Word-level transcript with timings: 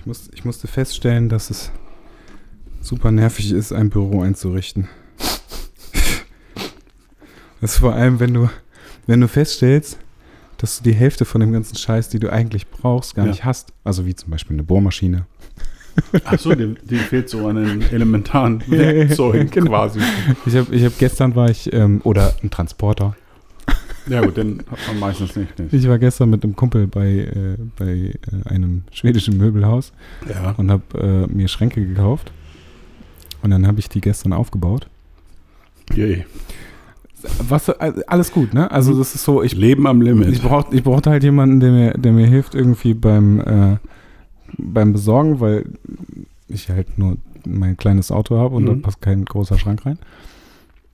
Ich, 0.00 0.06
muss, 0.06 0.30
ich 0.34 0.44
musste 0.44 0.66
feststellen, 0.66 1.28
dass 1.28 1.50
es 1.50 1.70
super 2.80 3.10
nervig 3.10 3.52
ist, 3.52 3.72
ein 3.72 3.90
Büro 3.90 4.22
einzurichten. 4.22 4.88
Das 7.60 7.72
ist 7.74 7.78
vor 7.80 7.92
allem, 7.92 8.20
wenn 8.20 8.32
du, 8.32 8.48
wenn 9.06 9.20
du 9.20 9.28
feststellst, 9.28 9.98
dass 10.56 10.78
du 10.78 10.84
die 10.84 10.94
Hälfte 10.94 11.26
von 11.26 11.42
dem 11.42 11.52
ganzen 11.52 11.76
Scheiß, 11.76 12.08
die 12.08 12.18
du 12.18 12.32
eigentlich 12.32 12.66
brauchst, 12.70 13.14
gar 13.14 13.26
Ja. 13.26 13.30
nicht 13.32 13.44
hast. 13.44 13.74
Also 13.84 14.06
wie 14.06 14.14
zum 14.14 14.30
Beispiel 14.30 14.54
eine 14.56 14.62
Bohrmaschine. 14.62 15.26
Achso, 16.24 16.54
dir, 16.54 16.68
dir 16.68 17.00
fehlt 17.00 17.28
so 17.28 17.46
an 17.48 17.56
den 17.56 17.82
elementaren 17.92 18.62
Werkzeugen 18.70 19.50
Genau. 19.50 19.72
quasi. 19.72 20.00
Ich 20.46 20.56
habe 20.56 20.74
ich 20.74 20.82
hab 20.86 20.98
gestern 20.98 21.34
war 21.34 21.50
ich, 21.50 21.70
ähm, 21.74 22.00
oder 22.04 22.32
ein 22.42 22.50
Transporter. 22.50 23.14
Ja 24.08 24.20
gut, 24.22 24.36
den 24.36 24.60
hat 24.70 24.78
man 24.88 24.98
meistens 24.98 25.36
nicht. 25.36 25.58
nicht. 25.58 25.72
Ich 25.72 25.86
war 25.88 25.98
gestern 25.98 26.30
mit 26.30 26.42
einem 26.42 26.56
Kumpel 26.56 26.86
bei, 26.86 27.08
äh, 27.08 27.56
bei 27.78 27.86
äh, 28.44 28.48
einem 28.48 28.82
schwedischen 28.92 29.36
Möbelhaus 29.36 29.92
Ja. 30.28 30.52
und 30.52 30.70
habe 30.70 31.26
äh, 31.30 31.32
mir 31.32 31.48
Schränke 31.48 31.84
gekauft. 31.86 32.32
Und 33.42 33.50
dann 33.50 33.66
habe 33.66 33.78
ich 33.78 33.88
die 33.88 34.00
gestern 34.00 34.32
aufgebaut. 34.32 34.88
Je. 35.94 36.24
Was, 37.48 37.68
äh, 37.68 37.92
alles 38.06 38.32
gut, 38.32 38.54
ne? 38.54 38.70
Also 38.70 38.96
das 38.96 39.14
ist 39.14 39.24
so, 39.24 39.42
ich, 39.42 39.54
Leben 39.54 39.86
am 39.86 40.00
Limit. 40.00 40.28
ich, 40.30 40.40
brauch, 40.40 40.72
ich 40.72 40.82
brauchte 40.82 41.10
halt 41.10 41.22
jemanden, 41.22 41.60
der 41.60 41.70
mir, 41.70 41.90
der 41.94 42.12
mir 42.12 42.26
hilft 42.26 42.54
irgendwie 42.54 42.94
beim, 42.94 43.40
äh, 43.40 43.76
beim 44.56 44.92
Besorgen, 44.94 45.40
weil 45.40 45.66
ich 46.48 46.70
halt 46.70 46.98
nur 46.98 47.16
mein 47.46 47.76
kleines 47.76 48.10
Auto 48.10 48.38
habe 48.38 48.56
und 48.56 48.66
da 48.66 48.72
Mhm. 48.72 48.82
passt 48.82 49.00
kein 49.02 49.24
großer 49.24 49.58
Schrank 49.58 49.84
rein. 49.86 49.98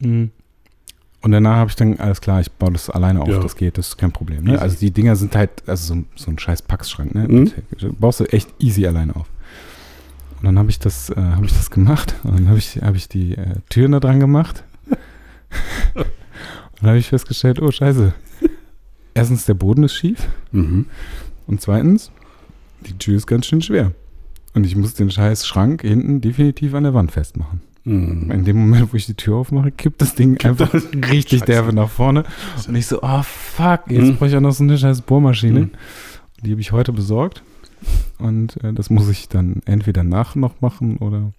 Mhm. 0.01 0.31
Und 1.27 1.33
danach 1.33 1.57
habe 1.57 1.71
ich 1.71 1.75
dann, 1.75 1.99
alles 1.99 2.21
klar, 2.21 2.41
ich 2.41 2.53
baue 2.53 2.71
das 2.71 2.89
alleine 2.89 3.21
auf, 3.21 3.27
Ja. 3.29 3.41
das 3.41 3.57
geht, 3.57 3.79
das 3.79 3.89
ist 3.89 3.97
kein 3.97 4.13
Problem. 4.13 4.45
Ne? 4.45 4.61
Also 4.61 4.77
die 4.79 4.93
Dinger 4.93 5.17
sind 5.17 5.35
halt, 5.35 5.51
also 5.69 5.95
so, 5.95 6.05
so 6.15 6.31
ein 6.31 6.39
scheiß 6.39 6.63
Packschrank, 6.63 7.17
ne? 7.17 7.27
Mhm. 7.27 7.51
Baust 7.99 8.21
du 8.21 8.25
echt 8.27 8.49
easy 8.61 8.87
alleine 8.87 9.17
auf. 9.17 9.27
Und 10.39 10.45
dann 10.45 10.57
habe 10.57 10.71
ich 10.71 10.79
das, 10.79 11.11
äh, 11.11 11.17
habe 11.17 11.45
ich 11.47 11.53
das 11.53 11.73
gemacht 11.73 12.15
und 12.23 12.39
dann 12.39 12.49
habe 12.49 12.59
ich, 12.59 12.81
habe 12.81 12.97
ich 12.97 13.09
die 13.09 13.33
äh, 13.37 13.57
Türen 13.71 13.91
da 13.91 13.99
dran 13.99 14.21
gemacht. 14.21 14.63
und 15.95 16.05
dann 16.81 16.91
habe 16.91 16.99
ich 16.99 17.09
festgestellt, 17.09 17.61
oh 17.61 17.73
scheiße. 17.73 18.15
Erstens, 19.15 19.47
der 19.47 19.55
Boden 19.55 19.83
ist 19.83 19.95
schief 19.95 20.29
Mhm. 20.53 20.87
und 21.49 21.61
zweitens, 21.61 22.13
die 22.87 22.97
Tür 22.99 23.17
ist 23.17 23.27
ganz 23.27 23.47
schön 23.47 23.63
schwer. 23.63 23.91
Und 24.55 24.65
ich 24.65 24.77
muss 24.77 24.95
den 24.95 25.11
scheiß 25.11 25.45
Schrank 25.45 25.83
hinten 25.83 26.21
definitiv 26.21 26.73
an 26.75 26.85
der 26.85 26.95
Wand 26.95 27.11
festmachen. 27.11 27.63
Mhm. 27.87 28.31
In 28.33 28.45
dem 28.45 28.57
Moment, 28.59 28.93
wo 28.93 28.97
ich 28.97 29.07
die 29.07 29.15
Tür 29.15 29.37
aufmache, 29.37 29.71
kippt 29.71 30.03
das 30.03 30.15
Ding 30.17 30.39
einfach 30.45 30.75
richtig 30.75 31.39
Scheiße. 31.41 31.45
derbe 31.45 31.73
nach 31.73 31.89
vorne. 31.89 32.25
Und 32.67 32.75
ich 32.75 32.87
so, 32.87 32.99
oh 33.03 33.23
fuck, 33.23 33.83
jetzt 33.89 34.03
Mhm. 34.03 34.17
brauche 34.17 34.27
ich 34.29 34.37
auch 34.37 34.41
noch 34.41 34.53
so 34.53 34.65
eine 34.65 34.77
scheiß 34.77 35.03
Bohrmaschine. 35.03 35.61
Mhm. 35.61 35.71
Die 36.43 36.51
habe 36.51 36.61
ich 36.61 36.73
heute 36.73 36.93
besorgt. 36.93 37.43
Und 38.19 38.63
äh, 38.65 38.73
das 38.73 38.91
muss 38.91 39.09
ich 39.09 39.29
dann 39.29 39.63
entweder 39.67 40.03
nach 40.03 40.35
noch 40.35 40.61
machen 40.61 40.97
oder 40.97 41.33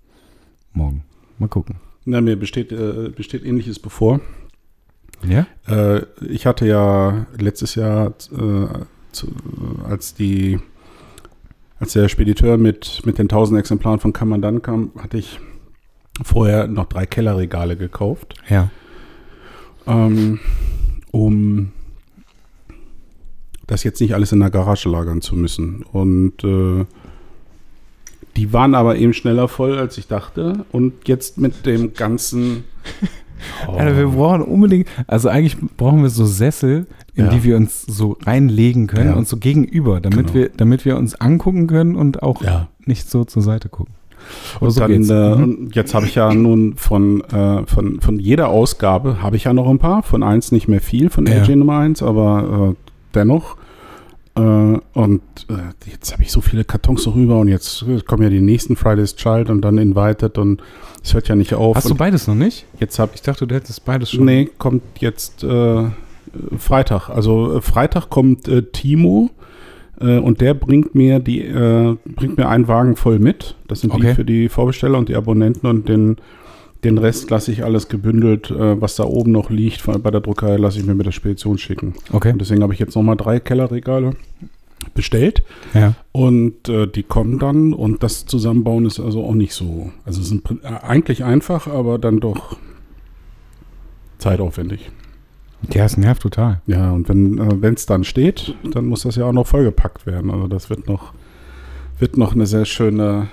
morgen. 0.74 1.04
Mal 1.38 1.50
gucken. 1.50 1.76
Na, 2.06 2.22
mir 2.22 2.38
besteht, 2.38 2.72
äh, 2.72 3.10
besteht 3.14 3.44
ähnliches 3.46 3.80
bevor. 3.80 4.22
Ja? 5.28 5.48
Äh, 5.68 6.04
ich 6.30 6.46
hatte 6.46 6.66
ja 6.66 7.26
letztes 7.38 7.76
Jahr, 7.76 8.08
äh, 8.32 8.68
zu, 9.12 9.28
als 9.88 10.14
die 10.14 10.60
als 11.80 11.94
der 11.94 12.08
Spediteur 12.10 12.58
mit, 12.58 13.02
mit 13.06 13.18
den 13.20 13.26
1000 13.26 13.60
Exemplaren 13.60 14.00
von 14.00 14.14
Kammandan 14.14 14.62
kam, 14.64 14.92
hatte 14.98 15.18
ich 15.18 15.40
vorher 16.24 16.68
noch 16.68 16.86
drei 16.86 17.06
Kellerregale 17.06 17.76
gekauft, 17.78 18.36
Ja. 18.50 18.70
ähm, 19.86 20.40
um 21.12 21.72
das 23.68 23.84
jetzt 23.84 24.00
nicht 24.00 24.14
alles 24.14 24.32
in 24.32 24.40
der 24.40 24.50
Garage 24.50 24.90
lagern 24.90 25.22
zu 25.22 25.36
müssen. 25.36 25.84
Und 25.84 26.44
äh, 26.44 26.86
die 28.38 28.54
waren 28.54 28.76
aber 28.76 28.98
eben 28.98 29.14
schneller 29.14 29.48
voll, 29.48 29.78
als 29.78 29.98
ich 29.98 30.08
dachte. 30.08 30.66
Und 30.72 31.08
jetzt 31.08 31.38
mit 31.38 31.66
dem 31.66 31.94
ganzen... 31.94 32.64
Oh. 33.68 33.72
Alter, 33.78 33.98
wir 33.98 34.08
brauchen 34.08 34.42
unbedingt, 34.42 34.88
also 35.06 35.28
eigentlich 35.30 35.58
brauchen 35.76 36.02
wir 36.02 36.10
so 36.10 36.26
Sessel, 36.26 36.88
in 37.14 37.26
Ja. 37.26 37.32
die 37.32 37.44
wir 37.44 37.58
uns 37.58 37.82
so 37.84 38.18
reinlegen 38.26 38.88
können 38.88 39.10
Ja. 39.10 39.16
und 39.16 39.28
so 39.28 39.38
gegenüber, 39.38 40.00
damit 40.00 40.28
Genau. 40.28 40.34
wir, 40.34 40.50
damit 40.56 40.86
wir 40.86 40.98
uns 40.98 41.16
angucken 41.16 41.68
können 41.68 41.96
und 41.96 42.24
auch 42.24 42.42
ja. 42.42 42.68
nicht 42.86 43.10
so 43.10 43.26
zur 43.26 43.42
Seite 43.42 43.70
gucken. 43.70 43.94
Und 44.60 44.72
so 44.72 44.80
dann, 44.82 44.92
äh, 45.10 45.36
Mhm. 45.36 45.70
jetzt 45.74 45.94
habe 45.94 46.06
ich 46.06 46.16
ja 46.16 46.34
nun 46.34 46.76
von, 46.76 47.22
äh, 47.26 47.66
von, 47.66 48.00
von 48.02 48.20
jeder 48.20 48.50
Ausgabe 48.50 49.22
habe 49.22 49.36
ich 49.36 49.46
ja 49.46 49.54
noch 49.54 49.70
ein 49.70 49.80
paar. 49.80 50.04
Von 50.04 50.24
eins 50.24 50.52
nicht 50.52 50.68
mehr 50.68 50.82
viel, 50.82 51.10
von 51.10 51.26
Ja. 51.26 51.42
AJ 51.42 51.56
Nummer 51.58 51.78
1, 51.80 52.02
aber 52.04 52.74
äh, 52.74 52.76
dennoch. 53.14 53.58
Äh, 54.36 54.42
und 54.42 55.22
äh, 55.50 55.90
jetzt 55.92 56.14
habe 56.14 56.24
ich 56.24 56.32
so 56.32 56.42
viele 56.42 56.64
Kartons 56.64 57.04
so 57.04 57.12
rüber 57.12 57.40
und 57.40 57.48
jetzt 57.48 57.84
äh, 57.88 58.00
kommen 58.02 58.24
ja 58.24 58.30
die 58.30 58.42
nächsten 58.42 58.76
Fridays 58.76 59.16
Child 59.16 59.50
und 59.50 59.62
dann 59.62 59.78
Invited 59.80 60.38
und 60.38 60.62
es 61.04 61.14
hört 61.14 61.28
ja 61.28 61.36
nicht 61.36 61.54
auf. 61.56 61.76
Hast 61.76 61.90
du 61.90 61.96
beides 61.96 62.28
noch 62.28 62.36
nicht? 62.36 62.66
jetzt 62.80 63.00
habe 63.00 63.12
Ich 63.16 63.22
dachte, 63.24 63.48
du 63.48 63.56
hättest 63.56 63.84
beides 63.86 64.12
schon. 64.12 64.26
Nee, 64.26 64.50
kommt 64.58 64.84
jetzt 65.00 65.46
Freitag. 66.58 67.10
Also 67.10 67.60
Freitag 67.62 68.10
kommt 68.10 68.50
Timo 68.74 69.32
äh, 70.00 70.18
und 70.20 70.42
der 70.42 70.54
bringt 70.54 70.96
mir 70.96 71.20
die 71.20 71.42
äh, 71.42 71.96
bringt 72.06 72.38
mir 72.38 72.48
einen 72.50 72.68
Wagen 72.68 72.96
voll 72.96 73.20
mit. 73.20 73.56
Das 73.68 73.82
sind 73.82 73.94
Okay. 73.94 74.10
die 74.10 74.16
für 74.16 74.26
die 74.26 74.50
Vorbesteller 74.50 74.98
und 74.98 75.10
die 75.10 75.16
Abonnenten 75.16 75.68
und 75.68 75.88
den 75.90 76.18
den 76.84 77.00
Rest 77.00 77.32
lasse 77.32 77.52
ich 77.52 77.64
alles 77.64 77.88
gebündelt, 77.90 78.52
äh, 78.52 78.80
was 78.80 78.96
da 78.96 79.04
oben 79.04 79.32
noch 79.32 79.50
liegt 79.50 79.84
bei 80.04 80.12
der 80.12 80.22
Druckerei, 80.22 80.58
lasse 80.58 80.80
ich 80.80 80.86
mir 80.86 80.94
mit 80.94 81.08
der 81.08 81.12
Spedition 81.12 81.58
schicken. 81.58 81.96
Okay. 82.14 82.32
Und 82.32 82.40
deswegen 82.40 82.62
habe 82.62 82.72
ich 82.74 82.80
jetzt 82.80 82.96
nochmal 82.96 83.18
drei 83.18 83.40
Kellerregale 83.40 84.12
bestellt 84.94 85.42
Ja. 85.74 85.96
und 86.12 86.70
äh, 86.70 86.86
die 86.88 87.02
kommen 87.04 87.40
dann 87.40 87.74
und 87.74 88.04
das 88.04 88.26
Zusammenbauen 88.28 88.86
ist 88.86 89.00
also 89.00 89.24
auch 89.24 89.34
nicht 89.34 89.54
so. 89.54 89.92
Also 90.06 90.22
es 90.22 90.32
ist 90.32 90.44
äh, 90.64 90.68
eigentlich 90.68 91.24
einfach, 91.24 91.66
aber 91.68 91.98
dann 91.98 92.20
doch 92.20 92.58
zeitaufwendig. 94.20 94.92
Ja, 95.74 95.86
es 95.86 95.98
nervt 95.98 96.22
total. 96.22 96.62
Ja, 96.68 96.92
und 96.92 97.10
wenn 97.10 97.74
es 97.74 97.86
dann 97.86 98.04
steht, 98.04 98.56
dann 98.72 98.86
muss 98.86 99.02
das 99.04 99.16
ja 99.16 99.26
auch 99.26 99.34
noch 99.34 99.48
vollgepackt 99.48 100.06
werden. 100.06 100.30
Also 100.32 100.48
das 100.48 100.70
wird 100.70 100.88
noch, 100.88 101.14
wird 102.00 102.16
noch 102.18 102.34
eine 102.34 102.46
sehr 102.46 102.66
schöne 102.66 103.28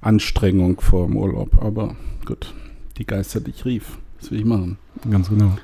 Anstrengung 0.00 0.80
vor 0.80 1.06
dem 1.06 1.16
Urlaub. 1.16 1.62
Aber 1.62 1.96
gut, 2.24 2.54
die 2.98 3.06
Geister 3.06 3.40
dich 3.40 3.64
rief. 3.64 3.98
Was 4.20 4.30
will 4.30 4.40
ich 4.40 4.44
machen? 4.44 4.78
Ganz 5.10 5.28
genau. 5.28 5.56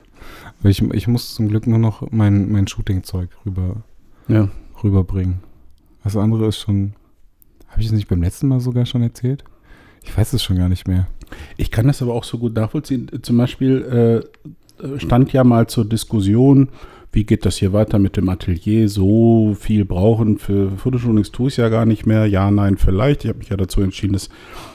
Ich, 0.63 0.81
ich 0.81 1.09
muss 1.09 1.35
zum 1.35 1.49
Glück 1.49 1.67
nur 1.67 1.79
noch 1.79 2.11
mein, 2.11 2.51
mein 2.51 2.67
Shooting-Zeug 2.67 3.29
rüber, 3.45 3.83
Ja. 4.29 4.49
rüberbringen. 4.83 5.41
Das 6.03 6.17
andere 6.17 6.47
ist 6.47 6.59
schon. 6.59 6.95
Habe 7.69 7.81
ich 7.81 7.87
es 7.89 7.93
nicht 7.93 8.09
beim 8.09 8.23
letzten 8.23 8.49
Mal 8.49 8.61
sogar 8.61 8.87
schon 8.87 9.03
erzählt? 9.03 9.43
Ich 10.05 10.17
weiß 10.17 10.33
es 10.33 10.43
schon 10.43 10.57
gar 10.57 10.69
nicht 10.69 10.87
mehr. 10.87 11.09
Ich 11.57 11.71
kann 11.71 11.87
das 11.87 12.01
aber 12.03 12.15
auch 12.15 12.25
so 12.25 12.39
gut 12.39 12.55
nachvollziehen. 12.55 13.11
Zum 13.23 13.37
Beispiel 13.37 13.83
äh, 14.33 14.49
stand 14.99 15.33
ja 15.33 15.45
mal 15.45 15.67
zur 15.67 15.85
Diskussion, 15.85 16.69
wie 17.15 17.25
geht 17.25 17.47
das 17.47 17.57
hier 17.59 17.73
weiter 17.73 17.99
mit 17.99 18.17
dem 18.17 18.29
Atelier? 18.29 18.89
So 18.89 19.57
viel 19.59 19.85
brauchen 19.85 20.39
für 20.39 20.73
Fotoshootings 20.77 21.31
tue 21.31 21.49
ich 21.49 21.57
ja 21.57 21.69
gar 21.69 21.87
nicht 21.87 22.07
mehr. 22.07 22.27
Ja, 22.27 22.51
nein, 22.51 22.77
vielleicht. 22.77 23.25
Ich 23.25 23.29
habe 23.29 23.39
mich 23.39 23.51
ja 23.51 23.57
dazu 23.57 23.81
entschieden, 23.83 24.15
das 24.15 24.29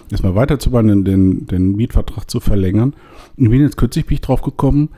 erstmal 0.09 0.35
weiterzubauen, 0.35 1.03
den, 1.03 1.47
den 1.47 1.75
Mietvertrag 1.75 2.29
zu 2.29 2.39
verlängern. 2.39 2.93
Und 3.37 3.49
bin 3.49 3.61
jetzt 3.61 3.75
kürzlich 3.77 4.05
bin 4.05 4.15
ich 4.15 4.21
drauf 4.21 4.41
gekommen, 4.41 4.89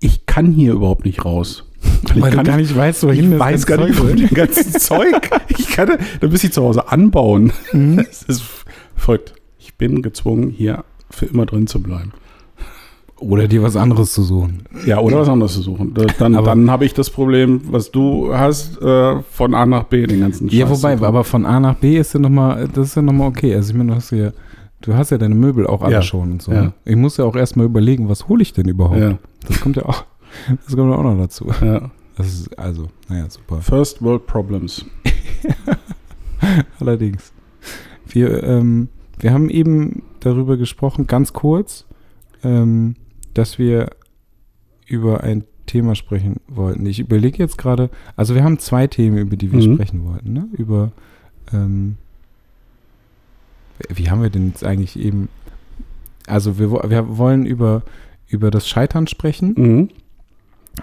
ich 0.00 0.24
kann 0.24 0.52
hier 0.52 0.72
überhaupt 0.72 1.04
nicht 1.04 1.24
raus. 1.24 1.66
ich 2.14 2.22
kann 2.22 2.56
nicht 2.56 2.74
weißt, 2.74 3.04
ich 3.04 3.38
weiß 3.38 3.66
gar 3.66 3.84
nicht, 3.84 4.02
wo 4.02 4.06
dem 4.06 4.28
ganzen 4.28 4.72
Zeug. 4.80 5.30
Ich 5.48 5.68
kann, 5.68 5.98
da 6.20 6.28
muss 6.28 6.44
ich 6.44 6.52
zu 6.52 6.62
Hause 6.62 6.90
anbauen. 6.90 7.52
Mhm. 7.72 7.98
Es 8.10 8.22
ist 8.22 8.42
verrückt. 8.96 9.34
Ich 9.58 9.74
bin 9.74 10.00
gezwungen, 10.00 10.48
hier 10.50 10.84
für 11.10 11.26
immer 11.26 11.44
drin 11.44 11.66
zu 11.66 11.82
bleiben. 11.82 12.12
Oder 13.20 13.46
dir 13.48 13.62
was 13.62 13.76
anderes 13.76 14.12
zu 14.14 14.22
suchen. 14.22 14.62
Ja, 14.86 14.98
oder 14.98 15.20
was 15.20 15.28
anderes 15.28 15.52
zu 15.52 15.60
suchen. 15.62 15.92
Da- 15.94 16.06
Dann, 16.18 16.34
Aber- 16.34 16.46
dann 16.48 16.70
habe 16.70 16.84
ich 16.86 16.94
das 16.94 17.10
Problem, 17.10 17.60
was 17.70 17.90
du 17.90 18.34
hast, 18.34 18.80
äh, 18.80 19.20
von 19.30 19.54
A 19.54 19.66
nach 19.66 19.84
B, 19.84 20.06
den 20.06 20.20
ganzen 20.20 20.48
Ja, 20.48 20.68
wobei, 20.70 20.98
aber 20.98 21.22
von 21.24 21.44
A 21.44 21.60
nach 21.60 21.74
B 21.76 21.98
ist 21.98 22.14
ja 22.14 22.20
nochmal, 22.20 22.66
das 22.74 22.88
ist 22.88 22.94
ja 22.96 23.02
nochmal 23.02 23.28
okay. 23.28 23.54
Also 23.54 23.72
ich 23.72 23.76
meine, 23.76 23.90
du 23.90 23.96
hast 23.96 24.10
ja, 24.10 24.30
du 24.80 24.94
hast 24.94 25.10
ja 25.10 25.18
deine 25.18 25.34
Möbel 25.34 25.66
auch 25.66 25.82
alle 25.82 25.92
Ja. 25.96 26.02
schon 26.02 26.32
und 26.32 26.42
so. 26.42 26.50
Ja. 26.52 26.62
ne? 26.62 26.72
Ich 26.86 26.96
muss 26.96 27.18
ja 27.18 27.24
auch 27.26 27.36
erstmal 27.36 27.66
überlegen, 27.66 28.08
was 28.08 28.26
hole 28.28 28.40
ich 28.42 28.52
denn 28.54 28.66
überhaupt? 28.68 28.98
Ja, 28.98 29.18
Das 29.46 29.60
kommt 29.60 29.76
ja 29.76 29.84
auch, 29.84 30.04
das 30.64 30.74
kommt 30.74 30.90
ja 30.90 30.96
auch 30.98 31.02
noch 31.04 31.18
dazu. 31.18 31.46
ja. 31.62 31.90
Das 32.16 32.26
ist, 32.26 32.58
also, 32.58 32.88
naja, 33.08 33.26
super. 33.30 33.60
First 33.62 34.02
World 34.02 34.26
Problems. 34.26 34.84
Allerdings. 36.80 37.32
Wir, 38.08 38.42
ähm, 38.42 38.88
wir 39.18 39.32
haben 39.32 39.50
eben 39.50 40.02
darüber 40.20 40.56
gesprochen, 40.56 41.06
ganz 41.06 41.32
kurz, 41.32 41.86
ähm, 42.42 42.96
dass 43.34 43.58
wir 43.58 43.90
über 44.86 45.22
ein 45.22 45.44
Thema 45.66 45.94
sprechen 45.94 46.36
wollten. 46.48 46.84
Ich 46.86 46.98
überlege 46.98 47.38
jetzt 47.38 47.56
gerade, 47.58 47.90
also 48.16 48.34
wir 48.34 48.42
haben 48.42 48.58
zwei 48.58 48.86
Themen, 48.88 49.18
über 49.18 49.36
die 49.36 49.52
wir 49.52 49.64
Mhm. 49.66 49.74
sprechen 49.74 50.04
wollten, 50.04 50.32
ne? 50.32 50.48
Über, 50.52 50.90
ähm, 51.52 51.96
wie 53.88 54.10
haben 54.10 54.22
wir 54.22 54.30
denn 54.30 54.48
jetzt 54.48 54.64
eigentlich 54.64 54.98
eben, 54.98 55.28
also 56.26 56.58
wir, 56.58 56.70
wir 56.72 57.16
wollen 57.18 57.46
über, 57.46 57.82
über 58.28 58.50
das 58.50 58.68
Scheitern 58.68 59.06
sprechen 59.06 59.54
Mhm. 59.56 59.88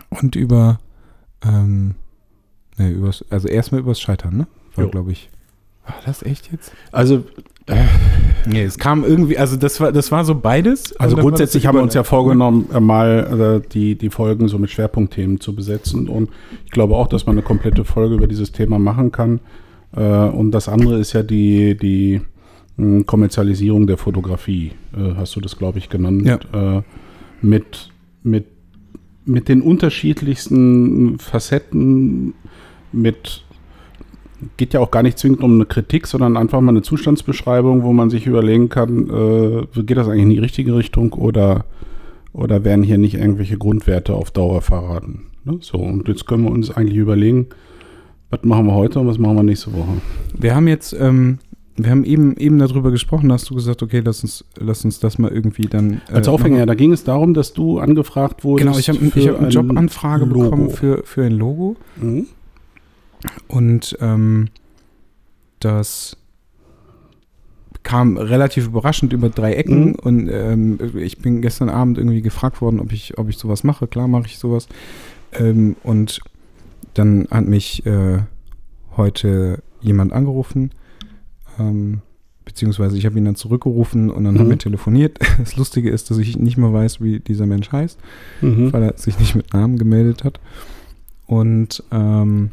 und 0.10 0.36
über, 0.36 0.80
ähm, 1.44 1.96
ne, 2.78 2.90
übers, 2.90 3.24
also 3.30 3.48
erstmal 3.48 3.82
übers 3.82 4.00
Scheitern, 4.00 4.38
ne? 4.38 4.48
War, 4.76 4.88
glaube 4.88 5.12
ich, 5.12 5.30
War 5.86 5.96
das 6.06 6.22
echt 6.24 6.52
jetzt? 6.52 6.72
Also, 6.92 7.24
Nee, 8.46 8.64
es 8.64 8.78
kam 8.78 9.04
irgendwie, 9.04 9.38
also 9.38 9.58
das 9.58 9.80
war, 9.82 9.92
das 9.92 10.12
war 10.12 10.24
so 10.24 10.36
beides. 10.36 10.96
also 10.98 11.18
grundsätzlich 11.18 11.66
haben 11.66 11.76
wir 11.76 11.82
uns 11.82 11.94
ja 11.94 12.04
vorgenommen, 12.04 12.70
äh, 12.74 12.80
mal 12.80 13.62
äh, 13.66 13.68
die, 13.70 13.96
die 13.96 14.10
Folgen 14.10 14.48
so 14.48 14.58
mit 14.58 14.70
Schwerpunktthemen 14.70 15.40
zu 15.40 15.54
besetzen. 15.54 16.08
Und 16.08 16.30
ich 16.66 16.72
glaube 16.72 16.96
auch, 16.96 17.08
dass 17.08 17.26
man 17.26 17.36
eine 17.36 17.44
komplette 17.44 17.84
Folge 17.84 18.16
über 18.16 18.28
dieses 18.28 18.52
Thema 18.52 18.80
machen 18.80 19.12
kann. 19.12 19.42
Äh, 19.96 20.02
und 20.02 20.52
das 20.52 20.70
andere 20.70 20.98
ist 20.98 21.14
ja 21.14 21.24
die, 21.24 21.76
die 21.78 22.22
mh, 22.78 23.04
Kommerzialisierung 23.04 23.86
der 23.86 23.98
Fotografie, 23.98 24.72
äh, 24.96 25.16
hast 25.16 25.36
du 25.36 25.42
das, 25.42 25.58
glaube 25.58 25.80
ich, 25.80 25.90
genannt. 25.90 26.26
Ja. 26.26 26.78
Äh, 26.78 26.82
mit, 27.42 27.92
mit, 28.24 28.46
mit 29.26 29.50
den 29.50 29.62
unterschiedlichsten 29.62 31.20
Facetten, 31.20 32.34
mit 32.94 33.44
geht 34.58 34.74
ja 34.74 34.80
auch 34.80 34.92
gar 34.92 35.04
nicht 35.04 35.18
zwingend 35.18 35.42
um 35.42 35.56
eine 35.56 35.66
Kritik, 35.66 36.08
sondern 36.08 36.38
einfach 36.38 36.62
mal 36.62 36.72
eine 36.72 36.82
Zustandsbeschreibung, 36.82 37.84
wo 37.84 37.94
man 37.94 38.10
sich 38.10 38.28
überlegen 38.28 38.70
kann, 38.70 39.10
äh, 39.10 39.84
geht 39.84 39.98
das 39.98 40.08
eigentlich 40.08 40.24
in 40.24 40.30
die 40.30 40.40
richtige 40.40 40.76
Richtung 40.76 41.14
oder, 41.14 41.66
oder 42.34 42.64
werden 42.64 42.84
hier 42.84 42.98
nicht 42.98 43.16
irgendwelche 43.16 43.58
Grundwerte 43.58 44.14
auf 44.14 44.32
Dauer 44.32 44.62
verraten. 44.62 45.28
Ne? 45.44 45.58
So, 45.62 45.78
und 45.78 46.08
jetzt 46.08 46.28
können 46.28 46.44
wir 46.44 46.52
uns 46.52 46.70
eigentlich 46.72 46.98
überlegen, 46.98 47.48
was 48.30 48.44
machen 48.44 48.68
wir 48.68 48.74
heute 48.74 49.00
und 49.00 49.08
was 49.08 49.18
machen 49.18 49.38
wir 49.38 49.44
nächste 49.44 49.74
Woche. 49.74 50.02
Wir 50.38 50.54
haben 50.54 50.68
jetzt, 50.68 50.94
ähm, 51.00 51.40
wir 51.76 51.90
haben 51.90 52.04
eben, 52.04 52.36
eben 52.38 52.60
darüber 52.60 52.92
gesprochen, 52.92 53.30
da 53.30 53.36
hast 53.36 53.50
du 53.50 53.56
gesagt, 53.56 53.82
okay, 53.82 54.02
lass 54.04 54.24
uns, 54.24 54.46
lass 54.60 54.84
uns 54.84 55.00
das 55.00 55.18
mal 55.18 55.32
irgendwie 55.32 55.64
dann. 55.68 56.02
äh, 56.10 56.14
Als 56.14 56.28
Aufhänger, 56.28 56.66
da 56.66 56.76
ging 56.76 56.92
es 56.92 57.04
darum, 57.04 57.34
dass 57.34 57.54
du 57.54 57.80
angefragt 57.80 58.44
wurdest. 58.44 58.68
Genau, 58.68 58.78
ich 58.78 58.90
habe 58.90 59.00
hab 59.00 59.38
eine 59.40 59.48
ein 59.48 59.50
Jobanfrage 59.52 60.26
Logo. 60.26 60.44
bekommen 60.44 60.70
für, 60.70 61.02
für 61.06 61.24
ein 61.24 61.34
Logo. 61.34 61.76
Mhm. 62.02 62.28
Und 63.48 63.98
ähm, 64.02 64.50
das 65.60 66.18
kam 67.84 68.18
relativ 68.18 68.68
überraschend 68.68 69.14
über 69.14 69.30
drei 69.30 69.54
Ecken 69.54 69.86
Mhm. 69.92 69.96
und 69.96 70.30
ähm, 70.30 70.80
ich 70.98 71.20
bin 71.20 71.42
gestern 71.42 71.70
Abend 71.70 71.98
irgendwie 71.98 72.22
gefragt 72.22 72.62
worden, 72.62 72.80
ob 72.80 72.92
ich, 72.92 73.18
ob 73.18 73.30
ich 73.30 73.38
sowas 73.38 73.64
mache. 73.64 73.88
Klar 73.88 74.08
mache 74.08 74.26
ich 74.26 74.38
sowas. 74.40 74.68
Ähm, 75.32 75.78
und 75.84 76.20
dann 76.96 77.28
hat 77.32 77.46
mich 77.46 77.86
äh, 77.86 78.20
heute 78.98 79.64
jemand 79.80 80.12
angerufen, 80.12 80.72
ähm, 81.60 82.02
beziehungsweise 82.44 82.98
ich 82.98 83.06
habe 83.06 83.18
ihn 83.18 83.26
dann 83.26 83.36
zurückgerufen 83.36 84.10
und 84.10 84.24
dann 84.26 84.34
Mhm. 84.36 84.40
haben 84.40 84.50
wir 84.50 84.58
telefoniert. 84.58 85.18
Das 85.40 85.56
Lustige 85.56 85.90
ist, 85.90 86.12
dass 86.12 86.18
ich 86.18 86.38
nicht 86.38 86.58
mehr 86.58 86.74
weiß, 86.74 87.00
wie 87.02 87.20
dieser 87.20 87.46
Mensch 87.46 87.72
heißt 87.72 87.98
Mhm. 88.42 88.74
weil 88.74 88.84
er 88.84 88.98
sich 88.98 89.18
nicht 89.20 89.36
mit 89.36 89.54
Namen 89.54 89.78
gemeldet 89.78 90.24
hat. 90.26 90.40
Und 91.26 91.84
ähm, 91.92 92.52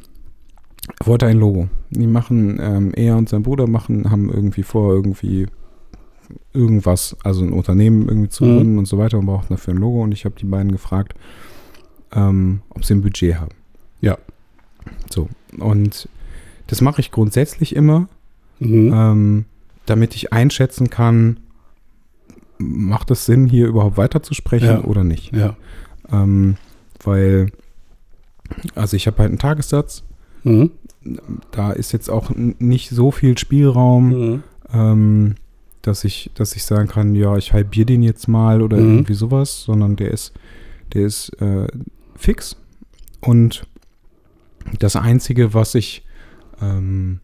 er 1.01 1.07
wollte 1.07 1.27
ein 1.27 1.39
Logo. 1.39 1.69
Die 1.91 2.07
machen, 2.07 2.59
ähm, 2.61 2.93
er 2.95 3.17
und 3.17 3.29
sein 3.29 3.43
Bruder 3.43 3.67
machen, 3.67 4.11
haben 4.11 4.31
irgendwie 4.31 4.63
vor, 4.63 4.93
irgendwie 4.93 5.47
irgendwas, 6.53 7.17
also 7.23 7.43
ein 7.45 7.53
Unternehmen 7.53 8.09
irgendwie 8.09 8.29
zu 8.29 8.45
Mhm. 8.45 8.57
gründen 8.57 8.79
und 8.79 8.87
so 8.87 8.99
weiter 8.99 9.19
und 9.19 9.27
brauchten 9.27 9.53
dafür 9.55 9.75
ein 9.75 9.79
Logo. 9.79 10.03
Und 10.03 10.13
ich 10.13 10.25
habe 10.25 10.35
die 10.39 10.47
beiden 10.47 10.73
gefragt, 10.73 11.15
ähm, 12.13 12.61
ob 12.71 12.85
sie 12.85 12.95
ein 12.95 13.03
Budget 13.03 13.37
haben. 13.37 13.55
Ja. 14.01 14.19
So. 15.13 15.29
Und 15.59 16.09
das 16.67 16.81
mache 16.81 17.01
ich 17.01 17.11
grundsätzlich 17.11 17.75
immer, 17.77 18.09
Mhm. 18.61 18.93
ähm, 18.95 19.45
damit 19.87 20.15
ich 20.15 20.33
einschätzen 20.33 20.89
kann, 20.91 21.39
macht 22.59 23.11
es 23.11 23.27
Sinn, 23.27 23.47
hier 23.47 23.67
überhaupt 23.67 23.97
weiterzusprechen 23.97 24.69
Ja. 24.69 24.85
oder 24.85 25.05
nicht. 25.05 25.35
Ja. 25.35 25.57
Ähm, 26.11 26.57
weil, 27.03 27.51
also 28.75 28.97
ich 28.97 29.07
habe 29.07 29.19
halt 29.19 29.31
einen 29.31 29.39
Tagessatz, 29.39 30.05
Mhm. 30.44 30.70
da 31.50 31.73
ist 31.73 31.93
jetzt 31.93 32.08
auch 32.08 32.31
nicht 32.35 32.88
so 32.91 33.11
viel 33.11 33.37
Spielraum, 33.37 34.08
Mhm. 34.08 34.43
ähm, 34.73 35.35
dass 35.82 36.05
ich, 36.05 36.31
dass 36.35 36.56
ich 36.56 36.64
sagen 36.64 36.88
kann, 36.88 37.14
ja, 37.14 37.37
ich 37.37 37.52
halbiere 37.52 37.85
den 37.87 38.02
jetzt 38.02 38.26
mal 38.26 38.62
oder 38.62 38.79
Mhm. 38.79 38.91
irgendwie 38.94 39.12
sowas, 39.14 39.64
sondern 39.64 39.96
der 39.96 40.11
ist, 40.12 40.32
der 40.94 41.05
ist 41.05 41.29
äh, 41.43 41.67
fix. 42.17 42.56
Und 43.20 43.67
das 44.79 44.96
Einzige, 44.96 45.52
was 45.52 45.75
ich, 45.75 46.06
ähm, 46.62 47.20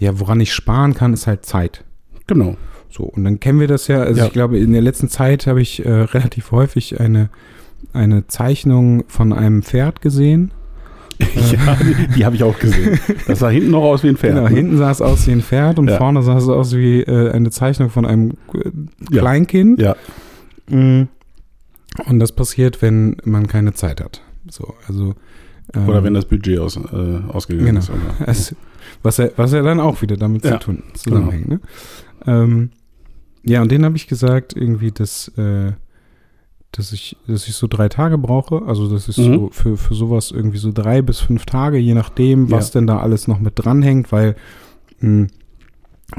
ja, 0.00 0.18
woran 0.18 0.40
ich 0.40 0.52
sparen 0.52 0.94
kann, 0.94 1.12
ist 1.12 1.26
halt 1.28 1.46
Zeit. 1.46 1.84
Genau. 2.26 2.56
So, 2.90 3.04
und 3.04 3.22
dann 3.24 3.38
kennen 3.38 3.60
wir 3.60 3.68
das 3.68 3.86
ja. 3.88 4.00
Also 4.00 4.20
Ja. 4.20 4.26
ich 4.26 4.32
glaube, 4.32 4.58
in 4.58 4.72
der 4.72 4.82
letzten 4.82 5.08
Zeit 5.08 5.46
habe 5.46 5.60
ich 5.62 5.84
äh, 5.86 5.88
relativ 5.90 6.50
häufig 6.50 6.98
eine, 7.00 7.30
eine 7.92 8.26
Zeichnung 8.26 9.04
von 9.06 9.32
einem 9.32 9.62
Pferd 9.62 10.00
gesehen. 10.00 10.50
ja, 11.52 11.76
die, 11.76 12.08
die 12.14 12.24
habe 12.24 12.36
ich 12.36 12.42
auch 12.42 12.58
gesehen. 12.58 12.98
Das 13.26 13.38
sah 13.38 13.48
hinten 13.48 13.70
noch 13.70 13.82
aus 13.82 14.02
wie 14.02 14.08
ein 14.08 14.16
Pferd. 14.16 14.34
Genau, 14.36 14.48
ne? 14.48 14.54
hinten 14.54 14.76
sah 14.76 14.90
es 14.90 15.00
aus 15.00 15.26
wie 15.26 15.32
ein 15.32 15.40
Pferd 15.42 15.78
und 15.78 15.88
Ja. 15.88 15.96
vorne 15.96 16.22
sah 16.22 16.36
es 16.36 16.48
aus 16.48 16.74
wie 16.76 17.00
äh, 17.00 17.30
eine 17.30 17.50
Zeichnung 17.50 17.90
von 17.90 18.04
einem 18.04 18.32
äh, 18.54 18.70
Ja. 19.10 19.20
Kleinkind. 19.22 19.80
Ja. 19.80 19.96
Mm. 20.68 21.08
Und 22.06 22.18
das 22.18 22.32
passiert, 22.32 22.82
wenn 22.82 23.16
man 23.24 23.46
keine 23.46 23.72
Zeit 23.72 24.02
hat. 24.02 24.20
So, 24.50 24.74
also 24.86 25.14
ähm, 25.74 25.88
Oder 25.88 26.04
wenn 26.04 26.14
das 26.14 26.26
Budget 26.26 26.58
aus, 26.58 26.76
äh, 26.76 27.20
ausgegangen 27.28 27.66
Genau. 27.66 27.80
ist. 27.80 27.90
Oder? 27.90 28.28
es, 28.28 28.54
was, 29.02 29.16
ja, 29.16 29.28
was 29.36 29.52
ja 29.52 29.62
dann 29.62 29.80
auch 29.80 30.02
wieder 30.02 30.16
damit 30.16 30.44
zu 30.44 30.58
tun 30.58 30.82
zusammenhängt. 30.94 31.48
Ne? 31.48 31.60
Ähm, 32.26 32.70
ja, 33.44 33.62
und 33.62 33.70
den 33.70 33.84
habe 33.84 33.96
ich 33.96 34.06
gesagt, 34.08 34.54
irgendwie, 34.56 34.90
dass, 34.90 35.28
äh, 35.38 35.72
dass, 36.78 36.92
ich, 36.92 37.16
dass 37.26 37.48
ich 37.48 37.54
so 37.54 37.66
drei 37.66 37.88
Tage 37.88 38.18
brauche. 38.18 38.62
Also, 38.66 38.88
das 38.88 39.08
ist 39.08 39.18
Mhm. 39.18 39.34
so 39.34 39.48
für, 39.52 39.76
für 39.76 39.94
sowas 39.94 40.30
irgendwie 40.30 40.58
so 40.58 40.72
drei 40.72 41.02
bis 41.02 41.20
fünf 41.20 41.46
Tage, 41.46 41.78
je 41.78 41.94
nachdem, 41.94 42.50
was 42.50 42.68
Ja. 42.72 42.80
denn 42.80 42.86
da 42.86 42.98
alles 43.00 43.28
noch 43.28 43.40
mit 43.40 43.54
dranhängt, 43.56 44.12
weil 44.12 44.36
mh, 45.00 45.26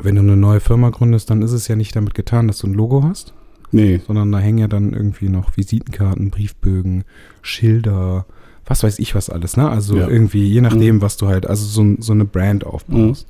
wenn 0.01 0.15
du 0.15 0.21
eine 0.21 0.36
neue 0.38 0.59
Firma 0.59 0.89
gründest, 0.89 1.30
dann 1.30 1.42
ist 1.42 1.54
es 1.54 1.68
ja 1.68 1.75
nicht 1.75 1.95
damit 1.95 2.13
getan, 2.13 2.48
dass 2.48 2.59
du 2.59 2.68
ein 2.68 2.74
Logo 2.74 3.04
hast, 3.04 3.33
Nee. 3.71 4.01
sondern 4.06 4.31
da 4.31 4.39
hängen 4.39 4.57
ja 4.57 4.68
dann 4.68 4.92
irgendwie 4.94 5.30
noch 5.30 5.56
Visitenkarten, 5.56 6.30
Briefbögen, 6.30 7.04
Schilder, 7.42 8.25
was 8.65 8.83
weiß 8.83 9.00
ich 9.00 9.15
was 9.15 9.30
alles, 9.30 9.56
ne? 9.56 9.69
Also 9.69 9.95
Ja. 9.98 10.07
irgendwie, 10.09 10.44
je 10.45 10.59
nachdem, 10.62 11.01
was 11.01 11.15
du 11.18 11.27
halt, 11.27 11.48
also 11.48 11.65
so, 11.65 11.95
so 12.01 12.12
eine 12.13 12.25
Brand 12.25 12.65
aufbaust. 12.65 13.27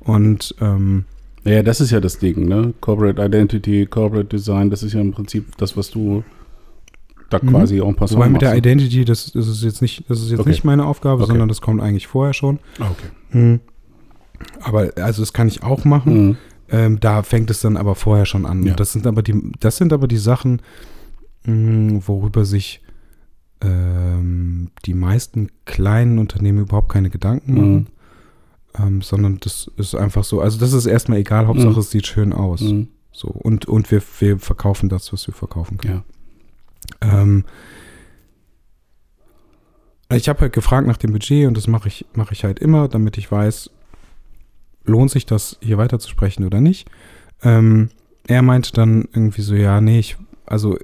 Und 0.00 0.54
ähm, 0.60 1.04
Naja, 1.44 1.62
das 1.62 1.80
ist 1.80 1.90
ja 1.90 2.00
das 2.00 2.18
Ding, 2.18 2.46
ne? 2.48 2.72
Corporate 2.80 3.22
Identity, 3.22 3.86
Corporate 3.86 4.28
Design, 4.28 4.70
das 4.70 4.82
ist 4.82 4.92
ja 4.94 5.00
im 5.00 5.12
Prinzip 5.12 5.56
das, 5.58 5.76
was 5.76 5.90
du 5.90 6.22
da 7.30 7.38
Mhm. 7.42 7.48
quasi 7.48 7.78
en 7.80 7.94
passant 7.96 8.18
wobei 8.18 8.28
mit 8.28 8.42
der 8.42 8.50
machst. 8.50 8.58
Identity, 8.58 9.04
das, 9.04 9.32
das 9.32 9.48
ist 9.48 9.62
jetzt 9.62 9.80
nicht, 9.82 10.04
das 10.08 10.20
ist 10.20 10.30
jetzt 10.30 10.40
Okay. 10.40 10.50
nicht 10.50 10.64
meine 10.64 10.84
Aufgabe, 10.84 11.22
Okay. 11.22 11.30
sondern 11.32 11.48
das 11.48 11.60
kommt 11.60 11.80
eigentlich 11.80 12.06
vorher 12.06 12.34
schon. 12.34 12.58
Ah, 12.78 12.90
okay. 12.90 13.38
Mhm. 13.38 13.60
Aber 14.60 14.90
also 14.96 15.22
das 15.22 15.32
kann 15.32 15.48
ich 15.48 15.62
auch 15.62 15.84
machen. 15.84 16.26
Mhm. 16.28 16.36
Ähm, 16.72 17.00
da 17.00 17.22
fängt 17.22 17.50
es 17.50 17.60
dann 17.60 17.76
aber 17.76 17.94
vorher 17.94 18.26
schon 18.26 18.46
an. 18.46 18.62
Ja. 18.64 18.74
Das 18.74 18.92
sind 18.92 19.06
aber 19.06 19.22
die, 19.22 19.52
das 19.60 19.76
sind 19.76 19.92
aber 19.92 20.06
die 20.06 20.18
Sachen, 20.18 20.62
mh, 21.44 22.00
worüber 22.06 22.44
sich 22.44 22.80
ähm, 23.62 24.70
die 24.86 24.94
meisten 24.94 25.48
kleinen 25.64 26.18
Unternehmen 26.18 26.60
überhaupt 26.60 26.88
keine 26.90 27.10
Gedanken 27.10 27.54
machen. 27.54 27.74
Mhm. 27.74 27.86
Ähm, 28.78 29.02
sondern 29.02 29.38
das 29.40 29.68
ist 29.76 29.94
einfach 29.96 30.22
so. 30.24 30.40
Also 30.40 30.58
das 30.58 30.72
ist 30.72 30.86
erstmal 30.86 31.18
egal, 31.18 31.46
Hauptsache 31.48 31.72
Mhm. 31.72 31.78
es 31.78 31.90
sieht 31.90 32.06
schön 32.06 32.32
aus. 32.32 32.60
Mhm. 32.60 32.88
So. 33.12 33.28
Und, 33.28 33.66
und 33.66 33.90
wir, 33.90 34.00
wir 34.20 34.38
verkaufen 34.38 34.88
das, 34.88 35.12
was 35.12 35.26
wir 35.26 35.34
verkaufen 35.34 35.76
können. 35.78 35.94
Ja. 35.94 36.04
Ähm, 37.00 37.44
ich 40.12 40.28
habe 40.28 40.40
halt 40.40 40.52
gefragt 40.52 40.86
nach 40.86 40.96
dem 40.96 41.12
Budget 41.12 41.46
und 41.46 41.56
das 41.56 41.66
mache 41.68 41.88
ich, 41.88 42.04
mache 42.14 42.32
ich 42.32 42.44
halt 42.44 42.58
immer, 42.58 42.88
damit 42.88 43.16
ich 43.16 43.30
weiß, 43.30 43.70
lohnt 44.84 45.10
sich 45.10 45.24
das 45.26 45.56
hier 45.60 45.78
weiterzusprechen 45.78 46.44
oder 46.44 46.60
nicht. 46.60 46.88
Ähm, 47.42 47.90
er 48.26 48.42
meinte 48.42 48.72
dann 48.72 49.08
irgendwie 49.12 49.42
so, 49.42 49.54
ja, 49.54 49.80
nee, 49.80 50.00
ich, 50.00 50.16
also, 50.46 50.76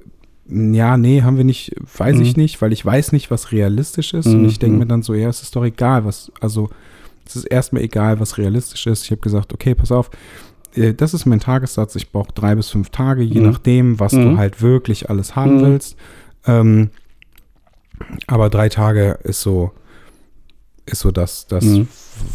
ja, 0.49 0.95
nee, 0.95 1.23
haben 1.23 1.35
wir 1.35 1.43
nicht, 1.43 1.75
weiß 1.97 2.19
ich 2.19 2.37
Mhm. 2.37 2.43
nicht, 2.43 2.61
weil 2.61 2.71
ich 2.71 2.85
weiß 2.85 3.11
nicht, 3.11 3.29
was 3.29 3.51
realistisch 3.51 4.13
ist. 4.13 4.27
Mhm, 4.27 4.35
Und 4.35 4.45
ich 4.45 4.59
denke 4.59 4.73
mhm. 4.75 4.79
mir 4.79 4.85
dann 4.87 5.03
so, 5.03 5.13
ja, 5.13 5.27
es 5.27 5.41
ist 5.41 5.55
doch 5.55 5.65
egal, 5.65 6.05
was, 6.05 6.31
also, 6.39 6.69
es 7.25 7.35
ist 7.35 7.43
erstmal 7.45 7.81
egal, 7.81 8.21
was 8.21 8.37
realistisch 8.37 8.87
ist. 8.87 9.03
Ich 9.03 9.11
habe 9.11 9.19
gesagt, 9.19 9.53
okay, 9.53 9.75
pass 9.75 9.91
auf, 9.91 10.09
äh, 10.77 10.93
das 10.93 11.13
ist 11.13 11.25
mein 11.25 11.39
Tagessatz, 11.39 11.95
ich 11.95 12.11
brauche 12.11 12.31
drei 12.33 12.55
bis 12.55 12.69
fünf 12.69 12.89
Tage, 12.89 13.21
je 13.23 13.39
Mhm. 13.41 13.45
nachdem, 13.47 13.99
was 13.99 14.11
du 14.11 14.19
Mhm. 14.19 14.37
halt 14.37 14.61
wirklich 14.61 15.09
alles 15.09 15.35
haben 15.35 15.57
Mhm. 15.57 15.61
willst. 15.61 15.97
Ähm, 16.45 16.89
aber 18.27 18.49
drei 18.49 18.69
Tage 18.69 19.19
ist 19.23 19.41
so, 19.41 19.71
ist 20.85 20.99
so 20.99 21.11
das, 21.11 21.47
das 21.47 21.65
Mhm. 21.65 21.87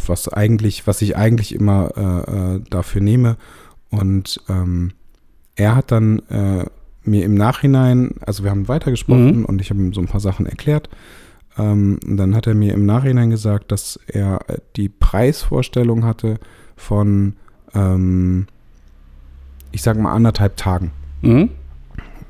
was 0.07 0.27
eigentlich, 0.27 0.85
was 0.87 1.01
ich 1.01 1.15
eigentlich 1.17 1.55
immer 1.55 1.89
äh, 1.97 2.55
äh, 2.55 2.61
dafür 2.69 3.01
nehme. 3.01 3.37
Und 3.89 4.41
ähm, 4.49 4.91
er 5.55 5.75
hat 5.75 5.91
dann 5.91 6.19
äh, 6.29 6.65
mir 7.03 7.25
im 7.25 7.35
Nachhinein, 7.35 8.15
also 8.25 8.43
wir 8.43 8.51
haben 8.51 8.67
weitergesprochen 8.67 9.39
Mhm. 9.39 9.45
und 9.45 9.61
ich 9.61 9.69
habe 9.69 9.79
ihm 9.81 9.93
so 9.93 10.01
ein 10.01 10.07
paar 10.07 10.19
Sachen 10.21 10.45
erklärt. 10.45 10.89
Ähm, 11.57 11.99
und 12.05 12.17
dann 12.17 12.35
hat 12.35 12.47
er 12.47 12.55
mir 12.55 12.73
im 12.73 12.85
Nachhinein 12.85 13.29
gesagt, 13.29 13.71
dass 13.71 13.99
er 14.07 14.39
äh, 14.49 14.57
die 14.75 14.89
Preisvorstellung 14.89 16.05
hatte 16.05 16.39
von, 16.75 17.35
ähm, 17.73 18.47
ich 19.71 19.81
sag 19.81 19.97
mal, 19.97 20.13
anderthalb 20.13 20.57
Tagen. 20.57 20.91
Mhm. 21.21 21.49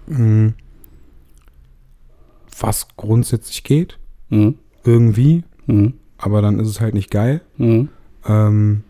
mhm. 0.08 0.54
Was 2.60 2.88
grundsätzlich 2.96 3.64
geht. 3.64 3.98
Mhm. 4.30 4.56
Irgendwie. 4.84 5.44
Mhm. 5.66 5.96
Aber 6.18 6.42
dann 6.42 6.60
ist 6.60 6.68
es 6.68 6.80
halt 6.80 6.94
nicht 6.94 7.12
geil. 7.12 7.42
Mhm. 7.58 7.90
Ähm, 8.26 8.84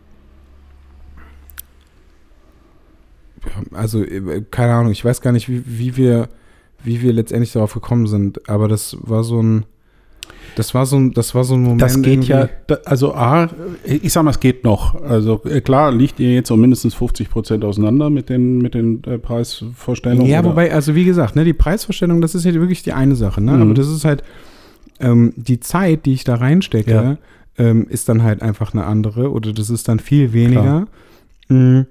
also, 3.72 4.04
äh, 4.04 4.44
keine 4.52 4.74
Ahnung, 4.74 4.92
ich 4.92 5.04
weiß 5.04 5.22
gar 5.22 5.32
nicht, 5.32 5.50
wie, 5.50 5.64
wie 5.66 5.98
wir 5.98 6.30
wie 6.84 7.02
wir 7.02 7.14
letztendlich 7.14 7.54
darauf 7.54 7.74
gekommen 7.74 8.08
sind, 8.08 8.50
aber 8.50 8.68
das 8.68 8.98
war 9.02 9.24
so 9.24 9.42
ein 9.42 9.66
das 10.56 10.74
war 10.76 10.86
so 10.86 10.98
ein, 10.98 11.14
das 11.14 11.34
war 11.34 11.44
so 11.44 11.56
ein 11.56 11.62
Moment. 11.64 11.82
Das 11.82 12.02
geht 12.02 12.26
ja, 12.26 12.48
also 12.86 13.14
A, 13.16 13.50
ich 13.86 14.14
sag 14.14 14.24
mal, 14.24 14.32
es 14.32 14.40
geht 14.40 14.64
noch. 14.64 15.02
Also 15.04 15.42
äh, 15.46 15.62
klar 15.62 15.92
liegt 15.92 16.20
ihr 16.20 16.34
jetzt 16.34 16.52
um 16.52 16.62
mindestens 16.62 16.94
50 16.94 17.30
Prozent 17.30 17.64
auseinander 17.66 18.10
mit 18.10 18.30
den, 18.30 18.60
mit 18.60 18.74
den 18.76 19.04
äh, 19.06 19.18
Preisvorstellungen. 19.18 20.26
Ja, 20.28 20.40
oder- 20.42 20.50
wobei, 20.50 20.72
also 20.74 20.94
wie 20.96 21.06
gesagt, 21.06 21.36
ne, 21.36 21.44
die 21.44 21.54
Preisvorstellung, 21.54 22.22
das 22.22 22.36
ist 22.36 22.46
ja 22.46 22.54
wirklich 22.54 22.84
die 22.84 22.94
eine 22.94 23.16
Sache, 23.16 23.42
ne? 23.42 23.54
Mhm. 23.54 23.62
Aber 23.64 23.74
das 23.74 23.88
ist 23.90 24.06
halt 24.06 24.24
ähm, 25.00 25.34
die 25.36 25.60
Zeit, 25.60 26.06
die 26.06 26.14
ich 26.14 26.24
da 26.24 26.36
reinstecke, 26.36 26.92
Ja. 26.92 27.18
ähm, 27.58 27.88
ist 27.90 28.08
dann 28.10 28.22
halt 28.24 28.42
einfach 28.42 28.74
eine 28.74 28.86
andere 28.86 29.32
oder 29.32 29.54
das 29.54 29.70
ist 29.70 29.88
dann 29.88 30.00
viel 30.00 30.34
weniger. 30.34 30.88
Mhm. 31.50 31.88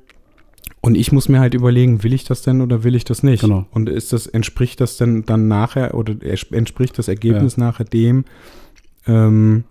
Und 0.84 0.96
ich 0.96 1.12
muss 1.12 1.28
mir 1.28 1.38
halt 1.38 1.54
überlegen, 1.54 2.02
will 2.02 2.12
ich 2.12 2.24
das 2.24 2.42
denn 2.42 2.60
oder 2.60 2.82
will 2.82 2.96
ich 2.96 3.04
das 3.04 3.22
nicht? 3.22 3.42
Genau. 3.42 3.66
Und 3.70 3.88
ist 3.88 4.12
das, 4.12 4.26
entspricht 4.26 4.80
das 4.80 4.96
denn 4.96 5.24
dann 5.24 5.46
nachher 5.48 5.94
oder 5.94 6.14
entspricht 6.50 6.98
das 6.98 7.06
Ergebnis 7.08 7.56
nachher 7.56 7.84
dem, 7.84 8.24
ähm, 9.06 9.62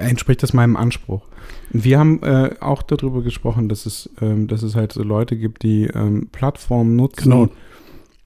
entspricht 0.00 0.42
das 0.42 0.52
meinem 0.52 0.76
Anspruch? 0.76 1.22
Wir 1.70 1.98
haben 1.98 2.22
äh, 2.22 2.50
auch 2.60 2.82
darüber 2.82 3.22
gesprochen, 3.22 3.68
dass 3.68 3.86
es, 3.86 4.10
ähm, 4.20 4.46
dass 4.46 4.62
es 4.62 4.74
halt 4.74 4.92
so 4.92 5.02
Leute 5.02 5.36
gibt, 5.36 5.62
die 5.62 5.84
ähm, 5.84 6.28
Plattformen 6.30 6.96
nutzen. 6.96 7.24
Genau. 7.30 7.48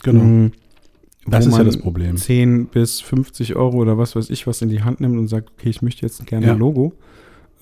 Genau. 0.02 0.24
mh, 0.24 0.50
Das 1.26 1.46
wo 1.46 1.50
ist 1.50 1.58
ja 1.58 1.64
das 1.64 1.76
Problem. 1.78 2.16
10 2.16 2.66
bis 2.66 3.00
50 3.00 3.56
Euro 3.56 3.76
oder 3.78 3.98
was 3.98 4.16
weiß 4.16 4.30
ich 4.30 4.46
was 4.46 4.62
in 4.62 4.68
die 4.68 4.82
Hand 4.82 5.00
nimmt 5.00 5.18
und 5.18 5.28
sagt, 5.28 5.50
okay, 5.58 5.68
ich 5.68 5.82
möchte 5.82 6.04
jetzt 6.06 6.24
gerne 6.26 6.46
Ja. 6.46 6.52
ein 6.52 6.58
Logo. 6.58 6.92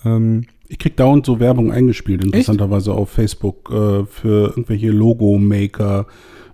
Ähm, 0.06 0.44
Ich 0.68 0.78
krieg 0.78 0.96
dauernd 0.96 1.26
so 1.26 1.38
Werbung 1.38 1.70
eingespielt, 1.72 2.24
interessanterweise 2.24 2.92
auf 2.92 3.10
Facebook 3.10 3.70
äh, 3.70 4.04
für 4.06 4.48
irgendwelche 4.48 4.90
Logo-Maker. 4.90 6.06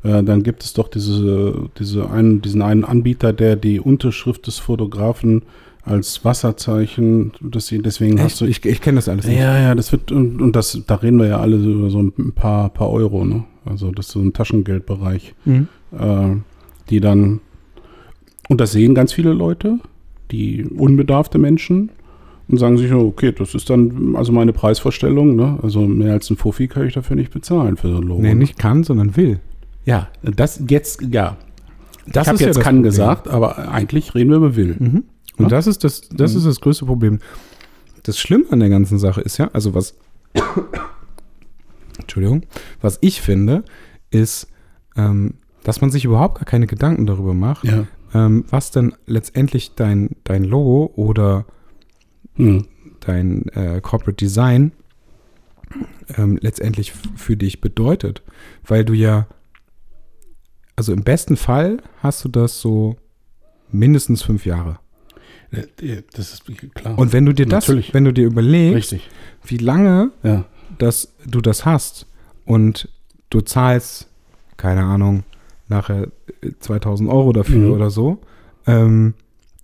Äh, 0.02 0.22
dann 0.22 0.42
gibt 0.42 0.64
es 0.64 0.72
doch 0.74 0.88
diese, 0.88 1.70
diese 1.78 2.10
einen, 2.10 2.42
diesen 2.42 2.60
einen 2.62 2.84
Anbieter, 2.84 3.32
der 3.32 3.56
die 3.56 3.80
Unterschrift 3.80 4.46
des 4.46 4.58
Fotografen 4.58 5.42
als 5.84 6.24
Wasserzeichen, 6.24 7.32
das 7.40 7.66
sie, 7.68 7.80
deswegen 7.82 8.20
hast 8.20 8.40
du. 8.40 8.44
ich 8.44 8.64
ich 8.64 8.80
kenne 8.80 8.96
das 8.96 9.08
alles 9.08 9.26
nicht. 9.26 9.38
Ja, 9.38 9.58
ja, 9.58 9.74
das 9.74 9.90
wird, 9.90 10.12
und, 10.12 10.40
und 10.40 10.54
das, 10.54 10.80
da 10.86 10.94
reden 10.96 11.18
wir 11.18 11.26
ja 11.26 11.40
alle 11.40 11.58
so 11.58 11.70
über 11.72 11.90
so 11.90 12.00
ein 12.00 12.32
paar, 12.34 12.68
paar 12.68 12.90
Euro, 12.90 13.24
ne? 13.24 13.44
Also 13.64 13.90
das 13.92 14.06
ist 14.06 14.12
so 14.12 14.20
ein 14.20 14.32
Taschengeldbereich, 14.32 15.34
Mhm. 15.44 15.68
äh, 15.98 16.36
die 16.90 17.00
dann, 17.00 17.40
und 18.48 18.60
das 18.60 18.72
sehen 18.72 18.94
ganz 18.94 19.12
viele 19.12 19.32
Leute, 19.32 19.78
die 20.30 20.64
unbedarfte 20.64 21.38
Menschen, 21.38 21.90
und 22.52 22.58
sagen 22.58 22.78
sich, 22.78 22.92
oh, 22.92 23.08
okay, 23.08 23.32
das 23.32 23.54
ist 23.54 23.68
dann 23.70 24.14
also 24.14 24.30
meine 24.30 24.52
Preisvorstellung, 24.52 25.34
ne? 25.34 25.58
Also 25.62 25.80
mehr 25.80 26.12
als 26.12 26.30
ein 26.30 26.36
Fuffi 26.36 26.68
kann 26.68 26.86
ich 26.86 26.94
dafür 26.94 27.16
nicht 27.16 27.32
bezahlen 27.32 27.76
für 27.76 27.88
so 27.88 27.96
ein 27.96 28.02
Logo. 28.04 28.22
Nee, 28.22 28.34
nicht 28.34 28.58
kann, 28.58 28.84
sondern 28.84 29.16
will. 29.16 29.40
Ja, 29.84 30.08
das 30.22 30.62
jetzt, 30.68 31.02
ja. 31.10 31.36
Das 32.06 32.26
ich 32.26 32.28
habe 32.28 32.34
ist 32.36 32.40
ja 32.42 32.46
jetzt 32.48 32.56
das 32.58 32.64
kann 32.64 32.76
Problem. 32.76 32.82
gesagt, 32.90 33.26
aber 33.28 33.68
eigentlich 33.70 34.14
reden 34.14 34.30
wir 34.30 34.36
über 34.36 34.54
will. 34.54 34.76
Mhm. 34.78 35.04
Und 35.38 35.44
Ja? 35.44 35.48
das 35.48 35.66
ist 35.66 35.82
das, 35.82 36.08
das 36.10 36.32
Mhm. 36.32 36.38
ist 36.38 36.46
das 36.46 36.60
größte 36.60 36.84
Problem. 36.84 37.18
Das 38.04 38.18
Schlimme 38.18 38.44
an 38.50 38.60
der 38.60 38.68
ganzen 38.68 38.98
Sache 38.98 39.20
ist 39.22 39.38
ja, 39.38 39.48
also 39.52 39.74
was, 39.74 39.94
Entschuldigung, 41.98 42.42
was 42.80 42.98
ich 43.00 43.20
finde, 43.20 43.64
ist, 44.10 44.48
ähm, 44.96 45.34
dass 45.64 45.80
man 45.80 45.90
sich 45.90 46.04
überhaupt 46.04 46.36
gar 46.36 46.44
keine 46.44 46.66
Gedanken 46.66 47.06
darüber 47.06 47.34
macht, 47.34 47.64
Ja. 47.64 47.86
ähm, 48.14 48.44
was 48.50 48.70
denn 48.72 48.94
letztendlich 49.06 49.74
dein, 49.74 50.10
dein 50.24 50.44
Logo 50.44 50.92
oder 50.96 51.46
Hm. 52.36 52.66
dein 53.00 53.46
äh, 53.48 53.80
Corporate 53.82 54.16
Design 54.16 54.72
ähm, 56.16 56.38
letztendlich 56.40 56.92
für 57.16 57.36
dich 57.36 57.60
bedeutet. 57.60 58.22
Weil 58.66 58.84
du 58.84 58.94
ja, 58.94 59.26
also 60.76 60.92
im 60.92 61.02
besten 61.04 61.36
Fall 61.36 61.82
hast 62.02 62.24
du 62.24 62.28
das 62.28 62.60
so 62.60 62.96
mindestens 63.70 64.22
fünf 64.22 64.46
Jahre. 64.46 64.78
Äh, 65.50 66.02
Das 66.14 66.32
ist 66.32 66.44
klar. 66.74 66.98
Und 66.98 67.12
wenn 67.12 67.26
du 67.26 67.32
dir 67.34 67.46
das, 67.46 67.66
Natürlich. 67.68 67.92
wenn 67.94 68.04
du 68.04 68.12
dir 68.12 68.24
überlegst, 68.26 68.92
Richtig. 68.92 69.10
wie 69.44 69.58
lange 69.58 70.10
Ja. 70.22 70.44
dass 70.78 71.12
du 71.26 71.40
das 71.40 71.64
hast 71.66 72.06
und 72.46 72.88
du 73.30 73.40
zahlst, 73.40 74.08
keine 74.56 74.82
Ahnung, 74.84 75.24
nachher 75.68 76.08
äh, 76.42 76.50
2000 76.58 77.10
Euro 77.10 77.32
dafür 77.32 77.68
Mhm. 77.68 77.72
oder 77.72 77.90
so, 77.90 78.20
ähm, 78.66 79.14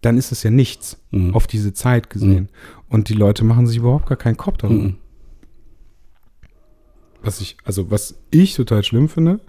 dann 0.00 0.17
ist 0.17 0.31
es 0.33 0.43
ja 0.43 0.50
nichts 0.50 0.97
Mhm. 1.11 1.35
auf 1.35 1.47
diese 1.47 1.73
Zeit 1.73 2.11
gesehen. 2.11 2.49
Und 2.88 3.09
die 3.09 3.14
Leute 3.14 3.45
machen 3.45 3.67
sich 3.67 3.78
überhaupt 3.78 4.07
gar 4.07 4.17
keinen 4.19 4.37
Kopf 4.37 4.59
darüber. 4.59 4.85
Mhm. 4.85 4.97
Was 7.23 7.40
ich, 7.40 7.57
also 7.64 7.90
was 7.90 8.14
ich 8.31 8.55
total 8.55 8.85
schlimm 8.85 9.09
finde, 9.09 9.40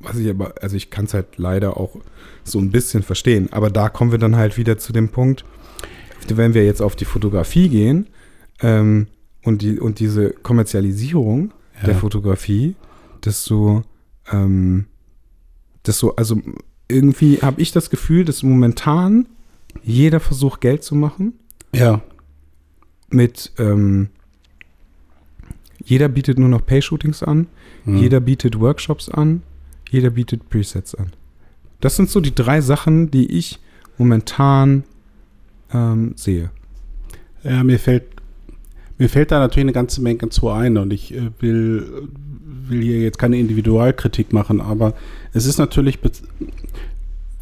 was 0.00 0.16
ich 0.16 0.28
aber, 0.30 0.54
also 0.62 0.76
ich 0.76 0.90
kann 0.90 1.04
es 1.04 1.14
halt 1.14 1.36
leider 1.36 1.76
auch 1.76 1.96
so 2.44 2.58
ein 2.58 2.70
bisschen 2.70 3.02
verstehen, 3.02 3.52
aber 3.52 3.70
da 3.70 3.88
kommen 3.88 4.12
wir 4.12 4.18
dann 4.18 4.36
halt 4.36 4.56
wieder 4.56 4.78
zu 4.78 4.92
dem 4.92 5.08
Punkt, 5.10 5.44
wenn 6.28 6.54
wir 6.54 6.64
jetzt 6.64 6.80
auf 6.82 6.96
die 6.96 7.04
Fotografie 7.04 7.68
gehen 7.68 8.06
ähm, 8.60 9.08
und, 9.44 9.62
die, 9.62 9.78
und 9.78 10.00
diese 10.00 10.30
Kommerzialisierung 10.30 11.52
Ja. 11.80 11.86
der 11.88 11.94
Fotografie, 11.96 12.74
desto, 13.24 13.82
ähm, 14.32 14.86
desto, 15.86 16.10
also 16.12 16.40
irgendwie 16.88 17.38
habe 17.42 17.60
ich 17.60 17.72
das 17.72 17.90
Gefühl, 17.90 18.24
dass 18.24 18.42
momentan 18.42 19.26
jeder 19.82 20.20
versucht, 20.20 20.60
Geld 20.60 20.82
zu 20.84 20.94
machen 20.94 21.34
Ja. 21.74 22.00
mit, 23.10 23.52
ähm, 23.58 24.08
jeder 25.84 26.08
bietet 26.08 26.38
nur 26.38 26.48
noch 26.48 26.64
Pay-Shootings 26.64 27.22
an, 27.22 27.46
Mhm. 27.84 27.96
jeder 27.98 28.20
bietet 28.20 28.58
Workshops 28.58 29.08
an, 29.08 29.42
jeder 29.90 30.10
bietet 30.10 30.48
Presets 30.48 30.94
an. 30.94 31.12
Das 31.80 31.96
sind 31.96 32.08
so 32.10 32.20
die 32.20 32.34
drei 32.34 32.60
Sachen, 32.60 33.10
die 33.10 33.26
ich 33.30 33.60
momentan 33.98 34.84
ähm, 35.72 36.12
sehe. 36.16 36.50
Ja, 37.42 37.62
mir 37.64 37.78
fällt, 37.78 38.04
mir 38.98 39.08
fällt 39.08 39.30
da 39.30 39.38
natürlich 39.38 39.64
eine 39.64 39.72
ganze 39.72 40.00
Menge 40.00 40.28
zu 40.30 40.48
ein 40.48 40.76
und 40.76 40.92
ich 40.92 41.14
äh, 41.14 41.30
will, 41.40 42.08
will 42.68 42.82
hier 42.82 43.00
jetzt 43.00 43.18
keine 43.18 43.38
Individualkritik 43.38 44.32
machen, 44.32 44.60
aber 44.60 44.94
es 45.32 45.46
ist 45.46 45.58
natürlich, 45.58 45.98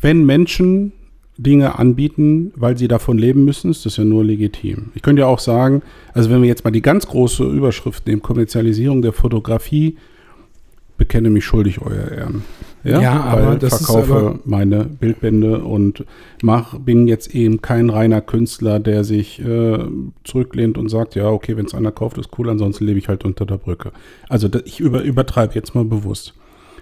wenn 0.00 0.24
Menschen 0.24 0.92
Dinge 1.36 1.78
anbieten, 1.78 2.52
weil 2.54 2.78
sie 2.78 2.86
davon 2.86 3.18
leben 3.18 3.44
müssen, 3.44 3.70
ist 3.70 3.84
das 3.86 3.96
ja 3.96 4.04
nur 4.04 4.24
legitim. 4.24 4.90
Ich 4.94 5.02
könnte 5.02 5.20
ja 5.20 5.26
auch 5.26 5.40
sagen, 5.40 5.82
also 6.12 6.30
wenn 6.30 6.42
wir 6.42 6.48
jetzt 6.48 6.64
mal 6.64 6.70
die 6.70 6.82
ganz 6.82 7.06
große 7.06 7.44
Überschrift 7.44 8.06
nehmen, 8.06 8.22
Kommerzialisierung 8.22 9.02
der 9.02 9.12
Fotografie, 9.12 9.96
bekenne 10.96 11.30
mich 11.30 11.44
schuldig, 11.44 11.80
euer 11.82 12.10
Ehren. 12.10 12.42
Ja, 12.84 13.22
aber 13.22 13.46
weil 13.46 13.58
das 13.58 13.80
ist 13.80 13.86
verkaufe 13.86 14.14
aber- 14.14 14.38
meine 14.44 14.84
Bildbände 14.84 15.60
und 15.64 16.04
mach, 16.42 16.78
bin 16.78 17.08
jetzt 17.08 17.34
eben 17.34 17.62
kein 17.62 17.88
reiner 17.88 18.20
Künstler, 18.20 18.78
der 18.78 19.04
sich 19.04 19.40
äh, 19.40 19.78
zurücklehnt 20.24 20.76
und 20.76 20.90
sagt, 20.90 21.14
ja, 21.14 21.28
okay, 21.30 21.56
wenn 21.56 21.64
es 21.64 21.74
einer 21.74 21.92
kauft, 21.92 22.18
ist 22.18 22.28
cool, 22.38 22.50
ansonsten 22.50 22.84
lebe 22.84 22.98
ich 22.98 23.08
halt 23.08 23.24
unter 23.24 23.46
der 23.46 23.56
Brücke. 23.56 23.92
Also 24.28 24.48
ich 24.66 24.80
über, 24.80 25.02
übertreibe 25.02 25.54
jetzt 25.54 25.74
mal 25.74 25.84
bewusst. 25.84 26.34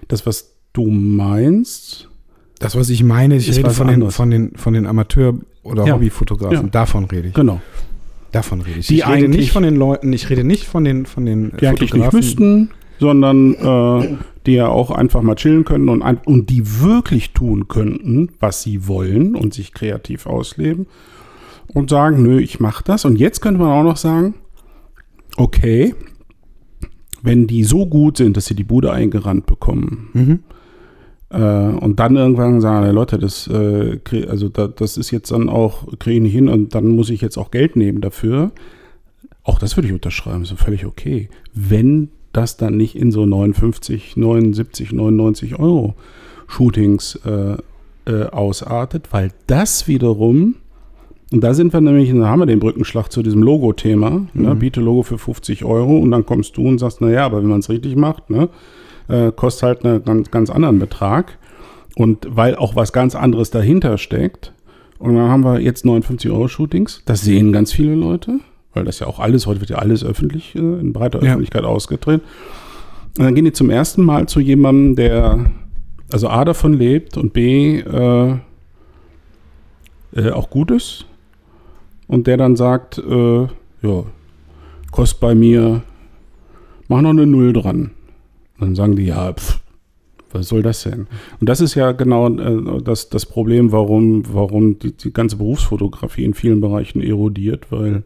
Das, 0.09 0.25
was 0.25 0.53
du 0.73 0.87
meinst, 0.87 2.09
Das, 2.59 2.75
was 2.75 2.89
ich 2.89 3.03
meine, 3.03 3.37
ich 3.37 3.55
rede 3.55 3.69
von 3.71 3.87
den, 3.87 4.11
von 4.11 4.29
den, 4.29 4.55
von 4.57 4.73
den 4.73 4.85
Amateur- 4.85 5.35
oder 5.63 5.85
Ja. 5.87 5.95
Hobbyfotografen. 5.95 6.55
Ja. 6.65 6.69
Davon 6.71 7.05
rede 7.05 7.29
ich. 7.29 7.33
genau, 7.33 7.61
Davon 8.33 8.59
rede 8.61 8.79
ich. 8.79 8.87
Die 8.87 8.97
ich 8.97 9.07
rede 9.07 9.29
nicht 9.29 9.51
von 9.51 9.63
den 9.63 9.75
Leuten, 9.75 10.11
ich 10.11 10.29
rede 10.29 10.43
nicht 10.43 10.65
von 10.65 10.83
den, 10.83 11.05
von 11.05 11.25
den 11.25 11.53
die 11.61 11.67
eigentlich 11.67 11.93
nicht 11.93 12.11
müssten, 12.11 12.71
sondern 12.99 13.53
äh, 13.55 14.17
die 14.45 14.53
ja 14.53 14.67
auch 14.67 14.91
einfach 14.91 15.21
mal 15.21 15.35
chillen 15.35 15.63
können 15.65 15.89
und, 15.89 16.01
und 16.01 16.49
die 16.49 16.81
wirklich 16.81 17.31
tun 17.31 17.67
könnten, 17.67 18.29
was 18.39 18.61
sie 18.63 18.87
wollen 18.87 19.35
und 19.35 19.53
sich 19.53 19.73
kreativ 19.73 20.25
ausleben 20.25 20.87
und 21.73 21.89
sagen, 21.89 22.21
nö, 22.23 22.39
ich 22.39 22.59
mache 22.59 22.83
das. 22.83 23.05
Und 23.05 23.17
jetzt 23.17 23.41
könnte 23.41 23.59
man 23.61 23.69
auch 23.71 23.83
noch 23.83 23.97
sagen, 23.97 24.35
okay, 25.37 25.95
wenn 27.21 27.47
die 27.47 27.63
so 27.63 27.85
gut 27.85 28.17
sind, 28.17 28.35
dass 28.37 28.45
sie 28.45 28.55
die 28.55 28.65
Bude 28.65 28.91
eingerannt 28.91 29.45
bekommen 29.45 30.09
Mhm. 30.13 30.39
äh, 31.29 31.39
und 31.39 31.99
dann 31.99 32.15
irgendwann 32.17 32.59
sagen, 32.61 32.85
"Ey, 32.85 32.91
Leute, 32.91 33.17
das, 33.17 33.47
äh, 33.47 33.97
also 34.27 34.49
da, 34.49 34.67
das 34.67 34.97
ist 34.97 35.09
jetzt 35.11 35.31
dann 35.31 35.47
auch, 35.49 35.87
kriege 35.99 36.17
ich 36.17 36.21
nicht 36.21 36.33
hin 36.33 36.49
und 36.49 36.75
dann 36.75 36.87
muss 36.89 37.09
ich 37.09 37.21
jetzt 37.21 37.37
auch 37.37 37.49
Geld 37.49 37.75
nehmen 37.77 38.01
dafür. 38.01 38.51
Auch 39.43 39.57
das 39.57 39.75
würde 39.77 39.87
ich 39.87 39.93
unterschreiben, 39.93 40.43
ist 40.43 40.53
völlig 40.53 40.85
okay. 40.85 41.29
Wenn 41.53 42.09
das 42.33 42.57
dann 42.57 42.75
nicht 42.77 42.95
in 42.95 43.11
so 43.11 43.25
59, 43.25 44.17
79, 44.17 44.91
99 44.91 45.59
Euro 45.59 45.93
Shootings 46.47 47.19
äh, 47.25 47.57
äh, 48.11 48.25
ausartet, 48.29 49.07
weil 49.11 49.31
das 49.47 49.87
wiederum, 49.87 50.55
und 51.31 51.41
da 51.41 51.53
sind 51.53 51.71
wir 51.73 51.81
nämlich, 51.81 52.11
da 52.11 52.27
haben 52.27 52.39
wir 52.39 52.45
den 52.45 52.59
Brückenschlag 52.59 53.11
zu 53.11 53.23
diesem 53.23 53.41
Logo-Thema, 53.41 54.27
ne, 54.33 54.53
Mhm. 54.53 54.59
biete 54.59 54.81
Logo 54.81 55.03
für 55.03 55.17
50 55.17 55.63
Euro 55.63 55.97
und 55.97 56.11
dann 56.11 56.25
kommst 56.25 56.57
du 56.57 56.67
und 56.67 56.79
sagst, 56.79 57.01
naja, 57.01 57.25
aber 57.25 57.41
wenn 57.41 57.49
man 57.49 57.59
es 57.59 57.69
richtig 57.69 57.95
macht, 57.95 58.29
ne, 58.29 58.49
äh, 59.07 59.31
kostet 59.31 59.63
halt 59.63 59.85
einen 59.85 60.03
ganz, 60.03 60.31
ganz 60.31 60.49
anderen 60.49 60.79
Betrag. 60.79 61.37
Und 61.95 62.25
weil 62.29 62.55
auch 62.55 62.75
was 62.75 62.91
ganz 62.91 63.13
anderes 63.13 63.51
dahinter 63.51 63.99
steckt. 63.99 64.51
Und 64.97 65.15
dann 65.15 65.29
haben 65.29 65.43
wir 65.43 65.59
jetzt 65.59 65.85
59 65.85 66.31
Euro 66.31 66.47
Shootings. 66.47 67.03
Das 67.05 67.21
sehen 67.21 67.51
ganz 67.53 67.71
viele 67.71 67.93
Leute, 67.93 68.39
weil 68.73 68.85
das 68.85 68.99
ja 68.99 69.07
auch 69.07 69.19
alles, 69.19 69.45
heute 69.47 69.59
wird 69.59 69.69
ja 69.69 69.77
alles 69.77 70.03
öffentlich, 70.03 70.55
äh, 70.55 70.59
in 70.59 70.93
breiter 70.93 71.19
Ja. 71.21 71.29
Öffentlichkeit 71.29 71.63
ausgetreten. 71.63 72.23
Und 73.17 73.25
dann 73.25 73.35
gehen 73.35 73.45
die 73.45 73.53
zum 73.53 73.69
ersten 73.69 74.03
Mal 74.03 74.27
zu 74.27 74.39
jemandem, 74.39 74.95
der 74.95 75.51
also 76.11 76.29
A 76.29 76.45
davon 76.45 76.73
lebt 76.73 77.17
und 77.17 77.33
B 77.33 77.79
äh, 77.79 78.35
äh, 80.15 80.31
auch 80.31 80.49
gut 80.49 80.71
ist. 80.71 81.05
Und 82.07 82.27
der 82.27 82.37
dann 82.37 82.55
sagt, 82.55 82.97
äh, 82.97 83.41
ja, 83.41 84.03
kostet 84.91 85.19
bei 85.19 85.35
mir, 85.35 85.81
mach 86.87 87.01
noch 87.01 87.11
eine 87.11 87.25
Null 87.25 87.53
dran. 87.53 87.91
Und 88.59 88.67
dann 88.67 88.75
sagen 88.75 88.95
die, 88.95 89.05
ja, 89.05 89.33
pff, 89.33 89.59
was 90.31 90.47
soll 90.47 90.61
das 90.63 90.83
denn? 90.83 91.07
Und 91.39 91.49
das 91.49 91.61
ist 91.61 91.75
ja 91.75 91.91
genau 91.91 92.27
äh, 92.29 92.81
das, 92.83 93.09
das 93.09 93.25
Problem, 93.25 93.71
warum, 93.71 94.23
warum 94.33 94.79
die, 94.79 94.95
die 94.95 95.13
ganze 95.13 95.37
Berufsfotografie 95.37 96.23
in 96.23 96.33
vielen 96.33 96.61
Bereichen 96.61 97.01
erodiert, 97.01 97.71
weil 97.71 98.03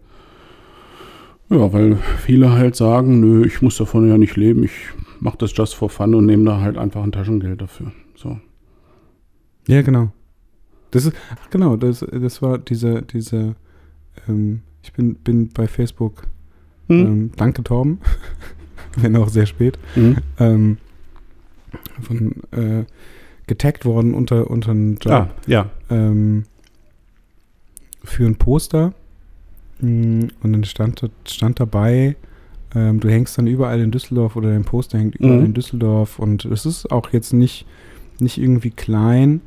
ja, 1.49 1.71
weil 1.73 1.97
viele 2.25 2.51
halt 2.51 2.75
sagen, 2.75 3.19
nö, 3.19 3.45
ich 3.45 3.61
muss 3.61 3.77
davon 3.77 4.07
ja 4.07 4.17
nicht 4.17 4.35
leben, 4.35 4.63
ich 4.63 4.71
mache 5.19 5.37
das 5.37 5.55
just 5.55 5.75
for 5.75 5.89
fun 5.89 6.13
und 6.15 6.25
nehme 6.25 6.45
da 6.45 6.59
halt 6.61 6.77
einfach 6.77 7.03
ein 7.03 7.11
Taschengeld 7.11 7.61
dafür. 7.61 7.91
So. 8.15 8.39
Ja, 9.67 9.81
genau. 9.81 10.11
Das 10.91 11.05
ist, 11.05 11.15
ach 11.41 11.49
genau, 11.49 11.75
das, 11.75 11.99
das 11.99 12.41
war 12.41 12.57
diese, 12.57 13.01
diese, 13.01 13.55
ähm, 14.27 14.61
ich 14.83 14.93
bin, 14.93 15.15
bin 15.15 15.49
bei 15.49 15.67
Facebook, 15.67 16.23
Hm? 16.87 16.99
ähm, 17.05 17.31
danke 17.35 17.63
Torben, 17.63 17.99
wenn 18.97 19.15
auch 19.17 19.27
sehr 19.29 19.45
spät, 19.45 19.77
Mhm. 19.95 20.17
ähm, 20.39 20.77
von, 22.01 22.31
äh, 22.51 22.85
getaggt 23.47 23.83
worden 23.85 24.13
unter, 24.13 24.49
unter 24.49 24.71
einen 24.71 24.95
Job. 24.95 25.11
Ah, 25.13 25.29
ja. 25.47 25.69
ähm, 25.89 26.43
für 28.03 28.25
ein 28.25 28.35
Poster. 28.37 28.93
Mm, 29.79 30.27
Und 30.41 30.53
dann 30.53 30.63
stand, 30.63 31.01
stand 31.27 31.59
dabei, 31.59 32.15
ähm, 32.75 32.99
du 32.99 33.09
hängst 33.09 33.37
dann 33.37 33.47
überall 33.47 33.79
in 33.79 33.91
Düsseldorf 33.91 34.35
oder 34.35 34.49
dein 34.51 34.63
Poster 34.65 34.97
hängt 34.97 35.15
überall 35.15 35.39
Mhm. 35.39 35.45
in 35.45 35.53
Düsseldorf. 35.53 36.19
Und 36.19 36.45
es 36.45 36.65
ist 36.65 36.91
auch 36.91 37.11
jetzt 37.13 37.33
nicht, 37.33 37.65
nicht 38.19 38.37
irgendwie 38.37 38.71
klein, 38.71 39.41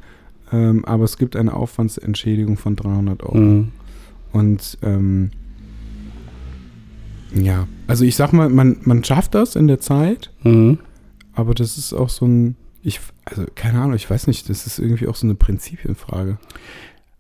ähm, 0.53 0.85
aber 0.85 1.05
es 1.05 1.19
gibt 1.19 1.37
eine 1.37 1.55
Aufwandsentschädigung 1.55 2.57
von 2.57 2.77
300 2.77 3.23
Euro. 3.23 3.37
Mhm. 3.37 3.73
Und 4.33 4.79
ähm, 4.83 5.31
ja, 7.35 7.67
also 7.87 8.05
ich 8.05 8.17
sag 8.17 8.33
mal, 8.33 8.49
man, 8.49 8.77
man 8.83 9.05
schafft 9.05 9.35
das 9.35 9.57
in 9.57 9.69
der 9.69 9.79
Zeit, 9.81 10.31
Mhm. 10.45 10.79
aber 11.35 11.55
das 11.55 11.79
ist 11.79 11.93
auch 11.93 12.09
so 12.09 12.27
ein, 12.27 12.57
ich, 12.83 13.01
also 13.25 13.45
keine 13.55 13.81
Ahnung, 13.81 13.95
ich 13.95 14.09
weiß 14.09 14.27
nicht, 14.27 14.49
das 14.49 14.67
ist 14.67 14.79
irgendwie 14.79 15.07
auch 15.07 15.15
so 15.17 15.27
eine 15.27 15.35
Prinzipienfrage 15.35 16.39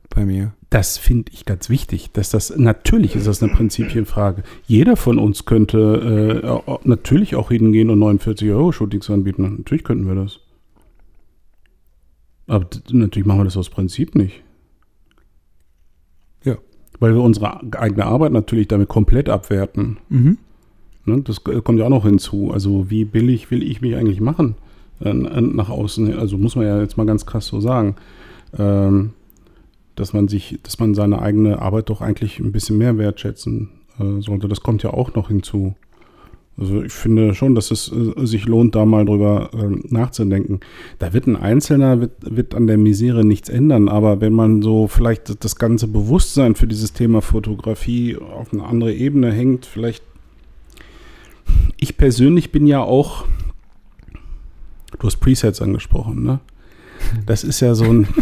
bei 0.08 0.24
mir. 0.24 0.52
Das 0.70 0.98
finde 0.98 1.32
ich 1.32 1.46
ganz 1.46 1.68
wichtig, 1.68 2.12
dass 2.12 2.30
das 2.30 2.56
natürlich 2.56 3.16
ist 3.16 3.26
das 3.26 3.42
eine 3.42 3.52
Prinzipienfrage. 3.52 4.44
Jeder 4.68 4.96
von 4.96 5.18
uns 5.18 5.44
könnte 5.44 6.62
äh, 6.64 6.88
natürlich 6.88 7.34
auch 7.34 7.50
hingehen 7.50 7.90
und 7.90 7.98
49 7.98 8.48
Euro 8.50 8.70
Shootings 8.70 9.10
anbieten. 9.10 9.56
Natürlich 9.58 9.82
könnten 9.82 10.06
wir 10.06 10.14
das. 10.14 10.38
Aber 12.46 12.66
natürlich 12.92 13.26
machen 13.26 13.40
wir 13.40 13.44
das 13.44 13.56
aus 13.56 13.68
Prinzip 13.68 14.14
nicht. 14.14 14.42
Ja. 16.44 16.56
Weil 17.00 17.14
wir 17.14 17.22
unsere 17.22 17.60
eigene 17.76 18.06
Arbeit 18.06 18.30
natürlich 18.30 18.68
damit 18.68 18.88
komplett 18.88 19.28
abwerten. 19.28 19.98
Mhm. 20.08 20.38
Ne? 21.04 21.22
Das 21.22 21.42
kommt 21.42 21.80
ja 21.80 21.86
auch 21.86 21.90
noch 21.90 22.04
hinzu. 22.04 22.52
Also 22.52 22.90
wie 22.90 23.04
billig 23.04 23.50
will 23.50 23.64
ich 23.64 23.80
mich 23.80 23.96
eigentlich 23.96 24.20
machen 24.20 24.54
äh, 25.00 25.12
nach 25.12 25.68
außen? 25.68 26.16
Also 26.16 26.38
muss 26.38 26.54
man 26.54 26.66
ja 26.66 26.80
jetzt 26.80 26.96
mal 26.96 27.06
ganz 27.06 27.26
krass 27.26 27.48
so 27.48 27.60
sagen. 27.60 27.96
Ähm, 28.56 29.14
dass 30.00 30.12
man 30.12 30.28
sich, 30.28 30.58
dass 30.62 30.78
man 30.78 30.94
seine 30.94 31.20
eigene 31.20 31.60
Arbeit 31.60 31.90
doch 31.90 32.00
eigentlich 32.00 32.38
ein 32.40 32.52
bisschen 32.52 32.78
mehr 32.78 32.96
wertschätzen 32.96 33.68
äh, 33.98 34.20
sollte. 34.20 34.48
Das 34.48 34.62
kommt 34.62 34.82
ja 34.82 34.94
auch 34.94 35.14
noch 35.14 35.28
hinzu. 35.28 35.74
Also 36.56 36.82
ich 36.82 36.92
finde 36.92 37.34
schon, 37.34 37.54
dass 37.54 37.70
es 37.70 37.92
äh, 37.92 38.26
sich 38.26 38.46
lohnt, 38.46 38.74
da 38.74 38.86
mal 38.86 39.04
drüber 39.04 39.50
ähm, 39.52 39.84
nachzudenken. 39.88 40.60
Da 40.98 41.12
wird 41.12 41.26
ein 41.26 41.36
Einzelner, 41.36 42.00
wird, 42.00 42.12
wird 42.20 42.54
an 42.54 42.66
der 42.66 42.78
Misere 42.78 43.24
nichts 43.24 43.48
ändern, 43.48 43.88
aber 43.88 44.20
wenn 44.20 44.32
man 44.32 44.62
so 44.62 44.88
vielleicht 44.88 45.44
das 45.44 45.56
ganze 45.56 45.86
Bewusstsein 45.86 46.54
für 46.54 46.66
dieses 46.66 46.92
Thema 46.92 47.20
Fotografie 47.20 48.16
auf 48.16 48.52
eine 48.52 48.64
andere 48.64 48.94
Ebene 48.94 49.32
hängt, 49.32 49.66
vielleicht 49.66 50.04
ich 51.76 51.96
persönlich 51.96 52.52
bin 52.52 52.66
ja 52.66 52.82
auch, 52.82 53.26
du 54.98 55.06
hast 55.06 55.16
Presets 55.16 55.60
angesprochen, 55.60 56.22
ne? 56.22 56.40
Das 57.26 57.44
ist 57.44 57.60
ja 57.60 57.74
so 57.74 57.84
ein. 57.84 58.08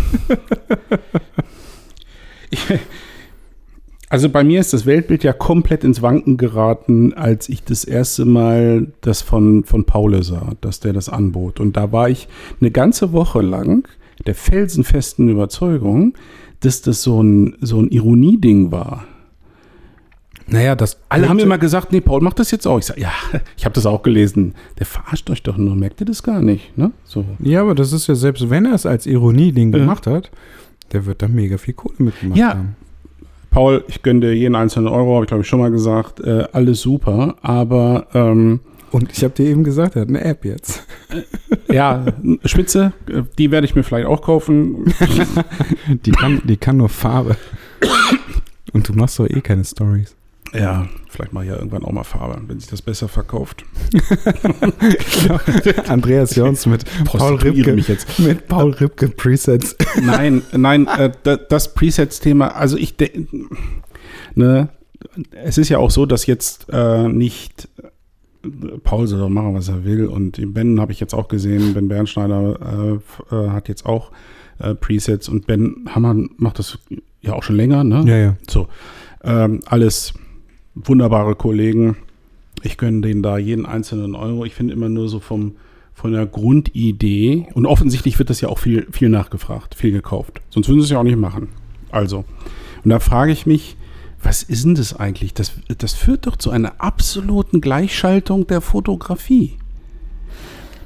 ich, 2.51 2.61
also 4.09 4.29
bei 4.29 4.43
mir 4.45 4.61
ist 4.61 4.73
das 4.73 4.87
Weltbild 4.87 5.23
ja 5.25 5.33
komplett 5.33 5.85
ins 5.85 6.03
Wanken 6.03 6.37
geraten, 6.37 7.13
als 7.15 7.49
ich 7.49 7.63
das 7.65 7.85
erste 7.85 8.25
Mal 8.25 8.89
das 9.01 9.23
von, 9.23 9.65
von 9.65 9.85
Paule 9.85 10.23
sah, 10.23 10.53
dass 10.61 10.81
der 10.81 10.93
das 10.93 11.09
anbot. 11.09 11.61
Und 11.61 11.77
da 11.77 11.93
war 11.93 12.09
ich 12.09 12.29
eine 12.61 12.71
ganze 12.71 13.13
Woche 13.13 13.43
lang 13.43 13.87
der 14.27 14.35
felsenfesten 14.35 15.29
Überzeugung, 15.29 16.15
dass 16.61 16.83
das 16.83 17.03
so 17.03 17.23
ein, 17.23 17.57
so 17.61 17.81
ein 17.81 17.89
Ironieding 17.89 18.73
war. 18.73 19.05
Naja, 20.51 20.75
das 20.75 20.99
Alle 21.11 21.29
haben 21.29 21.39
immer 21.41 21.59
gesagt, 21.59 21.93
nee, 21.93 22.01
Paul 22.01 22.23
macht 22.23 22.39
das 22.39 22.51
jetzt 22.51 22.67
auch. 22.67 22.79
Ich 22.79 22.87
sage, 22.87 23.03
ja, 23.03 23.13
ich 23.57 23.65
habe 23.67 23.75
das 23.75 23.85
auch 23.85 24.03
gelesen. 24.03 24.55
Der 24.79 24.87
verarscht 24.87 25.29
euch 25.31 25.43
doch 25.43 25.59
nur, 25.59 25.77
merkt 25.77 26.01
ihr 26.01 26.07
das 26.07 26.23
gar 26.23 26.41
nicht, 26.41 26.77
ne? 26.77 26.91
So. 27.05 27.25
Ja, 27.41 27.61
aber 27.61 27.75
das 27.75 27.93
ist 27.93 28.07
ja 28.07 28.15
selbst, 28.15 28.49
wenn 28.49 28.65
er 28.65 28.73
es 28.73 28.87
als 28.87 29.07
Ironie-Ding 29.07 29.73
Ja. 29.73 29.79
gemacht 29.81 30.07
hat, 30.07 30.31
der 30.93 31.07
wird 31.07 31.23
da 31.23 31.29
mega 31.29 31.59
viel 31.59 31.75
Kohle 31.75 31.95
mitgemacht 31.99 32.39
Ja. 32.39 32.51
haben. 32.51 32.77
Paul, 33.51 33.83
ich 33.89 34.03
gönne 34.03 34.21
dir 34.21 34.35
jeden 34.35 34.55
einzelnen 34.55 34.89
Euro, 34.89 35.15
habe 35.15 35.25
ich 35.25 35.29
glaube 35.29 35.43
ich 35.43 35.49
schon 35.49 35.61
mal 35.61 35.71
gesagt. 35.71 36.21
Äh, 36.21 36.45
alles 36.53 36.81
super, 36.83 37.37
aber 37.41 38.07
ähm, 38.13 38.61
Und 38.91 39.11
ich 39.13 39.25
habe 39.25 39.33
dir 39.35 39.47
eben 39.47 39.65
gesagt, 39.65 39.97
er 39.97 40.03
hat 40.03 40.09
eine 40.09 40.23
App 40.23 40.45
jetzt. 40.45 40.85
ja, 41.73 42.05
Spitze, 42.45 42.93
äh, 43.09 43.23
die 43.39 43.51
werde 43.51 43.67
ich 43.67 43.75
mir 43.75 43.83
vielleicht 43.83 44.07
auch 44.07 44.21
kaufen. 44.23 44.93
Die 46.05 46.11
kann, 46.11 46.43
die 46.45 46.57
kann 46.59 46.77
nur 46.77 46.89
Farbe. 46.91 47.37
Und 48.75 48.87
du 48.89 48.93
machst 48.93 49.19
doch 49.19 49.27
eh 49.29 49.41
keine 49.41 49.65
Stories. 49.65 50.15
Ja, 50.55 50.87
vielleicht 51.11 51.33
mache 51.33 51.45
ich 51.45 51.51
ja 51.51 51.57
irgendwann 51.57 51.85
auch 51.85 51.93
mal 51.93 52.05
Farbe, 52.05 52.41
wenn 52.47 52.59
sich 52.61 52.69
das 52.71 52.81
besser 52.83 53.09
verkauft. 53.09 53.65
Andreas 55.89 56.35
Jons 56.37 56.67
mit 56.67 56.85
Paul 57.05 57.35
Ripke. 57.37 57.73
mich 57.75 57.89
jetzt. 57.89 58.19
Mit 58.19 58.49
Paul 58.49 58.71
Ripke 58.73 59.09
Presets. 59.09 59.77
Nein, 60.03 60.43
nein, 60.57 60.87
äh, 60.87 61.11
da- 61.23 61.37
das 61.37 61.75
Presets-Thema, 61.75 62.49
also 62.57 62.77
ich 62.77 62.95
ne, 64.35 64.69
es 65.33 65.59
ist 65.59 65.69
ja 65.69 65.79
auch 65.79 65.91
so, 65.91 66.07
dass 66.07 66.27
jetzt 66.27 66.67
äh, 66.73 67.09
nicht 67.09 67.69
äh, 67.83 68.49
Paul 68.85 69.07
soll 69.07 69.21
doch 69.21 69.29
machen, 69.29 69.55
was 69.55 69.69
er 69.69 69.85
will. 69.85 70.07
Und 70.07 70.41
Ben 70.55 70.81
habe 70.81 70.93
ich 70.93 71.01
jetzt 71.01 71.15
auch 71.15 71.29
gesehen. 71.29 71.75
Ben 71.75 71.89
Bernschneider 71.89 72.99
äh, 73.31 73.35
äh, 73.35 73.51
hat 73.51 73.69
jetzt 73.69 73.85
auch 73.87 74.13
äh, 74.59 74.75
Presets 74.75 75.29
und 75.29 75.47
Ben 75.47 75.87
Hammann 75.89 76.31
macht 76.37 76.59
das 76.59 76.79
ja 77.21 77.33
auch 77.35 77.43
schon 77.43 77.57
länger, 77.57 77.85
ne? 77.85 78.05
Ja, 78.07 78.17
ja. 78.17 78.37
So, 78.49 78.69
ähm, 79.25 79.61
alles 79.67 80.15
wunderbare 80.85 81.35
Kollegen. 81.35 81.97
Ich 82.63 82.77
gönne 82.77 83.01
denen 83.03 83.23
da 83.23 83.39
jeden 83.39 83.67
einzelnen 83.67 84.15
Euro. 84.15 84.45
Ich 84.45 84.55
finde 84.55 84.73
immer 84.73 84.89
nur 84.89 85.09
so 85.09 85.21
vom, 85.21 85.57
von 85.95 86.13
der 86.13 86.27
Grundidee, 86.27 87.47
und 87.55 87.67
offensichtlich 87.67 88.19
wird 88.19 88.31
das 88.31 88.41
ja 88.41 88.49
auch 88.49 88.59
viel, 88.59 88.87
viel 88.91 89.09
nachgefragt, 89.09 89.75
viel 89.75 89.93
gekauft. 89.93 90.41
Sonst 90.51 90.69
würden 90.69 90.81
sie 90.81 90.85
es 90.87 90.91
ja 90.91 90.99
auch 90.99 91.05
nicht 91.05 91.19
machen. 91.19 91.49
Also, 91.91 92.25
und 92.85 92.91
da 92.91 93.01
frage 93.01 93.33
ich 93.33 93.47
mich, 93.47 93.77
was 94.23 94.43
ist 94.43 94.65
denn 94.65 94.75
das 94.75 94.97
eigentlich? 94.97 95.35
Das, 95.35 95.53
das 95.79 95.95
führt 95.95 96.27
doch 96.27 96.37
zu 96.37 96.51
einer 96.51 96.81
absoluten 96.81 97.61
Gleichschaltung 97.61 98.47
der 98.47 98.61
Fotografie. 98.61 99.53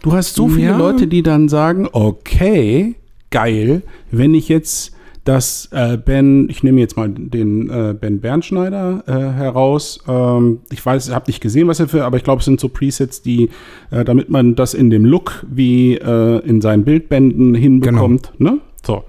Du 0.02 0.12
hast 0.12 0.34
so 0.34 0.48
viele 0.48 0.72
Ja. 0.72 0.76
Leute, 0.76 1.06
die 1.06 1.22
dann 1.22 1.48
sagen, 1.48 1.88
okay, 1.92 2.96
geil, 3.30 3.82
wenn 4.10 4.34
ich 4.34 4.48
jetzt 4.48 4.94
das 5.24 5.68
äh, 5.70 5.96
Ben, 5.98 6.48
ich 6.50 6.62
nehme 6.64 6.80
jetzt 6.80 6.96
mal 6.96 7.08
den 7.08 7.70
äh, 7.70 7.94
Ben 7.98 8.20
Bernschneider 8.20 9.04
äh, 9.06 9.12
heraus. 9.12 10.00
Ähm, 10.08 10.60
ich 10.70 10.84
weiß, 10.84 11.12
habe 11.14 11.26
nicht 11.28 11.40
gesehen, 11.40 11.68
was 11.68 11.78
er 11.78 11.88
für, 11.88 12.04
aber 12.04 12.16
ich 12.16 12.24
glaube, 12.24 12.40
es 12.40 12.44
sind 12.44 12.58
so 12.58 12.68
Presets, 12.68 13.22
die, 13.22 13.50
äh, 13.90 14.04
damit 14.04 14.30
man 14.30 14.56
das 14.56 14.74
in 14.74 14.90
dem 14.90 15.04
Look 15.04 15.44
wie 15.48 15.94
äh, 15.94 16.38
in 16.44 16.60
seinen 16.60 16.84
Bildbänden 16.84 17.54
hinbekommt. 17.54 18.32
Ne? 18.38 18.58
So. 18.84 19.04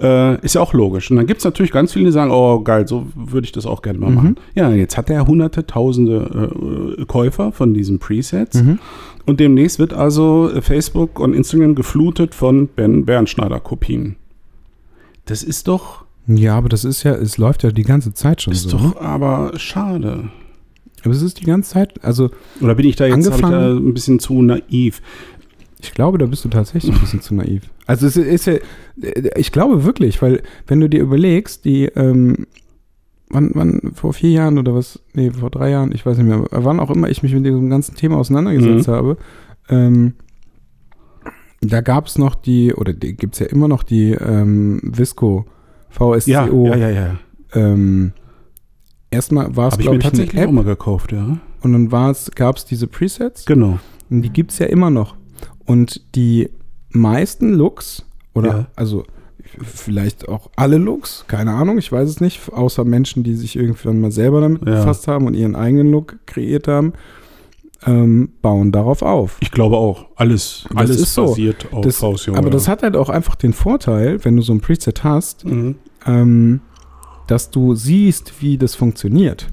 Äh, 0.00 0.40
ist 0.44 0.54
ja 0.54 0.60
auch 0.62 0.72
logisch. 0.72 1.10
Und 1.10 1.18
dann 1.18 1.26
gibt 1.26 1.38
es 1.38 1.44
natürlich 1.44 1.70
ganz 1.70 1.92
viele, 1.92 2.06
die 2.06 2.12
sagen, 2.12 2.30
oh 2.32 2.60
geil, 2.60 2.88
so 2.88 3.06
würde 3.14 3.44
ich 3.44 3.52
das 3.52 3.66
auch 3.66 3.82
gerne 3.82 3.98
mal 3.98 4.08
Mhm. 4.08 4.14
machen. 4.16 4.36
Ja, 4.54 4.70
jetzt 4.70 4.96
hat 4.96 5.10
er 5.10 5.26
hunderte, 5.26 5.66
tausende 5.66 6.96
äh, 6.98 7.04
Käufer 7.04 7.52
von 7.52 7.74
diesen 7.74 7.98
Presets. 7.98 8.62
Mhm. 8.62 8.78
Und 9.26 9.38
demnächst 9.38 9.78
wird 9.78 9.92
also 9.92 10.50
Facebook 10.60 11.20
und 11.20 11.34
Instagram 11.34 11.74
geflutet 11.74 12.34
von 12.34 12.68
Ben 12.68 13.04
Bernschneider-Kopien. 13.04 14.16
Das 15.32 15.42
ist 15.42 15.66
doch, 15.66 16.04
Ja, 16.26 16.56
aber 16.58 16.68
das 16.68 16.84
ist 16.84 17.02
ja, 17.04 17.12
es 17.14 17.38
läuft 17.38 17.62
ja 17.62 17.70
die 17.70 17.84
ganze 17.84 18.12
Zeit 18.12 18.42
schon 18.42 18.52
ist 18.52 18.68
so. 18.68 18.76
doch 18.76 18.94
ne? 18.94 19.00
aber 19.00 19.52
schade. 19.58 20.28
Aber 21.04 21.14
es 21.14 21.22
ist 21.22 21.40
die 21.40 21.46
ganze 21.46 21.70
Zeit, 21.72 22.04
also 22.04 22.30
Oder 22.60 22.74
bin 22.74 22.86
ich 22.86 22.96
da 22.96 23.06
jetzt 23.06 23.26
ich 23.26 23.40
da 23.40 23.72
ein 23.74 23.94
bisschen 23.94 24.18
zu 24.18 24.42
naiv? 24.42 25.00
ich 25.80 25.92
glaube, 25.94 26.18
da 26.18 26.26
bist 26.26 26.44
du 26.44 26.48
tatsächlich 26.48 26.94
ein 26.94 27.00
bisschen 27.00 27.22
zu 27.22 27.34
naiv. 27.34 27.62
Also 27.86 28.06
es 28.06 28.16
ist 28.16 28.44
ja, 28.46 28.54
ich 29.36 29.50
glaube 29.52 29.84
wirklich, 29.84 30.20
weil 30.22 30.42
wenn 30.66 30.78
du 30.80 30.88
dir 30.88 31.00
überlegst, 31.00 31.64
die, 31.64 31.86
ähm, 31.86 32.46
wann, 33.30 33.50
wann, 33.54 33.92
vor 33.94 34.12
vier 34.12 34.30
Jahren 34.30 34.58
oder 34.58 34.74
was, 34.74 35.00
nee, 35.14 35.30
vor 35.30 35.48
drei 35.50 35.70
Jahren, 35.70 35.92
ich 35.92 36.04
weiß 36.06 36.18
nicht 36.18 36.26
mehr, 36.28 36.44
wann 36.50 36.78
auch 36.78 36.90
immer 36.90 37.08
ich 37.08 37.22
mich 37.24 37.32
mit 37.32 37.44
diesem 37.46 37.70
ganzen 37.70 37.94
Thema 37.96 38.18
auseinandergesetzt 38.18 38.86
Mhm. 38.86 38.92
habe, 38.92 39.16
ähm, 39.70 40.12
da 41.62 41.80
gab 41.80 42.06
es 42.06 42.18
noch 42.18 42.34
die, 42.34 42.74
oder 42.74 42.92
gibt 42.92 43.34
es 43.34 43.38
ja 43.40 43.46
immer 43.46 43.68
noch 43.68 43.82
die 43.82 44.12
ähm, 44.12 44.80
Visco 44.82 45.46
VSCO. 45.90 46.26
Ja, 46.26 46.76
ja, 46.76 46.76
ja, 46.76 46.90
ja. 46.90 47.16
Ähm, 47.54 48.12
erstmal 49.10 49.54
war 49.56 49.68
es, 49.68 49.72
Habe 49.74 49.82
ich 49.82 49.86
glaube 49.86 49.96
mir 49.96 50.00
ich, 50.00 50.04
eine 50.06 50.10
tatsächlich 50.12 50.42
App 50.42 50.48
auch 50.48 50.52
mal 50.52 50.64
gekauft, 50.64 51.12
ja. 51.12 51.38
und 51.62 51.72
dann 51.72 51.88
gab 52.34 52.56
es 52.56 52.64
diese 52.64 52.86
Presets. 52.86 53.44
Genau. 53.46 53.78
Und 54.10 54.22
die 54.22 54.30
gibt 54.30 54.52
es 54.52 54.58
ja 54.58 54.66
immer 54.66 54.90
noch. 54.90 55.16
Und 55.64 56.14
die 56.14 56.50
meisten 56.90 57.52
Looks, 57.54 58.04
oder 58.34 58.48
Ja. 58.48 58.66
also 58.76 59.04
vielleicht 59.62 60.28
auch 60.28 60.50
alle 60.56 60.78
Looks, 60.78 61.24
keine 61.28 61.52
Ahnung, 61.52 61.78
ich 61.78 61.92
weiß 61.92 62.08
es 62.08 62.20
nicht, 62.20 62.52
außer 62.52 62.84
Menschen, 62.84 63.22
die 63.22 63.34
sich 63.34 63.56
irgendwann 63.56 64.00
mal 64.00 64.10
selber 64.10 64.40
damit 64.40 64.66
Ja. 64.66 64.76
befasst 64.76 65.08
haben 65.08 65.26
und 65.26 65.34
ihren 65.34 65.54
eigenen 65.56 65.90
Look 65.90 66.18
kreiert 66.26 66.68
haben, 66.68 66.94
ähm, 67.86 68.30
bauen 68.42 68.70
darauf 68.72 69.02
auf. 69.02 69.36
Ich 69.40 69.50
glaube 69.50 69.76
auch. 69.76 70.06
Alles, 70.16 70.64
Das 70.68 70.76
alles 70.76 70.96
ist 71.00 71.14
so. 71.14 71.26
basiert 71.26 71.66
auf 71.72 71.84
Das, 71.84 71.96
VSCO. 71.98 72.34
aber 72.34 72.50
das 72.50 72.68
hat 72.68 72.82
halt 72.82 72.96
auch 72.96 73.08
einfach 73.08 73.34
den 73.34 73.52
Vorteil, 73.52 74.24
wenn 74.24 74.36
du 74.36 74.42
so 74.42 74.52
ein 74.52 74.60
Preset 74.60 75.02
hast, 75.04 75.44
Mhm. 75.44 75.74
ähm, 76.06 76.60
dass 77.26 77.50
du 77.50 77.74
siehst, 77.74 78.40
wie 78.42 78.58
das 78.58 78.74
funktioniert. 78.74 79.46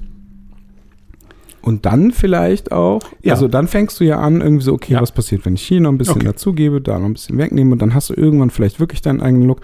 Und 1.61 1.85
dann 1.85 2.11
vielleicht 2.11 2.71
auch, 2.71 3.01
Ja. 3.21 3.33
also 3.33 3.47
dann 3.47 3.67
fängst 3.67 3.99
du 3.99 4.05
ja 4.05 4.19
an, 4.19 4.41
irgendwie 4.41 4.63
so, 4.63 4.73
okay, 4.73 4.93
Ja. 4.93 5.01
was 5.01 5.11
passiert, 5.11 5.45
wenn 5.45 5.55
ich 5.55 5.61
hier 5.63 5.81
noch 5.81 5.91
ein 5.91 5.97
bisschen 5.97 6.15
Okay. 6.17 6.25
dazugebe, 6.25 6.81
da 6.81 6.97
noch 6.97 7.05
ein 7.05 7.13
bisschen 7.13 7.37
wegnehme 7.37 7.73
und 7.73 7.81
dann 7.81 7.93
hast 7.93 8.09
du 8.09 8.13
irgendwann 8.13 8.49
vielleicht 8.49 8.79
wirklich 8.79 9.01
deinen 9.01 9.21
eigenen 9.21 9.47
Look. 9.47 9.59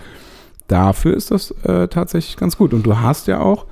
Dafür 0.68 1.16
ist 1.16 1.32
das 1.32 1.52
äh, 1.64 1.88
tatsächlich 1.88 2.36
ganz 2.38 2.58
gut. 2.58 2.74
Und 2.74 2.86
du 2.86 2.98
hast 3.00 3.28
ja 3.28 3.40
auch, 3.40 3.66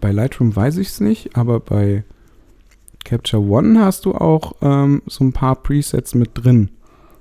bei 0.00 0.10
Lightroom 0.12 0.56
weiß 0.56 0.78
ich 0.78 0.88
es 0.88 1.00
nicht, 1.00 1.36
aber 1.36 1.60
bei 1.60 2.04
Capture 3.10 3.42
One 3.42 3.80
hast 3.84 4.04
du 4.04 4.14
auch 4.14 4.52
ähm, 4.62 5.02
so 5.06 5.24
ein 5.24 5.32
paar 5.32 5.56
Presets 5.56 6.14
mit 6.14 6.30
drin. 6.34 6.70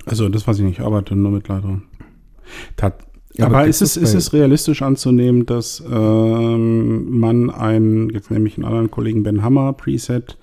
Also, 0.05 0.29
das 0.29 0.47
weiß 0.47 0.59
ich 0.59 0.63
nicht. 0.65 0.79
Ich 0.79 0.85
arbeite 0.85 1.15
nur 1.15 1.31
mit 1.31 1.47
Lightroom. 1.47 1.81
Tat, 2.77 2.99
Ja, 3.33 3.47
aber 3.47 3.57
aber 3.57 3.67
ist 3.67 3.81
es, 3.81 3.97
ist 3.97 4.13
es 4.13 4.31
realistisch 4.31 4.83
anzunehmen, 4.83 5.47
dass 5.47 5.83
ähm, 5.91 7.19
man 7.19 7.49
einen, 7.49 8.11
jetzt 8.11 8.29
nehme 8.29 8.47
ich 8.47 8.55
einen 8.57 8.65
anderen 8.65 8.91
Kollegen 8.91 9.23
Ben 9.23 9.41
Hammer 9.41 9.73
Preset 9.73 10.37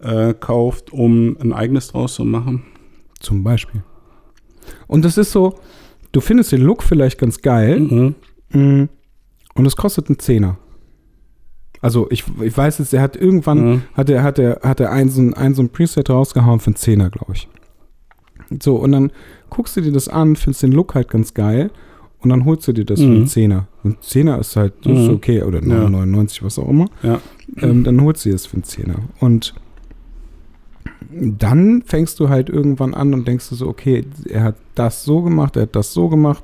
äh, 0.00 0.32
kauft, 0.32 0.94
um 0.94 1.36
ein 1.42 1.52
eigenes 1.52 1.88
draus 1.88 2.14
zu 2.14 2.24
machen? 2.24 2.62
Zum 3.20 3.44
Beispiel. 3.44 3.82
Und 4.86 5.04
das 5.04 5.18
ist 5.18 5.30
so, 5.30 5.58
du 6.12 6.20
findest 6.22 6.52
den 6.52 6.62
Look 6.62 6.82
vielleicht 6.82 7.18
ganz 7.18 7.42
geil 7.42 7.80
Mhm. 7.80 8.14
mm, 8.50 8.88
und 9.56 9.66
es 9.66 9.76
kostet 9.76 10.08
einen 10.08 10.18
Zehner. 10.18 10.58
Also 11.86 12.06
ich, 12.10 12.24
ich 12.42 12.56
weiß 12.56 12.78
jetzt, 12.78 12.92
er 12.94 13.00
hat 13.02 13.16
irgendwann, 13.16 13.58
Mhm. 13.72 13.82
hat 13.94 14.10
er, 14.10 14.22
hat 14.22 14.38
er, 14.38 14.60
hat 14.62 14.80
er 14.80 14.92
ein, 14.92 15.08
so 15.08 15.20
ein, 15.22 15.34
ein 15.34 15.54
so 15.54 15.62
ein 15.62 15.70
Preset 15.70 16.10
rausgehauen 16.10 16.60
für 16.60 16.68
einen 16.68 16.76
Zehner, 16.76 17.08
glaube 17.10 17.32
ich. 17.34 17.48
So, 18.62 18.76
und 18.76 18.92
dann 18.92 19.10
guckst 19.50 19.76
du 19.76 19.80
dir 19.80 19.92
das 19.92 20.08
an, 20.08 20.36
findest 20.36 20.62
den 20.62 20.72
Look 20.72 20.94
halt 20.94 21.08
ganz 21.08 21.34
geil 21.34 21.70
und 22.20 22.30
dann 22.30 22.44
holst 22.44 22.68
du 22.68 22.72
dir 22.72 22.84
das 22.84 23.00
für 23.00 23.06
einen 23.06 23.20
Mhm. 23.20 23.26
Zehner. 23.26 23.66
Und 23.82 24.02
Zehner 24.02 24.38
ist 24.38 24.54
halt, 24.56 24.74
das 24.84 24.92
ist 24.98 25.08
Mhm. 25.08 25.14
okay, 25.14 25.42
oder 25.42 25.60
Ja. 25.62 25.88
99, 25.88 26.42
was 26.44 26.58
auch 26.58 26.68
immer. 26.68 26.86
Ja. 27.02 27.20
ähm, 27.58 27.84
dann 27.84 28.00
holst 28.02 28.24
du 28.24 28.28
dir 28.28 28.34
das 28.34 28.46
für 28.46 28.54
einen 28.54 28.64
Zehner. 28.64 28.96
Und 29.20 29.54
dann 31.10 31.82
fängst 31.84 32.18
du 32.20 32.28
halt 32.28 32.48
irgendwann 32.48 32.94
an 32.94 33.14
und 33.14 33.26
denkst 33.28 33.48
du 33.48 33.54
so, 33.54 33.68
okay, 33.68 34.04
er 34.28 34.42
hat 34.44 34.56
das 34.74 35.04
so 35.04 35.22
gemacht, 35.22 35.56
er 35.56 35.62
hat 35.62 35.76
das 35.76 35.92
so 35.92 36.08
gemacht. 36.08 36.42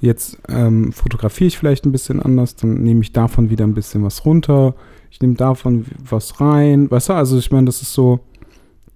Jetzt 0.00 0.38
ähm, 0.48 0.92
fotografiere 0.92 1.48
ich 1.48 1.58
vielleicht 1.58 1.84
ein 1.84 1.92
bisschen 1.92 2.22
anders, 2.22 2.54
dann 2.56 2.74
nehme 2.74 3.00
ich 3.00 3.12
davon 3.12 3.50
wieder 3.50 3.64
ein 3.64 3.74
bisschen 3.74 4.04
was 4.04 4.24
runter. 4.24 4.74
Ich 5.10 5.20
nehme 5.20 5.34
davon 5.34 5.86
was 6.08 6.40
rein. 6.40 6.90
Weißt 6.90 7.08
du, 7.08 7.14
also 7.14 7.36
ich 7.38 7.50
meine, 7.50 7.66
das 7.66 7.82
ist 7.82 7.92
so, 7.94 8.20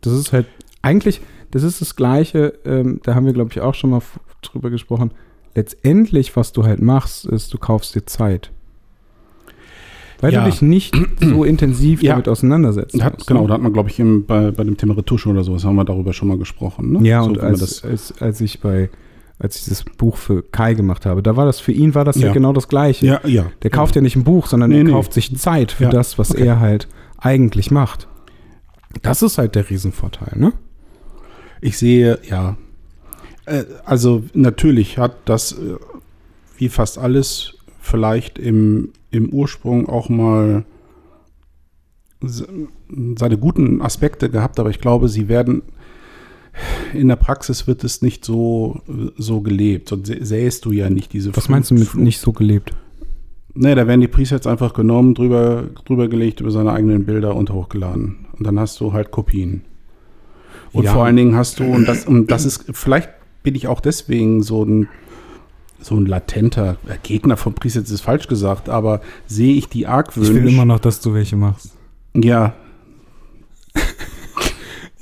das 0.00 0.12
ist 0.12 0.32
halt 0.32 0.46
eigentlich, 0.82 1.20
das 1.50 1.64
ist 1.64 1.80
das 1.80 1.96
Gleiche, 1.96 2.54
ähm, 2.64 3.00
da 3.02 3.14
haben 3.14 3.26
wir, 3.26 3.32
glaube 3.32 3.50
ich, 3.50 3.60
auch 3.60 3.74
schon 3.74 3.90
mal 3.90 4.00
drüber 4.42 4.70
gesprochen. 4.70 5.10
Letztendlich, 5.54 6.34
was 6.36 6.52
du 6.52 6.64
halt 6.64 6.80
machst, 6.80 7.26
ist, 7.26 7.52
du 7.52 7.58
kaufst 7.58 7.94
dir 7.94 8.06
Zeit. 8.06 8.50
Weil 10.20 10.32
Ja. 10.32 10.44
du 10.44 10.50
dich 10.50 10.62
nicht 10.62 10.94
so 11.20 11.42
intensiv 11.44 12.00
Ja. 12.02 12.12
damit 12.12 12.28
auseinandersetzt. 12.28 12.98
Da 12.98 13.04
Hat, 13.06 13.26
genau, 13.26 13.46
da 13.48 13.54
hat 13.54 13.60
man, 13.60 13.72
glaube 13.72 13.90
ich, 13.90 13.98
im, 13.98 14.24
bei, 14.24 14.52
bei 14.52 14.62
dem 14.64 14.76
Thema 14.76 14.96
Retusche 14.96 15.28
oder 15.28 15.42
sowas 15.42 15.64
haben 15.64 15.74
wir 15.74 15.84
darüber 15.84 16.12
schon 16.12 16.28
mal 16.28 16.38
gesprochen. 16.38 16.92
Ne? 16.92 17.08
Ja, 17.08 17.22
so, 17.24 17.30
und 17.30 17.40
als, 17.40 17.82
als, 17.82 18.14
als 18.20 18.40
ich 18.40 18.60
bei, 18.60 18.88
als 19.42 19.56
ich 19.58 19.64
das 19.66 19.84
Buch 19.84 20.16
für 20.16 20.42
Kai 20.42 20.74
gemacht 20.74 21.04
habe, 21.04 21.22
da 21.22 21.36
war 21.36 21.44
das 21.46 21.58
für 21.60 21.72
ihn 21.72 21.94
war 21.94 22.04
das 22.04 22.16
ja, 22.16 22.28
Ja. 22.28 22.32
genau 22.32 22.52
das 22.52 22.68
Gleiche. 22.68 23.04
ja, 23.06 23.20
ja. 23.26 23.46
Der 23.62 23.70
kauft 23.70 23.96
ja 23.96 24.00
nicht 24.02 24.14
ein 24.16 24.24
Buch, 24.24 24.46
sondern 24.46 24.70
Nee, 24.70 24.78
er 24.78 24.84
nee. 24.84 24.90
kauft 24.92 25.12
sich 25.12 25.36
Zeit 25.36 25.72
für 25.72 25.84
Ja. 25.84 25.90
das, 25.90 26.16
was 26.18 26.30
Okay. 26.30 26.46
er 26.46 26.60
halt 26.60 26.86
eigentlich 27.18 27.70
macht. 27.70 28.06
Das 29.02 29.22
ist 29.22 29.38
halt 29.38 29.54
der 29.54 29.68
Riesenvorteil, 29.68 30.38
ne? 30.38 30.52
Ich 31.60 31.76
sehe, 31.78 32.18
ja. 32.28 32.56
Äh, 33.46 33.64
Also 33.84 34.22
natürlich 34.34 34.98
hat 34.98 35.16
das, 35.24 35.52
äh, 35.52 35.76
wie 36.56 36.68
fast 36.68 36.98
alles, 36.98 37.54
vielleicht 37.80 38.38
im, 38.38 38.90
im 39.10 39.30
Ursprung 39.30 39.88
auch 39.88 40.08
mal 40.08 40.64
se- 42.20 42.46
seine 43.18 43.38
guten 43.38 43.82
Aspekte 43.82 44.30
gehabt, 44.30 44.60
aber 44.60 44.70
ich 44.70 44.80
glaube, 44.80 45.08
sie 45.08 45.28
werden 45.28 45.62
in 46.92 47.08
der 47.08 47.16
Praxis 47.16 47.66
wird 47.66 47.82
es 47.84 48.02
nicht 48.02 48.24
so, 48.24 48.80
so 49.16 49.40
gelebt. 49.40 49.88
Sonst 49.88 50.10
sä- 50.10 50.22
sähst 50.24 50.64
du 50.64 50.72
ja 50.72 50.90
nicht 50.90 51.12
diese 51.12 51.34
Was 51.36 51.48
meinst 51.48 51.70
du 51.70 51.74
mit 51.74 51.94
nicht 51.94 52.18
so 52.20 52.32
gelebt? 52.32 52.72
Nee, 53.54 53.74
da 53.74 53.86
werden 53.86 54.00
die 54.00 54.08
Presets 54.08 54.46
einfach 54.46 54.72
genommen, 54.72 55.14
drüber, 55.14 55.64
drüber 55.84 56.08
gelegt, 56.08 56.40
über 56.40 56.50
seine 56.50 56.72
eigenen 56.72 57.04
Bilder 57.04 57.34
und 57.34 57.50
hochgeladen. 57.50 58.26
Und 58.38 58.46
dann 58.46 58.58
hast 58.58 58.80
du 58.80 58.92
halt 58.92 59.10
Kopien. 59.10 59.62
Und 60.72 60.84
Ja. 60.84 60.92
vor 60.94 61.04
allen 61.04 61.16
Dingen 61.16 61.36
hast 61.36 61.60
du, 61.60 61.64
und 61.64 61.86
das, 61.86 62.06
und 62.06 62.30
das 62.30 62.46
ist, 62.46 62.64
vielleicht 62.72 63.10
bin 63.42 63.54
ich 63.54 63.66
auch 63.68 63.80
deswegen 63.80 64.42
so 64.42 64.64
ein, 64.64 64.88
so 65.80 65.96
ein 65.96 66.06
latenter 66.06 66.76
Gegner 67.02 67.36
von 67.36 67.54
Presets, 67.54 67.90
ist 67.90 68.00
falsch 68.02 68.26
gesagt, 68.28 68.68
aber 68.70 69.00
sehe 69.26 69.54
ich 69.54 69.68
die 69.68 69.86
argwöhnisch. 69.86 70.54
noch, 70.64 70.78
dass 70.80 71.00
du 71.00 71.12
welche 71.12 71.36
machst. 71.36 71.72
ja, 72.14 72.54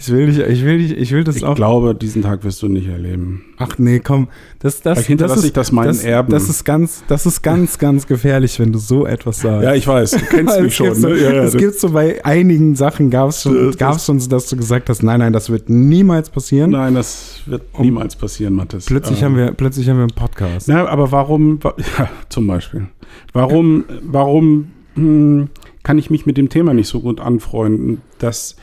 Ich 0.02 0.10
will 0.10 0.26
dich, 0.28 0.38
ich 0.38 0.64
will 0.64 0.78
dich, 0.78 0.96
ich 0.96 1.12
will 1.12 1.24
das 1.24 1.36
ich 1.36 1.44
auch. 1.44 1.54
glaube, 1.54 1.94
diesen 1.94 2.22
Tag 2.22 2.42
wirst 2.42 2.62
du 2.62 2.68
nicht 2.68 2.88
erleben. 2.88 3.44
Ach 3.58 3.76
nee, 3.76 3.98
komm, 4.00 4.28
das, 4.60 4.80
das, 4.80 5.00
Vielleicht 5.04 5.20
das 5.20 5.36
ist, 5.36 5.44
ich 5.44 5.52
das 5.52 5.72
meinen 5.72 5.88
das, 5.88 6.02
Erben. 6.04 6.32
Das 6.32 6.48
ist 6.48 6.64
ganz, 6.64 7.04
das 7.06 7.26
ist 7.26 7.42
ganz, 7.42 7.78
ganz 7.78 8.06
gefährlich, 8.06 8.58
wenn 8.58 8.72
du 8.72 8.78
so 8.78 9.04
etwas 9.04 9.40
sagst. 9.40 9.62
Ja, 9.62 9.74
ich 9.74 9.86
weiß, 9.86 10.12
du 10.12 10.18
kennst 10.20 10.58
mich 10.60 10.68
es 10.70 10.74
schon. 10.74 10.94
So, 10.94 11.08
Ne? 11.08 11.16
Ja, 11.18 11.32
ja, 11.34 11.42
es 11.42 11.52
das- 11.52 11.60
gibt 11.60 11.74
so 11.74 11.90
bei 11.90 12.24
einigen 12.24 12.76
Sachen 12.76 13.10
gab 13.10 13.28
es 13.28 13.42
schon, 13.42 13.72
gab's 13.76 14.06
schon, 14.06 14.18
dass 14.30 14.48
du 14.48 14.56
gesagt 14.56 14.88
hast, 14.88 15.02
nein, 15.02 15.18
nein, 15.20 15.34
das 15.34 15.50
wird 15.50 15.68
niemals 15.68 16.30
passieren. 16.30 16.70
Nein, 16.70 16.94
das 16.94 17.42
wird 17.44 17.78
niemals 17.78 18.16
passieren, 18.16 18.54
Mathis. 18.54 18.86
Plötzlich 18.86 19.18
Ähm, 19.20 19.24
haben 19.26 19.36
wir, 19.36 19.52
plötzlich 19.52 19.86
haben 19.90 19.96
wir 19.98 20.04
einen 20.04 20.14
Podcast. 20.16 20.66
Na, 20.66 20.86
aber 20.88 21.12
warum, 21.12 21.62
wa- 21.62 21.74
ja, 21.98 22.08
zum 22.30 22.46
Beispiel, 22.46 22.86
warum, 23.34 23.84
warum 24.02 24.70
hm, 24.94 25.50
kann 25.82 25.98
ich 25.98 26.08
mich 26.08 26.24
mit 26.24 26.38
dem 26.38 26.48
Thema 26.48 26.72
nicht 26.72 26.88
so 26.88 27.00
gut 27.00 27.20
anfreunden? 27.20 28.00
Das, 28.18 28.56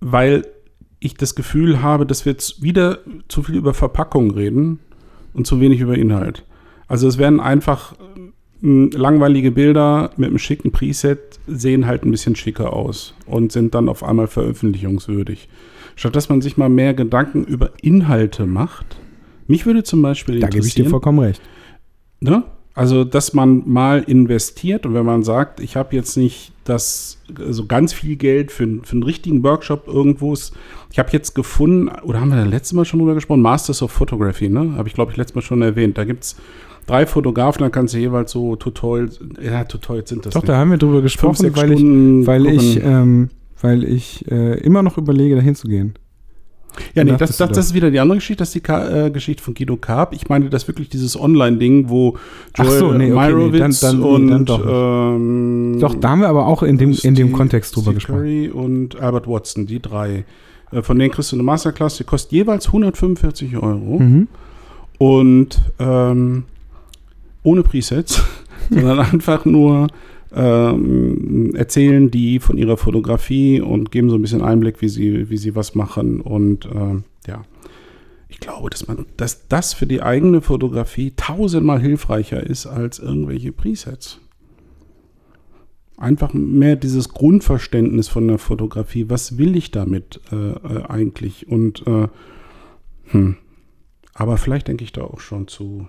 weil 0.00 0.46
ich 1.04 1.14
das 1.14 1.34
Gefühl 1.34 1.82
habe, 1.82 2.06
dass 2.06 2.24
wir 2.24 2.32
jetzt 2.32 2.62
wieder 2.62 2.98
zu 3.28 3.42
viel 3.42 3.56
über 3.56 3.74
Verpackung 3.74 4.30
reden 4.30 4.78
und 5.32 5.46
zu 5.46 5.60
wenig 5.60 5.80
über 5.80 5.96
Inhalt. 5.96 6.44
Also 6.88 7.06
es 7.08 7.18
werden 7.18 7.40
einfach 7.40 7.94
hm, 8.60 8.90
langweilige 8.92 9.50
Bilder 9.50 10.10
mit 10.16 10.28
einem 10.28 10.38
schicken 10.38 10.72
Preset 10.72 11.18
sehen 11.46 11.86
halt 11.86 12.04
ein 12.04 12.10
bisschen 12.10 12.36
schicker 12.36 12.72
aus 12.72 13.14
und 13.26 13.52
sind 13.52 13.74
dann 13.74 13.88
auf 13.88 14.02
einmal 14.02 14.26
veröffentlichungswürdig. 14.26 15.48
Statt 15.96 16.16
dass 16.16 16.28
man 16.28 16.40
sich 16.40 16.56
mal 16.56 16.68
mehr 16.68 16.94
Gedanken 16.94 17.44
über 17.44 17.70
Inhalte 17.82 18.46
macht. 18.46 18.96
Mich 19.46 19.66
würde 19.66 19.82
zum 19.82 20.00
Beispiel 20.02 20.40
da 20.40 20.48
gebe 20.48 20.66
ich 20.66 20.74
dir 20.74 20.80
interessieren- 20.80 20.90
vollkommen 20.90 21.18
recht. 21.18 21.42
Ne? 22.20 22.44
Also, 22.74 23.04
dass 23.04 23.34
man 23.34 23.62
mal 23.66 24.02
investiert 24.02 24.84
und 24.86 24.94
wenn 24.94 25.06
man 25.06 25.22
sagt, 25.22 25.60
ich 25.60 25.76
habe 25.76 25.94
jetzt 25.94 26.16
nicht 26.16 26.53
das, 26.64 27.18
also 27.38 27.66
ganz 27.66 27.92
viel 27.92 28.16
Geld 28.16 28.50
für, 28.52 28.64
einen- 28.64 28.84
für 28.84 28.92
einen 28.92 29.02
richtigen 29.02 29.42
Workshop 29.42 29.86
irgendwo. 29.86 30.32
ist- 30.32 30.54
Ich 30.90 30.98
habe 30.98 31.10
jetzt 31.12 31.34
gefunden, 31.34 31.88
oder 32.04 32.20
haben 32.20 32.28
wir 32.30 32.36
da 32.36 32.44
letztes 32.44 32.72
Mal 32.72 32.84
schon 32.84 33.00
drüber 33.00 33.14
gesprochen, 33.14 33.42
Masters 33.42 33.82
of 33.82 33.90
Photography, 33.90 34.48
ne? 34.48 34.74
Habe 34.76 34.88
ich, 34.88 34.94
glaube 34.94 35.10
ich, 35.10 35.16
letztes 35.16 35.34
Mal 35.34 35.42
schon 35.42 35.60
erwähnt. 35.62 35.98
Da 35.98 36.04
gibt 36.04 36.22
es 36.24 36.36
drei 36.86 37.04
Fotografen, 37.06 37.62
da 37.62 37.68
kannst 37.70 37.94
du 37.94 37.98
jeweils 37.98 38.30
so 38.32 38.54
Tutorials, 38.56 39.18
ja, 39.42 39.64
Tutorials 39.64 40.08
sind 40.08 40.24
das 40.24 40.34
Doch, 40.34 40.42
nicht. 40.42 40.48
da 40.50 40.56
haben 40.56 40.70
wir 40.70 40.78
drüber 40.78 40.94
Fünf, 41.00 41.04
gesprochen, 41.04 41.36
sechs 41.36 41.56
weil 41.56 41.72
ich, 41.72 41.82
weil 42.26 42.46
ich, 42.46 42.82
ähm, 42.84 43.30
weil 43.60 43.84
ich 43.84 44.30
äh, 44.30 44.58
immer 44.60 44.82
noch 44.82 44.96
überlege, 44.98 45.34
dahin 45.34 45.54
zu 45.54 45.66
gehen. 45.68 45.94
Ja, 46.94 47.04
nee, 47.04 47.14
das, 47.16 47.36
das, 47.36 47.50
das 47.50 47.66
ist 47.66 47.74
wieder 47.74 47.90
die 47.90 48.00
andere 48.00 48.18
Geschichte, 48.18 48.40
das 48.42 48.48
ist 48.48 48.54
die 48.56 48.60
Ka 48.60 49.06
äh, 49.06 49.10
Geschichte 49.10 49.42
von 49.42 49.54
Guido 49.54 49.76
Karp. 49.76 50.12
Ich 50.12 50.28
meine, 50.28 50.50
das 50.50 50.62
ist 50.62 50.68
wirklich 50.68 50.88
dieses 50.88 51.18
Online-Ding, 51.18 51.88
wo 51.88 52.16
Ach 52.58 52.64
so, 52.68 52.92
nee, 52.92 53.12
okay, 53.12 53.32
nee, 53.50 53.58
dann- 53.58 53.76
dann- 53.80 54.02
und 54.02 54.26
dann 54.28 54.44
doch 54.44 55.14
ähm, 55.14 55.78
Doch, 55.80 55.94
da 55.94 56.10
haben 56.10 56.20
wir 56.20 56.28
aber 56.28 56.46
auch 56.46 56.62
in 56.62 56.78
dem, 56.78 56.90
in 56.90 57.14
dem 57.14 57.28
Steve- 57.28 57.30
Kontext 57.30 57.76
drüber 57.76 57.84
Steve 57.92 57.94
gesprochen. 57.94 58.18
Curry 58.20 58.48
und 58.50 59.00
Albert 59.00 59.26
Watson, 59.28 59.66
die 59.66 59.80
drei. 59.80 60.24
Äh, 60.72 60.82
Von 60.82 60.98
denen 60.98 61.10
kriegst 61.12 61.30
du 61.32 61.36
eine 61.36 61.42
Masterclass, 61.44 61.96
die 61.98 62.04
kostet 62.04 62.32
jeweils 62.32 62.66
145 62.66 63.56
Euro. 63.56 63.98
Mhm. 64.00 64.28
Und 64.98 65.60
ähm, 65.78 66.44
ohne 67.42 67.62
Presets, 67.62 68.22
sondern 68.70 69.00
einfach 69.00 69.44
nur 69.44 69.88
ähm, 70.34 71.54
erzählen 71.54 72.10
die 72.10 72.40
von 72.40 72.58
ihrer 72.58 72.76
Fotografie 72.76 73.60
und 73.60 73.90
geben 73.90 74.10
so 74.10 74.16
ein 74.16 74.22
bisschen 74.22 74.42
Einblick, 74.42 74.80
wie 74.80 74.88
sie, 74.88 75.30
wie 75.30 75.36
sie 75.36 75.54
was 75.54 75.74
machen. 75.74 76.20
Und 76.20 76.66
ähm, 76.66 77.04
ja. 77.26 77.42
Ich 78.28 78.40
glaube, 78.40 78.68
dass 78.68 78.88
man, 78.88 79.06
dass 79.16 79.46
das 79.46 79.74
für 79.74 79.86
die 79.86 80.02
eigene 80.02 80.40
Fotografie 80.40 81.12
tausendmal 81.16 81.80
hilfreicher 81.80 82.42
ist 82.42 82.66
als 82.66 82.98
irgendwelche 82.98 83.52
Presets. 83.52 84.20
Einfach 85.96 86.34
mehr 86.34 86.74
dieses 86.74 87.10
Grundverständnis 87.10 88.08
von 88.08 88.26
der 88.26 88.38
Fotografie. 88.38 89.08
Was 89.08 89.38
will 89.38 89.56
ich 89.56 89.70
damit 89.70 90.20
äh, 90.32 90.50
äh, 90.50 90.82
eigentlich? 90.88 91.46
Und 91.46 91.86
äh, 91.86 92.08
hm. 93.04 93.36
aber 94.14 94.36
vielleicht 94.36 94.66
denke 94.66 94.82
ich 94.82 94.92
da 94.92 95.02
auch 95.02 95.20
schon 95.20 95.46
zu 95.46 95.86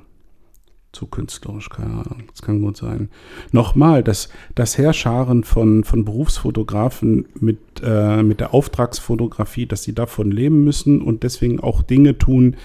zu 0.95 1.05
künstlerisch, 1.05 1.69
keine 1.69 1.91
Ahnung. 1.91 2.23
Das 2.31 2.41
kann 2.41 2.61
gut 2.61 2.77
sein. 2.77 3.09
Nochmal, 3.51 4.03
das, 4.03 4.29
das 4.55 4.77
Herrscharen 4.77 5.43
von, 5.43 5.83
von 5.83 6.05
Berufsfotografen 6.05 7.25
mit, 7.39 7.59
äh, 7.83 8.23
mit 8.23 8.39
der 8.39 8.53
Auftragsfotografie, 8.53 9.65
dass 9.65 9.83
sie 9.83 9.93
davon 9.93 10.31
leben 10.31 10.63
müssen 10.63 11.01
und 11.01 11.23
deswegen 11.23 11.59
auch 11.59 11.83
Dinge 11.83 12.17
tun, 12.17 12.55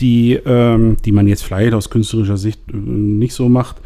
die, 0.00 0.34
ähm, 0.34 0.96
die 1.04 1.12
man 1.12 1.26
jetzt 1.28 1.44
vielleicht 1.44 1.72
aus 1.72 1.88
künstlerischer 1.88 2.36
Sicht 2.36 2.60
äh, 2.70 2.76
nicht 2.76 3.32
so 3.34 3.48
macht. 3.48 3.76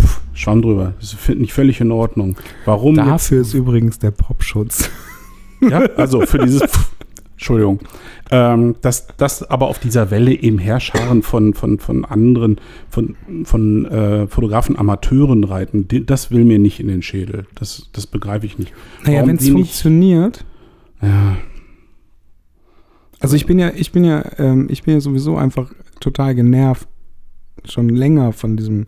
Pff, 0.00 0.20
Schwamm 0.32 0.62
drüber. 0.62 0.94
Das 1.00 1.12
finde 1.12 1.44
ich 1.44 1.52
völlig 1.52 1.80
in 1.80 1.90
Ordnung. 1.90 2.36
Warum? 2.64 2.94
Dafür 2.94 3.38
jetzt? 3.38 3.48
ist 3.48 3.54
übrigens 3.54 3.98
der 3.98 4.12
Popschutz. 4.12 4.88
Ja, 5.60 5.78
also 5.96 6.20
für 6.20 6.38
dieses. 6.38 6.62
Pff, 6.62 6.90
Entschuldigung. 7.36 7.80
Ähm, 8.30 8.76
dass 8.80 9.08
das 9.18 9.42
aber 9.42 9.68
auf 9.68 9.78
dieser 9.78 10.10
Welle 10.10 10.32
im 10.32 10.58
Herrscharen 10.58 11.22
von, 11.22 11.52
von, 11.52 11.78
von 11.78 12.04
anderen, 12.06 12.56
von, 12.88 13.14
von 13.44 13.84
äh, 13.84 14.26
Fotografen 14.26 14.76
Amateuren 14.78 15.44
reiten, 15.44 15.86
die, 15.86 16.04
das 16.04 16.30
will 16.30 16.44
mir 16.44 16.58
nicht 16.58 16.80
in 16.80 16.88
den 16.88 17.02
Schädel. 17.02 17.46
Das, 17.54 17.90
das 17.92 18.06
begreife 18.06 18.46
ich 18.46 18.58
nicht. 18.58 18.72
Naja, 19.04 19.26
wenn 19.26 19.36
es 19.36 19.48
funktioniert. 19.48 20.46
Ja. 21.02 21.36
Also 23.20 23.36
ich 23.36 23.44
bin 23.44 23.58
ja, 23.58 23.70
ich 23.74 23.92
bin 23.92 24.04
ja, 24.04 24.24
ähm, 24.38 24.68
ich 24.70 24.82
bin 24.84 24.94
ja 24.94 25.00
sowieso 25.00 25.36
einfach 25.36 25.72
total 26.00 26.34
genervt, 26.34 26.88
schon 27.64 27.90
länger 27.90 28.32
von 28.32 28.56
diesem, 28.56 28.86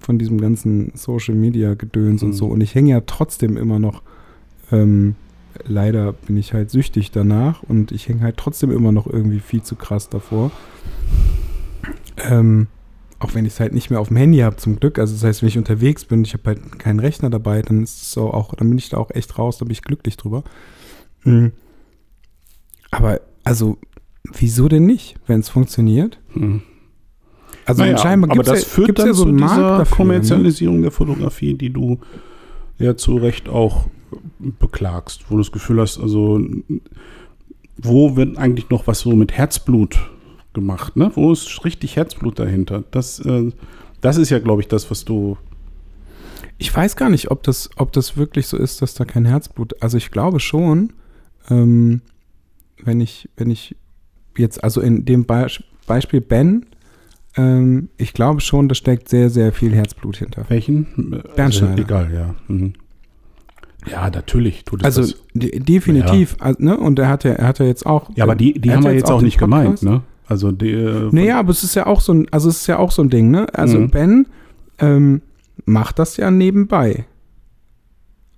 von 0.00 0.16
diesem 0.16 0.40
ganzen 0.40 0.92
Social 0.94 1.34
Media 1.34 1.74
Gedöns 1.74 2.22
mhm. 2.22 2.28
und 2.28 2.32
so. 2.34 2.46
Und 2.46 2.60
ich 2.60 2.76
hänge 2.76 2.90
ja 2.90 3.00
trotzdem 3.00 3.56
immer 3.56 3.80
noch 3.80 4.02
ähm, 4.70 5.16
leider 5.64 6.12
bin 6.12 6.36
ich 6.36 6.52
halt 6.52 6.70
süchtig 6.70 7.10
danach 7.10 7.62
und 7.62 7.92
ich 7.92 8.08
hänge 8.08 8.22
halt 8.22 8.36
trotzdem 8.36 8.70
immer 8.70 8.92
noch 8.92 9.06
irgendwie 9.06 9.40
viel 9.40 9.62
zu 9.62 9.76
krass 9.76 10.08
davor. 10.08 10.50
Ähm, 12.18 12.68
auch 13.18 13.34
wenn 13.34 13.44
ich 13.44 13.52
es 13.52 13.60
halt 13.60 13.74
nicht 13.74 13.90
mehr 13.90 14.00
auf 14.00 14.08
dem 14.08 14.16
Handy 14.16 14.38
habe, 14.38 14.56
zum 14.56 14.80
Glück. 14.80 14.98
Also 14.98 15.14
das 15.14 15.24
heißt, 15.24 15.42
wenn 15.42 15.48
ich 15.48 15.58
unterwegs 15.58 16.04
bin, 16.04 16.24
ich 16.24 16.32
habe 16.32 16.44
halt 16.46 16.78
keinen 16.78 17.00
Rechner 17.00 17.30
dabei, 17.30 17.62
dann 17.62 17.82
ist 17.82 18.12
so 18.12 18.32
auch, 18.32 18.54
dann 18.54 18.68
bin 18.68 18.78
ich 18.78 18.88
da 18.88 18.96
auch 18.96 19.10
echt 19.10 19.38
raus, 19.38 19.58
da 19.58 19.64
bin 19.64 19.72
ich 19.72 19.82
glücklich 19.82 20.16
drüber. 20.16 20.42
Mhm. 21.24 21.52
Aber 22.90 23.20
also, 23.44 23.78
wieso 24.24 24.68
denn 24.68 24.86
nicht, 24.86 25.16
wenn 25.26 25.40
es 25.40 25.48
funktioniert? 25.48 26.18
Mhm. 26.34 26.62
Also 27.66 27.82
naja, 27.82 27.98
scheinbar 27.98 28.30
gibt 28.30 28.48
es 28.48 28.76
ja, 28.76 28.86
dann 28.92 29.06
ja 29.06 29.12
so 29.12 29.24
einen 29.24 29.36
Markt 29.36 29.60
dafür, 29.60 29.78
ne? 29.78 29.96
Kommerzialisierung 29.96 30.76
ne? 30.76 30.82
der 30.82 30.90
Fotografie, 30.90 31.54
die 31.54 31.70
du 31.70 32.00
ja 32.78 32.96
zu 32.96 33.16
Recht 33.16 33.48
auch 33.48 33.86
beklagst, 34.38 35.24
wo 35.28 35.36
du 35.36 35.42
das 35.42 35.52
Gefühl 35.52 35.80
hast, 35.80 35.98
also 35.98 36.40
wo 37.76 38.16
wird 38.16 38.36
eigentlich 38.36 38.70
noch 38.70 38.86
was 38.86 39.00
so 39.00 39.12
mit 39.12 39.32
Herzblut 39.32 39.98
gemacht, 40.52 40.96
ne? 40.96 41.10
Wo 41.14 41.32
ist 41.32 41.64
richtig 41.64 41.96
Herzblut 41.96 42.38
dahinter? 42.38 42.84
Das, 42.90 43.20
äh, 43.20 43.50
das 44.00 44.16
ist 44.16 44.30
ja, 44.30 44.38
glaube 44.38 44.62
ich, 44.62 44.68
das, 44.68 44.90
was 44.90 45.04
du. 45.04 45.36
Ich 46.58 46.74
weiß 46.74 46.96
gar 46.96 47.08
nicht, 47.08 47.30
ob 47.30 47.42
das, 47.42 47.70
ob 47.76 47.92
das 47.92 48.16
wirklich 48.16 48.46
so 48.46 48.56
ist, 48.56 48.82
dass 48.82 48.94
da 48.94 49.04
kein 49.04 49.24
Herzblut. 49.24 49.82
Also 49.82 49.96
ich 49.96 50.10
glaube 50.10 50.40
schon, 50.40 50.92
ähm, 51.48 52.02
wenn 52.82 53.00
ich, 53.00 53.28
wenn 53.36 53.50
ich 53.50 53.76
jetzt, 54.36 54.62
also 54.62 54.80
in 54.80 55.04
dem 55.04 55.24
Be 55.24 55.46
Beispiel 55.86 56.20
Ben, 56.20 56.66
ähm, 57.36 57.88
ich 57.96 58.12
glaube 58.12 58.40
schon, 58.40 58.68
da 58.68 58.74
steckt 58.74 59.08
sehr, 59.08 59.30
sehr 59.30 59.52
viel 59.52 59.74
Herzblut 59.74 60.18
hinter. 60.18 60.44
Welchen? 60.48 61.22
Bernstein. 61.34 61.70
Also, 61.70 61.82
egal, 61.82 62.12
ja. 62.12 62.34
Mhm. 62.48 62.74
Ja, 63.86 64.10
natürlich 64.10 64.64
tut 64.64 64.80
es 64.80 64.84
Also 64.84 65.02
das. 65.02 65.16
definitiv, 65.34 66.36
ja. 66.40 66.54
ne? 66.58 66.76
Und 66.76 66.98
er 66.98 67.08
hat 67.08 67.24
ja, 67.24 67.32
er 67.32 67.48
hat 67.48 67.58
ja 67.58 67.66
jetzt 67.66 67.86
auch. 67.86 68.10
Ja, 68.14 68.24
aber 68.24 68.34
die, 68.34 68.54
die 68.60 68.72
haben 68.72 68.84
wir 68.84 68.92
jetzt 68.92 69.10
auch 69.10 69.22
nicht 69.22 69.38
gemeint, 69.38 69.82
ne? 69.82 70.02
Also 70.26 70.52
die. 70.52 70.70
Äh, 70.70 71.08
naja, 71.12 71.38
aber 71.38 71.50
es 71.50 71.64
ist 71.64 71.74
ja 71.74 71.86
auch 71.86 72.00
so 72.00 72.12
ein, 72.12 72.28
also 72.30 72.48
es 72.48 72.58
ist 72.58 72.66
ja 72.66 72.78
auch 72.78 72.90
so 72.90 73.02
ein 73.02 73.10
Ding, 73.10 73.30
ne? 73.30 73.46
Also 73.52 73.78
mhm. 73.78 73.90
Ben 73.90 74.26
ähm, 74.78 75.22
macht 75.64 75.98
das 75.98 76.16
ja 76.16 76.30
nebenbei. 76.30 77.06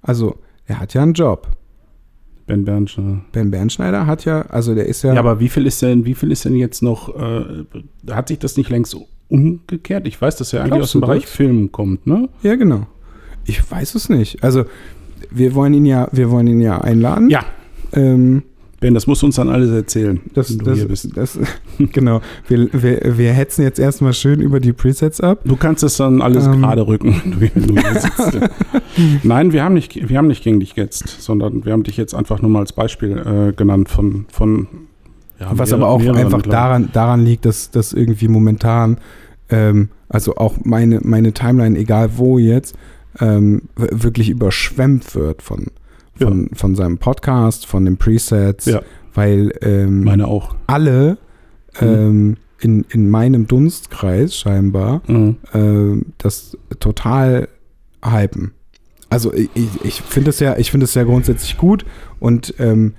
Also 0.01 0.39
er 0.67 0.81
hat 0.81 0.95
ja 0.95 1.03
einen 1.03 1.15
Job. 1.15 1.49
Ben 2.47 2.65
Bernschneider. 2.65 3.21
Ben 3.33 3.51
Bernschneider 3.51 4.07
hat 4.07 4.25
ja, 4.25 4.43
also 4.43 4.75
der 4.75 4.87
ist 4.87 5.03
ja. 5.03 5.15
Ja, 5.15 5.21
aber 5.21 5.39
wie 5.41 5.49
viel 5.49 5.67
ist 5.67 5.83
denn, 5.83 6.05
wie 6.05 6.15
viel 6.15 6.33
ist 6.33 6.45
denn 6.45 6.57
jetzt 6.57 6.83
noch, 6.83 7.15
äh, 7.15 7.65
hat 8.11 8.29
sich 8.29 8.39
das 8.39 8.57
nicht 8.57 8.71
längst 8.71 8.97
umgekehrt? 9.29 10.07
Ich 10.07 10.21
weiß, 10.21 10.37
dass 10.37 10.53
er 10.53 10.65
eigentlich 10.65 10.83
aus 10.83 10.93
dem 10.93 11.01
Bereich 11.01 11.23
das? 11.23 11.31
Film 11.31 11.73
kommt, 11.73 12.07
ne? 12.07 12.29
Ja, 12.43 12.57
genau. 12.57 12.87
Ich 13.45 13.71
weiß 13.71 13.95
es 13.95 14.09
nicht. 14.09 14.43
Also 14.43 14.65
wir 15.35 15.55
wollen 15.55 15.75
ihn 15.75 15.87
ja, 15.87 16.09
wir 16.13 16.31
wollen 16.31 16.47
ihn 16.47 16.61
ja 16.61 16.81
einladen. 16.81 17.31
Ja. 17.31 17.45
Ähm, 17.93 18.43
ben, 18.83 18.95
das 18.95 19.07
musst 19.07 19.23
du 19.23 19.27
uns 19.27 19.37
dann 19.37 19.49
alles 19.49 19.71
erzählen, 19.71 20.21
das, 20.35 20.51
wenn 20.51 20.59
du 20.59 20.65
das, 20.65 20.79
hier 20.79 20.89
bist. 20.89 21.17
Das, 21.17 21.39
genau. 21.79 22.21
Wir, 22.49 22.69
wir, 22.73 23.17
wir 23.17 23.33
hetzen 23.33 23.63
jetzt 23.63 23.79
erstmal 23.79 24.13
schön 24.13 24.41
über 24.41 24.59
die 24.59 24.73
Presets 24.73 25.21
ab. 25.21 25.39
Du 25.45 25.55
kannst 25.55 25.85
es 25.85 25.99
dann 25.99 26.21
alles 26.21 26.47
ähm. 26.47 26.61
gerade 26.61 26.85
rücken, 26.85 27.23
wenn 27.39 27.69
du 27.69 27.81
hier 27.81 28.01
sitzt. 28.01 28.41
Nein, 29.23 29.53
wir 29.53 29.63
haben, 29.63 29.75
nicht, 29.75 30.09
wir 30.09 30.19
haben 30.19 30.27
nicht 30.27 30.43
gegen 30.43 30.59
dich 30.59 30.75
jetzt, 30.75 31.23
sondern 31.23 31.65
wir 31.65 31.73
haben 31.73 31.85
dich 31.85 31.97
jetzt 31.97 32.13
einfach 32.13 32.43
nur 32.43 32.51
mal 32.51 32.59
als 32.59 32.73
Beispiel 32.73 33.19
äh, 33.19 33.53
genannt 33.53 33.89
von, 33.89 34.27
von 34.29 34.67
ja, 35.39 35.53
Was 35.53 35.71
mehr, 35.71 35.79
aber 35.79 35.89
auch 35.89 36.05
einfach 36.05 36.43
daran, 36.43 36.89
daran 36.93 37.25
liegt, 37.25 37.45
dass, 37.45 37.71
dass 37.71 37.93
irgendwie 37.93 38.27
momentan, 38.27 38.99
ähm, 39.49 39.91
also 40.09 40.35
auch 40.35 40.57
meine, 40.65 40.99
meine 41.05 41.33
Timeline, 41.33 41.79
egal 41.79 42.11
wo 42.17 42.37
jetzt, 42.39 42.77
ähm, 43.21 43.63
wirklich 43.77 44.31
überschwemmt 44.31 45.15
wird 45.15 45.43
von, 45.43 45.67
von, 46.17 46.43
ja. 46.45 46.57
von 46.57 46.75
seinem 46.75 46.99
Podcast, 46.99 47.67
von 47.67 47.85
den 47.85 47.97
Presets, 47.97 48.67
ja. 48.67 48.83
weil 49.15 49.53
ähm, 49.61 50.05
meine 50.05 50.29
auch 50.29 50.55
alle 50.67 51.19
mhm. 51.81 51.87
ähm, 51.87 52.37
in, 52.61 52.85
in 52.91 53.11
meinem 53.11 53.47
Dunstkreis 53.47 54.37
scheinbar 54.37 55.03
mhm. 55.07 55.37
äh, 55.53 56.05
das 56.19 56.57
total 56.79 57.49
hypen. 58.05 58.53
Also 59.11 59.33
ich, 59.35 59.51
ich 59.85 60.01
finde 60.01 60.31
es 60.31 60.41
ja, 60.41 60.57
ich 60.57 60.71
finde 60.71 60.85
es 60.85 60.95
ja 60.95 61.03
grundsätzlich 61.03 61.59
gut 61.59 61.85
und 62.19 62.55
ähm, 62.59 62.95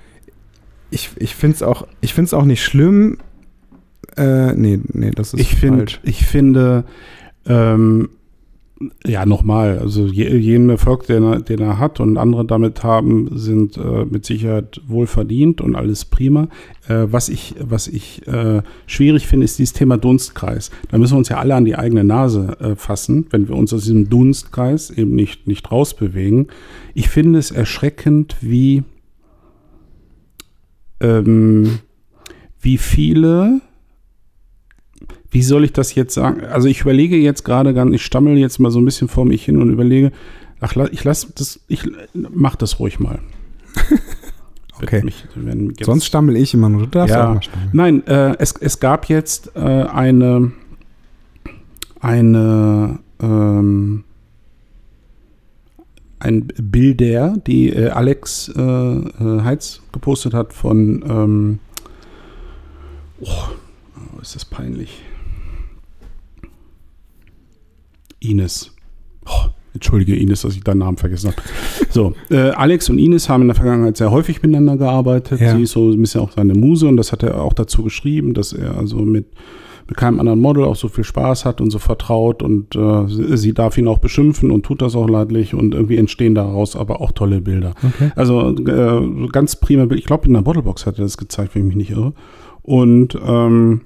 ich, 0.90 1.10
ich 1.16 1.34
finde 1.34 1.56
es 1.56 1.62
auch, 1.62 1.88
ich 2.00 2.14
finde 2.14 2.26
es 2.26 2.34
auch 2.34 2.44
nicht 2.44 2.62
schlimm. 2.62 3.18
Äh, 4.16 4.52
nee, 4.52 4.78
nee, 4.92 5.10
das 5.10 5.34
ist 5.34 5.40
ich 5.40 5.56
find, 5.56 6.00
Ich 6.04 6.24
finde, 6.24 6.84
ähm, 7.46 8.10
ja, 9.06 9.24
nochmal, 9.24 9.78
also 9.78 10.06
jeden 10.06 10.68
Erfolg, 10.68 11.06
den 11.06 11.22
er, 11.22 11.40
den 11.40 11.60
er 11.60 11.78
hat 11.78 12.00
und 12.00 12.18
andere 12.18 12.44
damit 12.44 12.82
haben, 12.82 13.30
sind 13.38 13.76
äh, 13.76 14.04
mit 14.04 14.26
Sicherheit 14.26 14.80
wohlverdient 14.86 15.60
und 15.60 15.76
alles 15.76 16.04
prima. 16.04 16.48
Äh, 16.88 17.06
was 17.06 17.28
ich, 17.28 17.54
was 17.60 17.86
ich 17.86 18.26
äh, 18.26 18.62
schwierig 18.86 19.28
finde, 19.28 19.44
ist 19.44 19.60
dieses 19.60 19.74
Thema 19.74 19.96
Dunstkreis. 19.96 20.70
Da 20.90 20.98
müssen 20.98 21.14
wir 21.14 21.18
uns 21.18 21.28
ja 21.28 21.38
alle 21.38 21.54
an 21.54 21.64
die 21.64 21.76
eigene 21.76 22.02
Nase 22.02 22.56
äh, 22.58 22.74
fassen, 22.74 23.26
wenn 23.30 23.48
wir 23.48 23.54
uns 23.54 23.72
aus 23.72 23.82
diesem 23.84 24.10
Dunstkreis 24.10 24.90
eben 24.90 25.14
nicht, 25.14 25.46
nicht 25.46 25.70
rausbewegen. 25.70 26.48
Ich 26.94 27.08
finde 27.08 27.38
es 27.38 27.52
erschreckend, 27.52 28.36
wie, 28.40 28.82
ähm, 31.00 31.78
wie 32.60 32.78
viele 32.78 33.60
wie 35.34 35.42
soll 35.42 35.64
ich 35.64 35.72
das 35.72 35.96
jetzt 35.96 36.14
sagen? 36.14 36.44
Also 36.44 36.68
ich 36.68 36.82
überlege 36.82 37.16
jetzt 37.16 37.44
gerade 37.44 37.74
ganz, 37.74 37.92
ich 37.92 38.04
stammel 38.04 38.38
jetzt 38.38 38.60
mal 38.60 38.70
so 38.70 38.78
ein 38.78 38.84
bisschen 38.84 39.08
vor 39.08 39.24
mich 39.24 39.44
hin 39.44 39.60
und 39.60 39.68
überlege, 39.68 40.12
ach, 40.60 40.76
ich 40.92 41.02
lasse 41.02 41.32
das, 41.34 41.58
ich 41.66 41.82
mach 42.12 42.54
das 42.54 42.78
ruhig 42.78 43.00
mal. 43.00 43.18
okay. 44.80 45.02
Mich, 45.02 45.26
Sonst 45.82 46.04
stammel 46.06 46.36
ich 46.36 46.54
immer 46.54 46.68
nur, 46.68 46.82
du 46.82 46.86
darfst 46.86 47.16
ja. 47.16 47.30
auch 47.30 47.34
mal 47.34 47.42
stammeln. 47.42 47.70
Nein, 47.72 48.06
äh, 48.06 48.36
es, 48.38 48.54
es 48.60 48.78
gab 48.78 49.08
jetzt 49.08 49.50
äh, 49.56 49.58
eine, 49.58 50.52
eine, 51.98 53.00
ähm, 53.20 54.04
ein 56.20 56.46
Bilder, 56.46 57.36
die 57.44 57.70
äh, 57.70 57.88
Alex 57.88 58.52
äh, 58.56 58.60
äh, 58.62 59.42
Heitz 59.42 59.82
gepostet 59.90 60.32
hat 60.32 60.52
von, 60.52 61.04
ähm, 61.08 61.58
oh, 63.20 63.48
ist 64.22 64.36
das 64.36 64.44
peinlich. 64.44 65.02
Ines. 68.24 68.72
Oh, 69.26 69.48
entschuldige 69.74 70.16
Ines, 70.16 70.42
dass 70.42 70.54
ich 70.54 70.62
deinen 70.62 70.78
Namen 70.78 70.96
vergessen 70.96 71.32
habe. 71.32 71.42
So, 71.90 72.14
äh, 72.30 72.50
Alex 72.50 72.88
und 72.88 72.98
Ines 72.98 73.28
haben 73.28 73.42
in 73.42 73.48
der 73.48 73.56
Vergangenheit 73.56 73.96
sehr 73.96 74.10
häufig 74.10 74.42
miteinander 74.42 74.76
gearbeitet. 74.76 75.40
Ja. 75.40 75.56
Sie 75.56 75.62
ist 75.62 75.72
so 75.72 75.90
ein 75.90 76.00
bisschen 76.00 76.20
auch 76.20 76.32
seine 76.32 76.54
Muse 76.54 76.86
und 76.86 76.96
das 76.96 77.12
hat 77.12 77.22
er 77.22 77.40
auch 77.40 77.52
dazu 77.52 77.82
geschrieben, 77.82 78.34
dass 78.34 78.52
er 78.52 78.76
also 78.76 78.98
mit, 78.98 79.26
mit 79.88 79.96
keinem 79.96 80.20
anderen 80.20 80.40
Model 80.40 80.64
auch 80.64 80.76
so 80.76 80.88
viel 80.88 81.04
Spaß 81.04 81.44
hat 81.44 81.60
und 81.60 81.70
so 81.70 81.78
vertraut 81.78 82.42
und 82.42 82.74
äh, 82.76 83.36
sie, 83.36 83.52
darf 83.52 83.76
ihn 83.76 83.88
auch 83.88 83.98
beschimpfen 83.98 84.50
und 84.50 84.64
tut 84.64 84.80
das 84.80 84.94
auch 84.94 85.08
leidlich 85.08 85.54
und 85.54 85.74
irgendwie 85.74 85.96
entstehen 85.96 86.34
daraus 86.34 86.76
aber 86.76 87.00
auch 87.00 87.12
tolle 87.12 87.40
Bilder. 87.40 87.74
Okay. 87.82 88.12
Also 88.16 88.56
äh, 88.56 89.28
ganz 89.32 89.56
prima 89.56 89.86
Bild. 89.86 90.00
Ich 90.00 90.06
glaube, 90.06 90.26
in 90.26 90.34
der 90.34 90.42
Bottlebox 90.42 90.86
hat 90.86 90.98
er 90.98 91.04
das 91.04 91.16
gezeigt, 91.16 91.54
wenn 91.54 91.62
ich 91.62 91.68
mich 91.68 91.88
nicht 91.88 91.90
irre. 91.90 92.12
Und 92.62 93.18
ähm, 93.26 93.82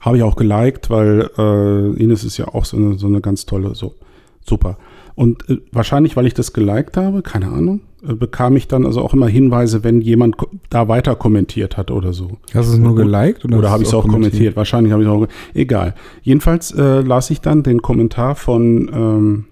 habe 0.00 0.16
ich 0.16 0.22
auch 0.22 0.36
geliked, 0.36 0.90
weil 0.90 1.30
äh, 1.38 2.02
Ines 2.02 2.24
ist 2.24 2.38
ja 2.38 2.48
auch 2.48 2.64
so 2.64 2.76
eine, 2.76 2.98
so 2.98 3.06
eine 3.06 3.20
ganz 3.20 3.46
tolle, 3.46 3.74
so 3.74 3.94
super. 4.40 4.78
Und 5.14 5.48
äh, 5.50 5.58
wahrscheinlich, 5.72 6.16
weil 6.16 6.26
ich 6.26 6.34
das 6.34 6.52
geliked 6.52 6.96
habe, 6.96 7.20
keine 7.22 7.48
Ahnung, 7.48 7.80
äh, 8.06 8.14
bekam 8.14 8.56
ich 8.56 8.68
dann 8.68 8.86
also 8.86 9.02
auch 9.02 9.12
immer 9.12 9.28
Hinweise, 9.28 9.84
wenn 9.84 10.00
jemand 10.00 10.36
da 10.70 10.88
weiter 10.88 11.14
kommentiert 11.16 11.76
hat 11.76 11.90
oder 11.90 12.14
so. 12.14 12.38
Hast 12.54 12.70
du 12.70 12.74
es 12.74 12.78
nur 12.78 12.96
geliked? 12.96 13.44
Oder, 13.44 13.58
Oder 13.58 13.70
habe 13.70 13.82
ich 13.82 13.88
es 13.90 13.94
auch 13.94 14.08
kommentiert? 14.08 14.56
Wahrscheinlich 14.56 14.92
habe 14.92 15.02
ich 15.02 15.08
es 15.08 15.14
auch. 15.14 15.26
Egal. 15.52 15.94
Jedenfalls 16.22 16.72
äh, 16.72 17.00
las 17.00 17.30
ich 17.30 17.42
dann 17.42 17.62
den 17.62 17.82
Kommentar 17.82 18.34
von, 18.36 18.90
ähm, 18.92 19.44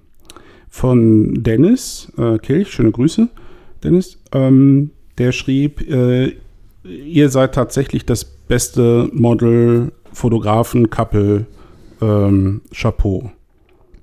von 0.71 1.43
Dennis 1.43 2.11
äh, 2.17 2.39
Kilch. 2.39 2.73
Schöne 2.73 2.91
Grüße, 2.91 3.29
Dennis. 3.85 4.19
Ähm, 4.33 4.91
der 5.19 5.33
schrieb, 5.33 5.83
äh, 5.91 6.33
ihr 6.85 7.29
seid 7.29 7.55
tatsächlich 7.55 8.07
das 8.07 8.25
beste 8.25 9.11
Model, 9.13 9.93
Fotografen, 10.19 10.91
Couple, 10.91 11.47
ähm, 12.03 12.61
Chapeau. 12.75 13.31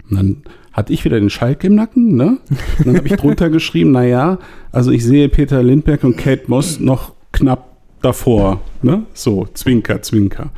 Und 0.10 0.16
dann 0.18 0.44
hatte 0.72 0.94
ich 0.94 1.06
wieder 1.06 1.20
den 1.20 1.30
Schalk 1.30 1.64
im 1.64 1.76
Nacken, 1.76 2.16
ne? 2.16 2.40
Und 2.80 2.88
dann 2.88 2.98
habe 2.98 3.08
ich 3.08 3.16
drunter 3.18 3.50
geschrieben, 3.50 3.92
naja, 3.92 4.40
also 4.72 4.92
ich 4.92 5.04
sehe 5.06 5.30
Peter 5.30 5.62
Lindbergh 5.62 6.06
und 6.06 6.18
Kate 6.18 6.44
Moss 6.48 6.80
noch 6.80 7.14
knapp 7.32 7.78
davor, 8.02 8.62
ne? 8.82 9.04
So, 9.14 9.48
Zwinker, 9.54 10.02
Zwinker. 10.02 10.52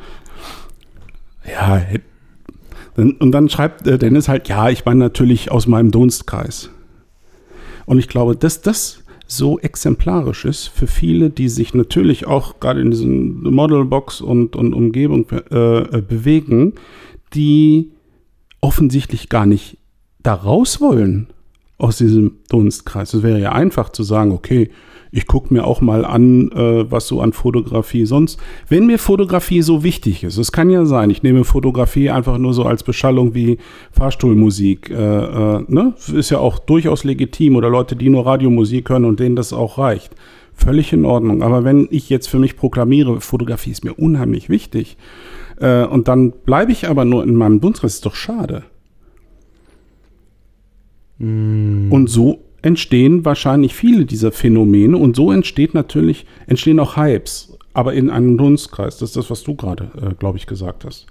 Ja, 1.44 1.82
und 2.96 3.32
dann 3.32 3.48
schreibt 3.48 3.86
äh, 3.86 3.98
Dennis 3.98 4.28
halt, 4.28 4.48
ja, 4.48 4.70
ich 4.70 4.84
meine 4.84 4.98
natürlich 4.98 5.50
aus 5.50 5.66
meinem 5.66 5.90
Dunstkreis. 5.90 6.70
Und 7.86 7.98
ich 7.98 8.08
glaube, 8.08 8.36
dass 8.36 8.60
das 8.60 9.04
so 9.30 9.58
exemplarisch 9.58 10.46
ist 10.46 10.68
für 10.68 10.86
viele, 10.86 11.28
die 11.28 11.50
sich 11.50 11.74
natürlich 11.74 12.26
auch 12.26 12.60
gerade 12.60 12.80
in 12.80 12.90
diesen 12.90 13.42
Modelbox 13.42 14.22
und, 14.22 14.56
und 14.56 14.72
Umgebung 14.72 15.26
äh, 15.30 15.80
äh, 15.80 16.00
bewegen, 16.00 16.72
die 17.34 17.92
offensichtlich 18.62 19.28
gar 19.28 19.44
nicht 19.44 19.76
da 20.20 20.32
raus 20.34 20.80
wollen 20.80 21.28
aus 21.78 21.98
diesem 21.98 22.38
Dunstkreis. 22.48 23.14
Es 23.14 23.22
wäre 23.22 23.40
ja 23.40 23.52
einfach 23.52 23.90
zu 23.90 24.02
sagen, 24.02 24.32
okay, 24.32 24.70
ich 25.10 25.26
gucke 25.26 25.54
mir 25.54 25.64
auch 25.64 25.80
mal 25.80 26.04
an, 26.04 26.50
äh, 26.52 26.90
was 26.90 27.06
so 27.06 27.20
an 27.20 27.32
Fotografie 27.32 28.04
sonst. 28.04 28.38
Wenn 28.68 28.86
mir 28.86 28.98
Fotografie 28.98 29.62
so 29.62 29.82
wichtig 29.82 30.24
ist, 30.24 30.36
es 30.36 30.52
kann 30.52 30.70
ja 30.70 30.84
sein, 30.84 31.08
ich 31.10 31.22
nehme 31.22 31.44
Fotografie 31.44 32.10
einfach 32.10 32.36
nur 32.36 32.52
so 32.52 32.64
als 32.64 32.82
Beschallung 32.82 33.34
wie 33.34 33.58
Fahrstuhlmusik. 33.92 34.90
Äh, 34.90 34.94
äh, 34.94 35.64
ne? 35.66 35.94
Ist 36.12 36.30
ja 36.30 36.38
auch 36.38 36.58
durchaus 36.58 37.04
legitim 37.04 37.56
oder 37.56 37.70
Leute, 37.70 37.96
die 37.96 38.10
nur 38.10 38.26
Radiomusik 38.26 38.90
hören 38.90 39.04
und 39.04 39.20
denen 39.20 39.36
das 39.36 39.52
auch 39.52 39.78
reicht. 39.78 40.14
Völlig 40.52 40.92
in 40.92 41.04
Ordnung. 41.04 41.42
Aber 41.42 41.64
wenn 41.64 41.88
ich 41.90 42.10
jetzt 42.10 42.28
für 42.28 42.38
mich 42.38 42.56
proklamiere, 42.56 43.20
Fotografie 43.20 43.70
ist 43.70 43.84
mir 43.84 43.94
unheimlich 43.94 44.48
wichtig, 44.48 44.96
äh, 45.60 45.84
und 45.84 46.08
dann 46.08 46.32
bleibe 46.32 46.72
ich 46.72 46.88
aber 46.88 47.04
nur 47.04 47.22
in 47.22 47.34
meinem 47.34 47.60
Dunstkreis, 47.60 47.94
ist 47.94 48.06
doch 48.06 48.14
schade. 48.14 48.64
Mm, 51.18 51.90
Und 51.90 52.08
so 52.08 52.44
entstehen 52.62 53.24
wahrscheinlich 53.24 53.74
viele 53.74 54.04
dieser 54.04 54.32
Phänomene 54.32 54.96
und 54.96 55.14
so 55.16 55.30
entsteht 55.30 55.74
natürlich, 55.74 56.26
entstehen 56.46 56.80
auch 56.80 56.96
Hypes, 56.96 57.56
aber 57.72 57.94
in 57.94 58.10
einem 58.10 58.36
Dunstkreis. 58.36 58.98
Das 58.98 59.10
ist 59.10 59.16
das, 59.16 59.30
was 59.30 59.44
du 59.44 59.54
gerade, 59.54 59.90
äh, 60.00 60.14
glaube 60.18 60.38
ich, 60.38 60.46
gesagt 60.46 60.84
hast. 60.84 61.06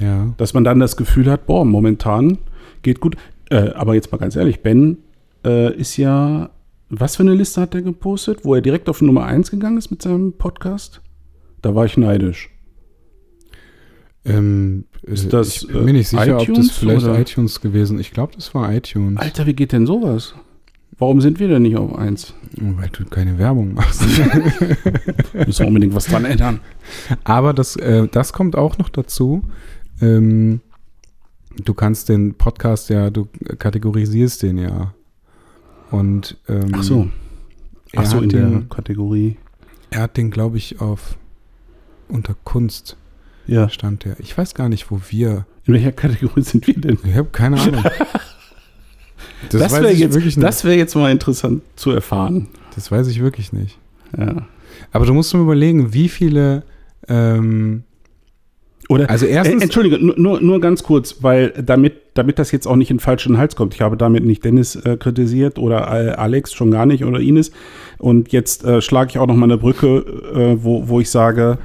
ja. 0.00 0.34
Dass 0.36 0.54
man 0.54 0.64
dann 0.64 0.78
das 0.78 0.96
Gefühl 0.96 1.30
hat, 1.30 1.46
boah, 1.46 1.64
momentan 1.64 2.38
geht 2.82 3.00
gut. 3.00 3.16
Äh, 3.50 3.70
aber 3.70 3.94
jetzt 3.94 4.12
mal 4.12 4.18
ganz 4.18 4.36
ehrlich, 4.36 4.60
Ben 4.60 4.98
äh, 5.44 5.74
ist 5.74 5.96
ja, 5.96 6.50
was 6.90 7.16
für 7.16 7.22
eine 7.22 7.34
Liste 7.34 7.60
hat 7.60 7.74
er 7.74 7.82
gepostet, 7.82 8.44
wo 8.44 8.54
er 8.54 8.60
direkt 8.60 8.88
auf 8.88 9.02
Nummer 9.02 9.24
1 9.24 9.50
gegangen 9.50 9.78
ist 9.78 9.90
mit 9.90 10.02
seinem 10.02 10.32
Podcast? 10.32 11.00
Da 11.62 11.74
war 11.74 11.84
ich 11.84 11.96
neidisch. 11.96 12.50
Ähm, 14.26 14.84
Ist 15.02 15.26
äh, 15.26 15.28
das, 15.28 15.62
ich 15.62 15.68
bin 15.68 15.84
mir 15.84 15.92
nicht 15.92 16.12
äh, 16.12 16.18
sicher, 16.18 16.38
ob 16.38 16.38
das 16.40 16.48
iTunes 16.48 16.70
vielleicht 16.72 17.06
oder? 17.06 17.20
iTunes 17.20 17.60
gewesen 17.60 18.00
Ich 18.00 18.10
glaube, 18.10 18.32
das 18.34 18.54
war 18.54 18.72
iTunes. 18.72 19.20
Alter, 19.20 19.46
wie 19.46 19.54
geht 19.54 19.72
denn 19.72 19.86
sowas? 19.86 20.34
Warum 20.98 21.20
sind 21.20 21.38
wir 21.38 21.48
denn 21.48 21.62
nicht 21.62 21.76
auf 21.76 21.96
1? 21.96 22.34
Weil 22.56 22.88
du 22.88 23.04
keine 23.04 23.38
Werbung 23.38 23.74
machst. 23.74 24.02
Müssen 25.34 25.58
wir 25.58 25.66
unbedingt 25.68 25.94
was 25.94 26.06
dran 26.06 26.24
ändern. 26.24 26.60
Aber 27.24 27.52
das, 27.52 27.76
äh, 27.76 28.08
das 28.08 28.32
kommt 28.32 28.56
auch 28.56 28.78
noch 28.78 28.88
dazu. 28.88 29.42
Ähm, 30.00 30.60
du 31.62 31.74
kannst 31.74 32.08
den 32.08 32.34
Podcast 32.34 32.88
ja, 32.88 33.10
du 33.10 33.28
kategorisierst 33.58 34.42
den 34.42 34.58
ja. 34.58 34.94
Und 35.90 36.38
ähm, 36.48 36.72
Ach 36.72 36.82
so. 36.82 37.08
Ach 37.94 38.06
so, 38.06 38.20
in 38.20 38.28
der 38.30 38.62
Kategorie. 38.68 39.36
er 39.90 40.02
hat 40.02 40.16
den, 40.16 40.30
glaube 40.30 40.56
ich, 40.56 40.80
auf 40.80 41.16
unter 42.08 42.34
Kunst 42.44 42.96
Ja. 43.46 43.68
stand 43.68 44.04
der. 44.04 44.18
Ich 44.20 44.36
weiß 44.36 44.54
gar 44.54 44.68
nicht, 44.68 44.90
wo 44.90 45.00
wir. 45.08 45.46
In 45.64 45.74
welcher 45.74 45.92
Kategorie 45.92 46.42
sind 46.42 46.66
wir 46.66 46.74
denn? 46.74 46.98
Ich 47.04 47.14
habe 47.16 47.28
keine 47.30 47.60
Ahnung. 47.60 47.82
Das, 49.50 49.60
Das, 49.60 49.72
wäre 49.72 49.92
jetzt, 49.92 50.42
das 50.42 50.64
wär 50.64 50.76
jetzt 50.76 50.94
mal 50.94 51.10
interessant 51.10 51.62
zu 51.76 51.90
erfahren. 51.90 52.48
das 52.74 52.90
weiß 52.90 53.06
ich 53.08 53.20
wirklich 53.20 53.52
nicht. 53.52 53.78
Ja. 54.16 54.46
Aber 54.92 55.06
du 55.06 55.14
musst 55.14 55.32
mal 55.34 55.42
überlegen, 55.42 55.92
wie 55.92 56.08
viele. 56.08 56.62
Ähm, 57.08 57.84
Oder, 58.88 59.08
also 59.10 59.26
äh, 59.26 59.30
erstens. 59.30 59.62
Entschuldige, 59.62 59.98
nur, 60.04 60.40
nur, 60.40 60.60
ganz 60.60 60.82
kurz, 60.82 61.16
weil 61.20 61.50
damit, 61.50 61.94
damit 62.14 62.38
das 62.38 62.50
jetzt 62.50 62.66
auch 62.66 62.76
nicht 62.76 62.90
in 62.90 62.96
den 62.96 63.02
falschen 63.02 63.38
Hals 63.38 63.56
kommt. 63.56 63.74
Ich 63.74 63.80
habe 63.80 63.96
damit 63.96 64.24
nicht 64.24 64.44
Dennis 64.44 64.76
äh, 64.76 64.96
kritisiert 64.96 65.58
oder 65.58 65.80
äh, 65.80 66.10
Alex 66.10 66.52
schon 66.52 66.70
gar 66.70 66.86
nicht 66.86 67.04
oder 67.04 67.20
Ines. 67.20 67.52
Und 67.98 68.32
jetzt 68.32 68.64
äh, 68.64 68.80
schlage 68.80 69.10
ich 69.10 69.18
auch 69.18 69.26
noch 69.26 69.36
mal 69.36 69.44
eine 69.44 69.58
Brücke, 69.58 69.98
äh, 70.34 70.62
wo, 70.62 70.88
wo 70.88 71.00
ich 71.00 71.10
sage, 71.10 71.58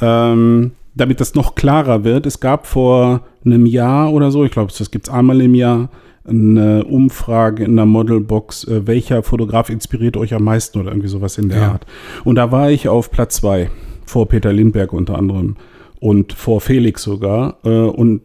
ähm, 0.00 0.72
damit 0.96 1.20
das 1.20 1.34
noch 1.34 1.54
klarer 1.54 2.02
wird. 2.04 2.26
Es 2.26 2.40
gab 2.40 2.66
vor 2.66 3.20
einem 3.44 3.66
Jahr 3.66 4.12
oder 4.12 4.30
so, 4.30 4.44
ich 4.44 4.50
glaube, 4.50 4.72
das 4.76 4.90
gibt 4.90 5.06
es 5.08 5.14
einmal 5.14 5.40
im 5.40 5.54
Jahr, 5.54 5.90
eine 6.24 6.84
Umfrage 6.84 7.62
in 7.64 7.76
der 7.76 7.86
Modelbox, 7.86 8.64
äh, 8.64 8.86
welcher 8.86 9.22
Fotograf 9.22 9.70
inspiriert 9.70 10.16
euch 10.16 10.34
am 10.34 10.42
meisten 10.42 10.80
oder 10.80 10.90
irgendwie 10.90 11.08
sowas 11.08 11.38
in 11.38 11.48
der 11.50 11.58
Ja. 11.58 11.72
Art. 11.72 11.86
Und 12.24 12.34
da 12.34 12.50
war 12.50 12.70
ich 12.70 12.88
auf 12.88 13.12
Platz 13.12 13.36
zwei, 13.36 13.70
vor 14.06 14.26
Peter 14.26 14.52
Lindbergh 14.52 14.92
unter 14.96 15.16
anderem 15.16 15.56
und 16.00 16.32
vor 16.32 16.60
Felix 16.60 17.02
sogar. 17.02 17.58
Äh, 17.64 17.68
und 17.68 18.22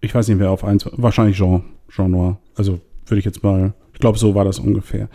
ich 0.00 0.12
weiß 0.12 0.26
nicht, 0.26 0.40
wer 0.40 0.50
auf 0.50 0.64
eins 0.64 0.86
war. 0.86 0.92
Wahrscheinlich 0.96 1.36
Jean, 1.36 1.62
Jean 1.88 2.10
Noir. 2.10 2.38
Also 2.56 2.80
würde 3.06 3.20
ich 3.20 3.24
jetzt 3.24 3.44
mal, 3.44 3.74
ich 3.92 4.00
glaube, 4.00 4.18
so 4.18 4.34
war 4.34 4.44
das 4.44 4.58
ungefähr. 4.58 5.08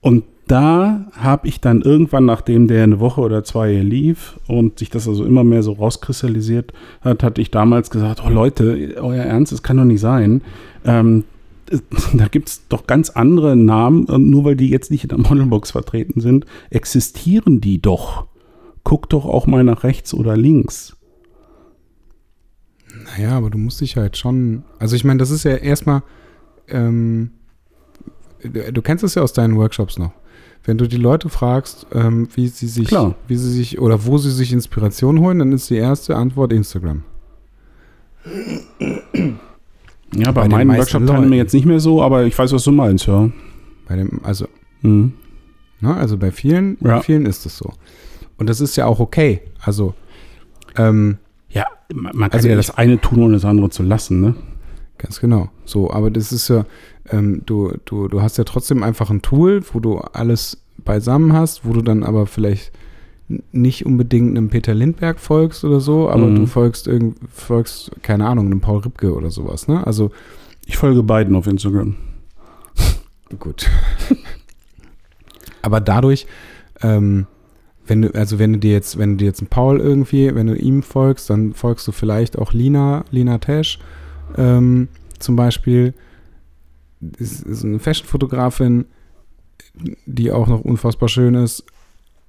Und 0.00 0.22
da 0.46 1.06
habe 1.12 1.48
ich 1.48 1.60
dann 1.60 1.80
irgendwann, 1.80 2.26
nachdem 2.26 2.68
der 2.68 2.84
eine 2.84 3.00
Woche 3.00 3.20
oder 3.20 3.44
zwei 3.44 3.72
lief 3.74 4.38
und 4.46 4.78
sich 4.78 4.90
das 4.90 5.08
also 5.08 5.24
immer 5.24 5.44
mehr 5.44 5.62
so 5.62 5.72
rauskristallisiert 5.72 6.72
hat, 7.00 7.22
hatte 7.22 7.40
ich 7.40 7.50
damals 7.50 7.90
gesagt, 7.90 8.22
oh 8.24 8.28
Leute, 8.28 8.96
euer 9.00 9.24
Ernst, 9.24 9.52
das 9.52 9.62
kann 9.62 9.78
doch 9.78 9.84
nicht 9.84 10.00
sein. 10.00 10.42
Ähm, 10.84 11.24
da 12.12 12.28
gibt 12.28 12.48
es 12.48 12.68
doch 12.68 12.86
ganz 12.86 13.10
andere 13.10 13.56
Namen, 13.56 14.06
nur 14.30 14.44
weil 14.44 14.56
die 14.56 14.68
jetzt 14.68 14.90
nicht 14.90 15.04
in 15.04 15.08
der 15.08 15.18
Modelbox 15.18 15.70
vertreten 15.70 16.20
sind, 16.20 16.44
existieren 16.70 17.60
die 17.60 17.80
doch. 17.80 18.26
Guck 18.82 19.08
doch 19.08 19.24
auch 19.24 19.46
mal 19.46 19.64
nach 19.64 19.82
rechts 19.82 20.12
oder 20.12 20.36
links. 20.36 20.94
Naja, 23.04 23.30
aber 23.30 23.48
du 23.48 23.58
musst 23.58 23.80
dich 23.80 23.96
halt 23.96 24.16
schon. 24.18 24.64
Also 24.78 24.94
ich 24.94 25.04
meine, 25.04 25.18
das 25.18 25.30
ist 25.30 25.44
ja 25.44 25.56
erstmal. 25.56 26.02
Ähm, 26.68 27.30
du 28.42 28.72
du 28.72 28.82
kennst 28.82 29.02
es 29.04 29.14
ja 29.14 29.22
aus 29.22 29.32
deinen 29.32 29.56
Workshops 29.56 29.98
noch. 29.98 30.12
Wenn 30.64 30.78
du 30.78 30.86
die 30.88 30.96
Leute 30.96 31.28
fragst, 31.28 31.86
ähm, 31.92 32.28
wie 32.34 32.48
sie 32.48 32.68
sich, 32.68 32.88
Klar. 32.88 33.14
wie 33.28 33.36
sie 33.36 33.50
sich 33.52 33.78
oder 33.80 34.06
wo 34.06 34.16
sie 34.18 34.30
sich 34.30 34.52
Inspiration 34.52 35.20
holen, 35.20 35.38
dann 35.38 35.52
ist 35.52 35.68
die 35.70 35.76
erste 35.76 36.16
Antwort 36.16 36.52
Instagram. 36.52 37.02
Ja, 40.16 40.30
bei, 40.32 40.42
Bei 40.42 40.48
meinen 40.48 40.68
meisten 40.68 40.78
Workshop-Teilnehmern 40.80 41.22
Leuten. 41.24 41.32
jetzt 41.34 41.54
nicht 41.54 41.66
mehr 41.66 41.80
so, 41.80 42.02
aber 42.02 42.24
ich 42.24 42.38
weiß, 42.38 42.52
was 42.52 42.64
du 42.64 42.70
meinst, 42.72 43.06
ja. 43.06 43.30
Bei 43.88 43.96
dem, 43.96 44.20
also, 44.22 44.46
Mhm. 44.82 45.12
ne, 45.80 45.94
also 45.94 46.16
bei 46.16 46.30
vielen, 46.30 46.76
Ja. 46.80 46.96
bei 46.96 47.00
vielen 47.02 47.26
ist 47.26 47.44
es 47.46 47.58
so. 47.58 47.72
Und 48.38 48.48
das 48.48 48.60
ist 48.60 48.76
ja 48.76 48.86
auch 48.86 49.00
okay. 49.00 49.40
Also, 49.60 49.94
ähm, 50.76 51.18
Ja, 51.50 51.66
man 51.92 52.30
kann 52.30 52.32
Also 52.32 52.48
ja 52.48 52.56
das 52.56 52.76
eine 52.76 53.00
tun, 53.00 53.20
ohne 53.22 53.34
das 53.34 53.44
andere 53.44 53.70
zu 53.70 53.82
lassen, 53.82 54.20
ne? 54.20 54.34
Ganz 54.98 55.20
genau. 55.20 55.50
So, 55.64 55.90
aber 55.90 56.10
das 56.10 56.32
ist 56.32 56.48
ja, 56.48 56.64
ähm, 57.10 57.42
du, 57.46 57.72
du, 57.84 58.08
du 58.08 58.22
hast 58.22 58.38
ja 58.38 58.44
trotzdem 58.44 58.82
einfach 58.82 59.10
ein 59.10 59.22
Tool, 59.22 59.62
wo 59.72 59.80
du 59.80 59.98
alles 59.98 60.58
beisammen 60.78 61.32
hast, 61.32 61.64
wo 61.64 61.72
du 61.72 61.82
dann 61.82 62.02
aber 62.02 62.26
vielleicht 62.26 62.72
nicht 63.52 63.86
unbedingt 63.86 64.36
einem 64.36 64.50
Peter 64.50 64.74
Lindbergh 64.74 65.18
folgst 65.18 65.64
oder 65.64 65.80
so, 65.80 66.10
aber 66.10 66.26
Mhm. 66.26 66.34
du 66.36 66.46
folgst 66.46 66.86
irgend, 66.86 67.16
folgst, 67.32 67.90
keine 68.02 68.26
Ahnung, 68.26 68.46
einem 68.46 68.60
Paul 68.60 68.80
Ripke 68.80 69.14
oder 69.14 69.30
sowas, 69.30 69.66
ne? 69.68 69.86
Also, 69.86 70.10
Ich 70.66 70.76
folge 70.76 71.02
beiden 71.02 71.34
auf 71.36 71.46
Instagram. 71.46 71.94
gut. 73.38 73.68
aber 75.62 75.80
dadurch, 75.80 76.26
ähm, 76.82 77.26
wenn 77.86 78.02
du, 78.02 78.14
also 78.14 78.38
wenn 78.38 78.52
du 78.54 78.58
dir 78.58 78.72
jetzt, 78.72 78.98
wenn 78.98 79.12
du 79.12 79.16
dir 79.18 79.26
jetzt 79.26 79.40
einen 79.40 79.48
Paul 79.48 79.78
irgendwie, 79.80 80.34
wenn 80.34 80.46
du 80.46 80.54
ihm 80.56 80.82
folgst, 80.82 81.28
dann 81.30 81.52
folgst 81.54 81.86
du 81.86 81.92
vielleicht 81.92 82.38
auch 82.38 82.52
Lina, 82.52 83.04
Lina 83.10 83.38
Tesch, 83.38 83.78
ähm, 84.36 84.88
zum 85.18 85.36
Beispiel. 85.36 85.94
Ist, 87.18 87.42
ist 87.42 87.64
eine 87.64 87.78
Fashion-Fotografin, 87.78 88.84
die 90.06 90.30
auch 90.32 90.46
noch 90.46 90.60
unfassbar 90.60 91.08
schön 91.08 91.34
ist. 91.34 91.64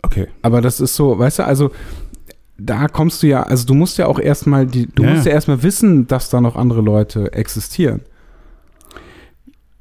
Okay. 0.01 0.27
Aber 0.41 0.61
das 0.61 0.79
ist 0.79 0.95
so, 0.95 1.17
weißt 1.17 1.39
du, 1.39 1.45
also 1.45 1.71
da 2.57 2.87
kommst 2.87 3.21
du 3.23 3.27
ja, 3.27 3.43
also 3.43 3.65
du 3.65 3.73
musst 3.73 3.97
ja 3.97 4.07
auch 4.07 4.19
erstmal 4.19 4.65
die, 4.65 4.87
du 4.87 5.03
Ja. 5.03 5.13
musst 5.13 5.25
ja 5.25 5.31
erstmal 5.33 5.61
wissen, 5.63 6.07
dass 6.07 6.29
da 6.29 6.39
noch 6.41 6.55
andere 6.55 6.81
Leute 6.81 7.33
existieren. 7.33 8.01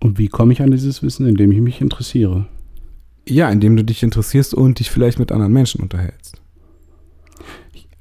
Und 0.00 0.18
wie 0.18 0.28
komme 0.28 0.52
ich 0.52 0.60
an 0.60 0.70
dieses 0.70 1.02
Wissen? 1.02 1.26
Indem 1.26 1.52
ich 1.52 1.60
mich 1.60 1.80
interessiere. 1.80 2.46
Ja, 3.28 3.48
indem 3.48 3.76
du 3.76 3.84
dich 3.84 4.02
interessierst 4.02 4.52
und 4.54 4.78
dich 4.78 4.90
vielleicht 4.90 5.18
mit 5.18 5.32
anderen 5.32 5.52
Menschen 5.52 5.80
unterhältst. 5.82 6.40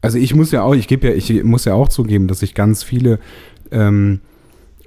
Also 0.02 0.18
ich 0.18 0.36
muss 0.36 0.52
ja 0.52 0.64
auch, 0.64 0.76
ich 0.76 0.90
gebe 0.90 1.08
ja, 1.08 1.14
ich 1.14 1.44
muss 1.46 1.64
ja 1.64 1.76
auch 1.76 1.88
zugeben, 1.88 2.28
dass 2.28 2.42
ich 2.42 2.56
ganz 2.56 2.84
viele 2.84 3.20
ähm, 3.72 4.20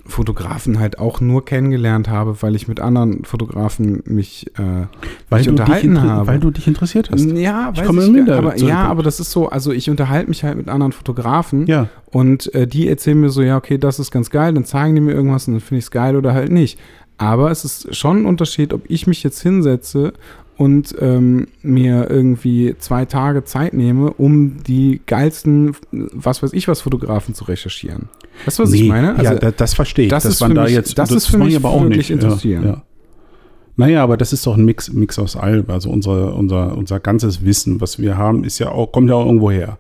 Fotografen 0.08 0.78
halt 0.78 0.98
auch 0.98 1.20
nur 1.20 1.44
kennengelernt 1.44 2.08
habe, 2.08 2.40
weil 2.42 2.54
ich 2.54 2.68
mit 2.68 2.80
anderen 2.80 3.24
Fotografen 3.24 4.02
mich 4.06 4.46
äh, 4.58 4.86
Weil, 5.28 5.40
mich 5.40 5.48
unterhalten 5.48 6.00
habe. 6.02 6.26
weil 6.26 6.38
du 6.38 6.50
dich 6.50 6.66
interessiert 6.66 7.10
hast. 7.10 7.24
Ja, 7.32 7.72
Ich 7.74 7.84
komme 7.84 8.04
ich, 8.04 8.10
mit, 8.10 8.28
aber, 8.30 8.56
ja, 8.56 8.84
aber 8.84 9.02
das 9.02 9.20
ist 9.20 9.30
so, 9.30 9.48
also 9.48 9.72
ich 9.72 9.90
unterhalte 9.90 10.28
mich 10.28 10.44
halt 10.44 10.56
mit 10.56 10.68
anderen 10.68 10.92
Fotografen 10.92 11.66
Ja. 11.66 11.88
und 12.10 12.54
äh, 12.54 12.66
die 12.66 12.88
erzählen 12.88 13.20
mir 13.20 13.30
so, 13.30 13.42
ja, 13.42 13.56
okay, 13.56 13.78
das 13.78 13.98
ist 13.98 14.10
ganz 14.10 14.30
geil, 14.30 14.54
dann 14.54 14.64
zeigen 14.64 14.94
die 14.94 15.00
mir 15.00 15.12
irgendwas 15.12 15.48
und 15.48 15.54
dann 15.54 15.60
finde 15.60 15.78
ich 15.78 15.84
es 15.86 15.90
geil 15.90 16.16
oder 16.16 16.32
halt 16.34 16.50
nicht. 16.52 16.78
Aber 17.18 17.50
es 17.50 17.64
ist 17.64 17.96
schon 17.96 18.22
ein 18.22 18.26
Unterschied, 18.26 18.74
ob 18.74 18.82
ich 18.88 19.06
mich 19.06 19.22
jetzt 19.22 19.40
hinsetze 19.40 20.12
und 20.56 20.94
ähm, 21.00 21.48
mir 21.62 22.08
irgendwie 22.10 22.74
zwei 22.78 23.04
Tage 23.04 23.44
Zeit 23.44 23.74
nehme, 23.74 24.10
um 24.12 24.62
die 24.66 25.00
geilsten, 25.06 25.76
was 25.90 26.42
weiß 26.42 26.52
ich 26.54 26.66
was, 26.68 26.80
Fotografen 26.80 27.34
zu 27.34 27.44
recherchieren. 27.44 28.08
Weißt 28.44 28.58
du, 28.58 28.62
was 28.64 28.72
ich 28.72 28.82
Nee, 28.82 28.88
meine? 28.88 29.10
Also, 29.16 29.24
ja, 29.32 29.34
da, 29.38 29.50
das 29.50 29.74
verstehe 29.74 30.06
ich. 30.06 30.10
das 30.10 30.24
ist 30.24 30.42
für 30.42 30.52
da 30.54 30.64
mich- 30.64 30.72
jetzt, 30.72 30.96
das 30.98 31.10
ist 31.10 31.26
für 31.26 31.38
mich 31.38 31.48
ich 31.50 31.56
aber 31.56 31.70
auch 31.70 31.82
wirklich 31.82 32.10
nicht. 32.10 32.22
interessieren. 32.22 32.62
Ja, 32.64 32.68
ja. 32.70 32.82
Naja, 33.78 34.02
aber 34.02 34.16
das 34.16 34.32
ist 34.32 34.46
doch 34.46 34.56
ein 34.56 34.64
Mix, 34.64 34.90
Mix 34.92 35.18
aus 35.18 35.36
allem. 35.36 35.66
Also 35.68 35.90
unsere, 35.90 36.32
unser, 36.32 36.76
unser 36.76 36.98
ganzes 36.98 37.44
Wissen, 37.44 37.80
was 37.82 37.98
wir 37.98 38.16
haben, 38.16 38.42
ist 38.42 38.58
ja 38.58 38.70
auch, 38.70 38.90
kommt 38.90 39.10
ja 39.10 39.16
auch 39.16 39.26
irgendwo 39.26 39.50
her. 39.50 39.76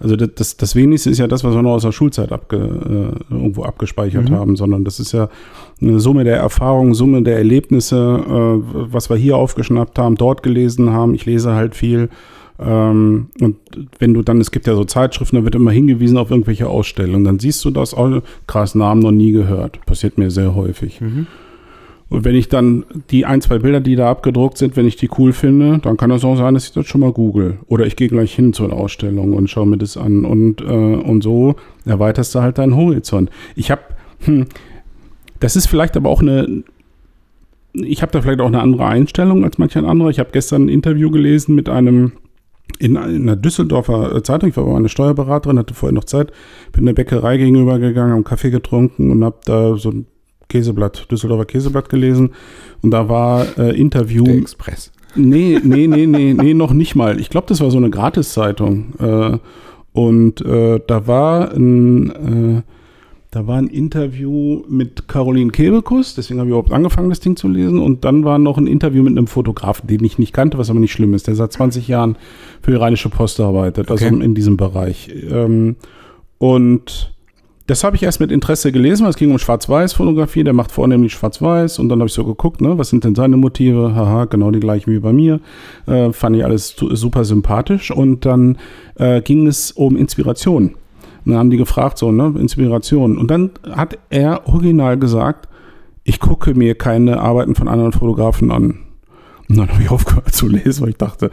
Also 0.00 0.14
das, 0.16 0.30
das, 0.34 0.56
das 0.56 0.76
wenigste 0.76 1.10
ist 1.10 1.18
ja 1.18 1.26
das, 1.26 1.42
was 1.44 1.54
wir 1.54 1.62
noch 1.62 1.72
aus 1.72 1.82
der 1.82 1.92
Schulzeit 1.92 2.30
abge, 2.32 2.56
äh, 2.56 3.34
irgendwo 3.34 3.64
abgespeichert 3.64 4.30
Mhm. 4.30 4.34
haben, 4.34 4.56
sondern 4.56 4.84
das 4.84 5.00
ist 5.00 5.12
ja 5.12 5.28
eine 5.80 5.98
Summe 5.98 6.24
der 6.24 6.36
Erfahrungen, 6.36 6.94
Summe 6.94 7.22
der 7.22 7.36
Erlebnisse, 7.36 7.96
äh, 7.96 8.62
was 8.92 9.10
wir 9.10 9.16
hier 9.16 9.36
aufgeschnappt 9.36 9.98
haben, 9.98 10.14
dort 10.14 10.42
gelesen 10.42 10.90
haben. 10.90 11.14
Ich 11.14 11.26
lese 11.26 11.54
halt 11.54 11.74
viel. 11.74 12.08
Ähm, 12.60 13.28
und 13.40 13.56
wenn 13.98 14.14
du 14.14 14.22
dann, 14.22 14.40
es 14.40 14.50
gibt 14.50 14.66
ja 14.66 14.74
so 14.74 14.84
Zeitschriften, 14.84 15.36
da 15.36 15.44
wird 15.44 15.54
immer 15.54 15.70
hingewiesen 15.70 16.16
auf 16.18 16.30
irgendwelche 16.30 16.68
Ausstellungen, 16.68 17.24
dann 17.24 17.38
siehst 17.38 17.64
du 17.64 17.70
das, 17.70 17.96
oh, 17.96 18.20
krass, 18.46 18.74
Namen 18.74 19.00
noch 19.00 19.12
nie 19.12 19.32
gehört. 19.32 19.84
Passiert 19.86 20.18
mir 20.18 20.30
sehr 20.30 20.54
häufig. 20.54 21.00
Mhm. 21.00 21.26
Und 22.10 22.24
wenn 22.24 22.34
ich 22.34 22.48
dann 22.48 22.86
die 23.10 23.26
ein, 23.26 23.42
zwei 23.42 23.58
Bilder, 23.58 23.80
die 23.80 23.94
da 23.94 24.10
abgedruckt 24.10 24.56
sind, 24.56 24.76
wenn 24.76 24.86
ich 24.86 24.96
die 24.96 25.10
cool 25.18 25.32
finde, 25.32 25.78
dann 25.78 25.98
kann 25.98 26.08
das 26.08 26.24
auch 26.24 26.36
sein, 26.36 26.54
dass 26.54 26.64
ich 26.64 26.72
das 26.72 26.86
schon 26.86 27.02
mal 27.02 27.12
google. 27.12 27.58
Oder 27.66 27.86
ich 27.86 27.96
gehe 27.96 28.08
gleich 28.08 28.34
hin 28.34 28.54
zur 28.54 28.72
Ausstellung 28.72 29.34
und 29.34 29.50
schaue 29.50 29.66
mir 29.66 29.76
das 29.76 29.98
an. 29.98 30.24
Und, 30.24 30.62
äh, 30.62 30.64
und 30.64 31.22
so 31.22 31.56
erweiterst 31.84 32.34
du 32.34 32.40
halt 32.40 32.56
deinen 32.56 32.76
Horizont. 32.76 33.30
Ich 33.56 33.70
habe, 33.70 33.82
hm, 34.20 34.46
das 35.40 35.54
ist 35.54 35.66
vielleicht 35.66 35.98
aber 35.98 36.08
auch 36.08 36.22
eine, 36.22 36.64
ich 37.74 38.00
habe 38.00 38.12
da 38.12 38.22
vielleicht 38.22 38.40
auch 38.40 38.46
eine 38.46 38.62
andere 38.62 38.86
Einstellung 38.86 39.44
als 39.44 39.58
manch 39.58 39.76
ein 39.76 39.84
anderer. 39.84 40.08
Ich 40.08 40.18
habe 40.18 40.30
gestern 40.32 40.64
ein 40.64 40.68
Interview 40.70 41.10
gelesen 41.10 41.54
mit 41.54 41.68
einem 41.68 42.12
in 42.78 42.96
einer 42.96 43.34
Düsseldorfer 43.34 44.22
Zeitung, 44.22 44.50
ich 44.50 44.56
war 44.56 44.64
aber 44.64 44.76
eine 44.76 44.90
Steuerberaterin, 44.90 45.58
hatte 45.58 45.74
vorher 45.74 45.94
noch 45.94 46.04
Zeit, 46.04 46.32
bin 46.70 46.84
der 46.86 46.92
Bäckerei 46.92 47.38
gegenüber 47.38 47.78
gegangen, 47.78 48.10
habe 48.10 48.16
einen 48.16 48.24
Kaffee 48.24 48.50
getrunken 48.50 49.10
und 49.10 49.24
habe 49.24 49.38
da 49.44 49.76
so 49.76 49.90
ein 49.90 50.06
Käseblatt, 50.48 51.10
Düsseldorfer 51.10 51.44
Käseblatt 51.44 51.88
gelesen 51.88 52.30
und 52.82 52.90
da 52.90 53.08
war 53.08 53.46
äh, 53.58 53.78
Interview. 53.78 54.24
Der 54.24 54.36
Express. 54.36 54.92
Nee, 55.14 55.58
nee, 55.62 55.86
nee, 55.86 56.06
nee, 56.06 56.34
nee, 56.34 56.54
noch 56.54 56.72
nicht 56.72 56.94
mal. 56.94 57.18
Ich 57.18 57.30
glaube, 57.30 57.46
das 57.48 57.60
war 57.60 57.70
so 57.70 57.78
eine 57.78 57.90
Gratiszeitung. 57.90 58.94
Äh, 58.98 59.38
und 59.92 60.40
äh, 60.42 60.80
da 60.86 61.06
war 61.06 61.50
ein, 61.52 62.10
äh, 62.58 62.62
da 63.30 63.46
war 63.46 63.56
ein 63.58 63.66
Interview 63.68 64.62
mit 64.68 65.08
Caroline 65.08 65.50
Kebekus, 65.50 66.14
deswegen 66.14 66.38
habe 66.40 66.48
ich 66.48 66.52
überhaupt 66.52 66.72
angefangen, 66.72 67.08
das 67.08 67.20
Ding 67.20 67.36
zu 67.36 67.48
lesen. 67.48 67.78
Und 67.80 68.04
dann 68.04 68.24
war 68.24 68.38
noch 68.38 68.58
ein 68.58 68.66
Interview 68.66 69.02
mit 69.02 69.16
einem 69.16 69.26
Fotografen, 69.26 69.86
den 69.86 70.04
ich 70.04 70.18
nicht 70.18 70.32
kannte, 70.32 70.56
was 70.58 70.70
aber 70.70 70.78
nicht 70.80 70.92
schlimm 70.92 71.14
ist. 71.14 71.26
Der 71.26 71.34
seit 71.34 71.52
20 71.52 71.88
Jahren 71.88 72.16
für 72.62 72.70
die 72.70 72.76
Rheinische 72.76 73.08
Post 73.08 73.40
arbeitet, 73.40 73.90
also 73.90 74.06
Okay. 74.06 74.22
in 74.24 74.34
diesem 74.34 74.56
Bereich. 74.56 75.10
Ähm, 75.30 75.76
und 76.38 77.12
das 77.68 77.84
habe 77.84 77.94
ich 77.96 78.02
erst 78.02 78.18
mit 78.18 78.32
Interesse 78.32 78.72
gelesen, 78.72 79.04
weil 79.04 79.10
es 79.10 79.16
ging 79.16 79.30
um 79.30 79.38
Schwarz-Weiß-Fotografie. 79.38 80.42
Der 80.42 80.54
macht 80.54 80.72
vornehmlich 80.72 81.12
Schwarz-Weiß. 81.12 81.78
Und 81.78 81.88
dann 81.90 82.00
habe 82.00 82.08
ich 82.08 82.14
so 82.14 82.24
geguckt, 82.24 82.60
ne, 82.60 82.78
was 82.78 82.88
sind 82.88 83.04
denn 83.04 83.14
seine 83.14 83.36
Motive? 83.36 83.94
Haha, 83.94 84.24
genau 84.24 84.50
die 84.50 84.58
gleichen 84.58 84.90
wie 84.90 84.98
bei 84.98 85.12
mir. 85.12 85.40
Äh, 85.86 86.12
fand 86.12 86.34
ich 86.34 86.44
alles 86.44 86.74
su- 86.76 86.94
super 86.96 87.24
sympathisch. 87.24 87.90
Und 87.90 88.24
dann 88.26 88.58
äh, 88.96 89.20
ging 89.20 89.46
es 89.46 89.70
um 89.70 89.96
Inspiration. 89.96 90.74
Und 91.24 91.32
dann 91.32 91.36
haben 91.36 91.50
die 91.50 91.58
gefragt, 91.58 91.98
so, 91.98 92.10
ne, 92.10 92.34
Inspiration. 92.38 93.18
Und 93.18 93.30
dann 93.30 93.50
hat 93.70 93.98
er 94.10 94.48
original 94.48 94.98
gesagt, 94.98 95.48
ich 96.04 96.20
gucke 96.20 96.54
mir 96.54 96.74
keine 96.74 97.20
Arbeiten 97.20 97.54
von 97.54 97.68
anderen 97.68 97.92
Fotografen 97.92 98.50
an. 98.50 98.78
Und 99.48 99.58
dann 99.58 99.68
habe 99.68 99.82
ich 99.82 99.90
aufgehört 99.90 100.34
zu 100.34 100.48
lesen, 100.48 100.82
weil 100.82 100.90
ich 100.90 100.96
dachte, 100.96 101.30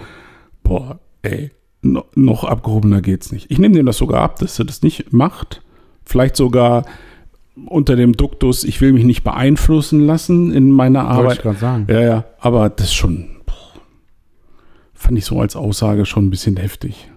boah, 0.63 0.99
ey, 1.21 1.51
no, 1.81 2.03
noch 2.13 2.43
abgehobener 2.43 3.01
geht's 3.01 3.31
nicht. 3.31 3.49
Ich 3.49 3.57
nehme 3.57 3.75
dem 3.75 3.85
das 3.85 3.97
sogar 3.97 4.21
ab, 4.21 4.39
dass 4.39 4.59
er 4.59 4.65
das 4.65 4.81
nicht 4.81 5.13
macht. 5.13 5.61
Vielleicht 6.05 6.35
sogar 6.35 6.85
unter 7.67 7.95
dem 7.95 8.13
Duktus, 8.13 8.63
ich 8.63 8.81
will 8.81 8.93
mich 8.93 9.05
nicht 9.05 9.23
beeinflussen 9.23 10.05
lassen 10.05 10.51
in 10.53 10.71
meiner 10.71 11.03
Wollte 11.03 11.11
ich 11.13 11.19
Arbeit. 11.19 11.41
gerade 11.41 11.57
sagen. 11.57 11.87
Ja, 11.89 12.01
ja, 12.01 12.23
aber 12.39 12.69
das 12.69 12.93
schon, 12.93 13.27
boah, 13.45 13.53
fand 14.93 15.17
ich 15.17 15.25
so 15.25 15.39
als 15.39 15.55
Aussage 15.55 16.05
schon 16.05 16.25
ein 16.25 16.29
bisschen 16.29 16.57
heftig. 16.57 17.09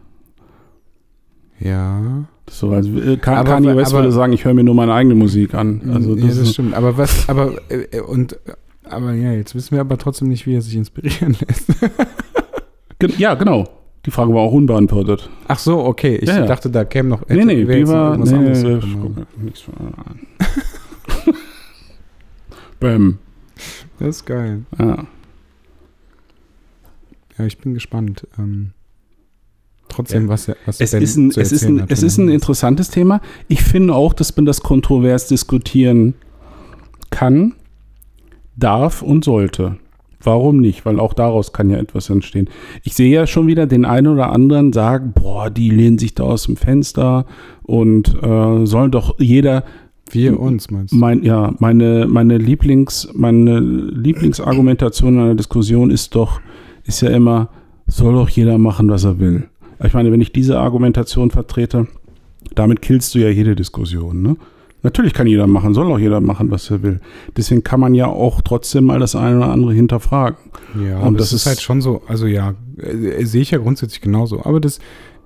Ja. 1.61 2.25
Das 2.47 2.59
So 2.61 2.71
als 2.71 2.87
äh, 2.87 3.17
Ka- 3.17 3.41
Aber- 3.41 3.51
Kanye 3.51 3.77
West 3.77 3.93
aber- 3.93 4.03
würde 4.05 4.13
sagen, 4.13 4.33
ich 4.33 4.45
höre 4.45 4.55
mir 4.55 4.65
nur 4.65 4.75
meine 4.75 4.95
eigene 4.95 5.15
Musik 5.17 5.55
an. 5.55 5.83
Also 5.93 6.15
ja, 6.17 6.27
das, 6.27 6.37
das 6.37 6.47
ist, 6.47 6.53
stimmt. 6.55 6.75
Aber 6.75 6.97
was, 6.97 7.29
aber, 7.29 7.55
äh, 7.69 8.01
und, 8.01 8.39
aber 8.85 9.13
ja, 9.13 9.33
jetzt 9.33 9.55
wissen 9.55 9.73
wir 9.73 9.81
aber 9.81 9.99
trotzdem 9.99 10.29
nicht, 10.29 10.47
wie 10.47 10.55
er 10.55 10.63
sich 10.63 10.77
inspirieren 10.77 11.37
lässt. 11.47 11.69
Ja, 13.19 13.35
genau. 13.35 13.69
Die 14.09 14.13
Frage 14.13 14.33
war 14.33 14.41
auch 14.41 14.53
unbeantwortet. 14.53 15.29
Ach 15.49 15.59
so, 15.59 15.85
okay. 15.85 16.17
Ich 16.17 16.27
Ja, 16.31 16.39
ja. 16.39 16.47
dachte, 16.47 16.71
da 16.71 16.87
käme 16.87 17.11
noch. 17.11 17.29
Nee, 17.29 17.45
nee, 17.45 17.67
die 17.67 17.87
war. 17.87 18.17
Nee, 18.17 18.33
anderes 18.33 18.63
nee, 18.63 18.71
mal, 18.77 19.27
nichts 19.43 19.61
von- 19.61 19.75
Bäm. 22.81 23.19
Das 23.99 24.09
ist 24.17 24.25
geil. 24.25 24.63
Ja. 24.79 25.05
Ja, 27.37 27.45
ich 27.45 27.59
bin 27.59 27.75
gespannt. 27.75 28.27
Ähm, 28.39 28.71
trotzdem, 29.91 30.23
Ja. 30.23 30.29
was, 30.31 30.49
er- 30.49 30.57
was 30.65 30.81
Es 30.81 30.93
Ben 30.93 31.03
ist, 31.03 31.17
ein, 31.17 31.31
zu 31.33 31.41
es, 31.43 31.53
ist 31.53 31.65
ein, 31.65 31.83
hat 31.83 31.91
es 31.91 32.03
ist 32.03 32.17
ein 32.17 32.31
interessantes 32.31 32.89
Thema. 32.89 33.21
Ich 33.49 33.63
finde 33.63 33.95
auch, 33.95 34.15
dass 34.15 34.35
man 34.37 34.47
das 34.47 34.63
kontrovers 34.63 35.29
diskutieren 35.29 36.15
kann, 37.11 37.55
darf 38.57 39.03
und 39.03 39.23
sollte. 39.23 39.77
Warum 40.23 40.59
nicht? 40.59 40.85
Weil 40.85 40.99
auch 40.99 41.15
daraus 41.15 41.53
kann 41.53 41.71
ja 41.71 41.79
etwas 41.79 42.11
entstehen. 42.11 42.49
Ich 42.83 42.95
sehe 42.95 43.13
ja 43.13 43.27
schon 43.27 43.47
wieder 43.47 43.67
den 43.67 43.85
einen 43.85 44.09
oder 44.09 44.33
anderen 44.33 44.73
sagen, 44.73 45.13
boah, 45.15 45.51
die 45.51 45.71
lehnen 45.71 45.99
sich 45.99 46.15
da 46.15 46.25
aus 46.25 46.45
dem 46.45 46.57
Fenster 46.57 47.25
und 47.63 48.17
äh, 48.23 48.67
soll 48.67 48.91
doch 48.91 49.19
jeder 49.19 49.65
Wir 50.11 50.39
uns, 50.39 50.71
meinst 50.71 50.93
du? 50.93 50.97
mein, 50.97 51.23
ja, 51.23 51.55
meine, 51.59 52.07
meine 52.09 52.39
Lieblings, 52.39 53.09
meine 53.15 53.61
Lieblingsargumentation 53.61 55.15
in 55.15 55.21
einer 55.21 55.35
Diskussion 55.35 55.91
ist 55.91 56.15
doch, 56.15 56.41
ist 56.85 57.01
ja 57.01 57.11
immer, 57.11 57.51
soll 57.87 58.15
doch 58.15 58.29
jeder 58.29 58.59
machen, 58.59 58.91
was 58.91 59.05
er 59.05 59.19
will. 59.21 59.49
Ich 59.85 59.95
meine, 59.95 60.11
wenn 60.11 60.21
ich 60.21 60.33
diese 60.33 60.59
Argumentation 60.59 61.31
vertrete, 61.31 61.87
damit 62.55 62.83
killst 62.83 63.15
du 63.15 63.21
ja 63.21 63.29
jede 63.29 63.55
Diskussion, 63.55 64.23
ne? 64.23 64.37
Natürlich 64.83 65.13
kann 65.13 65.27
jeder 65.27 65.47
machen, 65.49 65.75
soll 65.75 65.91
auch 65.93 65.99
jeder 65.99 66.21
machen, 66.21 66.51
was 66.53 66.71
er 66.71 66.83
will. 66.83 67.01
Deswegen 67.37 67.65
kann 67.65 67.81
man 67.81 67.95
ja 67.95 68.07
auch 68.07 68.41
trotzdem 68.43 68.85
mal 68.85 69.01
das 69.01 69.17
eine 69.17 69.39
oder 69.39 69.51
andere 69.51 69.73
hinterfragen. 69.75 70.39
Ja, 70.81 71.01
Und 71.01 71.15
das 71.15 71.31
das 71.31 71.33
ist 71.33 71.41
ist- 71.43 71.47
halt 71.47 71.61
schon 71.61 71.81
so, 71.81 72.03
also 72.07 72.27
ja, 72.27 72.55
äh, 72.77 73.25
sehe 73.25 73.43
ich 73.43 73.51
ja 73.51 73.59
grundsätzlich 73.59 74.01
genauso. 74.01 74.45
Aber 74.45 74.61
das, 74.61 74.79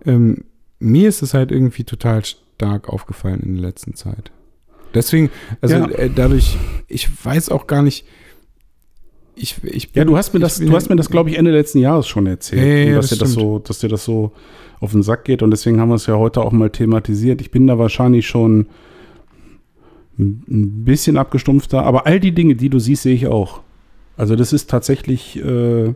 ähm, 0.07 0.45
mir 0.79 1.09
ist 1.09 1.21
es 1.23 1.35
halt 1.35 1.53
irgendwie 1.53 1.85
total 1.85 2.23
stark 2.25 2.89
aufgefallen 2.89 3.41
in 3.41 3.55
der 3.55 3.63
letzten 3.63 3.95
Zeit. 3.95 4.31
Deswegen, 4.95 5.31
also 5.61 5.75
Ja. 5.77 5.87
äh, 5.91 6.11
dadurch, 6.15 6.57
ich 6.89 7.09
weiß 7.25 7.51
auch 7.51 7.67
gar 7.67 7.83
nicht, 7.83 8.07
ich, 9.35 9.57
ich 9.65 9.91
Ja, 9.95 10.05
du 10.05 10.17
hast 10.17 10.35
mir 10.35 10.41
das, 10.41 10.59
bin- 10.59 10.69
du 10.71 10.77
hast 10.77 10.89
mir 10.91 10.97
das, 10.97 11.09
glaube 11.11 11.31
ich, 11.31 11.39
Ende 11.39 11.51
letzten 11.51 11.79
Jahres 11.79 12.07
schon 12.07 12.27
erzählt, 12.27 12.63
Ja, 12.87 12.91
ja, 12.93 12.97
dass 12.97 13.09
das 13.11 13.19
dir 13.19 13.25
das 13.25 13.33
so, 13.33 13.59
dass 13.59 13.79
dir 13.79 13.89
das 13.89 14.05
so 14.05 14.33
auf 14.81 14.93
den 14.93 15.03
Sack 15.03 15.25
geht 15.25 15.43
und 15.43 15.51
deswegen 15.51 15.81
haben 15.81 15.89
wir 15.89 15.95
es 15.95 16.07
ja 16.07 16.17
heute 16.17 16.41
auch 16.43 16.53
mal 16.53 16.71
thematisiert. 16.71 17.41
Ich 17.41 17.51
bin 17.51 17.67
da 17.67 17.79
wahrscheinlich 17.79 18.27
schon 18.27 18.67
ein 20.19 20.85
bisschen 20.85 21.17
abgestumpfter, 21.17 21.83
aber 21.83 22.07
all 22.07 22.21
die 22.21 22.33
Dinge, 22.33 22.55
die 22.55 22.69
du 22.69 22.79
siehst, 22.79 23.03
sehe 23.03 23.15
ich 23.15 23.27
auch. 23.27 23.61
Also 24.17 24.37
das 24.37 24.53
ist 24.53 24.69
tatsächlich, 24.69 25.43
äh, 25.43 25.95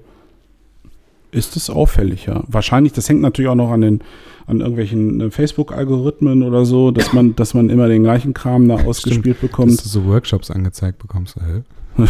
ist 1.32 1.56
es 1.56 1.68
auffällig, 1.68 2.26
ja. 2.26 2.44
Wahrscheinlich, 2.46 2.92
das 2.92 3.08
hängt 3.08 3.20
natürlich 3.20 3.50
auch 3.50 3.56
noch 3.56 3.70
an 3.70 3.82
den, 3.82 4.00
an 4.46 4.60
irgendwelchen 4.60 5.20
äh, 5.20 5.30
Facebook-Algorithmen 5.30 6.42
oder 6.42 6.64
so, 6.64 6.90
dass 6.90 7.12
man, 7.12 7.36
dass 7.36 7.52
man 7.52 7.68
immer 7.68 7.88
den 7.88 8.04
gleichen 8.04 8.32
Kram 8.32 8.68
da 8.68 8.76
ausgespielt 8.76 9.36
dass 9.36 9.42
bekommt. 9.42 9.84
du 9.84 9.88
so 9.88 10.06
Workshops 10.06 10.50
angezeigt 10.50 10.98
bekommst. 10.98 11.36
Hä? 11.36 11.62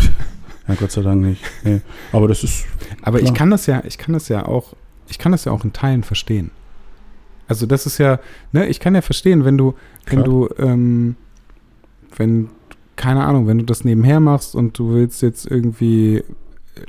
Ja, 0.68 0.74
Gott 0.74 0.90
sei 0.90 1.02
Dank 1.02 1.22
nicht. 1.22 1.40
Nee. 1.62 1.80
Aber 2.10 2.26
das 2.26 2.42
ist, 2.42 2.66
Aber 3.02 3.18
Klar. 3.18 3.30
ich 3.30 3.38
kann 3.38 3.50
das 3.50 3.66
ja, 3.66 3.84
ich 3.86 3.98
kann 3.98 4.12
das 4.14 4.28
ja 4.28 4.46
auch, 4.46 4.74
ich 5.08 5.16
kann 5.16 5.30
das 5.30 5.44
ja 5.44 5.52
auch 5.52 5.62
in 5.62 5.72
Teilen 5.72 6.02
verstehen. 6.02 6.50
Also 7.46 7.66
das 7.66 7.86
ist 7.86 7.98
ja, 7.98 8.18
ne, 8.50 8.66
ich 8.66 8.80
kann 8.80 8.94
ja 8.96 9.00
verstehen, 9.02 9.44
wenn 9.44 9.56
du, 9.56 9.74
wenn 10.06 10.24
Klar. 10.24 10.24
du, 10.24 10.48
ähm, 10.58 11.14
wenn, 12.16 12.48
keine 12.96 13.24
Ahnung, 13.24 13.46
wenn 13.46 13.58
du 13.58 13.64
das 13.64 13.84
nebenher 13.84 14.20
machst 14.20 14.54
und 14.54 14.78
du 14.78 14.90
willst 14.94 15.22
jetzt 15.22 15.46
irgendwie, 15.50 16.22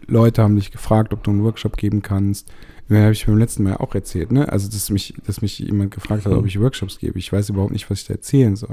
Leute 0.08 0.44
haben 0.44 0.56
dich 0.56 0.72
gefragt, 0.72 1.14
ob 1.14 1.24
du 1.24 1.32
einen 1.32 1.44
Workshop 1.44 1.78
geben 1.78 2.02
kannst. 2.02 2.50
Das 2.90 2.98
habe 3.00 3.12
ich 3.12 3.26
beim 3.26 3.38
letzten 3.38 3.64
Mal 3.64 3.76
auch 3.78 3.94
erzählt, 3.96 4.32
ne? 4.32 4.50
Also, 4.50 4.70
dass 4.70 4.90
mich, 4.90 5.14
dass 5.26 5.42
mich 5.42 5.60
jemand 5.60 5.92
gefragt 5.94 6.26
hat, 6.26 6.32
ob 6.32 6.46
ich 6.46 6.58
Workshops 6.60 7.00
gebe. 7.00 7.20
Ich 7.20 7.34
weiß 7.34 7.50
überhaupt 7.50 7.74
nicht, 7.74 7.90
was 7.92 8.00
ich 8.02 8.08
da 8.08 8.14
erzählen 8.14 8.56
soll. 8.56 8.72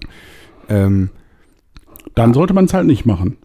Ähm, 0.69 1.11
Dann 2.15 2.33
sollte 2.33 2.55
man 2.55 2.67
es 2.67 2.75
halt 2.75 2.87
nicht 2.87 3.07
machen. 3.07 3.37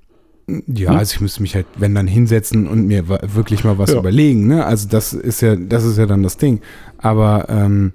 ja, 0.68 0.92
Ne? 0.92 1.00
also 1.00 1.14
ich 1.16 1.22
müsste 1.22 1.42
mich 1.42 1.56
halt, 1.56 1.66
wenn 1.78 1.96
dann 1.96 2.06
hinsetzen 2.06 2.68
und 2.68 2.86
mir 2.86 3.08
wirklich 3.10 3.64
mal 3.64 3.80
was 3.80 3.92
Ja. 3.92 3.98
überlegen, 4.00 4.46
ne? 4.46 4.64
Also 4.64 4.88
das 4.88 5.14
ist 5.14 5.42
ja, 5.42 5.56
das 5.56 5.84
ist 5.86 5.98
ja 5.98 6.06
dann 6.06 6.22
das 6.22 6.38
Ding. 6.38 6.62
Aber 7.00 7.50
ähm, 7.50 7.94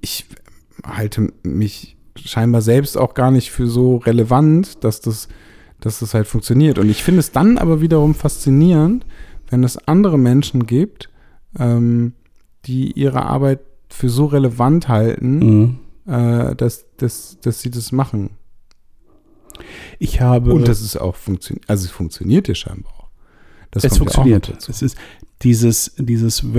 ich 0.00 0.26
halte 0.84 1.32
mich 1.42 1.96
scheinbar 2.28 2.62
selbst 2.62 2.96
auch 2.98 3.14
gar 3.14 3.30
nicht 3.30 3.50
für 3.50 3.66
so 3.66 3.96
relevant, 3.96 4.82
dass 4.84 5.00
das, 5.00 5.28
dass 5.80 6.00
das 6.00 6.14
halt 6.14 6.26
funktioniert. 6.26 6.78
Und 6.78 6.88
ich 6.90 7.02
finde 7.02 7.20
es 7.20 7.32
dann 7.32 7.58
aber 7.58 7.80
wiederum 7.80 8.14
faszinierend, 8.14 9.04
wenn 9.48 9.64
es 9.64 9.76
andere 9.88 10.18
Menschen 10.18 10.66
gibt, 10.66 11.08
ähm, 11.58 12.12
die 12.66 12.92
ihre 12.92 13.22
Arbeit 13.24 13.60
für 13.88 14.08
so 14.08 14.26
relevant 14.26 14.88
halten, 14.88 15.38
Mhm. 15.38 15.78
äh, 16.12 16.54
dass, 16.54 16.86
dass, 16.96 17.38
dass 17.40 17.60
sie 17.60 17.70
das 17.70 17.90
machen. 17.92 18.30
Ich 19.98 20.20
habe. 20.20 20.52
Und 20.52 20.68
das 20.68 20.80
ist 20.80 20.96
auch 20.96 21.16
funktioniert, 21.16 21.68
also 21.68 21.84
es 21.84 21.90
funktioniert 21.90 22.48
ja 22.48 22.54
scheinbar 22.54 22.92
auch. 22.92 23.08
Das 23.70 23.84
es 23.84 23.92
auch 23.92 23.98
funktioniert. 23.98 24.48
dazu. 24.48 24.70
es 24.70 24.82
ist 24.82 24.96
dieses, 25.42 25.94
dieses 25.98 26.54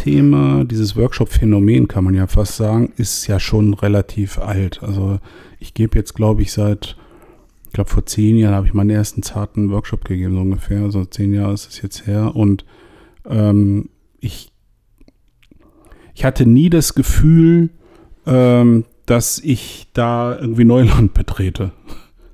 Workshop-Thema, 0.00 0.64
dieses 0.64 0.96
Workshop-Phänomen, 0.96 1.86
kann 1.86 2.04
man 2.04 2.14
ja 2.14 2.26
fast 2.26 2.56
sagen, 2.56 2.92
ist 2.96 3.26
ja 3.26 3.38
schon 3.38 3.74
relativ 3.74 4.38
alt. 4.38 4.82
Also 4.82 5.18
ich 5.58 5.74
gebe 5.74 5.98
jetzt, 5.98 6.14
glaube 6.14 6.42
ich, 6.42 6.52
seit, 6.52 6.96
ich 7.66 7.72
glaube, 7.72 7.90
vor 7.90 8.06
zehn 8.06 8.36
Jahren 8.36 8.54
habe 8.54 8.66
ich 8.66 8.72
meinen 8.72 8.90
ersten 8.90 9.22
zarten 9.22 9.70
Workshop 9.70 10.04
gegeben, 10.04 10.34
so 10.34 10.40
ungefähr. 10.40 10.82
Also 10.82 11.04
zehn 11.04 11.34
Jahre 11.34 11.52
ist 11.52 11.68
es 11.68 11.82
jetzt 11.82 12.06
her. 12.06 12.34
Und 12.34 12.64
ähm, 13.26 13.90
ich, 14.20 14.52
ich 16.14 16.24
hatte 16.24 16.46
nie 16.46 16.70
das 16.70 16.94
Gefühl, 16.94 17.68
ähm, 18.26 18.84
dass 19.04 19.38
ich 19.38 19.88
da 19.92 20.38
irgendwie 20.38 20.64
Neuland 20.64 21.12
betrete. 21.14 21.72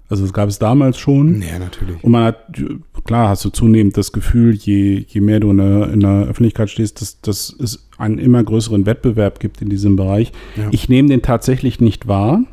Also 0.09 0.25
es 0.25 0.33
gab 0.33 0.49
es 0.49 0.59
damals 0.59 0.99
schon. 0.99 1.43
Ja, 1.43 1.59
natürlich. 1.59 2.03
Und 2.03 2.13
man 2.13 2.25
hat, 2.25 2.63
klar, 3.05 3.29
hast 3.29 3.45
du 3.45 3.51
zunehmend 3.51 3.97
das 3.97 4.13
Gefühl, 4.13 4.55
je, 4.55 5.05
je 5.07 5.21
mehr 5.21 5.41
du 5.41 5.51
in 5.51 5.59
der, 5.59 5.93
in 5.93 6.01
der 6.01 6.27
Öffentlichkeit 6.27 6.71
stehst, 6.71 7.01
dass, 7.01 7.21
dass 7.21 7.55
es 7.59 7.89
einen 7.99 8.19
immer 8.19 8.43
größeren 8.45 8.87
Wettbewerb 8.87 9.41
gibt 9.41 9.63
in 9.63 9.69
diesem 9.69 9.97
Bereich. 9.97 10.33
Ja. 10.57 10.69
Ich 10.71 10.89
nehme 10.89 11.09
den 11.09 11.23
tatsächlich 11.23 11.81
nicht 11.81 12.07
wahr. 12.07 12.45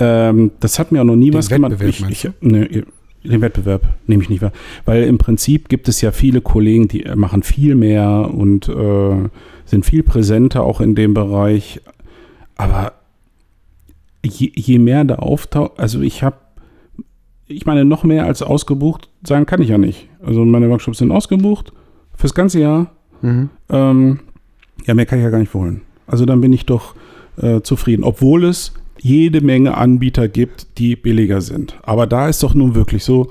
Ähm, 0.00 0.50
das 0.58 0.78
hat 0.78 0.90
mir 0.90 1.02
auch 1.02 1.06
noch 1.06 1.16
nie 1.16 1.30
Den 1.30 1.38
was 1.38 1.48
gemacht. 1.48 1.72
Wettbewerb 1.72 1.90
Ich, 1.90 2.00
meinst 2.00 2.24
ich, 2.24 2.30
ne, 2.40 2.84
den 3.22 3.40
Wettbewerb 3.40 3.82
nehme 4.06 4.22
ich 4.22 4.28
nicht 4.28 4.42
wahr. 4.42 4.52
Weil 4.84 5.04
im 5.04 5.18
Prinzip 5.18 5.68
gibt 5.68 5.88
es 5.88 6.00
ja 6.00 6.10
viele 6.10 6.40
Kollegen, 6.40 6.88
die 6.88 7.04
machen 7.14 7.44
viel 7.44 7.76
mehr 7.76 8.30
und 8.34 8.68
äh, 8.68 9.28
sind 9.64 9.84
viel 9.84 10.02
präsenter 10.02 10.64
auch 10.64 10.80
in 10.80 10.96
dem 10.96 11.14
Bereich. 11.14 11.80
Aber 12.56 12.94
je, 14.24 14.50
je 14.54 14.78
mehr 14.78 15.04
da 15.04 15.16
auftaucht, 15.16 15.78
also 15.78 16.00
ich 16.00 16.22
habe 16.22 16.36
ich 17.50 17.66
meine, 17.66 17.84
noch 17.84 18.04
mehr 18.04 18.26
als 18.26 18.42
ausgebucht 18.42 19.08
sein 19.22 19.46
kann 19.46 19.60
ich 19.60 19.68
ja 19.68 19.78
nicht. 19.78 20.08
Also 20.24 20.44
meine 20.44 20.70
Workshops 20.70 20.98
sind 20.98 21.10
ausgebucht 21.10 21.72
fürs 22.14 22.34
ganze 22.34 22.60
Jahr. 22.60 22.92
Mhm. 23.22 23.50
Ähm, 23.68 24.20
ja, 24.86 24.94
mehr 24.94 25.06
kann 25.06 25.18
ich 25.18 25.24
ja 25.24 25.30
gar 25.30 25.38
nicht 25.40 25.54
wollen. 25.54 25.82
Also 26.06 26.26
dann 26.26 26.40
bin 26.40 26.52
ich 26.52 26.66
doch 26.66 26.94
äh, 27.36 27.60
zufrieden, 27.60 28.04
obwohl 28.04 28.44
es 28.44 28.72
jede 28.98 29.40
Menge 29.40 29.76
Anbieter 29.76 30.28
gibt, 30.28 30.78
die 30.78 30.96
billiger 30.96 31.40
sind. 31.40 31.78
Aber 31.82 32.06
da 32.06 32.28
ist 32.28 32.42
doch 32.42 32.54
nun 32.54 32.74
wirklich 32.74 33.04
so, 33.04 33.30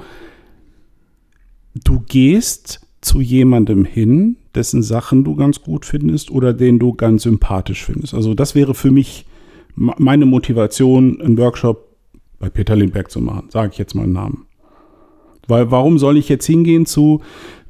du 1.76 2.02
gehst 2.08 2.82
zu 3.02 3.22
jemandem 3.22 3.86
hin, 3.86 4.36
dessen 4.56 4.84
Sachen 4.84 5.24
du 5.24 5.36
ganz 5.36 5.62
gut 5.62 5.86
findest 5.86 6.32
oder 6.32 6.54
den 6.54 6.80
du 6.80 6.94
ganz 6.94 7.24
sympathisch 7.24 7.86
findest. 7.86 8.14
Also 8.14 8.34
das 8.34 8.56
wäre 8.56 8.74
für 8.74 8.92
mich 8.92 9.26
meine 9.76 10.26
Motivation, 10.26 11.22
einen 11.22 11.38
Workshop 11.38 11.89
bei 12.40 12.50
Peter 12.50 12.76
Lindberg 12.76 13.12
zu 13.12 13.22
machen. 13.22 13.50
Sage 13.50 13.72
ich 13.74 13.78
jetzt 13.78 13.96
mal 13.96 14.04
einen 14.04 14.14
Namen. 14.14 14.46
Weil 15.48 15.72
warum 15.72 15.98
soll 15.98 16.18
ich 16.18 16.30
jetzt 16.30 16.46
hingehen 16.46 16.86
zu, 16.86 17.22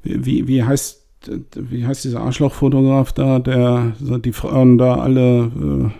wie, 0.04 0.48
wie 0.48 0.64
heißt 0.64 1.00
wie 1.56 1.86
heißt 1.86 2.06
dieser 2.06 2.22
Arschlochfotograf 2.22 3.12
da, 3.12 3.40
der 3.40 3.94
die 4.00 4.32
Frauen 4.32 4.78
da 4.78 4.96
alle 4.96 5.92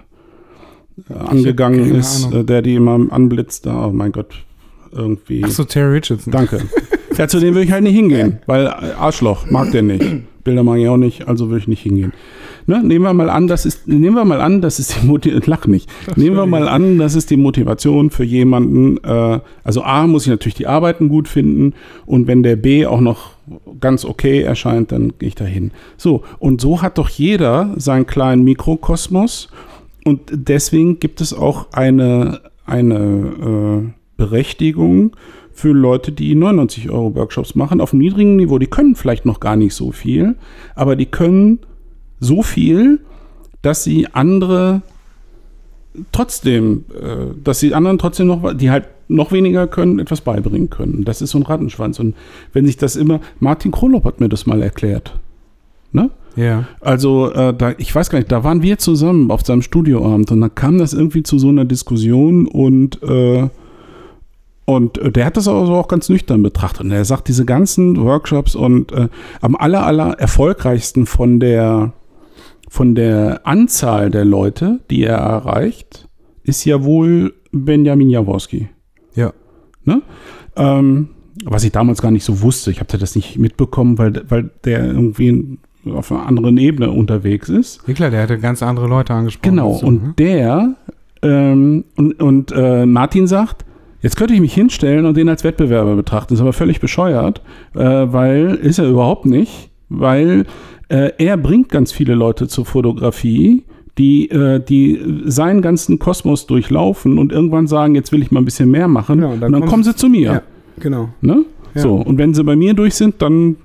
äh, 1.10 1.14
angegangen 1.14 1.96
ist, 1.96 2.26
Ahnung. 2.26 2.46
der 2.46 2.62
die 2.62 2.76
immer 2.76 3.00
anblitzt 3.12 3.66
da, 3.66 3.88
oh 3.88 3.92
mein 3.92 4.12
Gott, 4.12 4.46
irgendwie. 4.92 5.44
Ach 5.46 5.50
so, 5.50 5.64
Terry 5.64 5.96
Richardson. 5.96 6.32
Danke. 6.32 6.62
ja, 7.18 7.28
zu 7.28 7.40
dem 7.40 7.54
würde 7.54 7.66
ich 7.66 7.72
halt 7.72 7.84
nicht 7.84 7.96
hingehen, 7.96 8.40
weil 8.46 8.68
Arschloch 8.68 9.50
mag 9.50 9.72
der 9.72 9.82
nicht. 9.82 10.06
Bilder 10.44 10.64
mag 10.64 10.80
ich 10.80 10.88
auch 10.88 10.98
nicht, 10.98 11.28
also 11.28 11.50
würde 11.50 11.60
ich 11.60 11.68
nicht 11.68 11.82
hingehen. 11.82 12.14
Ne? 12.70 12.84
Nehmen 12.84 13.04
wir 13.04 13.16
mal 13.16 13.32
an, 13.32 13.48
das 13.48 13.66
ist, 13.66 13.88
nehmen 13.88 14.16
wir 14.16 14.26
mal 14.26 14.42
an, 14.42 14.62
das 14.62 14.78
ist 14.78 15.02
die 15.02 15.08
Motivation, 15.08 15.42
lach 15.48 15.66
nicht. 15.66 15.90
Nehmen 16.16 16.36
wir 16.36 16.46
mal 16.46 16.68
an, 16.68 17.00
das 17.00 17.16
ist 17.16 17.32
die 17.32 17.36
Motivation 17.36 18.12
für 18.12 18.24
jemanden, 18.24 18.98
äh, 19.04 19.40
also 19.64 19.82
A, 19.82 20.06
muss 20.06 20.26
ich 20.26 20.30
natürlich 20.30 20.54
die 20.54 20.68
Arbeiten 20.68 21.10
gut 21.10 21.28
finden 21.28 21.74
und 22.06 22.28
wenn 22.28 22.44
der 22.44 22.58
B 22.58 22.86
auch 22.86 23.02
noch 23.02 23.32
ganz 23.80 24.06
okay 24.06 24.44
erscheint, 24.44 24.92
dann 24.92 25.14
gehe 25.18 25.30
ich 25.30 25.36
da 25.36 25.46
hin. 25.46 25.72
So, 25.98 26.22
und 26.38 26.62
so 26.62 26.84
hat 26.84 27.00
doch 27.00 27.10
jeder 27.10 27.74
seinen 27.78 28.06
kleinen 28.06 28.44
Mikrokosmos 28.44 29.50
und 30.06 30.22
deswegen 30.32 31.00
gibt 31.00 31.22
es 31.22 31.34
auch 31.34 31.72
eine, 31.72 32.42
eine 32.68 33.88
äh, 33.88 33.92
Berechtigung 34.16 35.16
für 35.54 35.72
Leute, 35.72 36.12
die 36.12 36.36
99 36.36 36.92
Euro 36.92 37.16
Workshops 37.16 37.56
machen, 37.56 37.82
auf 37.82 37.94
einem 37.94 38.04
niedrigen 38.04 38.36
Niveau. 38.36 38.60
Die 38.60 38.68
können 38.68 38.94
vielleicht 38.94 39.26
noch 39.26 39.40
gar 39.40 39.56
nicht 39.56 39.74
so 39.74 39.92
viel, 39.92 40.36
aber 40.76 40.96
die 40.96 41.08
können 41.08 41.62
so 42.20 42.44
viel, 42.44 43.00
dass 43.62 43.84
sie 43.84 44.08
andere 44.14 44.82
trotzdem, 46.12 46.86
äh, 46.94 47.34
dass 47.44 47.60
sie 47.60 47.74
anderen 47.74 47.98
trotzdem 47.98 48.28
noch, 48.28 48.54
die 48.54 48.72
halt 48.72 48.86
noch 49.08 49.32
weniger 49.32 49.68
können, 49.68 50.00
etwas 50.00 50.22
beibringen 50.22 50.70
können. 50.70 51.04
Das 51.04 51.22
ist 51.22 51.32
so 51.32 51.40
ein 51.40 51.44
Rattenschwanz. 51.44 52.00
Und 52.00 52.16
wenn 52.54 52.66
sich 52.66 52.78
das 52.78 52.96
immer, 52.96 53.20
Martin 53.40 53.72
Krolop 53.72 54.06
hat 54.06 54.20
mir 54.20 54.30
das 54.30 54.46
mal 54.46 54.62
erklärt. 54.62 55.16
Ne? 55.92 56.12
Ja. 56.36 56.66
Also, 56.80 57.32
äh, 57.32 57.54
da, 57.54 57.74
ich 57.78 57.94
weiß 57.94 58.10
gar 58.10 58.20
nicht, 58.20 58.32
da 58.32 58.44
waren 58.44 58.62
wir 58.62 58.78
zusammen 58.78 59.32
auf 59.32 59.42
seinem 59.46 59.64
Studioabend 59.64 60.32
und 60.32 60.42
da 60.42 60.50
kam 60.50 60.78
das 60.78 60.94
irgendwie 60.94 61.24
zu 61.24 61.40
so 61.40 61.50
einer 61.50 61.66
Diskussion 61.66 62.48
und, 62.48 63.02
äh, 63.02 63.50
und 64.66 64.98
äh, 65.00 65.12
der 65.12 65.26
hat 65.26 65.38
das 65.38 65.48
also 65.48 65.74
auch 65.74 65.88
ganz 65.88 66.08
nüchtern 66.08 66.44
betrachtet. 66.44 66.82
Und 66.82 66.92
er 66.92 67.04
sagt, 67.04 67.28
diese 67.28 67.46
ganzen 67.46 68.00
Workshops 68.00 68.56
und 68.56 68.92
äh, 68.92 69.10
am 69.42 69.56
aller, 69.56 69.86
aller 69.86 70.20
erfolgreichsten 70.20 71.08
von 71.08 71.40
der, 71.40 71.94
von 72.70 72.96
der 72.96 73.42
Anzahl 73.46 74.10
der 74.10 74.26
Leute, 74.26 74.80
die 74.90 75.04
er 75.04 75.18
erreicht, 75.18 76.08
ist 76.44 76.64
ja 76.66 76.84
wohl 76.84 77.34
Benjamin 77.52 78.10
Jaworski. 78.10 78.70
Ja. 79.16 79.34
Ne? 79.84 80.02
Ähm, 80.56 81.10
was 81.46 81.64
ich 81.64 81.72
damals 81.72 82.02
gar 82.02 82.12
nicht 82.12 82.24
so 82.24 82.42
wusste. 82.42 82.72
Ich 82.72 82.80
habe 82.80 82.98
das 82.98 83.16
nicht 83.16 83.38
mitbekommen, 83.38 83.98
weil, 83.98 84.24
weil 84.30 84.52
der 84.66 84.86
irgendwie 84.86 85.58
auf 85.86 86.12
einer 86.12 86.26
anderen 86.26 86.58
Ebene 86.58 86.92
unterwegs 86.92 87.50
ist. 87.50 87.82
Ja 87.88 87.94
klar, 87.94 88.12
der 88.12 88.24
hatte 88.24 88.38
ganz 88.38 88.62
andere 88.62 88.88
Leute 88.88 89.14
angesprochen. 89.14 89.56
Genau, 89.56 89.74
dazu, 89.74 89.86
und 89.86 90.04
ne? 90.04 90.14
der 90.18 90.76
ähm, 91.22 91.86
und, 91.96 92.22
und 92.22 92.52
äh, 92.56 92.86
Martin 92.86 93.28
sagt, 93.28 93.66
jetzt 94.02 94.16
könnte 94.16 94.34
ich 94.34 94.42
mich 94.42 94.54
hinstellen 94.54 95.06
und 95.06 95.18
den 95.18 95.30
als 95.30 95.44
Wettbewerber 95.44 95.96
betrachten. 95.96 96.34
Das 96.34 96.40
ist 96.40 96.42
aber 96.42 96.54
völlig 96.54 96.80
bescheuert, 96.80 97.42
äh, 97.76 97.80
weil 97.80 98.56
ist 98.56 98.80
er 98.80 98.90
überhaupt 98.90 99.26
nicht, 99.26 99.70
weil 99.90 100.46
äh, 100.90 101.12
er 101.18 101.38
bringt 101.38 101.70
ganz 101.70 101.92
viele 101.92 102.16
Leute 102.16 102.48
zur 102.48 102.66
Fotografie, 102.66 103.64
die, 103.98 104.30
äh, 104.30 104.60
die 104.60 105.00
seinen 105.26 105.62
ganzen 105.62 106.00
Kosmos 106.00 106.48
durchlaufen 106.48 107.18
und 107.18 107.32
irgendwann 107.32 107.68
sagen, 107.68 107.96
jetzt 107.96 108.12
will 108.12 108.22
ich 108.22 108.32
mal 108.32 108.42
ein 108.42 108.46
bisschen 108.46 108.72
mehr 108.72 108.88
machen. 108.88 109.20
Genau, 109.20 109.34
und 109.34 109.42
dann 109.42 109.52
dann, 109.52 109.66
kommen 109.66 109.84
sie 109.84 109.96
zu 109.96 110.10
mir. 110.10 110.32
Ja, 110.32 110.42
genau. 110.80 111.10
Ne? 111.22 111.46
Ja. 111.76 111.82
So, 111.82 111.96
und 111.96 112.18
wenn 112.18 112.34
sie 112.34 112.44
bei 112.44 112.56
mir 112.56 112.74
durch 112.74 112.96
sind, 112.96 113.22
dann 113.22 113.58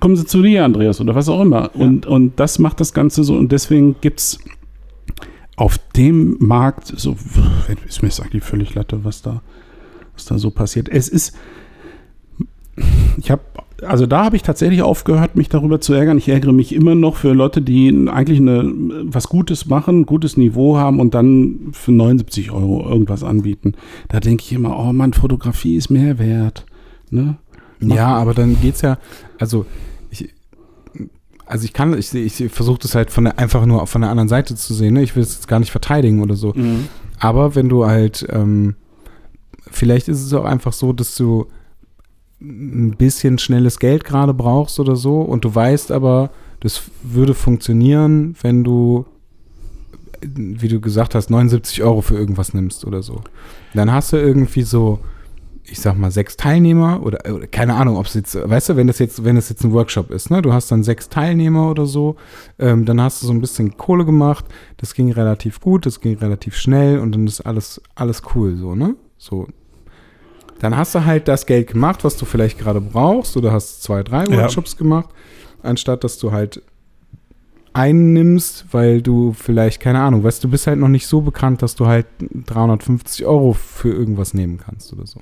kommen 0.00 0.16
sie 0.16 0.26
zu 0.26 0.42
dir, 0.42 0.64
Andreas, 0.64 1.00
oder 1.00 1.14
was 1.14 1.28
auch 1.28 1.40
immer. 1.40 1.70
Und, 1.74 2.06
und 2.06 2.38
das 2.40 2.58
macht 2.58 2.80
das 2.80 2.92
Ganze 2.92 3.24
so. 3.24 3.34
Und 3.34 3.52
deswegen 3.52 3.96
gibt 4.00 4.20
es 4.20 4.38
auf 5.56 5.78
dem 5.96 6.36
Markt, 6.40 6.92
so 6.96 7.16
ist 7.86 8.02
mir 8.02 8.10
eigentlich 8.24 8.44
völlig 8.44 8.74
Latte, 8.74 9.04
was 9.04 9.22
da, 9.22 9.42
was 10.14 10.24
da 10.24 10.38
so 10.38 10.50
passiert. 10.50 10.88
Es 10.88 11.08
ist, 11.08 11.36
ich 13.16 13.30
habe, 13.30 13.42
also 13.82 14.06
da 14.06 14.24
habe 14.24 14.36
ich 14.36 14.42
tatsächlich 14.42 14.82
aufgehört, 14.82 15.36
mich 15.36 15.48
darüber 15.48 15.80
zu 15.80 15.94
ärgern. 15.94 16.18
Ich 16.18 16.28
ärgere 16.28 16.52
mich 16.52 16.74
immer 16.74 16.94
noch 16.94 17.16
für 17.16 17.32
Leute, 17.32 17.60
die 17.60 18.08
eigentlich 18.08 18.38
eine, 18.38 18.72
was 19.02 19.28
Gutes 19.28 19.66
machen, 19.66 20.00
ein 20.00 20.06
gutes 20.06 20.36
Niveau 20.36 20.76
haben 20.76 21.00
und 21.00 21.14
dann 21.14 21.70
für 21.72 21.92
79 21.92 22.50
Euro 22.50 22.88
irgendwas 22.88 23.24
anbieten. 23.24 23.74
Da 24.08 24.20
denke 24.20 24.44
ich 24.44 24.52
immer, 24.52 24.78
oh 24.78 24.92
Mann, 24.92 25.12
Fotografie 25.12 25.76
ist 25.76 25.90
mehr 25.90 26.18
wert. 26.18 26.64
Ne? 27.10 27.36
Ja, 27.80 28.14
aber 28.14 28.34
dann 28.34 28.60
geht's 28.60 28.82
ja, 28.82 28.98
also 29.38 29.66
ich, 30.10 30.30
also 31.46 31.64
ich 31.64 31.72
kann, 31.72 31.98
ich, 31.98 32.14
ich 32.14 32.50
versuche 32.50 32.78
das 32.80 32.94
halt 32.94 33.10
von 33.10 33.24
der, 33.24 33.38
einfach 33.38 33.66
nur 33.66 33.86
von 33.86 34.00
der 34.00 34.10
anderen 34.10 34.28
Seite 34.28 34.54
zu 34.54 34.72
sehen. 34.72 34.94
Ne? 34.94 35.02
Ich 35.02 35.16
will 35.16 35.22
es 35.22 35.34
jetzt 35.34 35.48
gar 35.48 35.58
nicht 35.58 35.72
verteidigen 35.72 36.22
oder 36.22 36.36
so. 36.36 36.52
Mhm. 36.54 36.88
Aber 37.18 37.54
wenn 37.54 37.68
du 37.68 37.86
halt, 37.86 38.26
ähm, 38.30 38.76
vielleicht 39.70 40.08
ist 40.08 40.22
es 40.22 40.32
auch 40.32 40.44
einfach 40.44 40.72
so, 40.72 40.92
dass 40.92 41.16
du 41.16 41.46
ein 42.44 42.96
bisschen 42.96 43.38
schnelles 43.38 43.78
Geld 43.78 44.04
gerade 44.04 44.34
brauchst 44.34 44.78
oder 44.78 44.96
so 44.96 45.20
und 45.20 45.44
du 45.44 45.54
weißt 45.54 45.90
aber, 45.92 46.30
das 46.60 46.82
würde 47.02 47.34
funktionieren, 47.34 48.36
wenn 48.42 48.64
du, 48.64 49.06
wie 50.22 50.68
du 50.68 50.80
gesagt 50.80 51.14
hast, 51.14 51.30
79 51.30 51.82
Euro 51.82 52.00
für 52.00 52.16
irgendwas 52.16 52.54
nimmst 52.54 52.86
oder 52.86 53.02
so. 53.02 53.20
Dann 53.74 53.92
hast 53.92 54.12
du 54.12 54.16
irgendwie 54.16 54.62
so, 54.62 55.00
ich 55.64 55.80
sag 55.80 55.98
mal, 55.98 56.10
sechs 56.10 56.36
Teilnehmer 56.36 57.02
oder, 57.02 57.34
oder 57.34 57.46
keine 57.46 57.74
Ahnung, 57.74 57.96
ob 57.96 58.06
es 58.06 58.14
jetzt, 58.14 58.34
weißt 58.34 58.70
du, 58.70 58.76
wenn 58.76 58.86
das 58.86 58.98
jetzt, 58.98 59.24
wenn 59.24 59.36
das 59.36 59.48
jetzt 59.48 59.64
ein 59.64 59.72
Workshop 59.72 60.10
ist, 60.10 60.30
ne, 60.30 60.42
du 60.42 60.52
hast 60.52 60.70
dann 60.70 60.82
sechs 60.82 61.08
Teilnehmer 61.08 61.70
oder 61.70 61.86
so, 61.86 62.16
ähm, 62.58 62.84
dann 62.84 63.00
hast 63.00 63.22
du 63.22 63.26
so 63.26 63.32
ein 63.32 63.40
bisschen 63.40 63.76
Kohle 63.76 64.04
gemacht, 64.04 64.44
das 64.76 64.94
ging 64.94 65.10
relativ 65.12 65.60
gut, 65.60 65.86
das 65.86 66.00
ging 66.00 66.18
relativ 66.18 66.56
schnell 66.56 66.98
und 66.98 67.12
dann 67.12 67.26
ist 67.26 67.40
alles, 67.40 67.80
alles 67.94 68.22
cool, 68.34 68.56
so, 68.56 68.74
ne? 68.74 68.94
So. 69.16 69.48
Dann 70.60 70.76
hast 70.76 70.94
du 70.94 71.04
halt 71.04 71.28
das 71.28 71.46
Geld 71.46 71.68
gemacht, 71.68 72.04
was 72.04 72.16
du 72.16 72.24
vielleicht 72.24 72.58
gerade 72.58 72.80
brauchst, 72.80 73.36
oder 73.36 73.52
hast 73.52 73.82
zwei, 73.82 74.02
drei 74.02 74.24
Ja. 74.24 74.42
Workshops 74.42 74.76
gemacht, 74.76 75.10
anstatt 75.62 76.04
dass 76.04 76.18
du 76.18 76.32
halt 76.32 76.62
einnimmst, 77.72 78.66
weil 78.70 79.02
du 79.02 79.32
vielleicht, 79.32 79.80
keine 79.80 79.98
Ahnung, 80.00 80.22
weißt 80.22 80.42
du, 80.44 80.48
bist 80.48 80.66
halt 80.66 80.78
noch 80.78 80.88
nicht 80.88 81.06
so 81.06 81.20
bekannt, 81.20 81.60
dass 81.60 81.74
du 81.74 81.86
halt 81.86 82.06
350 82.20 83.26
Euro 83.26 83.52
für 83.52 83.92
irgendwas 83.92 84.32
nehmen 84.32 84.58
kannst 84.58 84.92
oder 84.92 85.06
so. 85.06 85.20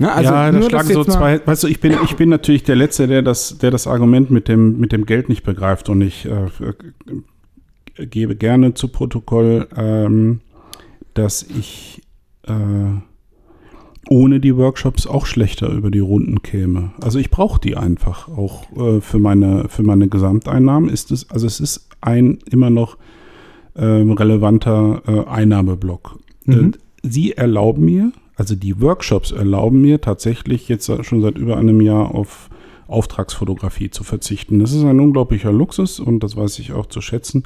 Na, 0.00 0.12
also 0.14 0.32
ja, 0.32 0.52
da 0.52 0.62
schlagen 0.62 0.88
so 0.92 1.04
zwei. 1.04 1.44
Weißt 1.44 1.64
du, 1.64 1.66
ich 1.66 1.80
bin, 1.80 1.96
ich 2.04 2.14
bin 2.14 2.28
natürlich 2.28 2.62
der 2.62 2.76
Letzte, 2.76 3.08
der 3.08 3.22
das, 3.22 3.58
der 3.58 3.72
das 3.72 3.88
Argument 3.88 4.30
mit 4.30 4.46
dem, 4.46 4.78
mit 4.78 4.92
dem 4.92 5.06
Geld 5.06 5.28
nicht 5.28 5.42
begreift. 5.42 5.88
Und 5.88 6.02
ich 6.02 6.24
äh, 6.24 6.46
gebe 8.06 8.36
gerne 8.36 8.74
zu 8.74 8.88
Protokoll, 8.88 9.66
ähm, 9.76 10.40
dass 11.14 11.42
ich 11.42 12.02
äh, 12.46 12.52
ohne 14.08 14.40
die 14.40 14.56
Workshops 14.56 15.06
auch 15.06 15.26
schlechter 15.26 15.70
über 15.70 15.90
die 15.90 15.98
Runden 15.98 16.42
käme. 16.42 16.92
Also 17.00 17.18
ich 17.18 17.30
brauche 17.30 17.60
die 17.60 17.76
einfach. 17.76 18.28
Auch 18.28 18.64
äh, 18.76 19.00
für, 19.00 19.18
meine, 19.18 19.68
für 19.68 19.82
meine 19.82 20.08
Gesamteinnahmen 20.08 20.88
ist 20.88 21.10
es, 21.10 21.30
also 21.30 21.46
es 21.46 21.60
ist 21.60 21.88
ein 22.00 22.38
immer 22.50 22.70
noch 22.70 22.96
ähm, 23.76 24.12
relevanter 24.12 25.02
äh, 25.06 25.24
Einnahmeblock. 25.28 26.18
Mhm. 26.44 26.72
Äh, 26.74 26.78
Sie 27.02 27.32
erlauben 27.32 27.84
mir, 27.84 28.12
also 28.34 28.56
die 28.56 28.80
Workshops 28.80 29.30
erlauben 29.30 29.80
mir 29.80 30.00
tatsächlich 30.00 30.68
jetzt 30.68 30.90
schon 31.04 31.20
seit 31.20 31.38
über 31.38 31.56
einem 31.56 31.80
Jahr 31.80 32.14
auf 32.14 32.50
Auftragsfotografie 32.88 33.90
zu 33.90 34.02
verzichten. 34.02 34.58
Das 34.58 34.72
ist 34.72 34.82
ein 34.82 34.98
unglaublicher 34.98 35.52
Luxus 35.52 36.00
und 36.00 36.20
das 36.22 36.36
weiß 36.36 36.58
ich 36.58 36.72
auch 36.72 36.86
zu 36.86 37.00
schätzen. 37.00 37.44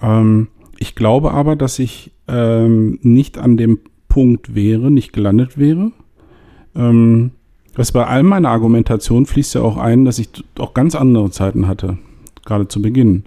Ähm, 0.00 0.48
ich 0.78 0.94
glaube 0.94 1.32
aber, 1.32 1.54
dass 1.54 1.78
ich 1.78 2.12
ähm, 2.26 2.98
nicht 3.02 3.38
an 3.38 3.56
dem 3.56 3.78
Punkt 4.16 4.54
wäre, 4.54 4.90
nicht 4.90 5.12
gelandet 5.12 5.58
wäre. 5.58 5.92
Ähm, 6.74 7.32
was 7.74 7.92
bei 7.92 8.06
all 8.06 8.22
meiner 8.22 8.48
Argumentation 8.48 9.26
fließt 9.26 9.56
ja 9.56 9.60
auch 9.60 9.76
ein, 9.76 10.06
dass 10.06 10.18
ich 10.18 10.30
auch 10.58 10.72
ganz 10.72 10.94
andere 10.94 11.30
Zeiten 11.30 11.68
hatte, 11.68 11.98
gerade 12.46 12.66
zu 12.66 12.80
Beginn. 12.80 13.24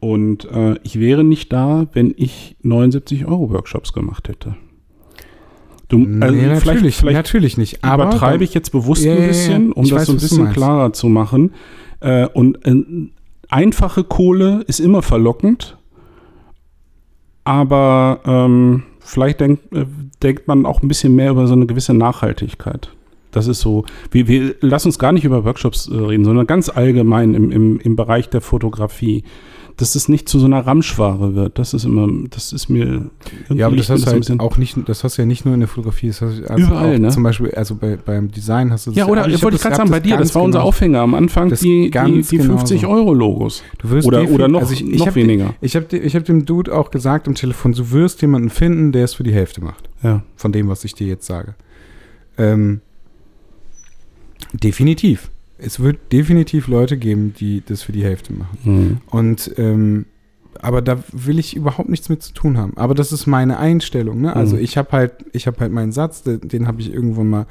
Und 0.00 0.44
äh, 0.50 0.74
ich 0.82 1.00
wäre 1.00 1.24
nicht 1.24 1.50
da, 1.50 1.86
wenn 1.94 2.12
ich 2.14 2.56
79 2.60 3.24
Euro 3.24 3.48
Workshops 3.48 3.94
gemacht 3.94 4.28
hätte. 4.28 4.56
Du, 5.88 5.96
also 5.96 6.34
nee, 6.34 6.42
vielleicht, 6.42 6.66
natürlich, 6.66 6.96
vielleicht 6.96 7.16
natürlich 7.16 7.56
nicht. 7.56 7.82
Aber 7.82 8.08
übertreibe 8.08 8.44
ich 8.44 8.52
jetzt 8.52 8.68
bewusst 8.68 9.06
Ja, 9.06 9.14
ein 9.14 9.28
bisschen, 9.28 9.72
um 9.72 9.84
das 9.84 10.00
weiß, 10.00 10.06
so 10.08 10.12
ein 10.12 10.18
bisschen 10.18 10.52
klarer 10.52 10.92
zu 10.92 11.08
machen. 11.08 11.54
Äh, 12.00 12.26
und 12.26 12.66
äh, 12.66 12.84
einfache 13.48 14.04
Kohle 14.04 14.62
ist 14.66 14.78
immer 14.78 15.00
verlockend, 15.00 15.78
aber 17.44 18.20
ähm, 18.26 18.82
vielleicht 19.00 19.40
denkt, 19.40 19.72
äh, 19.72 19.86
denkt 20.22 20.48
man 20.48 20.66
auch 20.66 20.82
ein 20.82 20.88
bisschen 20.88 21.14
mehr 21.14 21.30
über 21.30 21.46
so 21.46 21.54
eine 21.54 21.66
gewisse 21.66 21.94
Nachhaltigkeit. 21.94 22.90
Das 23.30 23.46
ist 23.46 23.60
so, 23.60 23.84
wir, 24.10 24.26
wir 24.26 24.54
lass 24.60 24.86
uns 24.86 24.98
gar 24.98 25.12
nicht 25.12 25.24
über 25.24 25.44
Workshops 25.44 25.88
äh, 25.88 25.94
reden, 25.96 26.24
sondern 26.24 26.46
ganz 26.46 26.68
allgemein 26.68 27.34
im, 27.34 27.50
im, 27.50 27.80
im 27.80 27.96
Bereich 27.96 28.30
der 28.30 28.40
Fotografie. 28.40 29.24
Dass 29.78 29.94
es 29.94 30.08
nicht 30.08 30.28
zu 30.28 30.40
so 30.40 30.46
einer 30.46 30.66
Ramschware 30.66 31.36
wird, 31.36 31.56
das 31.58 31.72
ist 31.72 31.84
immer, 31.84 32.08
das 32.30 32.52
ist 32.52 32.68
mir. 32.68 33.10
Ja, 33.48 33.68
aber 33.68 33.76
das 33.76 33.88
hast 33.88 34.06
du 34.06 34.10
halt 34.10 34.40
auch 34.40 34.56
nicht, 34.56 34.76
das 34.86 35.04
hast 35.04 35.16
du 35.16 35.22
ja 35.22 35.26
nicht 35.26 35.44
nur 35.44 35.54
in 35.54 35.60
der 35.60 35.68
Fotografie, 35.68 36.08
das 36.08 36.20
hast 36.20 36.40
du 36.40 36.50
also 36.50 36.66
Überall, 36.66 36.96
auch 36.96 36.98
ne? 36.98 37.08
Zum 37.10 37.22
Beispiel, 37.22 37.52
also 37.52 37.76
bei, 37.76 37.96
beim 37.96 38.28
Design 38.28 38.72
hast 38.72 38.86
du 38.86 38.90
das 38.90 38.98
Ja, 38.98 39.06
oder 39.06 39.22
wollte 39.22 39.34
hab 39.40 39.44
ich 39.44 39.50
das- 39.52 39.62
gerade 39.62 39.76
sagen, 39.76 39.90
bei 39.90 40.00
dir, 40.00 40.16
das 40.16 40.34
war 40.34 40.42
unser 40.42 40.58
genau. 40.58 40.68
Aufhänger 40.68 40.98
am 41.00 41.14
Anfang, 41.14 41.50
die, 41.50 41.90
die, 41.92 42.22
die 42.22 42.38
50 42.40 42.80
genauso. 42.80 42.88
Euro 42.88 43.14
Logos. 43.14 43.62
Du 43.78 43.90
wirst 43.90 44.08
Oder, 44.08 44.28
oder 44.28 44.48
noch, 44.48 44.60
also 44.62 44.72
ich, 44.72 44.84
ich 44.84 44.98
noch 44.98 45.14
weniger. 45.14 45.54
Ich 45.60 45.76
habe 45.76 45.96
ich 45.96 46.16
hab 46.16 46.24
dem 46.24 46.44
Dude 46.44 46.74
auch 46.76 46.90
gesagt 46.90 47.28
am 47.28 47.36
Telefon, 47.36 47.70
du 47.72 47.90
wirst 47.92 48.20
jemanden 48.20 48.50
finden, 48.50 48.90
der 48.90 49.04
es 49.04 49.14
für 49.14 49.22
die 49.22 49.32
Hälfte 49.32 49.62
macht. 49.62 49.88
Ja. 50.02 50.24
Von 50.34 50.50
dem, 50.50 50.68
was 50.68 50.84
ich 50.84 50.94
dir 50.94 51.06
jetzt 51.06 51.24
sage. 51.26 51.54
Ähm, 52.36 52.80
definitiv. 54.52 55.30
Es 55.58 55.80
wird 55.80 55.98
definitiv 56.12 56.68
Leute 56.68 56.96
geben, 56.96 57.34
die 57.38 57.62
das 57.66 57.82
für 57.82 57.92
die 57.92 58.04
Hälfte 58.04 58.32
machen. 58.32 58.58
Mhm. 58.64 58.96
Und 59.10 59.52
ähm, 59.58 60.06
aber 60.60 60.82
da 60.82 60.98
will 61.12 61.38
ich 61.38 61.54
überhaupt 61.56 61.88
nichts 61.88 62.08
mit 62.08 62.22
zu 62.22 62.32
tun 62.32 62.58
haben. 62.58 62.72
Aber 62.76 62.94
das 62.94 63.12
ist 63.12 63.26
meine 63.26 63.58
Einstellung. 63.58 64.20
Ne? 64.20 64.34
Also 64.34 64.56
Mhm. 64.56 64.62
ich 64.62 64.76
habe 64.76 64.90
halt, 64.92 65.12
ich 65.32 65.46
habe 65.46 65.58
halt 65.60 65.72
meinen 65.72 65.92
Satz, 65.92 66.22
den, 66.22 66.40
den 66.40 66.66
habe 66.66 66.80
ich 66.80 66.92
irgendwann 66.92 67.28
mal 67.30 67.46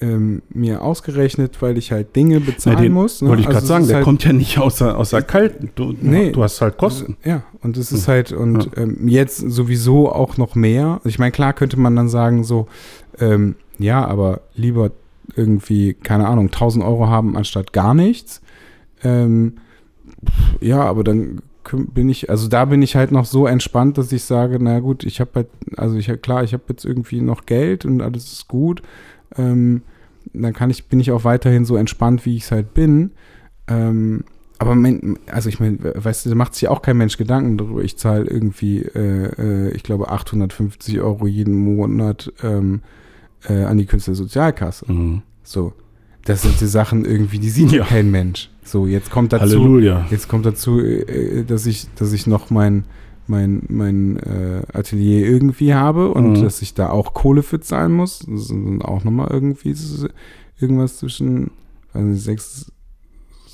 ähm, 0.00 0.42
mir 0.48 0.82
ausgerechnet, 0.82 1.60
weil 1.60 1.76
ich 1.76 1.92
halt 1.92 2.14
Dinge 2.16 2.40
bezahlen 2.40 2.78
Ja, 2.78 2.82
den 2.84 2.92
muss. 2.92 3.20
Ne? 3.22 3.28
Wollte 3.28 3.42
ich 3.42 3.46
Also 3.48 3.58
gerade 3.58 3.66
sagen, 3.66 3.86
der 3.86 3.96
halt, 3.96 4.04
kommt 4.04 4.24
ja 4.24 4.32
nicht 4.32 4.58
außer, 4.58 4.96
außer 4.96 5.20
Kalten. 5.22 5.70
Du, 5.74 5.94
Nee. 6.00 6.30
du 6.32 6.42
hast 6.42 6.60
halt 6.60 6.76
Kosten. 6.78 7.16
Ja, 7.24 7.42
und 7.60 7.76
es 7.76 7.92
ist 7.92 8.06
Hm. 8.06 8.12
halt, 8.12 8.32
und 8.32 8.70
ähm, 8.76 9.06
jetzt 9.08 9.38
sowieso 9.38 10.10
auch 10.10 10.36
noch 10.36 10.54
mehr. 10.54 11.00
Ich 11.04 11.18
meine, 11.18 11.32
klar 11.32 11.52
könnte 11.52 11.78
man 11.78 11.94
dann 11.96 12.08
sagen, 12.08 12.44
so, 12.44 12.66
ähm, 13.18 13.56
ja, 13.78 14.04
aber 14.06 14.40
lieber 14.54 14.90
irgendwie, 15.36 15.94
keine 15.94 16.28
Ahnung, 16.28 16.46
1000 16.46 16.84
Euro 16.84 17.08
haben 17.08 17.36
anstatt 17.36 17.72
gar 17.72 17.94
nichts. 17.94 18.40
Ähm, 19.02 19.54
ja, 20.60 20.82
aber 20.82 21.04
dann 21.04 21.42
bin 21.72 22.08
ich, 22.08 22.30
also 22.30 22.48
da 22.48 22.64
bin 22.64 22.82
ich 22.82 22.96
halt 22.96 23.12
noch 23.12 23.24
so 23.24 23.46
entspannt, 23.46 23.98
dass 23.98 24.12
ich 24.12 24.24
sage, 24.24 24.58
na 24.60 24.80
gut, 24.80 25.04
ich 25.04 25.20
habe 25.20 25.30
halt, 25.34 25.48
also 25.76 25.96
ich 25.96 26.10
klar, 26.22 26.42
ich 26.42 26.52
habe 26.52 26.64
jetzt 26.68 26.84
irgendwie 26.84 27.20
noch 27.20 27.46
Geld 27.46 27.84
und 27.84 28.00
alles 28.00 28.32
ist 28.32 28.48
gut. 28.48 28.82
Ähm, 29.36 29.82
dann 30.32 30.52
kann 30.52 30.70
ich, 30.70 30.86
bin 30.86 31.00
ich 31.00 31.12
auch 31.12 31.24
weiterhin 31.24 31.64
so 31.64 31.76
entspannt, 31.76 32.26
wie 32.26 32.36
ich 32.36 32.44
es 32.44 32.50
halt 32.50 32.74
bin. 32.74 33.12
Ähm, 33.68 34.24
aber 34.58 34.74
mein, 34.74 35.18
also 35.30 35.48
ich 35.48 35.58
meine, 35.58 35.78
weißt 35.80 36.26
du, 36.26 36.28
da 36.28 36.34
macht 36.34 36.54
sich 36.54 36.68
auch 36.68 36.82
kein 36.82 36.98
Mensch 36.98 37.16
Gedanken 37.16 37.56
darüber. 37.56 37.82
Ich 37.82 37.96
zahle 37.96 38.26
irgendwie, 38.26 38.80
äh, 38.80 39.30
äh, 39.38 39.70
ich 39.70 39.82
glaube, 39.82 40.10
850 40.10 41.00
Euro 41.00 41.26
jeden 41.26 41.56
Monat 41.56 42.32
ähm, 42.42 42.82
äh, 43.48 43.64
an 43.64 43.78
die 43.78 43.86
Künstlersozialkasse. 43.86 44.90
Mhm. 44.90 45.22
So. 45.42 45.72
Das 46.24 46.42
sind 46.42 46.60
die 46.60 46.66
Sachen 46.66 47.04
irgendwie, 47.06 47.38
die 47.38 47.48
sieht 47.48 47.72
ja 47.72 47.84
kein 47.84 48.10
Mensch. 48.10 48.50
So, 48.62 48.86
jetzt 48.86 49.10
kommt 49.10 49.32
dazu, 49.32 49.42
Halleluja. 49.42 50.06
jetzt 50.10 50.28
kommt 50.28 50.44
dazu, 50.44 50.78
äh, 50.80 51.44
dass 51.44 51.64
ich, 51.66 51.86
dass 51.94 52.12
ich 52.12 52.26
noch 52.26 52.50
mein, 52.50 52.84
mein, 53.26 53.62
mein 53.68 54.18
äh, 54.18 54.62
Atelier 54.72 55.26
irgendwie 55.26 55.72
habe 55.74 56.12
und 56.12 56.32
Mhm. 56.38 56.42
dass 56.42 56.60
ich 56.62 56.74
da 56.74 56.90
auch 56.90 57.14
Kohle 57.14 57.42
für 57.42 57.60
zahlen 57.60 57.92
muss. 57.92 58.18
Das 58.28 58.48
sind 58.48 58.82
auch 58.82 59.02
nochmal 59.04 59.28
irgendwie 59.30 59.74
irgendwas 60.60 60.98
zwischen 60.98 61.50
weiß 61.94 62.04
nicht, 62.04 62.22
sechs- 62.22 62.70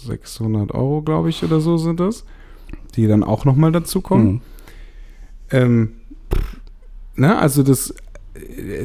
600 0.05 0.73
Euro, 0.73 1.03
glaube 1.03 1.29
ich, 1.31 1.43
oder 1.45 1.61
so 1.61 1.77
sind 1.79 2.01
das, 2.01 2.25
die 2.97 3.07
dann 3.07 3.23
auch 3.25 3.45
nochmal 3.45 3.73
dazu 3.73 4.01
kommen. 4.01 4.27
Mhm. 4.33 4.41
Ähm, 5.51 5.89
ne, 7.15 7.39
also 7.39 7.63
das, 7.63 7.91
äh, 7.91 7.95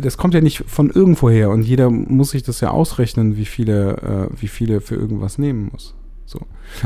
das 0.02 0.18
kommt 0.18 0.34
ja 0.34 0.42
nicht 0.42 0.64
von 0.68 0.90
irgendwoher 0.90 1.50
und 1.50 1.64
jeder 1.64 1.90
muss 1.90 2.32
sich 2.32 2.44
das 2.44 2.62
ja 2.62 2.70
ausrechnen, 2.72 3.36
wie 3.38 3.46
viele, 3.46 4.30
äh, 4.32 4.42
wie 4.42 4.48
viele 4.48 4.82
für 4.82 4.96
irgendwas 4.96 5.38
nehmen 5.38 5.70
muss. 5.72 5.96
So. 6.26 6.40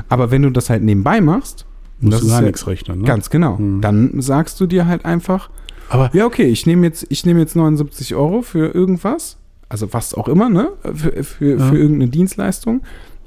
Aber 0.09 0.32
wenn 0.32 0.41
du 0.41 0.49
das 0.49 0.70
halt 0.70 0.84
nebenbei 0.84 1.22
machst, 1.22 1.66
Musst 2.01 2.24
du 2.24 2.28
gar 2.28 2.41
ja, 2.41 2.47
nichts 2.47 2.68
rechnen. 2.68 2.99
Ne? 2.99 3.05
ganz 3.05 3.30
genau, 3.30 3.57
Mhm. 3.57 3.82
dann 3.82 4.22
sagst 4.22 4.59
du 4.59 4.66
dir 4.68 4.86
halt 4.88 5.05
einfach, 5.05 5.49
Aber 5.89 6.09
ja, 6.13 6.26
okay, 6.26 6.45
ich 6.47 6.66
nehme 6.66 6.86
jetzt, 6.88 7.05
ich 7.09 7.26
nehme 7.26 7.39
jetzt 7.39 7.55
79 7.55 8.16
Euro 8.16 8.41
für 8.41 8.74
irgendwas, 8.74 9.38
also 9.70 9.93
was 9.93 10.13
auch 10.13 10.28
immer, 10.28 10.49
ne? 10.49 10.70
Für, 10.84 11.24
für, 11.24 11.57
Ja. 11.57 11.70
für 11.70 11.78
irgendeine 11.78 12.09
Dienstleistung. 12.09 12.82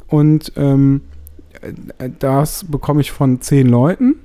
Und 0.08 0.52
ähm, 0.56 1.02
äh, 1.98 2.10
das 2.18 2.64
bekomme 2.64 3.00
ich 3.00 3.10
von 3.12 3.40
10 3.40 3.68
Leuten. 3.68 4.16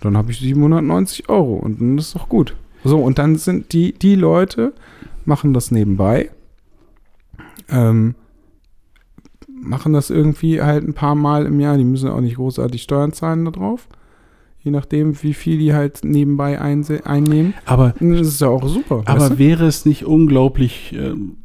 Dann 0.00 0.16
habe 0.16 0.30
ich 0.30 0.38
790 0.38 1.28
Euro 1.28 1.54
und 1.56 1.80
dann 1.80 1.98
ist 1.98 2.14
doch 2.14 2.28
gut. 2.28 2.54
So, 2.86 2.98
und 2.98 3.18
dann 3.18 3.36
sind 3.36 3.72
die, 3.72 3.92
die 3.92 4.14
Leute, 4.14 4.72
machen 5.24 5.52
das 5.52 5.70
nebenbei. 5.70 6.30
Ähm, 7.68 8.14
machen 9.48 9.92
das 9.92 10.10
irgendwie 10.10 10.62
halt 10.62 10.86
ein 10.86 10.94
paar 10.94 11.14
Mal 11.14 11.46
im 11.46 11.60
Jahr. 11.60 11.76
Die 11.76 11.84
müssen 11.84 12.08
auch 12.08 12.20
nicht 12.20 12.36
großartig 12.36 12.82
Steuern 12.82 13.12
zahlen 13.12 13.44
da 13.44 13.50
drauf. 13.50 13.88
Je 14.60 14.70
nachdem, 14.70 15.22
wie 15.22 15.34
viel 15.34 15.58
die 15.58 15.74
halt 15.74 16.00
nebenbei 16.04 16.60
einnehmen. 16.60 17.54
aber, 17.66 17.94
Das 18.00 18.26
ist 18.26 18.40
ja 18.40 18.48
auch 18.48 18.66
super. 18.66 19.02
aber 19.06 19.20
weißt 19.20 19.32
du? 19.32 19.38
wäre 19.38 19.66
es 19.66 19.86
nicht 19.86 20.04
unglaublich 20.04 20.92
ähm, 20.98 21.36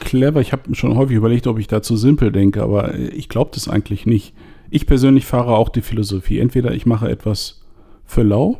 clever. 0.00 0.40
Ich 0.40 0.52
habe 0.52 0.74
schon 0.74 0.96
häufig 0.96 1.16
überlegt, 1.16 1.46
ob 1.46 1.58
ich 1.58 1.66
da 1.66 1.82
zu 1.82 1.96
simpel 1.96 2.32
denke, 2.32 2.62
aber 2.62 2.94
ich 2.98 3.28
glaube 3.28 3.50
das 3.52 3.68
eigentlich 3.68 4.06
nicht. 4.06 4.34
Ich 4.70 4.86
persönlich 4.86 5.26
fahre 5.26 5.54
auch 5.56 5.68
die 5.68 5.82
Philosophie. 5.82 6.38
Entweder 6.38 6.72
ich 6.72 6.86
mache 6.86 7.08
etwas 7.10 7.62
für 8.04 8.22
lau 8.22 8.58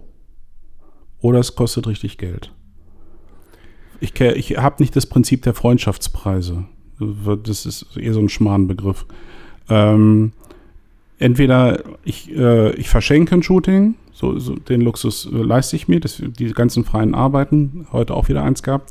oder 1.24 1.38
es 1.38 1.54
kostet 1.54 1.86
richtig 1.86 2.18
Geld. 2.18 2.52
Ich, 3.98 4.20
ich 4.20 4.58
habe 4.58 4.82
nicht 4.82 4.94
das 4.94 5.06
Prinzip 5.06 5.40
der 5.40 5.54
Freundschaftspreise. 5.54 6.66
Das 7.42 7.64
ist 7.64 7.96
eher 7.96 8.12
so 8.12 8.20
ein 8.20 8.28
Schmarrnbegriff. 8.28 9.06
Ähm, 9.70 10.32
entweder 11.18 11.82
ich, 12.04 12.30
äh, 12.36 12.74
ich 12.74 12.90
verschenke 12.90 13.36
ein 13.36 13.42
Shooting, 13.42 13.94
so, 14.12 14.38
so 14.38 14.54
den 14.54 14.82
Luxus 14.82 15.24
äh, 15.24 15.36
leiste 15.38 15.76
ich 15.76 15.88
mir, 15.88 15.98
das, 15.98 16.22
die 16.22 16.52
ganzen 16.52 16.84
freien 16.84 17.14
Arbeiten, 17.14 17.86
heute 17.90 18.12
auch 18.12 18.28
wieder 18.28 18.42
eins 18.42 18.62
gehabt, 18.62 18.90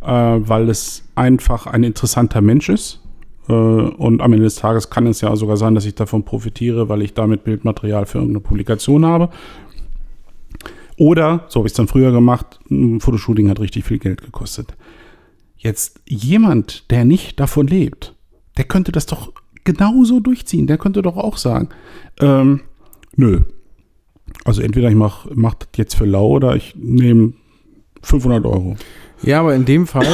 äh, 0.00 0.06
weil 0.06 0.70
es 0.70 1.04
einfach 1.14 1.66
ein 1.66 1.84
interessanter 1.84 2.40
Mensch 2.40 2.70
ist. 2.70 3.02
Äh, 3.50 3.52
und 3.52 4.22
am 4.22 4.32
Ende 4.32 4.44
des 4.44 4.56
Tages 4.56 4.88
kann 4.88 5.06
es 5.06 5.20
ja 5.20 5.36
sogar 5.36 5.58
sein, 5.58 5.74
dass 5.74 5.84
ich 5.84 5.94
davon 5.94 6.24
profitiere, 6.24 6.88
weil 6.88 7.02
ich 7.02 7.12
damit 7.12 7.44
Bildmaterial 7.44 8.06
für 8.06 8.16
irgendeine 8.16 8.40
Publikation 8.40 9.04
habe. 9.04 9.28
Oder, 11.00 11.46
so 11.48 11.60
habe 11.60 11.66
ich 11.66 11.72
es 11.72 11.76
dann 11.78 11.88
früher 11.88 12.12
gemacht, 12.12 12.60
ein 12.70 13.00
Fotoshooting 13.00 13.48
hat 13.48 13.58
richtig 13.58 13.86
viel 13.86 13.98
Geld 13.98 14.20
gekostet. 14.20 14.76
Jetzt 15.56 15.98
jemand, 16.06 16.90
der 16.90 17.06
nicht 17.06 17.40
davon 17.40 17.66
lebt, 17.66 18.14
der 18.58 18.64
könnte 18.64 18.92
das 18.92 19.06
doch 19.06 19.32
genauso 19.64 20.20
durchziehen. 20.20 20.66
Der 20.66 20.76
könnte 20.76 21.00
doch 21.00 21.16
auch 21.16 21.38
sagen, 21.38 21.70
ähm, 22.20 22.60
nö. 23.16 23.40
Also 24.44 24.60
entweder 24.60 24.90
ich 24.90 24.94
mache 24.94 25.30
mach 25.34 25.54
das 25.54 25.68
jetzt 25.76 25.94
für 25.94 26.04
lau 26.04 26.28
oder 26.32 26.54
ich 26.54 26.74
nehme 26.76 27.32
500 28.02 28.44
Euro. 28.44 28.76
Ja, 29.22 29.40
aber 29.40 29.54
in 29.54 29.64
dem 29.64 29.86
Fall 29.86 30.06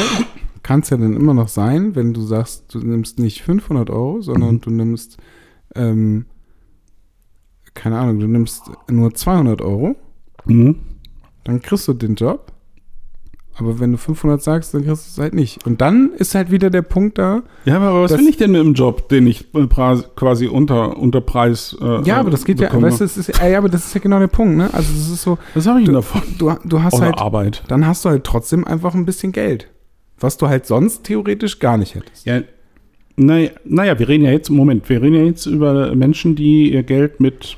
kann 0.62 0.82
es 0.82 0.90
ja 0.90 0.98
dann 0.98 1.16
immer 1.16 1.34
noch 1.34 1.48
sein, 1.48 1.96
wenn 1.96 2.14
du 2.14 2.20
sagst, 2.20 2.72
du 2.72 2.78
nimmst 2.78 3.18
nicht 3.18 3.42
500 3.42 3.90
Euro, 3.90 4.20
sondern 4.20 4.54
mhm. 4.54 4.60
du 4.60 4.70
nimmst, 4.70 5.16
ähm, 5.74 6.26
keine 7.74 7.98
Ahnung, 7.98 8.20
du 8.20 8.28
nimmst 8.28 8.70
nur 8.88 9.12
200 9.12 9.60
Euro, 9.62 9.96
mhm. 10.46 10.76
dann 11.44 11.62
kriegst 11.62 11.86
du 11.88 11.92
den 11.92 12.14
Job 12.14 12.52
aber 13.58 13.80
wenn 13.80 13.92
du 13.92 13.98
500 13.98 14.42
sagst, 14.42 14.74
dann 14.74 14.84
kriegst 14.84 15.06
du 15.06 15.10
es 15.10 15.18
halt 15.18 15.34
nicht. 15.34 15.64
Und 15.66 15.80
dann 15.80 16.10
ist 16.18 16.34
halt 16.34 16.50
wieder 16.50 16.68
der 16.68 16.82
Punkt 16.82 17.16
da. 17.16 17.42
Ja, 17.64 17.76
aber 17.76 18.02
was 18.02 18.12
will 18.12 18.28
ich 18.28 18.36
denn 18.36 18.54
im 18.54 18.74
Job, 18.74 19.08
den 19.08 19.26
ich 19.26 19.46
quasi 20.14 20.46
unter, 20.46 20.98
unter 20.98 21.22
Preis. 21.22 21.74
Äh, 21.80 22.02
ja, 22.02 22.18
aber 22.18 22.30
das 22.30 22.44
geht 22.44 22.58
bekomme. 22.58 22.88
ja, 22.88 22.92
weißt 22.92 23.00
du, 23.00 23.04
das 23.04 23.16
ist, 23.16 23.38
ja, 23.38 23.58
aber 23.58 23.70
das 23.70 23.86
ist 23.86 23.94
ja 23.94 24.00
genau 24.00 24.18
der 24.18 24.26
Punkt, 24.26 24.58
ne? 24.58 24.68
Also, 24.74 24.92
das 24.92 25.08
ist 25.08 25.22
so. 25.22 25.38
Was 25.54 25.66
habe 25.66 25.80
ich 25.80 25.86
denn 25.86 25.94
davon? 25.94 26.22
Du, 26.38 26.52
du 26.64 26.82
hast 26.82 26.94
Oder 26.94 27.06
halt. 27.06 27.18
Arbeit. 27.18 27.62
Dann 27.68 27.86
hast 27.86 28.04
du 28.04 28.10
halt 28.10 28.24
trotzdem 28.24 28.66
einfach 28.66 28.94
ein 28.94 29.06
bisschen 29.06 29.32
Geld. 29.32 29.68
Was 30.18 30.36
du 30.36 30.48
halt 30.48 30.66
sonst 30.66 31.04
theoretisch 31.04 31.58
gar 31.58 31.78
nicht 31.78 31.94
hättest. 31.94 32.26
Ja, 32.26 32.42
naja, 33.16 33.50
naja, 33.64 33.98
wir 33.98 34.08
reden 34.08 34.24
ja 34.24 34.32
jetzt, 34.32 34.50
Moment, 34.50 34.86
wir 34.90 35.00
reden 35.00 35.14
ja 35.14 35.22
jetzt 35.22 35.46
über 35.46 35.94
Menschen, 35.94 36.36
die 36.36 36.72
ihr 36.72 36.82
Geld 36.82 37.20
mit 37.20 37.56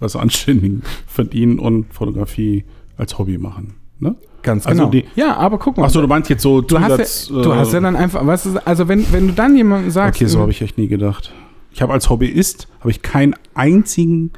was 0.00 0.16
Anständigen 0.16 0.82
verdienen 1.06 1.58
und 1.58 1.92
Fotografie 1.92 2.64
als 2.96 3.18
Hobby 3.18 3.38
machen. 3.38 3.74
Ne? 3.98 4.16
Ganz 4.42 4.66
also 4.66 4.88
genau. 4.88 4.90
Die, 4.90 5.04
ja, 5.16 5.36
aber 5.36 5.58
guck 5.58 5.76
mal. 5.76 5.84
Achso, 5.84 6.00
du 6.00 6.06
meinst 6.06 6.30
jetzt 6.30 6.42
so 6.42 6.60
du 6.60 6.76
Zusatz, 6.76 6.98
hast 6.98 7.30
ja, 7.30 7.42
Du 7.42 7.54
hast 7.54 7.72
ja 7.72 7.80
dann 7.80 7.96
einfach, 7.96 8.24
weißt 8.26 8.46
du, 8.46 8.66
also 8.66 8.88
wenn, 8.88 9.10
wenn 9.12 9.28
du 9.28 9.32
dann 9.34 9.56
jemandem 9.56 9.90
sagst. 9.90 10.20
Okay, 10.20 10.28
so 10.28 10.40
habe 10.40 10.50
ich 10.50 10.62
echt 10.62 10.78
nie 10.78 10.88
gedacht. 10.88 11.32
Ich 11.72 11.82
habe 11.82 11.92
als 11.92 12.08
Hobbyist, 12.08 12.68
habe 12.80 12.90
ich 12.90 13.02
keinen 13.02 13.34
einzigen 13.54 14.32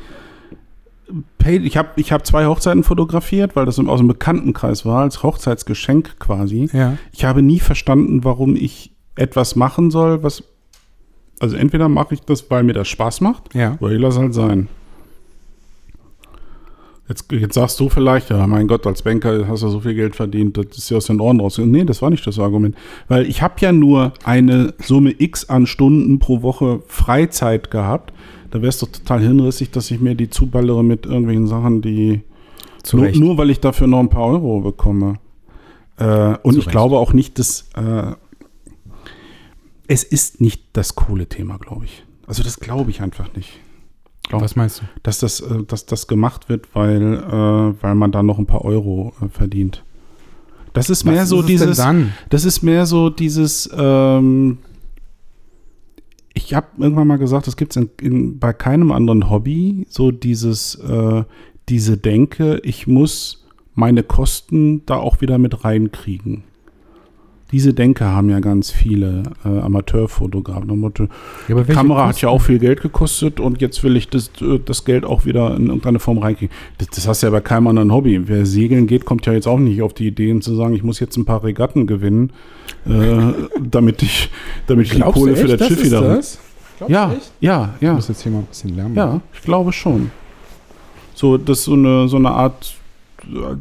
ich 1.47 1.76
habe 1.76 1.89
ich 1.97 2.12
hab 2.12 2.26
zwei 2.26 2.47
Hochzeiten 2.47 2.85
fotografiert, 2.85 3.57
weil 3.57 3.64
das 3.64 3.79
aus 3.79 3.99
dem 3.99 4.09
Bekanntenkreis 4.09 4.85
war, 4.85 5.03
als 5.03 5.22
Hochzeitsgeschenk 5.22 6.18
quasi. 6.18 6.68
Ja. 6.72 6.99
Ich 7.12 7.24
habe 7.24 7.43
nie 7.43 7.61
verstanden, 7.61 8.24
warum 8.24 8.57
ich 8.57 8.93
etwas 9.16 9.57
machen 9.57 9.91
soll, 9.91 10.22
was. 10.22 10.45
Also 11.41 11.57
entweder 11.57 11.89
mache 11.89 12.14
ich 12.14 12.20
das, 12.22 12.51
weil 12.51 12.64
mir 12.64 12.72
das 12.72 12.89
Spaß 12.89 13.20
macht, 13.20 13.55
ja. 13.55 13.76
oder 13.81 13.93
ich 13.93 14.01
lasse 14.01 14.18
halt 14.18 14.35
sein. 14.35 14.68
Jetzt, 17.09 17.32
jetzt 17.32 17.54
sagst 17.54 17.80
du 17.80 17.88
vielleicht, 17.88 18.28
ja, 18.28 18.46
mein 18.46 18.68
Gott, 18.68 18.86
als 18.86 19.00
Banker 19.02 19.48
hast 19.48 19.62
du 19.62 19.68
so 19.68 19.80
viel 19.80 19.94
Geld 19.94 20.14
verdient, 20.14 20.59
das 20.59 20.76
ist 20.76 20.90
ja 20.90 20.98
aus 20.98 21.06
den 21.06 21.20
Ohren 21.20 21.40
raus. 21.40 21.56
Nee, 21.56 21.84
das 21.84 22.02
war 22.02 22.11
nicht 22.11 22.26
das 22.26 22.38
Argument. 22.38 22.76
Weil 23.09 23.26
ich 23.26 23.40
habe 23.40 23.54
ja 23.61 23.72
nur 23.72 24.12
eine 24.24 24.74
Summe 24.82 25.14
X 25.16 25.48
an 25.48 25.66
Stunden 25.66 26.18
pro 26.18 26.42
Woche 26.42 26.82
Freizeit 26.86 27.70
gehabt. 27.70 28.12
Da 28.50 28.59
wäre 28.59 28.68
es 28.68 28.78
doch 28.78 28.88
total 28.88 29.22
hinrissig, 29.22 29.70
dass 29.70 29.90
ich 29.90 30.00
mir 30.00 30.14
die 30.14 30.28
zuballere 30.28 30.84
mit 30.84 31.06
irgendwelchen 31.06 31.46
Sachen, 31.46 31.80
die 31.80 32.22
nur, 32.92 33.11
nur, 33.11 33.38
weil 33.38 33.50
ich 33.50 33.61
dafür 33.61 33.86
noch 33.86 34.00
ein 34.00 34.11
paar 34.11 34.26
Euro 34.26 34.61
bekomme. 34.61 35.14
Äh, 35.96 36.36
und 36.42 36.52
Zu 36.52 36.59
ich 36.61 36.66
Recht. 36.66 36.70
glaube 36.70 36.98
auch 36.98 37.12
nicht, 37.12 37.38
dass 37.38 37.68
äh, 37.74 38.12
es 39.86 40.04
ist 40.04 40.40
nicht 40.40 40.62
das 40.74 40.94
coole 40.94 41.26
Thema, 41.26 41.59
glaube 41.59 41.86
ich. 41.86 42.04
Also 42.26 42.42
das 42.42 42.61
glaube 42.61 42.90
ich 42.90 43.00
einfach 43.00 43.34
nicht. 43.34 43.61
Glaub, 44.29 44.43
Was 44.43 44.57
meinst 44.57 44.81
du? 44.81 44.85
Dass 45.03 45.18
das, 45.18 45.41
äh, 45.41 45.64
dass 45.66 45.87
das 45.87 46.07
gemacht 46.07 46.49
wird, 46.49 46.74
weil, 46.74 47.14
äh, 47.14 47.83
weil 47.83 47.95
man 47.95 48.12
da 48.12 48.22
noch 48.22 48.39
ein 48.39 48.47
paar 48.47 48.64
Euro 48.64 49.14
äh, 49.22 49.29
verdient. 49.29 49.85
Das 50.74 50.91
ist 50.91 51.05
Was 51.07 51.12
mehr 51.12 51.26
so 51.26 51.41
ist 51.41 51.49
dieses. 51.49 51.83
Das 52.29 52.45
ist 52.45 52.62
mehr 52.62 52.87
so 52.87 53.11
dieses. 53.11 53.70
Ähm, 53.74 54.59
ich 56.35 56.55
habe 56.55 56.66
irgendwann 56.79 57.09
mal 57.09 57.18
gesagt, 57.18 57.47
das 57.47 57.57
gibt 57.57 57.74
es 57.74 57.89
bei 58.39 58.53
keinem 58.53 58.93
anderen 58.93 59.29
Hobby 59.29 59.87
so 59.89 60.12
dieses, 60.12 60.76
äh, 60.76 61.24
diese 61.68 61.97
Denke, 61.97 62.61
ich 62.62 62.87
muss 62.87 63.47
meine 63.74 64.03
Kosten 64.03 64.85
da 64.87 64.97
auch 64.97 65.20
wieder 65.20 65.39
mit 65.39 65.64
reinkriegen. 65.64 66.45
Diese 67.51 67.72
Denke 67.72 68.05
haben 68.05 68.28
ja 68.28 68.40
ganz 68.40 68.70
viele 68.70 69.22
äh, 69.42 69.49
Amateurfotografen. 69.49 70.68
Ja, 71.49 71.62
die 71.62 71.72
Kamera 71.72 72.09
hat 72.09 72.20
ja 72.20 72.28
auch 72.28 72.42
viel 72.42 72.59
Geld 72.59 72.82
gekostet 72.82 73.40
und 73.40 73.62
jetzt 73.62 73.82
will 73.82 73.96
ich 73.96 74.11
das, 74.11 74.30
äh, 74.42 74.59
das 74.62 74.84
Geld 74.84 75.07
auch 75.07 75.24
wieder 75.24 75.57
in 75.57 75.68
irgendeine 75.68 75.99
Form 75.99 76.18
reinkriegen. 76.18 76.55
Das, 76.76 76.88
das 76.88 77.09
hast 77.09 77.22
du 77.22 77.28
ja 77.28 77.30
bei 77.30 77.40
keinem 77.40 77.68
anderen 77.68 77.90
Hobby. 77.90 78.28
Wer 78.28 78.44
segeln 78.44 78.86
geht, 78.86 79.07
kommt 79.07 79.24
ja 79.24 79.32
jetzt 79.32 79.49
auch 79.49 79.59
nicht 79.59 79.80
auf 79.80 79.94
die 79.94 80.09
Ideen 80.09 80.42
zu 80.42 80.55
sagen, 80.57 80.74
ich 80.74 80.82
muss 80.82 81.01
jetzt 81.01 81.16
ein 81.16 81.24
paar 81.24 81.42
Regatten 81.42 81.86
gewinnen, 81.86 82.32
äh, 82.86 83.32
damit 83.62 84.03
ich, 84.03 84.30
damit 84.66 84.86
ich 84.86 84.92
die 84.96 85.01
Kohle 85.01 85.34
für 85.34 85.57
das 85.57 85.68
Schiff 85.68 85.82
wieder. 85.82 86.03
Das? 86.03 86.38
Ja, 86.86 87.14
ja, 87.40 87.74
ja. 87.80 87.90
Ich 87.90 87.96
muss 87.96 88.09
jetzt 88.09 88.22
hier 88.22 88.32
mal 88.32 88.40
ein 88.40 88.46
bisschen 88.46 88.76
lernen. 88.76 88.94
Ja, 88.94 89.20
ich 89.32 89.40
glaube 89.40 89.72
schon. 89.72 90.11
So, 91.14 91.38
das 91.38 91.61
ist 91.61 91.64
so 91.64 91.72
eine, 91.72 92.09
so 92.09 92.16
eine 92.16 92.30
Art 92.30 92.74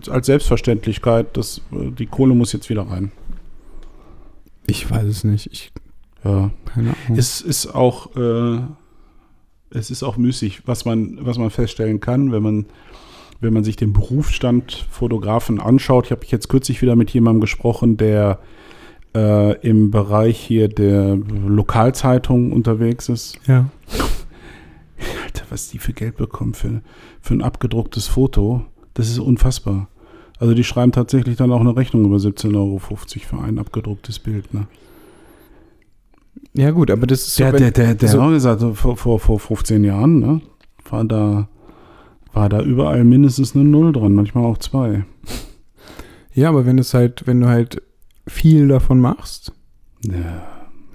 als 0.09 0.25
Selbstverständlichkeit, 0.25 1.37
dass 1.37 1.61
äh, 1.71 1.89
die 1.91 2.05
Kohle 2.05 2.35
muss 2.35 2.51
jetzt 2.51 2.69
wieder 2.69 2.83
rein. 2.83 3.11
Ich 4.67 4.89
weiß 4.89 5.05
es 5.05 5.23
nicht. 5.23 5.47
Ich, 5.51 5.71
ja. 6.23 6.51
Keine 6.65 6.89
Ahnung. 7.05 7.17
Es 7.17 7.41
ist 7.41 7.67
auch, 7.67 8.15
äh, 8.15 8.59
es 9.71 9.89
ist 9.89 10.03
auch 10.03 10.17
müßig, 10.17 10.67
was 10.67 10.85
man, 10.85 11.17
was 11.21 11.37
man 11.37 11.49
feststellen 11.49 11.99
kann, 11.99 12.31
wenn 12.31 12.43
man, 12.43 12.65
wenn 13.39 13.53
man 13.53 13.63
sich 13.63 13.77
den 13.77 13.93
Berufsstand 13.93 14.85
Fotografen 14.89 15.59
anschaut. 15.59 16.05
Ich 16.05 16.11
habe 16.11 16.25
jetzt 16.27 16.49
kürzlich 16.49 16.81
wieder 16.81 16.95
mit 16.95 17.09
jemandem 17.11 17.41
gesprochen, 17.41 17.97
der 17.97 18.39
äh, 19.15 19.57
im 19.61 19.89
Bereich 19.89 20.37
hier 20.37 20.67
der 20.67 21.15
Lokalzeitung 21.15 22.51
unterwegs 22.51 23.09
ist. 23.09 23.39
Ja. 23.47 23.69
Alter, 25.23 25.45
was 25.49 25.69
die 25.69 25.79
für 25.79 25.93
Geld 25.93 26.17
bekommen 26.17 26.53
für, 26.53 26.81
für 27.21 27.33
ein 27.33 27.41
abgedrucktes 27.41 28.07
Foto, 28.07 28.65
das 28.93 29.09
ist 29.09 29.19
unfassbar. 29.19 29.87
Also 30.39 30.53
die 30.53 30.63
schreiben 30.63 30.91
tatsächlich 30.91 31.35
dann 31.35 31.51
auch 31.51 31.61
eine 31.61 31.75
Rechnung 31.75 32.05
über 32.05 32.17
17,50 32.17 32.55
Euro 32.55 32.79
für 32.79 33.39
ein 33.39 33.59
abgedrucktes 33.59 34.19
Bild. 34.19 34.53
Ne? 34.53 34.67
Ja 36.53 36.71
gut, 36.71 36.91
aber 36.91 37.07
das 37.07 37.27
ist 37.27 37.39
der, 37.39 37.51
so, 37.51 37.57
der, 37.57 37.71
der, 37.71 37.95
der, 37.95 38.09
so, 38.09 38.27
gesagt, 38.29 38.61
vor, 38.77 38.97
vor, 38.97 39.19
vor 39.19 39.39
15 39.39 39.83
Jahren, 39.83 40.19
ne, 40.19 40.41
war 40.89 41.05
da, 41.05 41.49
war 42.33 42.49
da 42.49 42.61
überall 42.61 43.03
mindestens 43.03 43.55
eine 43.55 43.63
Null 43.63 43.93
dran, 43.93 44.13
manchmal 44.13 44.45
auch 44.45 44.57
zwei. 44.57 45.05
Ja, 46.33 46.49
aber 46.49 46.65
wenn 46.65 46.77
es 46.77 46.93
halt, 46.93 47.25
wenn 47.25 47.41
du 47.41 47.47
halt 47.47 47.81
viel 48.27 48.67
davon 48.67 48.99
machst, 48.99 49.53
ja. 50.03 50.47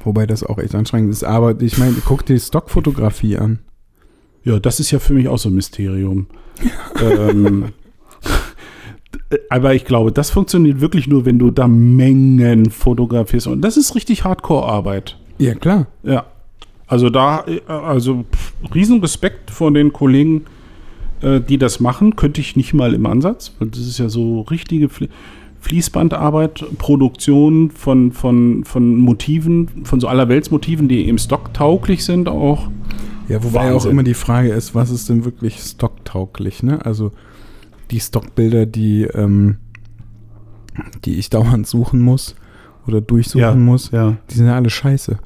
wobei 0.05 0.27
das 0.27 0.45
auch 0.45 0.59
echt 0.59 0.75
anstrengend 0.75 1.13
ist, 1.13 1.25
aber 1.25 1.61
ich 1.61 1.79
meine, 1.79 1.97
guck 2.05 2.27
dir 2.27 2.35
die 2.35 2.41
Stockfotografie 2.41 3.39
an. 3.39 3.61
Ja, 4.45 4.59
das 4.59 4.81
ist 4.81 4.91
ja 4.91 4.99
für 4.99 5.15
mich 5.15 5.29
auch 5.29 5.39
so 5.39 5.49
ein 5.49 5.55
Mysterium. 5.55 6.27
ähm, 7.01 7.73
aber 9.49 9.75
ich 9.75 9.85
glaube, 9.85 10.13
das 10.13 10.31
funktioniert 10.31 10.81
wirklich 10.81 11.07
nur, 11.07 11.25
wenn 11.25 11.39
du 11.39 11.51
da 11.51 11.69
Mengen 11.69 12.71
fotografierst. 12.71 13.47
Und 13.47 13.63
das 13.63 13.77
ist 13.77 13.95
richtig 13.95 14.25
Hardcore-Arbeit. 14.25 15.19
Ja, 15.39 15.55
klar. 15.55 15.87
Ja. 16.03 16.25
Also 16.87 17.09
da, 17.09 17.45
also 17.67 18.25
riesen 18.75 19.01
Respekt 19.01 19.51
vor 19.51 19.73
den 19.73 19.93
Kollegen, 19.93 20.45
äh, 21.23 21.41
die 21.41 21.57
das 21.57 21.81
machen. 21.81 22.17
Könnte 22.17 22.41
ich 22.41 22.57
nicht 22.57 22.75
mal 22.75 22.93
im 22.93 23.07
Ansatz, 23.07 23.53
weil 23.59 23.69
das 23.69 23.81
ist 23.81 23.99
ja 23.99 24.09
so 24.09 24.43
richtige 24.43 24.91
Fließbandarbeit, 25.61 26.65
Produktion 26.79 27.71
von, 27.71 28.13
von, 28.13 28.65
von 28.65 28.97
Motiven, 28.97 29.85
von 29.85 30.01
so 30.01 30.09
allerweltsmotiven, 30.09 30.89
die 30.89 31.09
im 31.09 31.19
Stock 31.19 31.55
tauglich 31.55 32.05
sind 32.05 32.29
auch. 32.29 32.69
Ja, 33.29 33.43
wobei 33.43 33.71
Wahnsinn. 33.71 33.77
auch 33.77 33.87
immer 33.87 34.03
die 34.03 34.15
Frage 34.15 34.51
ist, 34.51 34.75
was 34.75 34.91
ist 34.91 35.09
denn 35.09 35.25
wirklich 35.25 35.59
stocktauglich, 35.61 36.63
ne? 36.63 36.85
Also 36.85 37.13
die 37.93 38.01
Stockbilder, 38.01 38.67
die, 38.67 39.03
ähm, 39.03 39.57
die 41.05 41.19
ich 41.19 41.31
dauernd 41.31 41.67
suchen 41.67 42.01
muss 42.01 42.35
oder 42.87 43.01
durchsuchen 43.01 43.41
Ja, 43.41 43.55
muss, 43.55 43.91
ja. 43.91 44.17
die 44.31 44.35
sind 44.35 44.47
ja 44.47 44.57
alle 44.57 44.71
scheiße. 44.71 45.19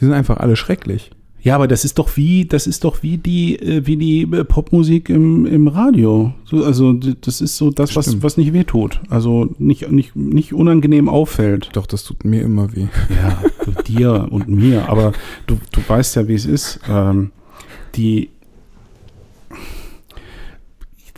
Die 0.00 0.04
sind 0.04 0.14
einfach 0.14 0.38
alle 0.38 0.56
schrecklich. 0.56 1.10
Ja, 1.42 1.54
aber 1.54 1.68
das 1.68 1.86
ist 1.86 1.98
doch 1.98 2.16
wie, 2.16 2.44
das 2.44 2.66
ist 2.66 2.84
doch 2.84 3.02
wie 3.02 3.16
die, 3.16 3.56
äh, 3.58 3.86
wie 3.86 3.96
die 3.96 4.22
äh, 4.22 4.44
Popmusik 4.44 5.08
im, 5.08 5.46
im 5.46 5.68
Radio. 5.68 6.34
So, 6.44 6.64
also 6.64 6.92
das 6.92 7.40
ist 7.40 7.56
so 7.56 7.70
das, 7.70 7.96
was, 7.96 8.06
Stimmt. 8.06 8.22
was 8.22 8.36
nicht 8.36 8.52
wehtut. 8.52 9.00
Also 9.08 9.48
nicht, 9.58 9.90
nicht, 9.90 10.14
nicht 10.16 10.52
unangenehm 10.52 11.08
auffällt. 11.08 11.70
Doch, 11.72 11.86
das 11.86 12.04
tut 12.04 12.24
mir 12.24 12.42
immer 12.42 12.74
weh. 12.76 12.88
Ja, 13.22 13.42
dir 13.86 14.28
und 14.30 14.48
mir. 14.48 14.90
Aber 14.90 15.12
du, 15.46 15.56
du 15.72 15.80
weißt 15.86 16.16
ja, 16.16 16.28
wie 16.28 16.34
es 16.34 16.44
ist. 16.44 16.80
Ähm, 16.90 17.30
die 17.94 18.28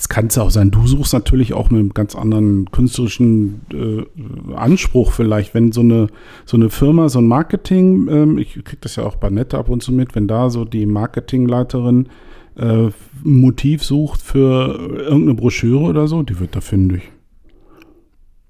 Jetzt 0.02 0.08
kann 0.08 0.26
es 0.26 0.36
auch 0.36 0.50
sein, 0.50 0.72
du 0.72 0.84
suchst 0.84 1.12
natürlich 1.12 1.54
auch 1.54 1.70
mit 1.70 1.78
einem 1.78 1.94
ganz 1.94 2.16
anderen 2.16 2.68
künstlerischen 2.72 3.60
äh, 3.72 4.52
Anspruch 4.52 5.12
vielleicht, 5.12 5.54
wenn 5.54 5.70
so 5.70 5.82
eine, 5.82 6.08
so 6.44 6.56
eine 6.56 6.70
Firma, 6.70 7.08
so 7.08 7.20
ein 7.20 7.28
Marketing, 7.28 8.08
ähm, 8.08 8.36
ich 8.36 8.54
kriege 8.54 8.78
das 8.80 8.96
ja 8.96 9.04
auch 9.04 9.14
bei 9.14 9.30
Nette 9.30 9.56
ab 9.56 9.68
und 9.68 9.80
zu 9.80 9.92
mit, 9.92 10.16
wenn 10.16 10.26
da 10.26 10.50
so 10.50 10.64
die 10.64 10.86
Marketingleiterin 10.86 12.08
äh, 12.56 12.86
ein 12.86 12.92
Motiv 13.22 13.84
sucht 13.84 14.20
für 14.20 14.76
irgendeine 14.76 15.34
Broschüre 15.34 15.84
oder 15.84 16.08
so, 16.08 16.24
die 16.24 16.40
wird 16.40 16.56
da 16.56 16.60
fündig. 16.60 17.02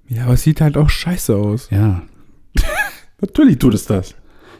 Ja, 0.08 0.24
aber 0.24 0.32
es 0.32 0.44
sieht 0.44 0.62
halt 0.62 0.78
auch 0.78 0.88
scheiße 0.88 1.36
aus. 1.36 1.68
Ja. 1.68 2.00
Natürlich 3.20 3.58
tut 3.58 3.74
es 3.74 3.84
das. 3.84 4.14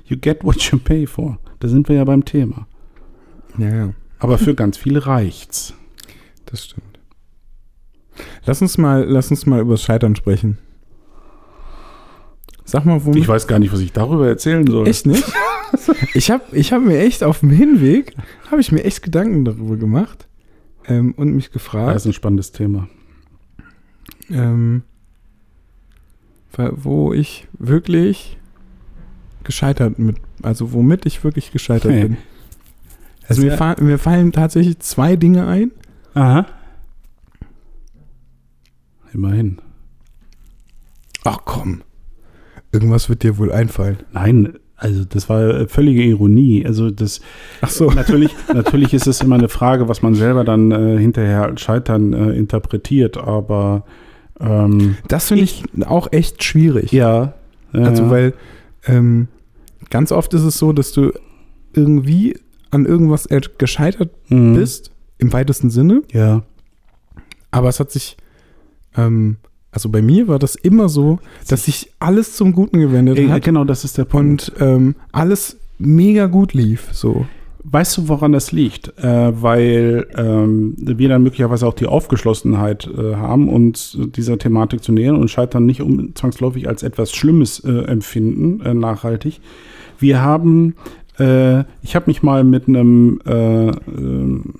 You 0.05 0.19
get 0.19 0.45
what 0.45 0.61
you 0.61 0.79
pay 0.79 1.07
for. 1.07 1.39
Da 1.61 1.69
sind 1.69 1.89
wir 1.89 1.97
ja 1.97 2.05
beim 2.05 2.27
Thema. 2.27 2.67
Ja, 3.57 3.75
ja, 3.75 3.95
Aber 4.19 4.37
für 4.37 4.55
ganz 4.55 4.77
viele 4.77 5.07
reicht's. 5.07 5.73
Das 6.53 6.65
stimmt. 6.67 6.99
Lass 8.47 8.63
uns 8.63 8.79
mal, 8.79 9.05
lass 9.05 9.31
uns 9.31 9.45
mal 9.47 9.61
über 9.61 9.73
das 9.75 9.83
Scheitern 9.83 10.15
sprechen. 10.15 10.59
Sag 12.65 12.85
mal, 12.85 13.05
womit 13.05 13.19
Ich 13.23 13.29
weiß 13.29 13.47
gar 13.49 13.59
nicht, 13.59 13.73
was 13.73 13.81
ich 13.81 13.93
darüber 13.93 14.29
erzählen 14.29 14.67
soll. 14.67 14.87
Echt 14.87 15.07
nicht? 15.07 15.25
Ich 16.13 16.31
habe 16.31 16.45
ich 16.53 16.71
hab 16.75 16.83
mir 16.83 16.99
echt 16.99 17.25
auf 17.25 17.41
dem 17.41 17.49
Hinweg, 17.49 18.15
habe 18.51 18.61
ich 18.61 18.73
mir 18.73 18.85
echt 18.85 19.03
Gedanken 19.03 19.47
darüber 19.47 19.79
gemacht 19.79 20.29
ähm, 20.87 21.15
und 21.17 21.35
mich 21.35 21.47
Das 21.47 21.53
gefragt, 21.55 21.97
ist 21.97 22.05
ein 22.05 22.13
spannendes 22.13 22.53
Thema. 22.53 22.89
ähm, 24.31 24.83
wo 26.73 27.15
ich 27.15 27.49
wirklich 27.59 28.37
gescheitert 29.45 29.99
mit, 29.99 30.17
also 30.43 30.75
womit 30.75 31.07
ich 31.07 31.25
wirklich 31.25 31.53
gescheitert 31.53 31.91
Hey. 31.91 32.03
bin. 32.09 32.17
Also 33.27 33.41
mir, 33.41 33.57
fa 33.57 33.75
mir 33.81 33.99
fallen 33.99 34.33
tatsächlich 34.33 34.79
zwei 34.81 35.17
Dinge 35.17 35.47
ein. 35.47 35.71
Aha. 36.15 36.47
Immerhin. 39.15 39.59
Ach 41.25 41.39
komm, 41.45 41.83
irgendwas 42.73 43.09
wird 43.09 43.23
dir 43.23 43.39
wohl 43.39 43.53
einfallen. 43.53 43.99
Nein, 44.13 44.55
also 44.77 45.05
das 45.05 45.29
war 45.29 45.69
völlige 45.69 46.03
Ironie. 46.03 46.65
Also 46.67 46.91
das 46.91 47.21
Ach 47.61 47.69
so. 47.71 47.91
natürlich, 47.91 48.35
natürlich 48.55 48.95
ist 48.95 49.07
es 49.07 49.21
immer 49.21 49.37
eine 49.37 49.49
Frage, 49.49 49.89
was 49.89 50.03
man 50.03 50.15
selber 50.15 50.45
dann 50.45 50.73
äh, 50.73 50.99
hinterher 50.99 51.43
als 51.45 51.61
Scheitern 51.61 52.13
äh, 52.13 52.31
interpretiert, 52.33 53.19
aber 53.19 53.85
ähm, 54.41 54.97
Das 55.09 55.29
finde 55.29 55.45
ich 55.45 55.63
auch 55.87 56.11
echt 56.13 56.43
schwierig. 56.43 56.91
ja. 56.93 57.35
äh, 57.73 57.79
Also, 57.79 58.11
weil 58.11 58.35
ähm, 58.87 59.29
ganz 59.91 60.11
oft 60.11 60.35
ist 60.35 60.43
es 60.43 60.59
so, 60.59 60.73
dass 60.73 60.93
du 60.93 61.13
irgendwie 61.75 62.37
an 62.71 62.87
irgendwas 62.87 63.27
er- 63.27 63.41
gescheitert 63.59 64.11
mhm. 64.31 64.55
bist, 64.55 64.91
im 65.23 65.33
weitesten 65.33 65.71
Sinne, 65.71 66.03
Ja. 66.13 66.43
aber 67.51 67.69
es 67.69 67.81
hat 67.81 67.91
sich, 67.91 68.17
ähm, 68.97 69.37
also 69.71 69.89
bei 69.89 70.03
mir 70.03 70.29
war 70.29 70.39
das 70.39 70.55
immer 70.55 70.89
so, 70.89 71.19
dass 71.49 71.65
sich 71.65 71.91
alles 71.99 72.37
zum 72.37 72.53
Guten 72.53 72.79
gewendet 72.81 73.19
Äh, 73.19 73.29
hat 73.29 73.45
genau, 73.45 73.65
das 73.65 73.85
ist 73.85 73.97
der 73.97 74.05
Punkt. 74.05 74.51
und 74.51 74.61
ähm, 74.61 74.95
alles 75.13 75.57
mega 75.79 76.27
gut 76.27 76.53
lief. 76.53 76.89
So. 76.93 77.25
Weißt 77.65 77.97
du, 77.97 78.09
woran 78.09 78.33
das 78.33 78.51
liegt? 78.51 78.93
Äh, 78.99 79.41
weil 79.41 80.09
ähm, 80.17 80.75
wir 80.79 81.09
dann 81.09 81.23
möglicherweise 81.23 81.65
auch 81.67 81.75
die 81.75 81.87
Aufgeschlossenheit 81.87 82.89
äh, 82.99 83.15
haben, 83.15 83.49
uns 83.49 83.97
dieser 84.17 84.37
Thematik 84.37 84.83
zu 84.83 84.91
nähern 84.93 85.15
und 85.17 85.31
Scheitern 85.31 85.65
nicht 85.65 85.81
um, 85.81 86.13
zwangsläufig 86.17 86.69
als 86.69 86.83
etwas 86.83 87.13
Schlimmes 87.13 87.61
äh, 87.61 87.71
empfinden, 87.87 88.61
äh, 88.63 88.75
nachhaltig. 88.75 89.41
Wir 90.01 90.21
haben, 90.21 90.75
äh, 91.21 91.61
ich 91.83 91.95
habe 91.95 92.07
mich 92.09 92.23
mal 92.25 92.43
mit 92.43 92.67
einem, 92.67 93.21
äh, 93.25 93.69
ähm, 93.69 94.55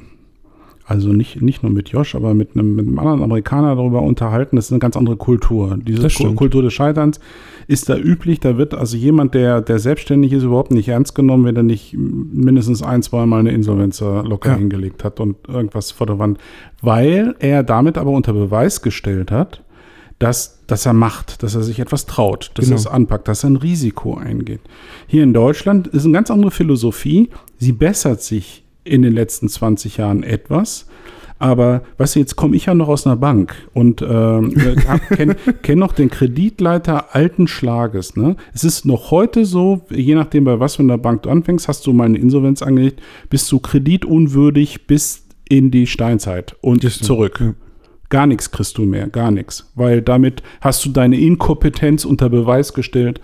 also 0.93 1.13
nicht, 1.13 1.41
nicht 1.43 1.63
nur 1.63 1.73
mit 1.73 1.89
Josh, 1.89 2.15
aber 2.15 2.35
mit 2.35 2.51
einem, 2.55 2.77
mit 2.77 2.87
einem 2.87 2.99
anderen 2.99 3.23
Amerikaner 3.23 3.75
darüber 3.75 4.03
unterhalten. 4.03 4.57
Das 4.57 4.67
ist 4.67 4.73
eine 4.73 4.79
ganz 4.79 4.97
andere 4.97 5.17
Kultur. 5.17 5.79
Diese. 5.83 6.09
Kultur 6.35 6.63
des 6.63 6.73
Scheiterns 6.75 7.19
ist 7.67 7.89
da 7.89 7.97
üblich. 7.97 8.41
Da 8.41 8.59
wird 8.59 8.75
also 8.75 8.97
jemand, 8.97 9.35
der, 9.35 9.61
der 9.63 9.79
selbstständig 9.79 10.33
ist, 10.33 10.43
überhaupt 10.43 10.71
nicht 10.71 10.89
ernst 10.89 11.15
genommen, 11.15 11.45
wenn 11.47 11.57
er 11.57 11.63
nicht 11.63 11.97
mindestens 11.97 12.83
ein, 12.83 13.03
zwei 13.03 13.25
Mal 13.27 13.41
eine 13.41 13.53
Insolvenz 13.53 14.01
locker 14.01 14.51
Ja. 14.51 14.57
hingelegt 14.57 15.03
hat 15.05 15.19
und 15.19 15.37
irgendwas 15.49 15.91
vor 15.91 16.07
der 16.07 16.19
Wand. 16.19 16.39
Weil 16.83 17.35
er 17.39 17.63
damit 17.63 17.97
aber 17.99 18.11
unter 18.11 18.33
Beweis 18.35 18.83
gestellt 18.83 19.31
hat, 19.31 19.63
dass, 20.19 20.61
dass 20.69 20.87
er 20.87 20.93
macht, 20.93 21.43
dass 21.43 21.55
er 21.57 21.63
sich 21.63 21.81
etwas 21.81 22.07
traut, 22.07 22.53
dass 22.55 22.67
Genau. 22.67 22.77
er 22.77 22.81
es 22.81 22.87
anpackt, 22.87 23.27
dass 23.27 23.43
er 23.45 23.51
ein 23.51 23.57
Risiko 23.57 24.17
eingeht. 24.17 24.61
Hier 25.09 25.25
in 25.25 25.33
Deutschland 25.33 25.89
ist 25.89 26.05
eine 26.05 26.13
ganz 26.13 26.31
andere 26.31 26.51
Philosophie. 26.53 27.31
Sie 27.59 27.73
bessert 27.73 28.23
sich 28.23 28.62
in 28.85 29.03
den 29.03 29.13
letzten 29.13 29.49
20 29.49 29.99
Jahren 29.99 30.23
etwas. 30.23 30.87
Aber 31.43 31.83
weißt 31.99 32.15
du, 32.15 32.21
jetzt 32.21 32.37
komme 32.37 32.55
ich 32.55 32.67
ja 32.67 32.75
noch 32.75 32.87
aus 32.87 33.05
einer 33.05 33.17
Bank 33.17 33.57
und 33.75 34.01
ähm, 34.01 34.55
kenne 35.09 35.35
kenn 35.63 35.79
noch 35.81 35.93
den 35.93 36.09
Kreditleiter 36.09 37.17
alten 37.17 37.49
Schlages. 37.49 38.15
Ne? 38.15 38.37
Es 38.55 38.63
ist 38.63 38.85
noch 38.85 39.11
heute 39.11 39.45
so, 39.45 39.83
je 39.91 40.15
nachdem 40.15 40.45
bei 40.45 40.61
was 40.61 40.77
für 40.77 40.85
einer 40.85 40.99
Bank 40.99 41.23
du 41.23 41.31
anfängst, 41.31 41.67
hast 41.67 41.85
du 41.85 41.93
mal 41.93 42.05
eine 42.05 42.19
Insolvenz 42.19 42.63
angelegt, 42.63 43.03
bist 43.29 43.51
du 43.51 43.59
kreditunwürdig 43.59 44.87
bis 44.87 45.27
in 45.49 45.73
die 45.73 45.89
Steinzeit 45.89 46.55
und 46.61 46.79
stimmt. 46.79 47.05
zurück. 47.05 47.41
Ja. 47.41 47.55
Gar 48.09 48.29
nichts 48.29 48.53
kriegst 48.53 48.79
du 48.79 48.83
mehr, 48.83 49.09
gar 49.09 49.33
nichts. 49.33 49.69
Weil 49.75 50.01
damit 50.01 50.45
hast 50.61 50.85
du 50.85 50.91
deine 50.91 51.19
Inkompetenz 51.19 52.05
unter 52.05 52.29
Beweis 52.29 52.73
gestellt 52.73 53.21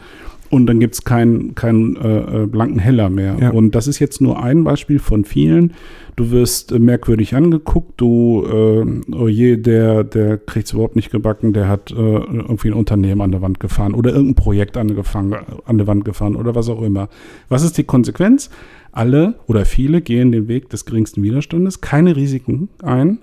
und 0.51 0.66
dann 0.66 0.80
gibt 0.80 0.94
es 0.94 1.05
keinen 1.05 1.55
keinen 1.55 1.96
äh, 1.96 2.42
äh, 2.42 2.46
blanken 2.46 2.78
Heller 2.78 3.11
mehr. 3.11 3.36
Ja. 3.40 3.51
Und 3.51 3.74
das 3.74 3.86
ist 3.86 3.99
jetzt 3.99 4.20
nur 4.20 4.42
ein 4.42 4.64
Beispiel 4.64 4.99
von 4.99 5.24
vielen. 5.24 5.74
Du 6.16 6.30
wirst 6.30 6.72
äh, 6.72 6.78
merkwürdig 6.78 7.34
angeguckt, 7.34 8.01
du, 8.01 8.44
äh, 8.44 9.14
oh 9.14 9.28
je, 9.28 9.57
der, 9.57 10.05
der 10.05 10.38
kriegt 10.38 10.66
es 10.66 10.72
überhaupt 10.72 10.96
nicht 10.96 11.11
gebacken, 11.11 11.53
der 11.53 11.68
hat 11.68 11.90
äh, 11.90 11.94
irgendwie 11.94 12.68
ein 12.68 12.74
Unternehmen 12.74 13.20
an 13.20 13.30
der 13.30 13.42
Wand 13.42 13.61
gefahren 13.61 13.94
oder 13.94 14.11
irgendein 14.11 14.34
Projekt 14.34 14.76
angefangen, 14.76 15.36
an 15.64 15.78
der 15.78 15.86
Wand 15.86 16.05
gefahren 16.05 16.34
oder 16.36 16.55
was 16.55 16.68
auch 16.68 16.82
immer. 16.82 17.09
Was 17.49 17.62
ist 17.62 17.78
die 17.78 17.84
Konsequenz? 17.84 18.51
Alle 18.92 19.34
oder 19.46 19.64
viele 19.64 20.01
gehen 20.01 20.32
den 20.32 20.49
Weg 20.49 20.70
des 20.70 20.86
geringsten 20.86 21.22
Widerstandes, 21.22 21.80
keine 21.80 22.16
Risiken 22.16 22.68
ein 22.82 23.18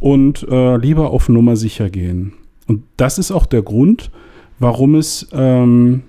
und 0.00 0.46
äh, 0.50 0.76
lieber 0.76 1.10
auf 1.10 1.28
Nummer 1.28 1.56
sicher 1.56 1.90
gehen. 1.90 2.32
Und 2.66 2.82
das 2.96 3.18
ist 3.18 3.30
auch 3.30 3.46
der 3.46 3.62
Grund, 3.62 4.10
warum 4.58 4.94
es, 4.94 5.28
ähm, 5.32 6.02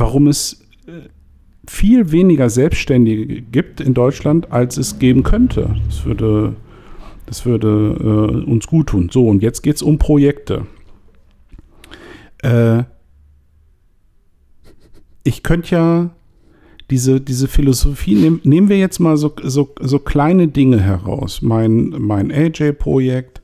warum 0.00 0.26
es 0.26 0.62
äh, 0.86 1.08
viel 1.68 2.10
weniger 2.10 2.50
Selbstständige 2.50 3.42
gibt 3.42 3.80
in 3.80 3.94
Deutschland, 3.94 4.50
als 4.50 4.76
es 4.76 4.98
geben 4.98 5.22
könnte. 5.22 5.76
Das 5.86 6.04
würde, 6.04 6.56
das 7.26 7.46
würde 7.46 7.96
äh, 8.00 8.50
uns 8.50 8.66
gut 8.66 8.88
tun. 8.88 9.08
So, 9.12 9.28
und 9.28 9.42
jetzt 9.42 9.62
geht 9.62 9.76
es 9.76 9.82
um 9.82 9.98
Projekte. 9.98 10.66
Äh, 12.42 12.84
ich 15.22 15.42
könnte 15.42 15.74
ja 15.74 16.10
diese, 16.90 17.20
diese 17.20 17.46
Philosophie, 17.46 18.16
nehm, 18.16 18.40
nehmen 18.42 18.68
wir 18.68 18.78
jetzt 18.78 18.98
mal 18.98 19.16
so, 19.16 19.32
so, 19.44 19.72
so 19.80 19.98
kleine 19.98 20.48
Dinge 20.48 20.80
heraus. 20.80 21.42
Mein, 21.42 21.94
mein 21.98 22.32
AJ-Projekt, 22.32 23.39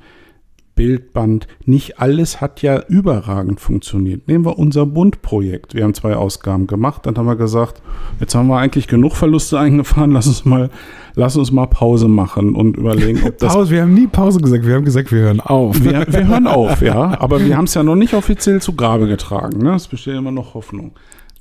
Bildband, 0.76 1.48
nicht 1.64 1.98
alles 1.98 2.40
hat 2.40 2.62
ja 2.62 2.80
überragend 2.86 3.60
funktioniert. 3.60 4.28
Nehmen 4.28 4.44
wir 4.44 4.58
unser 4.58 4.86
Bund-Projekt. 4.86 5.74
Wir 5.74 5.82
haben 5.82 5.94
zwei 5.94 6.14
Ausgaben 6.14 6.66
gemacht, 6.66 7.06
dann 7.06 7.16
haben 7.16 7.26
wir 7.26 7.34
gesagt, 7.34 7.82
jetzt 8.20 8.34
haben 8.34 8.46
wir 8.46 8.58
eigentlich 8.58 8.86
genug 8.86 9.16
Verluste 9.16 9.58
eingefahren, 9.58 10.12
lass 10.12 10.26
uns 10.26 10.44
mal, 10.44 10.70
lass 11.14 11.36
uns 11.36 11.50
mal 11.50 11.66
Pause 11.66 12.08
machen 12.08 12.54
und 12.54 12.76
überlegen, 12.76 13.22
ob 13.26 13.38
das 13.38 13.54
Pause, 13.54 13.70
wir 13.70 13.82
haben 13.82 13.94
nie 13.94 14.06
Pause 14.06 14.38
gesagt, 14.38 14.66
wir 14.66 14.74
haben 14.74 14.84
gesagt, 14.84 15.10
wir 15.10 15.20
hören 15.20 15.40
auf. 15.40 15.82
wir, 15.82 16.06
wir 16.06 16.26
hören 16.28 16.46
auf, 16.46 16.82
ja. 16.82 17.18
Aber 17.20 17.44
wir 17.44 17.56
haben 17.56 17.64
es 17.64 17.74
ja 17.74 17.82
noch 17.82 17.96
nicht 17.96 18.14
offiziell 18.14 18.60
zu 18.60 18.74
Grabe 18.74 19.08
getragen. 19.08 19.62
Ne? 19.62 19.74
Es 19.74 19.88
besteht 19.88 20.14
immer 20.14 20.30
noch 20.30 20.54
Hoffnung. 20.54 20.92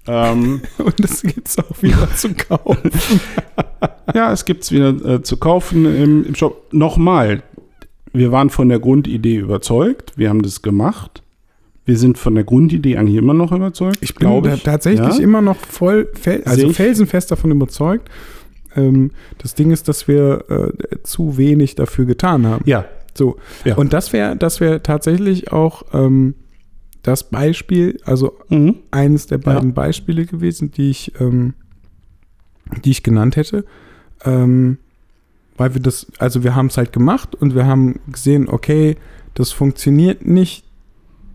Ähm, 0.07 0.61
Und 0.77 1.03
das 1.03 1.21
gibt's 1.21 1.57
auch 1.59 1.81
wieder 1.81 2.09
zu 2.15 2.33
kaufen. 2.33 2.91
ja, 4.13 4.31
es 4.31 4.45
gibt 4.45 4.63
es 4.63 4.71
wieder 4.71 4.89
äh, 4.89 5.21
zu 5.23 5.38
kaufen 5.38 5.86
im, 5.86 6.25
im 6.25 6.36
Shop. 6.36 6.71
Nochmal, 6.71 7.43
wir 8.18 8.32
waren 8.32 8.49
von 8.49 8.70
der 8.70 8.80
Grundidee 8.80 9.38
überzeugt. 9.38 10.13
Wir 10.16 10.30
haben 10.30 10.41
das 10.41 10.61
gemacht. 10.61 11.22
Wir 11.86 11.97
sind 11.97 12.18
von 12.18 12.34
der 12.36 12.43
Grundidee 12.43 12.97
eigentlich 12.97 13.18
immer 13.18 13.34
noch 13.36 13.51
überzeugt. 13.51 13.97
Ich 14.01 14.16
glaube 14.16 14.59
tatsächlich 14.63 15.18
ja. 15.18 15.24
immer 15.24 15.41
noch 15.41 15.57
voll, 15.57 16.09
fel 16.13 16.41
also 16.45 16.70
felsenfest 16.74 17.30
davon 17.30 17.51
überzeugt. 17.51 18.09
Ähm, 18.76 19.11
das 19.38 19.53
Ding 19.53 19.72
ist, 19.72 19.88
dass 19.88 20.07
wir 20.07 20.43
äh, 20.49 21.03
zu 21.03 21.38
wenig 21.38 21.76
dafür 21.76 22.05
getan 22.05 22.47
haben. 22.47 22.63
Ja, 22.68 22.86
So. 23.13 23.38
Ja. 23.63 23.76
Und 23.76 23.93
das 23.93 24.13
wäre 24.13 24.36
das 24.36 24.59
wäre 24.59 24.82
tatsächlich 24.82 25.51
auch 25.51 25.84
ähm, 25.93 26.34
das 27.03 27.30
Beispiel, 27.30 27.99
also 28.03 28.34
Mhm. 28.49 28.78
eines 28.89 29.28
der 29.28 29.38
beiden 29.38 29.70
Ja. 29.70 29.76
Beispiele 29.76 30.26
gewesen, 30.26 30.72
die 30.72 30.89
ich, 30.89 31.11
ähm, 31.20 31.53
die 32.84 32.89
ich 32.91 33.03
genannt 33.03 33.36
hätte. 33.36 33.63
Ähm, 34.26 34.80
weil 35.57 35.73
wir 35.73 35.81
das, 35.81 36.07
also 36.19 36.43
wir 36.43 36.55
haben 36.55 36.67
es 36.67 36.77
halt 36.77 36.91
gemacht 36.93 37.35
und 37.35 37.55
wir 37.55 37.65
haben 37.65 37.99
gesehen, 38.11 38.49
okay, 38.49 38.97
das 39.33 39.51
funktioniert 39.51 40.25
nicht 40.25 40.65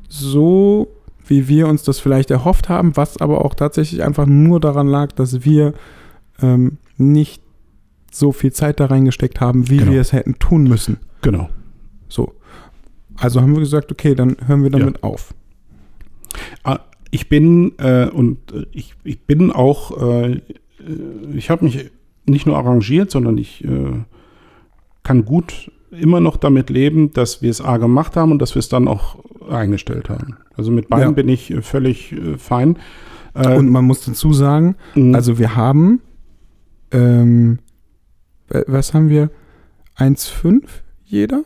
so, 0.08 0.88
wie 1.26 1.48
wir 1.48 1.68
uns 1.68 1.82
das 1.84 2.00
vielleicht 2.00 2.30
erhofft 2.30 2.68
haben, 2.68 2.96
was 2.96 3.18
aber 3.20 3.44
auch 3.44 3.54
tatsächlich 3.54 4.02
einfach 4.02 4.26
nur 4.26 4.58
daran 4.60 4.88
lag, 4.88 5.12
dass 5.12 5.44
wir 5.44 5.74
ähm, 6.42 6.78
nicht 6.96 7.42
so 8.10 8.32
viel 8.32 8.52
Zeit 8.52 8.80
da 8.80 8.86
reingesteckt 8.86 9.40
haben, 9.40 9.68
wie 9.70 9.76
Genau. 9.78 9.92
wir 9.92 10.00
es 10.00 10.12
hätten 10.12 10.38
tun 10.38 10.64
müssen. 10.64 10.98
Genau. 11.22 11.48
So. 12.08 12.34
Also 13.16 13.40
haben 13.40 13.52
wir 13.54 13.60
gesagt, 13.60 13.92
okay, 13.92 14.14
dann 14.14 14.36
hören 14.46 14.62
wir 14.64 14.70
damit 14.70 15.02
auf. 15.04 15.32
Ah, 16.64 16.80
Ich 17.12 17.28
bin 17.28 17.72
äh, 17.78 18.08
und 18.08 18.38
äh, 18.52 18.66
ich, 18.72 18.94
ich 19.04 19.20
bin 19.26 19.52
auch, 19.52 19.96
äh, 20.02 20.32
äh, 20.32 20.40
ich 21.34 21.50
habe 21.50 21.64
mich 21.64 21.90
nicht 22.26 22.46
nur 22.46 22.56
arrangiert, 22.56 23.10
sondern 23.10 23.38
ich 23.38 23.64
äh, 23.64 23.92
kann 25.02 25.24
gut 25.24 25.70
immer 25.90 26.20
noch 26.20 26.36
damit 26.36 26.70
leben, 26.70 27.12
dass 27.12 27.42
wir 27.42 27.50
es 27.50 27.60
A 27.60 27.76
gemacht 27.78 28.16
haben 28.16 28.30
und 28.32 28.40
dass 28.40 28.54
wir 28.54 28.60
es 28.60 28.68
dann 28.68 28.86
auch 28.88 29.18
eingestellt 29.50 30.08
haben. 30.08 30.36
Also 30.56 30.70
mit 30.70 30.88
beiden 30.88 31.08
Ja. 31.08 31.12
bin 31.12 31.28
ich 31.28 31.50
äh, 31.50 31.62
völlig 31.62 32.12
äh, 32.12 32.36
fein. 32.38 32.76
Äh, 33.34 33.56
Und 33.56 33.68
man 33.70 33.84
muss 33.84 34.04
dazu 34.04 34.32
sagen, 34.32 34.76
mh, 34.94 35.16
Also 35.16 35.38
wir 35.38 35.56
haben, 35.56 36.00
ähm, 36.92 37.58
wa- 38.48 38.62
was 38.66 38.94
haben 38.94 39.08
wir? 39.08 39.30
1,5 39.96 40.62
jeder? 41.04 41.42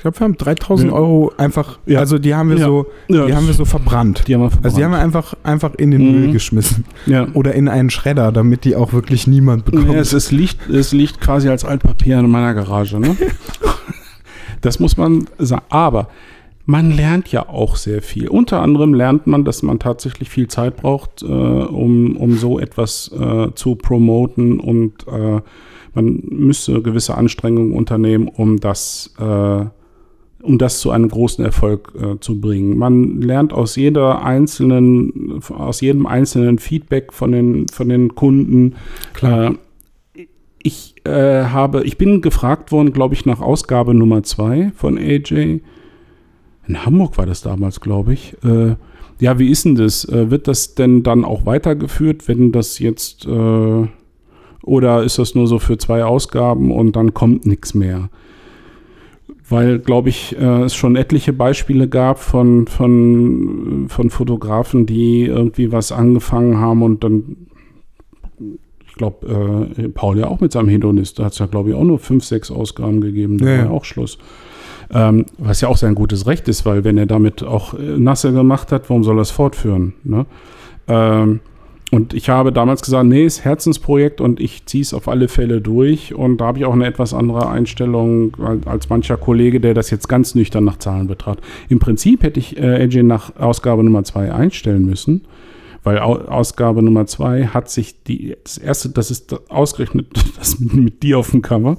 Ich 0.00 0.02
glaube, 0.02 0.18
wir 0.18 0.24
haben 0.24 0.38
3000 0.38 0.90
Ja. 0.92 0.96
Euro 0.96 1.30
einfach, 1.36 1.78
Ja. 1.84 1.98
also 1.98 2.18
die 2.18 2.34
haben 2.34 2.48
wir 2.48 2.56
Ja. 2.56 2.64
so, 2.64 2.86
ja, 3.08 3.26
die 3.26 3.34
haben 3.34 3.46
wir 3.46 3.52
so 3.52 3.66
verbrannt. 3.66 4.24
die 4.26 4.34
haben 4.34 4.40
wir 4.40 4.50
Also 4.62 4.78
die 4.78 4.82
haben 4.84 4.92
wir 4.92 4.98
einfach, 4.98 5.34
einfach 5.42 5.74
in 5.74 5.90
den 5.90 6.06
Mhm. 6.06 6.12
Müll 6.20 6.32
geschmissen. 6.32 6.86
ja. 7.04 7.26
Oder 7.34 7.52
in 7.54 7.68
einen 7.68 7.90
Schredder, 7.90 8.32
damit 8.32 8.64
die 8.64 8.76
auch 8.76 8.94
wirklich 8.94 9.26
niemand 9.26 9.66
bekommt. 9.66 9.94
Es, 9.94 10.14
es, 10.14 10.30
liegt, 10.32 10.70
es 10.70 10.92
liegt 10.92 11.20
quasi 11.20 11.50
als 11.50 11.66
Altpapier 11.66 12.18
in 12.18 12.30
meiner 12.30 12.54
Garage. 12.54 12.98
Ne? 12.98 13.14
das 14.62 14.80
muss 14.80 14.96
man 14.96 15.26
sagen. 15.38 15.64
Aber 15.68 16.08
man 16.64 16.90
lernt 16.92 17.30
ja 17.30 17.48
auch 17.48 17.76
sehr 17.76 18.00
viel. 18.00 18.28
Unter 18.28 18.62
anderem 18.62 18.94
lernt 18.94 19.26
man, 19.26 19.44
dass 19.44 19.62
man 19.62 19.78
tatsächlich 19.78 20.30
viel 20.30 20.48
Zeit 20.48 20.76
braucht, 20.76 21.22
äh, 21.22 21.26
um, 21.26 22.16
um 22.16 22.38
so 22.38 22.58
etwas 22.58 23.10
äh, 23.12 23.48
zu 23.54 23.74
promoten 23.74 24.60
und 24.60 25.06
äh, 25.08 25.40
man 25.92 26.22
müsste 26.30 26.80
gewisse 26.82 27.16
Anstrengungen 27.16 27.72
unternehmen, 27.74 28.28
um 28.28 28.60
das, 28.60 29.12
äh, 29.18 29.64
um 30.42 30.58
das 30.58 30.80
zu 30.80 30.90
einem 30.90 31.08
großen 31.08 31.44
Erfolg 31.44 31.92
äh, 32.00 32.18
zu 32.20 32.40
bringen. 32.40 32.76
Man 32.76 33.20
lernt 33.20 33.52
aus 33.52 33.76
jeder 33.76 34.24
einzelnen, 34.24 35.40
aus 35.50 35.80
jedem 35.80 36.06
einzelnen 36.06 36.58
Feedback 36.58 37.12
von 37.12 37.32
den, 37.32 37.68
von 37.68 37.88
den 37.88 38.14
Kunden. 38.14 38.74
Klar. 39.12 39.52
Äh, 40.14 40.26
ich 40.62 40.94
äh, 41.04 41.44
habe, 41.44 41.84
ich 41.84 41.96
bin 41.96 42.20
gefragt 42.20 42.70
worden, 42.70 42.92
glaube 42.92 43.14
ich, 43.14 43.24
nach 43.24 43.40
Ausgabe 43.40 43.94
Nummer 43.94 44.22
zwei 44.22 44.72
von 44.74 44.98
AJ. 44.98 45.60
In 46.68 46.84
Hamburg 46.84 47.16
war 47.16 47.24
das 47.24 47.40
damals, 47.40 47.80
glaube 47.80 48.12
ich. 48.12 48.36
Äh, 48.44 48.76
ja, 49.20 49.38
wie 49.38 49.48
ist 49.48 49.64
denn 49.64 49.74
das? 49.74 50.04
Äh, 50.04 50.30
wird 50.30 50.48
das 50.48 50.74
denn 50.74 51.02
dann 51.02 51.24
auch 51.24 51.46
weitergeführt, 51.46 52.28
wenn 52.28 52.52
das 52.52 52.78
jetzt 52.78 53.26
äh, 53.26 53.86
oder 54.62 55.02
ist 55.02 55.18
das 55.18 55.34
nur 55.34 55.46
so 55.46 55.58
für 55.58 55.78
zwei 55.78 56.04
Ausgaben 56.04 56.70
und 56.70 56.96
dann 56.96 57.14
kommt 57.14 57.46
nichts 57.46 57.74
mehr? 57.74 58.10
Weil, 59.50 59.80
glaube 59.80 60.08
ich, 60.08 60.36
äh, 60.38 60.62
es 60.62 60.74
schon 60.74 60.94
etliche 60.96 61.32
Beispiele 61.32 61.88
gab 61.88 62.20
von, 62.20 62.66
von, 62.68 63.86
von 63.88 64.08
Fotografen, 64.08 64.86
die 64.86 65.24
irgendwie 65.26 65.72
was 65.72 65.90
angefangen 65.92 66.58
haben 66.58 66.82
und 66.82 67.02
dann, 67.04 67.36
ich 68.86 68.94
glaube, 68.94 69.74
äh, 69.76 69.88
Paul 69.88 70.18
ja 70.18 70.28
auch 70.28 70.40
mit 70.40 70.52
seinem 70.52 70.68
Hedonist, 70.68 71.18
da 71.18 71.24
hat 71.24 71.32
es 71.32 71.38
ja, 71.40 71.46
glaube 71.46 71.70
ich, 71.70 71.74
auch 71.74 71.82
nur 71.84 71.98
fünf, 71.98 72.24
sechs 72.24 72.50
Ausgaben 72.52 73.00
gegeben, 73.00 73.38
da 73.38 73.46
Ja, 73.46 73.58
war 73.58 73.64
ja. 73.66 73.70
auch 73.70 73.84
Schluss. 73.84 74.18
Ähm, 74.92 75.26
was 75.38 75.60
ja 75.60 75.68
auch 75.68 75.76
sein 75.76 75.94
gutes 75.94 76.26
Recht 76.26 76.48
ist, 76.48 76.64
weil 76.64 76.84
wenn 76.84 76.96
er 76.96 77.06
damit 77.06 77.42
auch 77.42 77.74
äh, 77.74 77.98
Nasse 77.98 78.32
gemacht 78.32 78.72
hat, 78.72 78.88
warum 78.88 79.04
soll 79.04 79.18
er 79.18 79.22
es 79.22 79.30
fortführen? 79.30 79.94
Ne? 80.04 80.26
Ähm, 80.88 81.40
und 81.90 82.14
ich 82.14 82.28
habe 82.28 82.52
damals 82.52 82.82
gesagt, 82.82 83.06
nee, 83.06 83.24
ist 83.24 83.44
Herzensprojekt 83.44 84.20
und 84.20 84.38
ich 84.38 84.64
ziehe 84.66 84.82
es 84.82 84.94
auf 84.94 85.08
alle 85.08 85.26
Fälle 85.26 85.60
durch. 85.60 86.14
Und 86.14 86.38
da 86.38 86.46
habe 86.46 86.58
ich 86.58 86.64
auch 86.64 86.72
eine 86.72 86.86
etwas 86.86 87.12
andere 87.12 87.48
Einstellung 87.48 88.36
als, 88.64 88.88
mancher 88.88 89.16
Kollege, 89.16 89.60
der 89.60 89.74
das 89.74 89.90
jetzt 89.90 90.08
ganz 90.08 90.36
nüchtern 90.36 90.64
nach 90.64 90.78
Zahlen 90.78 91.08
betrachtet. 91.08 91.44
Im 91.68 91.80
Prinzip 91.80 92.22
hätte 92.22 92.38
ich 92.38 92.56
äh, 92.56 92.82
AJ 92.82 93.02
nach 93.02 93.34
Ausgabe 93.36 93.82
Nummer 93.82 94.04
zwei 94.04 94.32
einstellen 94.32 94.84
müssen, 94.84 95.22
weil 95.82 95.98
Au 95.98 96.14
Ausgabe 96.14 96.80
Nummer 96.80 97.06
zwei 97.06 97.46
hat 97.46 97.68
sich 97.68 98.04
die, 98.04 98.36
das 98.44 98.56
erste, 98.56 98.90
das 98.90 99.10
ist 99.10 99.50
ausgerechnet 99.50 100.06
das 100.38 100.60
mit, 100.60 100.74
mit 100.74 101.02
dir 101.02 101.18
auf 101.18 101.32
dem 101.32 101.42
Cover. 101.42 101.76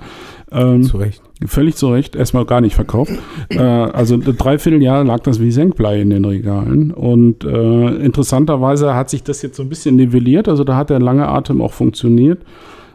Ähm, 0.52 0.84
Zu 0.84 0.98
Recht. 0.98 1.22
Völlig 1.46 1.76
zu 1.76 1.90
Recht, 1.90 2.16
erstmal 2.16 2.46
gar 2.46 2.62
nicht 2.62 2.76
verkauft. 2.76 3.14
äh, 3.50 3.58
also 3.60 4.16
ein 4.16 4.22
Dreivierteljahr 4.22 5.04
lag 5.04 5.22
das 5.22 5.40
wie 5.40 5.52
Senkblei 5.52 6.00
in 6.00 6.12
den 6.12 6.24
Regalen. 6.24 6.92
Und 6.92 7.44
äh, 7.44 7.96
interessanterweise 7.96 8.94
hat 8.94 9.10
sich 9.10 9.24
das 9.24 9.42
jetzt 9.42 9.58
so 9.58 9.64
ein 9.64 9.70
bisschen 9.70 9.96
nivelliert. 9.96 10.48
Also 10.48 10.64
da 10.64 10.76
hat 10.76 10.92
der 10.92 11.00
lange 11.00 11.28
Atem 11.28 11.62
auch 11.62 11.74
funktioniert. 11.74 12.44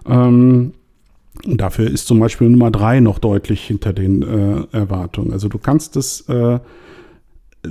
Ähm, 0.09 0.73
dafür 1.45 1.91
ist 1.91 2.07
zum 2.07 2.21
Beispiel 2.21 2.49
Nummer 2.49 2.71
drei 2.71 3.01
noch 3.01 3.19
deutlich 3.19 3.63
hinter 3.63 3.93
den 3.93 4.23
äh, 4.23 4.77
Erwartungen. 4.77 5.33
Also 5.33 5.49
du 5.49 5.59
kannst 5.59 5.97
das, 5.97 6.21
äh, 6.29 6.61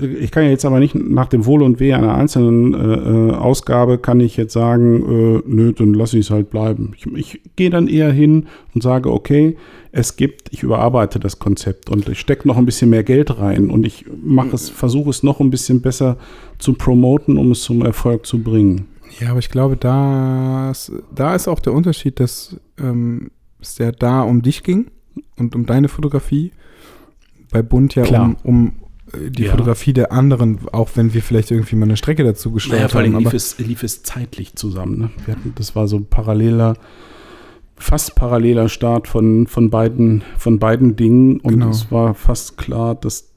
ich 0.01 0.31
kann 0.31 0.43
ja 0.43 0.49
jetzt 0.49 0.65
aber 0.65 0.79
nicht 0.79 0.95
nach 0.95 1.27
dem 1.27 1.45
Wohl 1.45 1.61
und 1.63 1.79
Weh 1.79 1.93
einer 1.93 2.15
einzelnen 2.15 2.73
äh, 2.73 3.31
äh, 3.31 3.31
Ausgabe 3.33 3.97
kann 3.97 4.19
ich 4.19 4.37
jetzt 4.37 4.53
sagen, 4.53 5.01
äh, 5.01 5.43
nö, 5.45 5.73
dann 5.73 5.93
lasse 5.93 6.17
ich 6.17 6.25
es 6.25 6.31
halt 6.31 6.49
bleiben. 6.49 6.93
Ich, 6.95 7.05
ich 7.13 7.41
gehe 7.55 7.69
dann 7.69 7.87
eher 7.87 8.11
hin 8.11 8.47
und 8.73 8.83
sage, 8.83 9.11
okay, 9.11 9.57
es 9.91 10.17
gibt, 10.17 10.51
ich 10.51 10.63
überarbeite 10.63 11.19
das 11.19 11.39
Konzept 11.39 11.89
und 11.89 12.09
ich 12.09 12.19
stecke 12.19 12.47
noch 12.47 12.57
ein 12.57 12.65
bisschen 12.65 12.89
mehr 12.89 13.03
Geld 13.03 13.39
rein 13.39 13.69
und 13.69 13.85
ich 13.85 14.05
mache 14.23 14.53
es, 14.53 14.69
versuche 14.69 15.09
es 15.09 15.23
noch 15.23 15.39
ein 15.39 15.49
bisschen 15.49 15.81
besser 15.81 16.17
zu 16.59 16.73
promoten, 16.73 17.37
um 17.37 17.51
es 17.51 17.61
zum 17.61 17.81
Erfolg 17.81 18.25
zu 18.25 18.43
bringen. 18.43 18.87
Ja, 19.19 19.29
aber 19.29 19.39
ich 19.39 19.49
glaube, 19.49 19.77
da 19.77 20.71
ist, 20.71 20.91
da 21.13 21.35
ist 21.35 21.47
auch 21.47 21.59
der 21.59 21.73
Unterschied, 21.73 22.19
dass 22.19 22.57
ähm, 22.77 23.31
es 23.61 23.77
ja 23.77 23.91
da 23.91 24.21
um 24.21 24.41
dich 24.41 24.63
ging 24.63 24.87
und 25.37 25.55
um 25.55 25.65
deine 25.65 25.87
Fotografie. 25.87 26.51
Bei 27.51 27.61
Bund 27.61 27.95
ja 27.95 28.03
um, 28.03 28.35
um 28.43 28.73
die 29.29 29.43
Ja. 29.43 29.51
Fotografie 29.51 29.93
der 29.93 30.11
anderen, 30.11 30.59
auch 30.71 30.89
wenn 30.95 31.13
wir 31.13 31.21
vielleicht 31.21 31.51
irgendwie 31.51 31.75
mal 31.75 31.85
eine 31.85 31.97
Strecke 31.97 32.23
dazu 32.23 32.51
gesteuert 32.51 32.93
haben. 32.95 33.15
Aber, 33.15 33.33
es, 33.33 33.57
lief 33.59 33.83
es 33.83 34.03
zeitlich 34.03 34.55
zusammen. 34.55 34.97
Ne? 34.99 35.09
Hatten, 35.27 35.53
das 35.55 35.75
war 35.75 35.87
so 35.87 35.97
ein 35.97 36.05
paralleler, 36.05 36.75
fast 37.77 38.15
paralleler 38.15 38.69
Start 38.69 39.07
von, 39.07 39.47
von, 39.47 39.69
beiden, 39.69 40.23
von 40.37 40.59
beiden 40.59 40.95
Dingen 40.95 41.39
und 41.41 41.53
Genau. 41.53 41.69
es 41.69 41.91
war 41.91 42.13
fast 42.13 42.57
klar, 42.57 42.95
dass, 42.95 43.29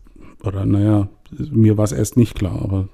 oder 0.45 0.65
naja, 0.65 1.09
mir 1.51 1.77
war 1.77 1.85
es 1.85 1.93
erst 1.93 2.17
nicht 2.17 2.35
klar, 2.35 2.59
aber 2.63 2.89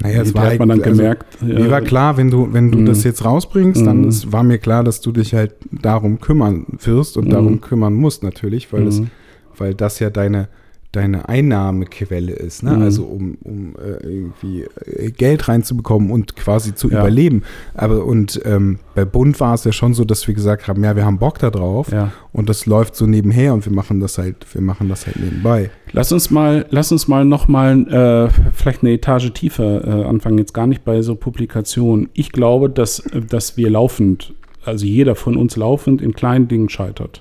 naja, 0.00 0.22
es 0.22 0.34
war 0.34 0.46
hat 0.50 0.58
man 0.58 0.68
dann 0.70 0.82
also, 0.82 0.96
gemerkt. 0.96 1.42
Mir 1.42 1.70
war 1.70 1.80
klar, 1.80 2.16
wenn 2.16 2.30
du, 2.30 2.52
wenn 2.52 2.70
du 2.72 2.78
Mhm. 2.78 2.86
das 2.86 3.04
jetzt 3.04 3.24
rausbringst, 3.24 3.84
dann 3.86 4.02
Mhm. 4.02 4.08
ist, 4.08 4.32
war 4.32 4.42
mir 4.42 4.58
klar, 4.58 4.82
dass 4.82 5.00
du 5.00 5.12
dich 5.12 5.34
halt 5.34 5.54
darum 5.70 6.20
kümmern 6.20 6.66
wirst 6.82 7.16
und 7.16 7.26
Mhm. 7.26 7.30
darum 7.30 7.60
kümmern 7.60 7.94
musst 7.94 8.22
natürlich, 8.22 8.72
weil, 8.72 8.86
es, 8.86 9.00
Mhm. 9.00 9.10
weil 9.56 9.74
das 9.74 9.98
ja 10.00 10.10
deine, 10.10 10.48
deine 10.94 11.28
Einnahmequelle 11.28 12.32
ist, 12.32 12.62
ne? 12.62 12.72
Mhm. 12.76 12.82
Also 12.82 13.04
um, 13.04 13.36
um 13.42 13.74
äh, 13.76 14.06
irgendwie 14.06 14.64
äh, 14.86 15.10
Geld 15.10 15.48
reinzubekommen 15.48 16.10
und 16.10 16.36
quasi 16.36 16.74
zu 16.74 16.90
Ja. 16.90 17.00
überleben. 17.00 17.42
Aber 17.74 18.04
und 18.04 18.40
ähm, 18.44 18.78
bei 18.94 19.04
Bund 19.04 19.38
war 19.40 19.54
es 19.54 19.64
ja 19.64 19.72
schon 19.72 19.94
so, 19.94 20.04
dass 20.04 20.26
wir 20.26 20.34
gesagt 20.34 20.68
haben, 20.68 20.82
ja, 20.84 20.96
wir 20.96 21.04
haben 21.04 21.18
Bock 21.18 21.38
da 21.38 21.50
drauf 21.50 21.90
ja. 21.90 22.12
und 22.32 22.48
das 22.48 22.66
läuft 22.66 22.96
so 22.96 23.06
nebenher 23.06 23.54
und 23.54 23.64
wir 23.64 23.72
machen 23.72 24.00
das 24.00 24.18
halt, 24.18 24.46
wir 24.52 24.62
machen 24.62 24.88
das 24.88 25.06
halt 25.06 25.16
nebenbei. 25.16 25.70
Lass 25.92 26.12
uns 26.12 26.30
mal, 26.30 26.66
lass 26.70 26.92
uns 26.92 27.08
mal 27.08 27.24
noch 27.24 27.48
mal 27.48 27.86
äh, 27.88 28.50
vielleicht 28.52 28.82
eine 28.82 28.92
Etage 28.92 29.32
tiefer 29.32 29.86
äh, 29.86 30.04
anfangen. 30.04 30.38
Jetzt 30.38 30.54
gar 30.54 30.66
nicht 30.66 30.84
bei 30.84 31.02
so 31.02 31.14
Publikationen. 31.14 32.08
Ich 32.14 32.32
glaube, 32.32 32.70
dass, 32.70 33.02
dass 33.28 33.56
wir 33.56 33.70
laufend, 33.70 34.34
also 34.64 34.86
jeder 34.86 35.14
von 35.14 35.36
uns 35.36 35.56
laufend 35.56 36.02
in 36.02 36.14
kleinen 36.14 36.48
Dingen 36.48 36.68
scheitert. 36.68 37.20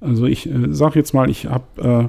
Also 0.00 0.24
ich 0.26 0.48
äh, 0.48 0.68
sage 0.70 0.98
jetzt 0.98 1.12
mal, 1.12 1.28
ich 1.28 1.46
habe, 1.46 2.08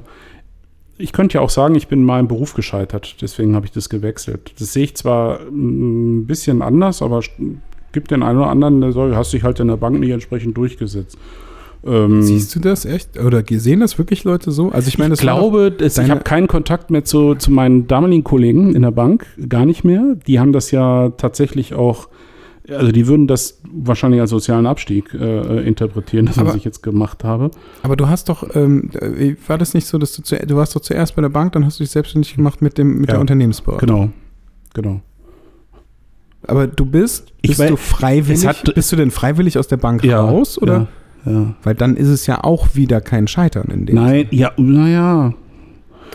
ich 1.02 1.12
könnte 1.12 1.34
ja 1.34 1.40
auch 1.40 1.50
sagen, 1.50 1.74
ich 1.74 1.88
bin 1.88 2.00
in 2.00 2.04
meinem 2.04 2.28
Beruf 2.28 2.54
gescheitert. 2.54 3.16
Deswegen 3.20 3.54
habe 3.54 3.66
ich 3.66 3.72
das 3.72 3.88
gewechselt. 3.88 4.52
Das 4.58 4.72
sehe 4.72 4.84
ich 4.84 4.96
zwar 4.96 5.40
ein 5.40 6.26
bisschen 6.26 6.62
anders, 6.62 7.02
aber 7.02 7.20
gibt 7.92 8.10
den 8.10 8.22
einen 8.22 8.38
oder 8.38 8.48
anderen, 8.48 8.80
der 8.80 8.92
sagt, 8.92 9.14
hast 9.14 9.32
dich 9.32 9.42
halt 9.42 9.60
in 9.60 9.68
der 9.68 9.76
Bank 9.76 9.98
nicht 10.00 10.10
entsprechend 10.10 10.56
durchgesetzt. 10.56 11.18
Ähm, 11.84 12.22
Siehst 12.22 12.54
du 12.54 12.60
das 12.60 12.84
echt? 12.84 13.18
Oder 13.18 13.42
sehen 13.48 13.80
das 13.80 13.98
wirklich 13.98 14.24
Leute 14.24 14.52
so? 14.52 14.70
Also 14.70 14.88
ich 14.88 14.98
meine, 14.98 15.14
ich 15.14 15.20
glaube, 15.20 15.72
dass 15.72 15.98
ich 15.98 16.10
habe 16.10 16.22
keinen 16.22 16.46
Kontakt 16.46 16.90
mehr 16.90 17.04
zu, 17.04 17.34
zu 17.34 17.50
meinen 17.50 17.88
damaligen 17.88 18.22
Kollegen 18.22 18.74
in 18.74 18.82
der 18.82 18.92
Bank, 18.92 19.26
gar 19.48 19.66
nicht 19.66 19.82
mehr. 19.82 20.16
Die 20.26 20.38
haben 20.38 20.52
das 20.52 20.70
ja 20.70 21.10
tatsächlich 21.10 21.74
auch 21.74 22.08
Also 22.68 22.92
die 22.92 23.06
würden 23.08 23.26
das 23.26 23.60
wahrscheinlich 23.72 24.20
als 24.20 24.30
sozialen 24.30 24.66
Abstieg 24.66 25.12
äh, 25.14 25.66
interpretieren, 25.66 26.26
das 26.26 26.38
Aber- 26.38 26.50
was 26.50 26.56
ich 26.56 26.64
jetzt 26.64 26.82
gemacht 26.82 27.24
habe. 27.24 27.50
Aber 27.82 27.96
du 27.96 28.08
hast 28.08 28.28
doch, 28.28 28.54
ähm, 28.54 28.90
äh, 29.00 29.34
war 29.48 29.58
das 29.58 29.74
nicht 29.74 29.86
so, 29.86 29.98
dass 29.98 30.12
du, 30.12 30.22
zu, 30.22 30.36
du 30.36 30.56
warst 30.56 30.76
doch 30.76 30.80
zuerst 30.80 31.16
bei 31.16 31.22
der 31.22 31.28
Bank, 31.28 31.52
dann 31.52 31.64
hast 31.66 31.80
du 31.80 31.84
dich 31.84 31.90
selbstständig 31.90 32.36
gemacht 32.36 32.62
mit, 32.62 32.78
dem, 32.78 32.98
mit 33.00 33.08
Ja. 33.08 33.14
der 33.14 33.20
Unternehmensberatung. 33.20 33.88
Genau. 33.88 34.08
Genau. 34.74 35.00
Aber 36.46 36.66
du 36.66 36.84
bist, 36.84 37.32
Ich 37.42 37.50
bist 37.50 37.60
wei- 37.60 37.68
du 37.68 37.76
freiwillig, 37.76 38.46
hat- 38.46 38.74
bist 38.74 38.90
du 38.92 38.96
denn 38.96 39.10
freiwillig 39.10 39.58
aus 39.58 39.68
der 39.68 39.76
Bank 39.76 40.04
raus? 40.04 40.60
Oder? 40.60 40.88
Ja. 41.24 41.32
ja. 41.32 41.54
Weil 41.62 41.74
dann 41.74 41.96
ist 41.96 42.08
es 42.08 42.26
ja 42.26 42.42
auch 42.42 42.74
wieder 42.74 43.00
kein 43.00 43.28
Scheitern 43.28 43.68
in 43.70 43.86
dem. 43.86 43.94
Nein, 43.96 44.26
ja, 44.30 44.50
naja. 44.56 45.34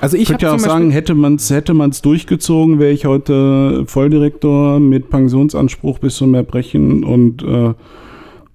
Also 0.02 0.18
ich 0.18 0.28
könnte 0.28 0.46
ja 0.46 0.54
auch 0.54 0.60
sagen, 0.60 0.92
hätte 0.92 1.16
man 1.16 1.36
es 1.36 1.50
hätte 1.50 1.74
man's 1.74 2.02
durchgezogen, 2.02 2.80
wäre 2.80 2.92
ich 2.92 3.06
heute 3.06 3.84
Volldirektor 3.88 4.80
mit 4.80 5.10
Pensionsanspruch 5.10 6.00
bis 6.00 6.16
zum 6.16 6.34
Erbrechen 6.36 7.04
und 7.04 7.44
äh, 7.44 7.74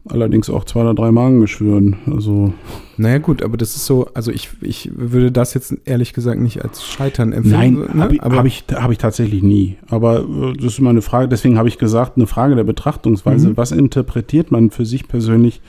allerdings 0.09 0.51
auch 0.51 0.65
zwei 0.65 0.81
oder 0.81 0.95
drei 0.95 1.13
Magengeschwüren. 1.13 1.97
Also 2.11 2.53
Naja 2.97 3.19
gut, 3.19 3.43
aber 3.43 3.57
das 3.57 3.77
ist 3.77 3.87
so, 3.87 4.09
also 4.15 4.31
ich, 4.31 4.51
ich 4.61 4.91
würde 4.95 5.31
das 5.31 5.55
jetzt 5.55 5.75
ehrlich 5.85 6.13
gesagt 6.13 6.41
nicht 6.41 6.63
als 6.63 6.85
Scheitern 6.85 7.33
empfinden. 7.33 7.81
nein, 7.81 7.97
ne? 7.97 8.03
habe 8.03 8.15
ich, 8.15 8.23
aber 8.23 8.37
hab 8.37 8.47
ich, 8.47 8.65
hab 8.73 8.91
ich 8.91 8.99
tatsächlich 8.99 9.43
nie. 9.43 9.77
Aber 9.89 10.21
äh, 10.21 10.53
das 10.57 10.73
ist 10.73 10.79
immer 10.79 10.91
eine 10.91 11.03
Frage, 11.03 11.29
deswegen 11.29 11.59
habe 11.59 11.69
ich 11.69 11.79
gesagt, 11.79 12.17
eine 12.17 12.27
Frage 12.27 12.57
der 12.57 12.65
Betrachtungsweise. 12.65 13.51
Mhm. 13.51 13.57
Was 13.57 13.73
interpretiert 13.73 14.51
man 14.51 14.71
für 14.71 14.87
sich 14.87 15.09
persönlich 15.09 15.61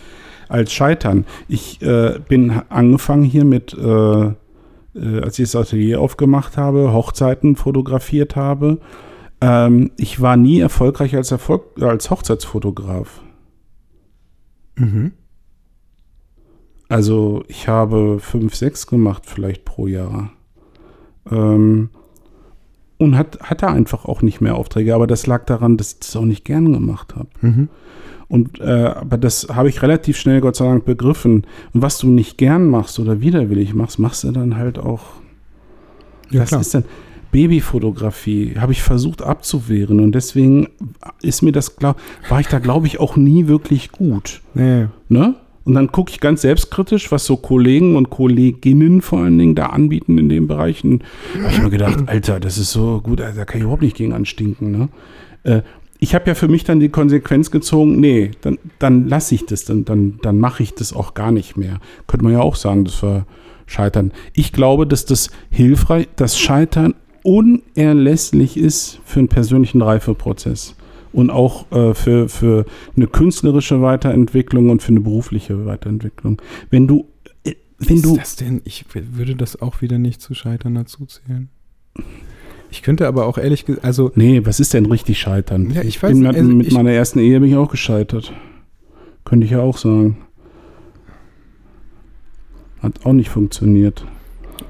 als 0.49 0.73
Scheitern? 0.73 1.25
Ich 1.47 1.81
äh, 1.81 2.19
bin 2.27 2.61
angefangen 2.69 3.23
hier 3.23 3.45
mit, 3.45 3.73
äh, 3.73 4.31
äh, 4.95 5.19
als 5.19 5.39
ich 5.39 5.51
das 5.51 5.55
Atelier 5.55 6.01
aufgemacht 6.01 6.57
habe, 6.57 6.93
Hochzeiten 6.93 7.55
fotografiert 7.55 8.35
habe. 8.35 8.79
Ähm, 9.41 9.91
ich 9.97 10.21
war 10.21 10.37
nie 10.37 10.59
erfolgreich 10.59 11.15
als, 11.15 11.31
Erfolg, 11.31 11.81
als 11.81 12.09
Hochzeitsfotograf. 12.09 13.21
Mhm. 14.75 15.11
Also 16.89 17.43
ich 17.47 17.67
habe 17.67 18.19
fünf, 18.19 18.55
sechs 18.55 18.87
gemacht 18.87 19.23
vielleicht 19.25 19.65
pro 19.65 19.87
Jahr. 19.87 20.31
Ähm, 21.29 21.89
und 22.97 23.17
hat, 23.17 23.39
hatte 23.41 23.67
einfach 23.67 24.05
auch 24.05 24.21
nicht 24.21 24.41
mehr 24.41 24.55
Aufträge, 24.55 24.95
aber 24.95 25.07
das 25.07 25.27
lag 25.27 25.45
daran, 25.45 25.77
dass 25.77 25.93
ich 25.93 25.99
das 25.99 26.15
auch 26.15 26.25
nicht 26.25 26.45
gern 26.45 26.71
gemacht 26.71 27.15
habe. 27.15 27.29
Mhm. 27.41 27.69
Und 28.33 28.59
äh, 28.61 28.63
aber 28.63 29.19
das 29.19 29.45
habe 29.53 29.69
ich 29.69 29.83
relativ 29.83 30.17
schnell 30.17 30.41
Gott 30.41 30.55
sei 30.55 30.65
Dank 30.65 30.85
begriffen. 30.85 31.45
Und 31.71 31.83
was 31.83 31.99
du 31.99 32.07
nicht 32.07 32.39
gern 32.39 32.67
machst 32.67 32.97
oder 32.97 33.21
widerwillig 33.21 33.75
machst, 33.75 33.99
machst 33.99 34.23
du 34.23 34.31
dann 34.31 34.57
halt 34.57 34.79
auch. 34.79 35.03
Ja, 36.31 36.39
das 36.39 36.49
klar. 36.49 36.61
ist 36.61 36.73
dann 36.73 36.83
Babyfotografie, 37.31 38.55
habe 38.57 38.71
ich 38.71 38.81
versucht 38.81 39.21
abzuwehren 39.21 39.99
und 39.99 40.13
deswegen 40.13 40.69
ist 41.21 41.43
mir 41.43 41.51
das 41.51 41.75
glaub, 41.75 41.97
war 42.27 42.39
ich 42.39 42.47
da 42.47 42.57
glaube 42.57 42.87
ich 42.87 42.99
auch 42.99 43.17
nie 43.17 43.45
wirklich 43.45 43.91
gut. 43.91 44.41
Nee. 44.55 44.87
Ne? 45.09 45.35
Und 45.63 45.75
dann 45.75 45.91
gucke 45.91 46.11
ich 46.11 46.19
ganz 46.19 46.41
selbstkritisch, 46.41 47.11
was 47.11 47.25
so 47.25 47.37
Kollegen 47.37 47.95
und 47.95 48.09
Kolleginnen 48.09 49.03
vor 49.03 49.19
allen 49.19 49.37
Dingen 49.37 49.53
da 49.53 49.67
anbieten 49.67 50.17
in 50.17 50.29
den 50.29 50.47
Bereichen. 50.47 51.03
Da 51.35 51.43
habe 51.43 51.53
ich 51.53 51.61
mir 51.61 51.69
gedacht, 51.69 51.99
Alter, 52.07 52.39
das 52.39 52.57
ist 52.57 52.71
so 52.71 52.99
gut, 52.99 53.19
da 53.19 53.31
kann 53.45 53.57
ich 53.57 53.63
überhaupt 53.63 53.83
nicht 53.83 53.95
gegen 53.95 54.11
anstinken. 54.11 54.71
Ne? 54.71 54.89
Ich 56.03 56.13
habe 56.13 56.27
ja 56.27 56.35
für 56.35 56.49
mich 56.49 56.65
dann 56.65 56.81
die 56.81 56.89
Konsequenz 56.89 57.49
gezogen, 57.49 57.97
nee, 58.01 58.31
dann, 58.41 58.59
dann 58.77 59.07
lasse 59.07 59.35
ich 59.35 59.45
das, 59.45 59.63
dann, 59.63 59.85
dann, 59.85 60.19
dann 60.21 60.37
mache 60.37 60.61
ich 60.61 60.73
das 60.73 60.91
auch 60.91 61.13
gar 61.13 61.31
nicht 61.31 61.55
mehr. 61.55 61.79
Könnte 62.07 62.25
man 62.25 62.33
ja 62.33 62.41
auch 62.41 62.57
sagen, 62.57 62.83
das 62.83 63.01
war 63.03 63.25
Scheitern. 63.67 64.11
Ich 64.33 64.51
glaube, 64.51 64.85
dass 64.85 65.05
das 65.05 65.31
hilfreich, 65.49 66.09
das 66.17 66.37
Scheitern 66.37 66.93
unerlässlich 67.23 68.57
ist 68.57 68.99
für 69.05 69.19
einen 69.19 69.29
persönlichen 69.29 69.81
Reifeprozess 69.81 70.75
und 71.13 71.29
auch 71.29 71.71
äh, 71.71 71.93
für, 71.93 72.27
für 72.27 72.65
eine 72.97 73.07
künstlerische 73.07 73.81
Weiterentwicklung 73.81 74.71
und 74.71 74.81
für 74.81 74.89
eine 74.89 74.99
berufliche 74.99 75.65
Weiterentwicklung. 75.65 76.41
Wenn 76.69 76.85
du, 76.85 77.07
äh, 77.45 77.53
wenn 77.77 77.95
Ist 77.95 78.05
du, 78.05 78.17
das 78.17 78.35
denn? 78.35 78.61
Ich 78.65 78.83
würde 78.93 79.37
das 79.37 79.61
auch 79.61 79.81
wieder 79.81 79.99
nicht 79.99 80.21
zu 80.21 80.33
Scheitern 80.33 80.75
dazu 80.75 81.05
zählen. 81.05 81.47
Ich 82.73 82.81
könnte 82.81 83.07
aber 83.07 83.27
auch 83.27 83.37
ehrlich 83.37 83.65
gesagt, 83.65 83.85
also 83.85 84.11
nee, 84.15 84.41
was 84.45 84.59
ist 84.59 84.73
denn 84.73 84.87
richtig 84.87 85.19
Scheitern? 85.19 85.69
Ja, 85.69 85.83
ich 85.83 86.01
weiß, 86.01 86.15
mit, 86.17 86.35
also 86.35 86.49
mit 86.49 86.65
ich- 86.67 86.73
meiner 86.73 86.89
ersten 86.91 87.19
Ehe 87.19 87.39
bin 87.39 87.47
ich 87.49 87.55
auch 87.55 87.69
gescheitert. 87.69 88.33
Könnte 89.25 89.45
ich 89.45 89.51
ja 89.51 89.59
auch 89.59 89.77
sagen. 89.77 90.17
Hat 92.81 93.05
auch 93.05 93.13
nicht 93.13 93.29
funktioniert. 93.29 94.03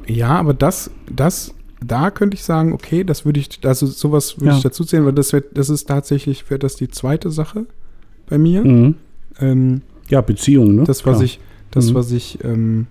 ja, 0.06 0.28
aber 0.36 0.54
das, 0.54 0.92
das, 1.10 1.56
da 1.80 2.12
könnte 2.12 2.36
ich 2.36 2.44
sagen, 2.44 2.74
okay, 2.74 3.06
das 3.06 3.24
würde 3.24 3.40
ich, 3.40 3.60
also 3.64 3.86
sowas 3.86 4.38
würde 4.38 4.48
Ja. 4.52 4.58
ich 4.58 4.64
dazu 4.64 4.84
zählen, 4.84 5.06
weil 5.06 5.14
das 5.14 5.32
wird, 5.32 5.58
das 5.58 5.70
ist 5.70 5.88
tatsächlich, 5.88 6.50
wäre 6.50 6.60
das 6.60 6.76
die 6.76 6.90
zweite 6.90 7.32
Sache 7.32 7.66
bei 8.28 8.38
mir. 8.38 8.66
Mhm. 8.66 8.96
Ähm, 9.40 9.82
Ja, 10.10 10.20
Beziehung, 10.20 10.76
ne? 10.76 10.84
das, 10.84 11.06
was 11.06 11.14
Klar. 11.20 11.24
ich, 11.24 11.40
das, 11.72 11.90
Mhm. 11.92 11.94
was 11.96 12.12
ich, 12.12 12.44
ähm, 12.44 12.88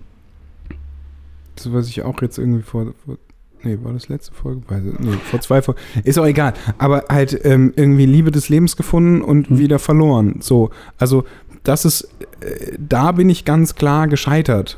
das, 1.55 1.71
was 1.71 1.87
ich 1.87 2.01
auch 2.01 2.19
jetzt 2.23 2.39
irgendwie 2.39 2.63
vor, 2.63 2.93
vor 3.05 3.17
nee, 3.63 3.77
war 3.81 3.93
das 3.93 4.09
letzte 4.09 4.33
Folge? 4.33 4.61
Weiß 4.67 4.83
ich- 4.85 4.99
Nee, 4.99 5.13
vor 5.29 5.39
zwei 5.41 5.61
Folgen. 5.61 5.79
Ist 6.03 6.17
auch 6.19 6.25
egal. 6.25 6.53
Aber 6.77 7.05
halt 7.09 7.39
ähm, 7.45 7.73
irgendwie 7.75 8.05
Liebe 8.05 8.31
des 8.31 8.49
Lebens 8.49 8.75
gefunden 8.77 9.21
und 9.21 9.49
Mhm. 9.51 9.57
wieder 9.59 9.79
verloren. 9.79 10.37
So, 10.41 10.69
also 10.97 11.23
das 11.63 11.85
ist, 11.85 12.01
äh, 12.41 12.73
da 12.77 13.11
bin 13.13 13.29
ich 13.29 13.45
ganz 13.45 13.75
klar 13.75 14.07
gescheitert. 14.07 14.77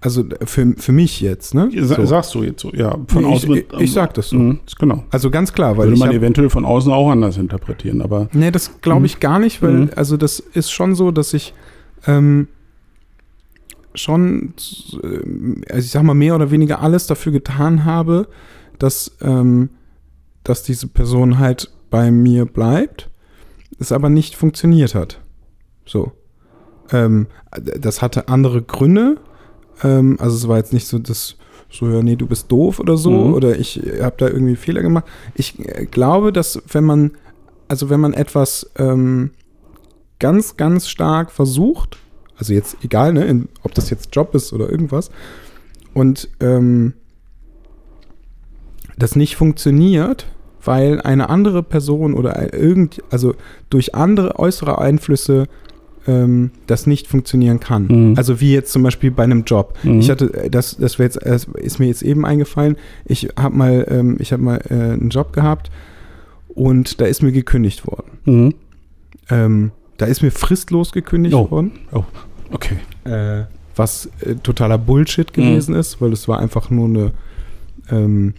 Also 0.00 0.24
für, 0.44 0.74
für 0.76 0.92
mich 0.92 1.20
jetzt, 1.20 1.54
ne? 1.54 1.70
So. 1.76 2.06
Sagst 2.06 2.32
du 2.36 2.44
jetzt 2.44 2.60
so, 2.62 2.70
ja. 2.72 2.96
Von 3.08 3.24
Nee, 3.24 3.28
außen. 3.34 3.52
ich, 3.52 3.66
ich, 3.72 3.80
ich 3.80 3.92
sag 3.92 4.14
das 4.14 4.28
so. 4.28 4.36
Mhm, 4.36 4.60
genau. 4.78 5.02
Also 5.10 5.28
ganz 5.28 5.52
klar, 5.52 5.76
weil 5.76 5.88
Würde 5.88 5.98
man 5.98 6.12
eventuell 6.12 6.50
von 6.50 6.64
außen 6.64 6.92
auch 6.92 7.10
anders 7.10 7.36
interpretieren, 7.36 8.00
aber 8.00 8.28
Nee, 8.32 8.52
das 8.52 8.80
glaube 8.80 9.06
ich 9.06 9.18
gar 9.18 9.40
nicht, 9.40 9.60
weil, 9.60 9.72
Mhm. 9.72 9.90
also 9.96 10.16
das 10.16 10.38
ist 10.38 10.70
schon 10.70 10.94
so, 10.94 11.10
dass 11.10 11.34
ich 11.34 11.52
ähm, 12.06 12.46
schon, 13.98 14.54
äh, 15.02 15.72
also 15.72 15.84
ich 15.84 15.90
sag 15.90 16.02
mal, 16.02 16.14
mehr 16.14 16.34
oder 16.34 16.50
weniger 16.50 16.80
alles 16.80 17.06
dafür 17.06 17.32
getan 17.32 17.84
habe, 17.84 18.28
dass, 18.78 19.16
ähm, 19.20 19.70
dass 20.44 20.62
diese 20.62 20.86
Person 20.86 21.38
halt 21.38 21.70
bei 21.90 22.10
mir 22.10 22.46
bleibt, 22.46 23.10
es 23.78 23.92
aber 23.92 24.08
nicht 24.08 24.34
funktioniert 24.34 24.94
hat. 24.94 25.20
So. 25.86 26.12
Ähm, 26.90 27.26
das 27.80 28.02
hatte 28.02 28.28
andere 28.28 28.62
Gründe. 28.62 29.18
Ähm, 29.82 30.16
also 30.20 30.36
es 30.36 30.48
war 30.48 30.56
jetzt 30.56 30.72
nicht 30.72 30.86
so, 30.86 30.98
dass 30.98 31.36
so, 31.70 31.86
ja, 31.88 32.02
nee, 32.02 32.16
du 32.16 32.26
bist 32.26 32.50
doof 32.50 32.80
oder 32.80 32.96
so, 32.96 33.10
Mhm. 33.10 33.34
oder 33.34 33.58
ich 33.58 33.78
habe 34.00 34.14
da 34.16 34.26
irgendwie 34.26 34.56
Fehler 34.56 34.80
gemacht. 34.80 35.04
Ich 35.34 35.58
äh, 35.58 35.84
glaube, 35.84 36.32
dass 36.32 36.62
wenn 36.70 36.84
man, 36.84 37.12
also 37.68 37.90
wenn 37.90 38.00
man 38.00 38.14
etwas 38.14 38.70
ähm, 38.76 39.32
ganz, 40.18 40.56
ganz 40.56 40.88
stark 40.88 41.30
versucht, 41.30 41.98
also 42.38 42.52
jetzt 42.52 42.76
egal, 42.82 43.12
ne, 43.12 43.24
in, 43.26 43.48
ob 43.62 43.74
das 43.74 43.90
jetzt 43.90 44.14
Job 44.14 44.34
ist 44.34 44.52
oder 44.52 44.70
irgendwas, 44.70 45.10
und 45.94 46.28
ähm, 46.40 46.94
das 48.98 49.16
nicht 49.16 49.36
funktioniert, 49.36 50.26
weil 50.64 51.00
eine 51.00 51.28
andere 51.30 51.62
Person 51.62 52.14
oder 52.14 52.52
irgend, 52.52 53.02
also 53.10 53.34
durch 53.70 53.94
andere 53.94 54.38
äußere 54.38 54.78
Einflüsse 54.78 55.46
ähm, 56.06 56.50
das 56.66 56.86
nicht 56.86 57.06
funktionieren 57.06 57.60
kann. 57.60 57.86
Mhm. 57.86 58.14
Also 58.16 58.40
wie 58.40 58.52
jetzt 58.52 58.72
zum 58.72 58.82
Beispiel 58.82 59.10
bei 59.10 59.24
einem 59.24 59.44
Job. 59.44 59.76
Mhm. 59.82 60.00
Ich 60.00 60.10
hatte, 60.10 60.32
äh, 60.34 60.50
das, 60.50 60.76
das, 60.76 60.96
jetzt, 60.98 61.18
das 61.24 61.46
ist 61.54 61.78
mir 61.78 61.86
jetzt 61.86 62.02
eben 62.02 62.24
eingefallen. 62.24 62.76
Ich 63.04 63.28
habe 63.38 63.56
mal, 63.56 63.86
ähm, 63.88 64.16
ich 64.18 64.32
habe 64.32 64.42
mal 64.42 64.60
äh, 64.68 64.74
einen 64.74 65.10
Job 65.10 65.32
gehabt 65.32 65.70
und 66.48 67.00
da 67.00 67.06
ist 67.06 67.22
mir 67.22 67.32
gekündigt 67.32 67.86
worden. 67.86 68.10
Mhm. 68.24 68.54
Ähm, 69.30 69.70
da 69.96 70.06
ist 70.06 70.22
mir 70.22 70.30
fristlos 70.30 70.92
gekündigt 70.92 71.34
Oh. 71.34 71.50
worden, 71.50 71.72
okay. 72.50 72.78
äh, 73.04 73.44
was 73.76 74.10
äh, 74.20 74.34
totaler 74.36 74.78
Bullshit 74.78 75.32
gewesen 75.32 75.74
ist, 75.74 76.00
weil 76.00 76.12
es 76.12 76.26
war 76.28 76.40
einfach 76.40 76.70
nur 76.70 76.86
eine 76.86 77.12
ähm, 77.90 78.34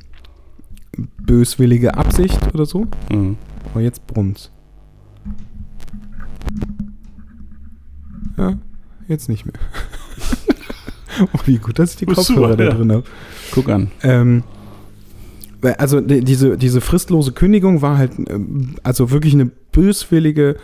böswillige 1.17 1.95
Absicht 1.95 2.37
oder 2.53 2.65
so. 2.65 2.87
Mhm. 3.11 3.37
Aber 3.71 3.81
jetzt 3.81 4.05
brummt's. 4.07 4.51
Ja, 8.37 8.57
jetzt 9.07 9.29
nicht 9.29 9.45
mehr. 9.45 9.55
oh, 11.33 11.39
wie 11.45 11.57
gut, 11.57 11.79
dass 11.79 11.91
ich 11.91 11.97
die 11.97 12.07
Oh, 12.07 12.13
Kopfhörer 12.13 12.51
super, 12.51 12.57
da 12.57 12.63
ja. 12.65 12.69
drin 12.71 12.91
habe. 12.91 13.03
Guck 13.51 13.69
an. 13.69 13.91
Ähm, 14.03 14.43
also 15.77 15.99
die, 15.99 16.21
diese, 16.21 16.57
diese 16.57 16.81
fristlose 16.81 17.33
Kündigung 17.33 17.81
war 17.81 17.97
halt 17.97 18.13
ähm, 18.29 18.75
also 18.83 19.11
wirklich 19.11 19.33
eine 19.33 19.45
böswillige 19.45 20.55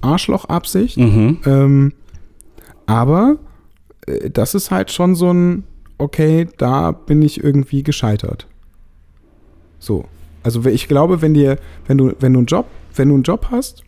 Arschlochabsicht. 0.00 0.96
Mhm. 0.96 1.38
Ähm, 1.44 1.92
aber 2.86 3.38
äh, 4.06 4.30
das 4.30 4.54
ist 4.54 4.70
halt 4.70 4.90
schon 4.90 5.14
so 5.14 5.32
ein, 5.32 5.64
okay, 5.98 6.46
da 6.58 6.92
bin 6.92 7.22
ich 7.22 7.42
irgendwie 7.42 7.82
gescheitert. 7.82 8.46
So. 9.78 10.06
Also 10.42 10.64
ich 10.66 10.88
glaube, 10.88 11.22
wenn 11.22 11.34
dir, 11.34 11.58
wenn 11.86 11.96
du, 11.98 12.12
wenn 12.20 12.32
du 12.34 12.40
einen 12.40 12.46
Job, 12.46 12.66
wenn 12.94 13.08
du 13.08 13.14
einen 13.14 13.22
Job 13.22 13.48
hast 13.50 13.82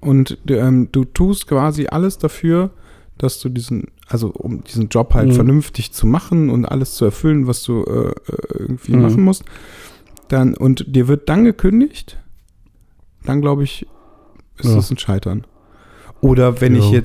und 0.00 0.38
ähm, 0.48 0.88
du 0.92 1.04
tust 1.04 1.46
quasi 1.46 1.86
alles 1.86 2.18
dafür, 2.18 2.70
dass 3.18 3.40
du 3.40 3.48
diesen, 3.48 3.84
also 4.08 4.28
um 4.28 4.62
diesen 4.64 4.88
Job 4.88 5.14
halt 5.14 5.28
Mhm. 5.30 5.32
vernünftig 5.34 5.92
zu 5.92 6.06
machen 6.06 6.50
und 6.50 6.66
alles 6.66 6.94
zu 6.94 7.04
erfüllen, 7.04 7.46
was 7.46 7.62
du 7.62 7.82
äh, 7.84 8.08
äh, 8.10 8.12
irgendwie 8.58 8.94
Mhm. 8.94 9.02
machen 9.02 9.24
musst, 9.24 9.44
dann 10.28 10.54
und 10.54 10.94
dir 10.94 11.08
wird 11.08 11.28
dann 11.28 11.44
gekündigt, 11.44 12.18
dann 13.24 13.40
glaube 13.40 13.64
ich, 13.64 13.86
ist 14.58 14.68
Ja. 14.70 14.76
das 14.76 14.90
ein 14.90 14.98
Scheitern. 14.98 15.46
Oder 16.20 16.60
wenn 16.60 16.74
ich 16.76 16.90
Ja. 16.90 16.98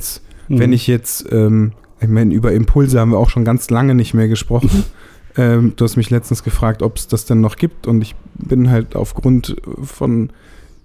Jetzt, 0.49 0.59
wenn 0.59 0.69
Mhm. 0.69 0.73
ich 0.73 0.87
jetzt, 0.87 1.31
ähm, 1.31 1.73
ich 1.99 2.07
meine, 2.07 2.33
über 2.33 2.51
Impulse 2.51 2.99
haben 2.99 3.11
wir 3.11 3.17
auch 3.17 3.29
schon 3.29 3.45
ganz 3.45 3.69
lange 3.69 3.95
nicht 3.95 4.13
mehr 4.13 4.27
gesprochen. 4.27 4.83
ähm, 5.37 5.73
du 5.75 5.83
hast 5.85 5.95
mich 5.97 6.09
letztens 6.09 6.43
gefragt, 6.43 6.81
ob 6.81 6.97
es 6.97 7.07
das 7.07 7.25
denn 7.25 7.41
noch 7.41 7.55
gibt 7.57 7.87
und 7.87 8.01
ich 8.01 8.15
bin 8.35 8.69
halt 8.69 8.95
aufgrund 8.95 9.55
von 9.81 10.29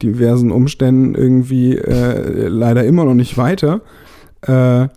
diversen 0.02 0.50
Umständen 0.50 1.14
irgendwie 1.14 1.76
äh, 1.76 2.48
leider 2.48 2.84
immer 2.84 3.04
noch 3.04 3.14
nicht 3.14 3.36
weiter. 3.38 3.82
Äh, 4.42 4.88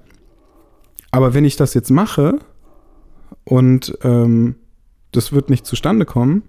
aber 1.12 1.34
wenn 1.34 1.46
ich 1.46 1.56
das 1.58 1.74
jetzt 1.74 1.92
mache 1.92 2.40
und 3.44 3.98
ähm, 4.04 4.56
das 5.12 5.32
wird 5.32 5.50
nicht 5.50 5.66
zustande 5.66 6.06
kommen, 6.06 6.44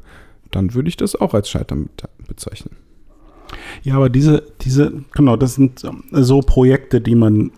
dann 0.50 0.74
würde 0.74 0.88
ich 0.88 0.96
das 0.96 1.14
auch 1.16 1.34
als 1.34 1.50
Scheitern 1.50 1.88
be- 1.96 2.08
bezeichnen. 2.26 2.76
Ja, 3.82 3.96
aber 3.96 4.08
diese, 4.08 4.42
diese, 4.62 4.92
genau, 5.14 5.36
das 5.36 5.54
sind 5.54 5.82
so 6.12 6.40
Projekte, 6.40 7.00
die 7.00 7.14
man, 7.14 7.52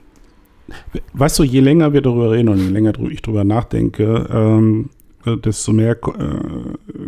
weißt 1.14 1.38
du, 1.38 1.44
je 1.44 1.60
länger 1.60 1.92
wir 1.92 2.00
darüber 2.02 2.30
reden 2.30 2.48
und 2.48 2.58
je 2.58 2.68
länger 2.68 2.92
ich 3.10 3.22
darüber 3.22 3.44
nachdenke, 3.44 4.26
ähm, 4.30 4.90
äh, 5.24 5.36
desto 5.36 5.72
mehr 5.72 5.92
äh, 5.92 5.96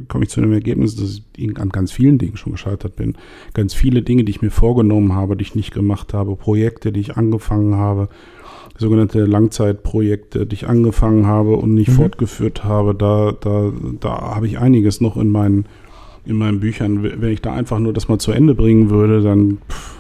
komme 0.09 0.25
ich 0.25 0.31
zu 0.31 0.41
dem 0.41 0.53
Ergebnis, 0.53 0.97
dass 0.97 1.23
ich 1.37 1.59
an 1.59 1.69
ganz 1.71 1.93
vielen 1.93 2.19
Dingen 2.19 2.37
schon 2.37 2.53
gescheitert 2.53 2.97
bin. 2.97 3.17
Ganz 3.55 3.75
viele 3.75 4.03
Dinge, 4.03 4.25
die 4.25 4.31
ich 4.31 4.43
mir 4.43 4.51
vorgenommen 4.51 5.15
habe, 5.15 5.37
die 5.37 5.43
ich 5.43 5.55
nicht 5.55 5.73
gemacht 5.73 6.15
habe, 6.15 6.37
Projekte, 6.37 6.93
die 6.93 7.01
ich 7.01 7.17
angefangen 7.17 7.77
habe, 7.77 8.09
sogenannte 8.79 9.25
Langzeitprojekte, 9.27 10.47
die 10.47 10.55
ich 10.55 10.69
angefangen 10.69 11.27
habe 11.27 11.57
und 11.57 11.75
nicht 11.75 11.89
Mhm. 11.91 11.95
fortgeführt 11.95 12.65
habe, 12.65 12.95
da, 12.95 13.33
da, 13.33 13.73
da 14.01 14.35
habe 14.35 14.47
ich 14.47 14.59
einiges 14.59 15.01
noch 15.01 15.17
in 15.17 15.31
meinen 15.31 15.67
in 16.27 16.37
meinen 16.37 16.61
Büchern. 16.61 17.03
Wenn 17.03 17.31
ich 17.33 17.41
da 17.41 17.55
einfach 17.55 17.79
nur 17.79 17.95
das 17.95 18.09
mal 18.09 18.19
zu 18.19 18.31
Ende 18.31 18.55
bringen 18.55 18.91
würde, 18.91 19.23
dann, 19.23 19.59
pff, 19.71 20.00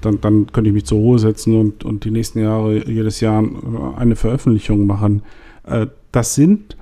dann, 0.00 0.20
dann 0.20 0.46
könnte 0.52 0.68
ich 0.68 0.74
mich 0.74 0.84
zur 0.86 0.98
Ruhe 0.98 1.18
setzen 1.18 1.58
und, 1.58 1.84
und 1.84 2.04
die 2.04 2.10
nächsten 2.10 2.40
Jahre 2.40 2.88
jedes 2.88 3.20
Jahr 3.20 3.42
eine 3.96 4.16
Veröffentlichung 4.16 4.86
machen. 4.86 5.22
Äh, 5.64 5.86
Das 6.12 6.34
sind, 6.34 6.76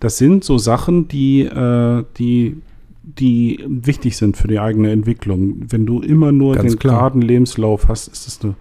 das 0.00 0.16
sind 0.18 0.44
so 0.44 0.58
Sachen, 0.58 1.08
die, 1.08 1.42
äh, 1.42 2.04
die, 2.18 2.56
die 3.02 3.62
wichtig 3.68 4.16
sind 4.16 4.36
für 4.36 4.48
die 4.48 4.58
eigene 4.60 4.90
Entwicklung. 4.90 5.56
Wenn 5.68 5.84
du 5.86 6.00
immer 6.00 6.32
nur 6.32 6.54
Ganz 6.54 6.72
den 6.72 6.78
klar. 6.78 6.94
geraden 6.96 7.20
Lebenslauf 7.22 7.88
hast, 7.88 8.08
ist 8.08 8.26
es 8.28 8.40
eine, 8.42 8.54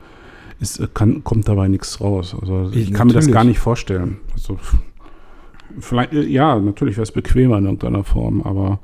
ist, 0.60 0.94
kann, 0.94 1.23
kommt 1.23 1.48
dabei 1.48 1.68
nichts 1.69 2.02
raus. 2.02 2.36
Also 2.40 2.69
ich 2.73 2.90
Ich- 2.90 2.94
kann 2.94 3.07
mir 3.07 3.14
das 3.14 3.26
natürlich. 3.26 3.34
gar 3.34 3.44
nicht 3.45 3.60
vorstellen. 3.60 4.18
Also, 4.34 4.60
vielleicht, 5.80 6.14
äh, 6.14 6.23
ja, 6.28 6.60
natürlich 6.60 6.95
wäre 6.98 7.03
es 7.03 7.11
bequemer 7.11 7.57
in 7.57 7.65
irgendeiner 7.65 8.03
Form, 8.03 8.41
aber 8.41 8.80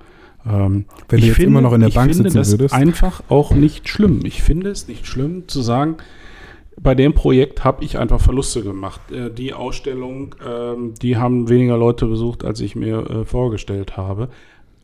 ähm, 0.50 0.86
Wenn 1.10 1.18
du 1.20 1.24
ich 1.24 1.26
jetzt 1.26 1.36
finde, 1.36 1.50
immer 1.50 1.62
noch 1.62 1.74
in 1.74 1.82
der 1.82 1.90
ich 1.90 1.96
Bank 1.96 2.12
finde 2.12 2.30
sitzen 2.30 2.38
das 2.38 2.52
würdest. 2.52 2.74
einfach 2.74 3.22
auch 3.30 3.52
nicht 3.52 3.90
schlimm. 3.90 4.22
Ich 4.24 4.42
finde 4.42 4.70
es 4.70 4.88
nicht 4.88 5.06
schlimm 5.06 5.48
zu 5.48 5.62
sagen, 5.62 5.98
bei 6.80 6.94
dem 6.96 7.14
Projekt 7.14 7.64
habe 7.64 7.84
ich 7.84 7.98
einfach 7.98 8.22
Verluste 8.22 8.62
gemacht. 8.62 9.12
Äh, 9.12 9.32
die 9.32 9.54
Ausstellung, 9.54 10.36
ähm, 10.48 10.94
die 11.02 11.18
haben 11.18 11.50
weniger 11.50 11.78
Leute 11.78 12.06
besucht, 12.06 12.46
als 12.46 12.60
ich 12.62 12.76
mir 12.76 13.10
äh, 13.10 13.26
vorgestellt 13.26 13.98
habe. 13.98 14.30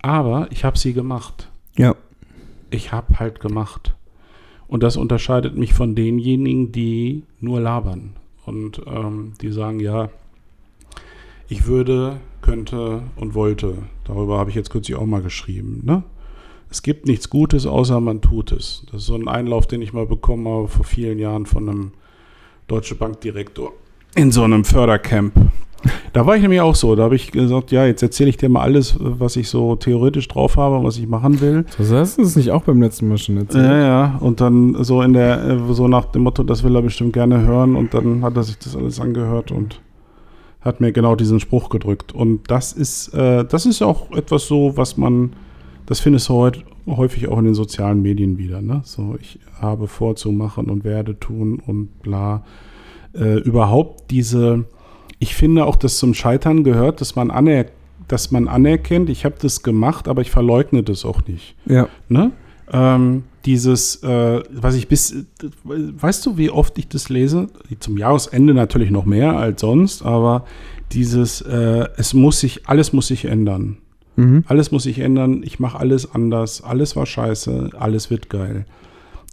Aber 0.02 0.48
ich 0.52 0.64
habe 0.64 0.78
sie 0.78 0.94
gemacht. 0.94 1.50
Ja. 1.78 1.96
Ich 2.72 2.92
habe 2.92 3.20
halt 3.20 3.40
gemacht. 3.40 3.96
Und 4.68 4.82
das 4.82 4.98
unterscheidet 4.98 5.56
mich 5.56 5.74
von 5.74 5.94
denjenigen, 5.94 6.72
die 6.72 7.24
nur 7.40 7.62
labern 7.62 8.16
und 8.46 8.82
ähm, 8.88 9.34
die 9.40 9.52
sagen, 9.52 9.80
ja, 9.80 10.10
ich 11.48 11.68
würde, 11.68 12.18
könnte 12.44 13.02
und 13.16 13.34
wollte. 13.34 13.74
Darüber 14.06 14.38
habe 14.38 14.52
ich 14.52 14.56
jetzt 14.56 14.70
kürzlich 14.70 14.96
auch 14.96 15.08
mal 15.08 15.24
geschrieben. 15.24 15.82
Ne? 15.84 16.04
Es 16.70 16.84
gibt 16.84 17.08
nichts 17.08 17.30
Gutes, 17.30 17.66
außer 17.66 18.00
man 18.00 18.22
tut 18.22 18.52
es. 18.52 18.86
Das 18.92 19.02
ist 19.02 19.08
so 19.08 19.16
ein 19.16 19.28
Einlauf, 19.28 19.66
den 19.66 19.82
ich 19.82 19.94
mal 19.94 20.06
bekommen 20.06 20.48
habe 20.48 20.68
vor 20.68 20.86
vielen 20.86 21.18
Jahren 21.18 21.48
von 21.48 21.68
einem 21.68 21.92
Deutsche 22.68 22.96
Bankdirektor 22.96 23.74
in 24.16 24.32
so 24.32 24.44
einem 24.44 24.64
Fördercamp. 24.64 25.34
Da 26.14 26.26
war 26.26 26.36
ich 26.36 26.42
nämlich 26.42 26.62
auch 26.62 26.76
so. 26.76 26.96
Da 26.96 27.04
habe 27.04 27.16
ich 27.16 27.32
gesagt, 27.32 27.72
ja, 27.72 27.86
jetzt 27.86 28.02
erzähle 28.02 28.30
ich 28.30 28.38
dir 28.38 28.50
mal 28.50 28.62
alles, 28.62 28.96
was 29.00 29.36
ich 29.36 29.50
so 29.50 29.76
theoretisch 29.76 30.28
drauf 30.28 30.56
habe 30.56 30.78
und 30.78 30.86
was 30.86 30.98
ich 30.98 31.08
machen 31.08 31.42
will. 31.42 31.66
So 31.78 31.96
hast 31.98 32.18
du 32.18 32.22
es 32.22 32.36
nicht 32.36 32.52
auch 32.52 32.64
beim 32.64 32.82
letzten 32.82 33.10
Mal 33.10 33.18
schon 33.18 33.38
erzählt. 33.38 33.66
Ja, 33.66 33.78
ja. 33.80 34.18
Und 34.20 34.40
dann 34.40 34.82
so 34.84 35.02
in 35.02 35.14
der, 35.14 35.60
so 35.72 35.88
nach 35.88 36.06
dem 36.06 36.24
Motto, 36.24 36.44
das 36.44 36.64
will 36.64 36.76
er 36.76 36.82
bestimmt 36.82 37.14
gerne 37.14 37.42
hören. 37.46 37.76
Und 37.76 37.94
dann 37.94 38.24
hat 38.24 38.38
er 38.38 38.44
sich 38.44 38.58
das 38.58 38.76
alles 38.76 39.00
angehört 39.00 39.52
und 39.52 39.82
hat 40.64 40.80
mir 40.80 40.92
genau 40.92 41.16
diesen 41.16 41.40
Spruch 41.40 41.70
gedrückt. 41.70 42.14
Und 42.14 42.50
das 42.50 42.74
ist, 42.74 43.14
äh, 43.14 43.46
das 43.46 43.66
ist 43.66 43.82
auch 43.82 44.12
etwas 44.12 44.48
so, 44.48 44.78
was 44.78 44.98
man, 44.98 45.34
das 45.86 46.00
findest 46.00 46.30
du 46.30 46.34
heute 46.34 46.62
häufig 46.88 47.28
auch 47.28 47.38
in 47.38 47.46
den 47.46 47.54
sozialen 47.54 48.02
Medien 48.02 48.38
wieder. 48.38 48.62
Ne? 48.62 48.82
So, 48.84 49.16
ich 49.20 49.40
habe 49.60 49.88
vorzumachen 49.88 50.70
und 50.70 50.84
werde 50.84 51.20
tun 51.20 51.62
und 51.66 52.02
bla. 52.02 52.44
Äh, 53.14 53.40
überhaupt 53.40 54.12
diese, 54.12 54.66
ich 55.20 55.36
finde 55.36 55.66
auch, 55.66 55.76
dass 55.76 55.98
zum 55.98 56.14
Scheitern 56.14 56.64
gehört, 56.64 57.02
dass 57.02 57.16
man, 57.16 57.32
aner 57.32 57.66
dass 58.08 58.32
man 58.32 58.50
anerkennt, 58.50 59.10
ich 59.10 59.24
habe 59.24 59.36
das 59.40 59.64
gemacht, 59.64 60.10
aber 60.10 60.22
ich 60.22 60.30
verleugne 60.30 60.84
das 60.84 61.06
auch 61.06 61.26
nicht 61.26 61.56
Ja. 61.66 61.88
ne? 62.10 62.32
Ähm, 62.72 63.24
dieses, 63.46 64.02
äh, 64.04 64.44
was 64.52 64.76
ich 64.76 64.88
bis, 64.88 65.12
äh, 65.12 65.26
weißt 65.64 66.26
du, 66.26 66.38
wie 66.38 66.50
oft 66.50 66.78
ich 66.78 66.88
das 66.88 67.10
lese? 67.10 67.48
Zum 67.80 67.98
Jahresende 67.98 68.54
natürlich 68.54 68.92
noch 68.92 69.06
mehr 69.06 69.38
als 69.38 69.62
sonst, 69.62 70.04
aber 70.04 70.46
dieses, 70.92 71.42
äh, 71.42 71.88
es 71.98 72.14
muss 72.14 72.40
sich, 72.40 72.68
alles 72.68 72.94
muss 72.94 73.08
sich 73.08 73.26
ändern. 73.26 73.78
Mhm. 74.16 74.44
Alles 74.48 74.72
muss 74.72 74.84
sich 74.84 75.00
ändern, 75.00 75.42
ich 75.44 75.60
mache 75.60 75.80
alles 75.80 76.14
anders, 76.14 76.64
alles 76.64 76.96
war 76.96 77.06
scheiße, 77.06 77.72
alles 77.78 78.10
wird 78.10 78.30
geil. 78.30 78.66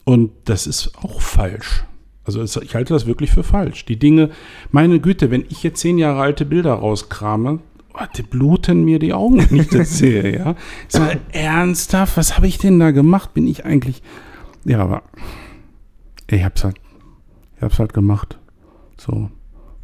Und 0.04 0.32
das 0.46 0.66
ist 0.66 0.92
auch 0.96 1.20
falsch. 1.20 1.84
Also 2.24 2.40
es, 2.42 2.56
ich 2.56 2.74
halte 2.74 2.94
das 2.94 3.06
wirklich 3.06 3.30
für 3.30 3.42
falsch. 3.42 3.84
Die 3.84 3.98
Dinge, 3.98 4.30
meine 4.70 5.00
Güte, 5.00 5.30
wenn 5.30 5.44
ich 5.48 5.62
jetzt 5.62 5.80
zehn 5.80 5.98
Jahre 5.98 6.20
alte 6.20 6.44
Bilder 6.44 6.74
rauskrame, 6.74 7.60
die 8.06 8.22
bluten 8.22 8.85
mir 8.85 8.98
die 8.98 9.12
Augen, 9.12 9.44
wenn 9.51 9.60
ich 9.60 9.68
das 9.68 9.98
sehe, 9.98 10.36
ja. 10.39 10.55
Ich 10.89 10.94
sage, 10.94 11.18
ernsthaft, 11.32 12.16
was 12.16 12.36
habe 12.36 12.47
ich 12.47 12.59
denn 12.59 12.78
da 12.78 12.90
gemacht? 12.90 13.35
Bin 13.35 13.47
ich 13.47 13.64
eigentlich. 13.64 14.02
Ja, 14.64 14.81
aber 14.82 15.02
ich 16.28 16.44
hab's 16.44 16.64
halt, 16.64 16.77
ich 17.56 17.62
hab's 17.62 17.78
halt 17.78 17.93
gemacht. 17.94 18.39
So. 18.97 19.31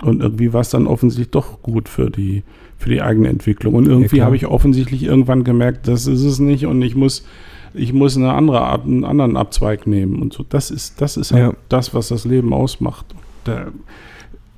Und 0.03 0.21
irgendwie 0.21 0.53
war 0.53 0.61
es 0.61 0.71
dann 0.71 0.87
offensichtlich 0.87 1.31
doch 1.31 1.63
gut 1.63 1.89
für 1.89 2.11
die, 2.11 2.43
für 2.77 2.91
die 2.91 3.01
eigene 3.01 3.29
Entwicklung. 3.29 3.75
Und 3.75 3.87
irgendwie 3.87 4.17
klar. 4.17 4.27
habe 4.27 4.37
ich 4.37 4.47
offensichtlich 4.47 5.03
irgendwann 5.05 5.43
gemerkt, 5.43 5.89
das 5.89 6.07
ist 6.07 6.23
es 6.23 6.39
nicht 6.39 6.67
und 6.67 6.83
ich 6.83 6.95
muss, 6.95 7.25
ich 7.73 7.93
muss 7.95 8.17
eine 8.17 8.33
andere 8.35 8.61
Art, 8.61 8.85
einen 8.85 9.05
anderen 9.05 9.37
Abzweig 9.39 9.87
nehmen. 9.87 10.21
Und 10.21 10.35
so, 10.35 10.45
das 10.47 10.71
ist, 10.71 11.01
das 11.01 11.17
ist 11.17 11.33
halt 11.33 11.43
Ja. 11.53 11.59
das, 11.71 11.95
was 11.95 12.09
das 12.09 12.27
Leben 12.27 12.53
ausmacht. 12.53 13.07
Und, 13.47 13.53
äh, 13.55 13.67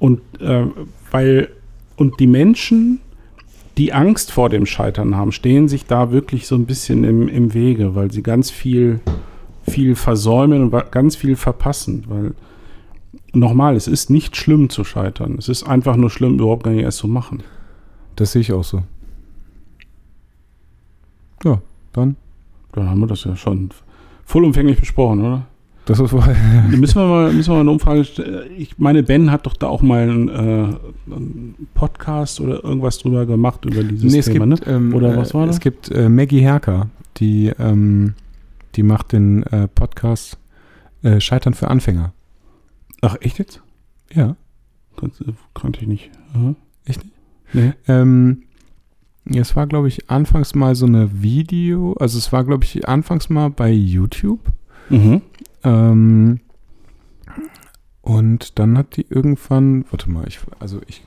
und 0.01 0.21
äh, 0.41 0.67
weil, 1.13 1.49
und 1.97 2.19
die 2.19 2.27
Menschen, 2.27 3.01
die 3.79 3.93
Angst 3.93 4.33
vor 4.33 4.51
dem 4.51 4.67
Scheitern 4.67 5.17
haben, 5.17 5.31
stehen 5.31 5.69
sich 5.69 5.87
da 5.87 6.11
wirklich 6.11 6.49
so 6.49 6.57
ein 6.57 6.67
bisschen 6.67 7.05
im, 7.05 7.29
im 7.29 7.55
Wege, 7.55 7.95
weil 7.95 8.11
sie 8.11 8.25
ganz 8.25 8.51
viel, 8.51 9.01
viel 9.63 9.95
versäumen 9.95 10.65
und 10.65 10.91
ganz 10.91 11.15
viel 11.15 11.37
verpassen. 11.37 12.05
Weil 12.09 12.35
nochmal, 13.33 13.77
es 13.77 13.87
ist 13.87 14.11
nicht 14.11 14.37
schlimm 14.37 14.69
zu 14.69 14.83
scheitern. 14.83 15.37
Es 15.39 15.49
ist 15.49 15.63
einfach 15.63 15.97
nur 15.97 16.11
schlimm, 16.11 16.35
überhaupt 16.35 16.65
gar 16.65 16.73
nicht 16.73 16.83
erst 16.83 16.99
zu 16.99 17.07
machen. 17.07 17.45
Das 18.17 18.33
sehe 18.33 18.41
ich 18.41 18.53
auch 18.53 18.65
so. 18.65 18.83
Ja, 21.45 21.63
dann. 21.93 22.17
Dann 22.73 22.91
haben 22.91 23.01
wir 23.01 23.07
das 23.07 23.23
ja 23.23 23.37
schon 23.37 23.71
vollumfänglich 24.25 24.81
besprochen, 24.81 25.25
oder? 25.25 25.47
Das 25.89 26.01
ist 26.01 26.13
müssen 26.69 27.01
wir 27.01 27.07
mal, 27.07 27.33
müssen 27.33 27.49
wir 27.49 27.55
mal 27.55 27.61
eine 27.61 27.71
Umfrage 27.71 28.05
stellen. 28.05 28.51
Ich 28.59 28.79
meine, 28.79 29.03
Ben 29.03 29.31
hat 29.31 29.47
doch 29.47 29.55
da 29.55 29.69
auch 29.69 29.81
mal 29.81 30.03
einen, 30.03 30.29
äh, 30.29 30.33
einen 31.11 31.69
Podcast 31.73 32.43
oder 32.43 32.63
irgendwas 32.63 32.99
drüber 32.99 33.25
gemacht 33.25 33.65
über 33.65 33.83
dieses 33.83 34.13
nee, 34.13 34.19
es 34.19 34.27
Thema, 34.27 34.47
gibt, 34.47 34.67
ne? 34.67 34.75
ähm, 34.75 34.95
Oder 34.95 35.17
was 35.17 35.33
war 35.33 35.45
äh, 35.45 35.47
das? 35.47 35.57
Es 35.57 35.61
gibt 35.61 35.91
äh, 35.91 36.11
Maggie 36.11 36.41
Herker, 36.41 36.91
die, 37.17 37.55
ähm, 37.59 38.13
die 38.75 38.83
macht 38.83 39.13
den 39.13 39.45
äh, 39.45 39.67
Podcast 39.67 40.37
äh, 41.03 41.21
Scheitern 41.21 41.55
für 41.55 41.69
Anfänger. 41.69 42.13
Ach, 43.01 43.17
echt 43.21 43.39
jetzt? 43.39 43.63
Ja, 44.13 44.37
Kannte 45.55 45.81
ich 45.81 45.87
nicht. 45.87 46.11
Aha. 46.35 46.55
Echt 46.85 47.03
nicht? 47.03 47.15
Nee. 47.55 47.73
Ähm, 47.87 48.43
es 49.25 49.57
war, 49.57 49.67
glaube 49.67 49.89
ich, 49.89 50.11
anfangs 50.11 50.55
mal 50.55 50.75
so 50.75 50.85
eine 50.85 51.23
Video, 51.23 51.95
also 51.95 52.19
es 52.19 52.31
war, 52.31 52.45
glaube 52.45 52.65
ich, 52.65 52.87
anfangs 52.87 53.31
mal 53.31 53.49
bei 53.49 53.71
YouTube. 53.71 54.41
Mhm. 54.91 55.23
Ähm, 55.69 56.41
und 58.01 58.59
dann 58.59 58.79
hat 58.79 58.97
die 58.97 59.07
irgendwann, 59.09 59.85
warte 59.91 60.11
mal, 60.11 60.27
ich, 60.27 60.41
also 60.59 60.81
ich 60.87 61.03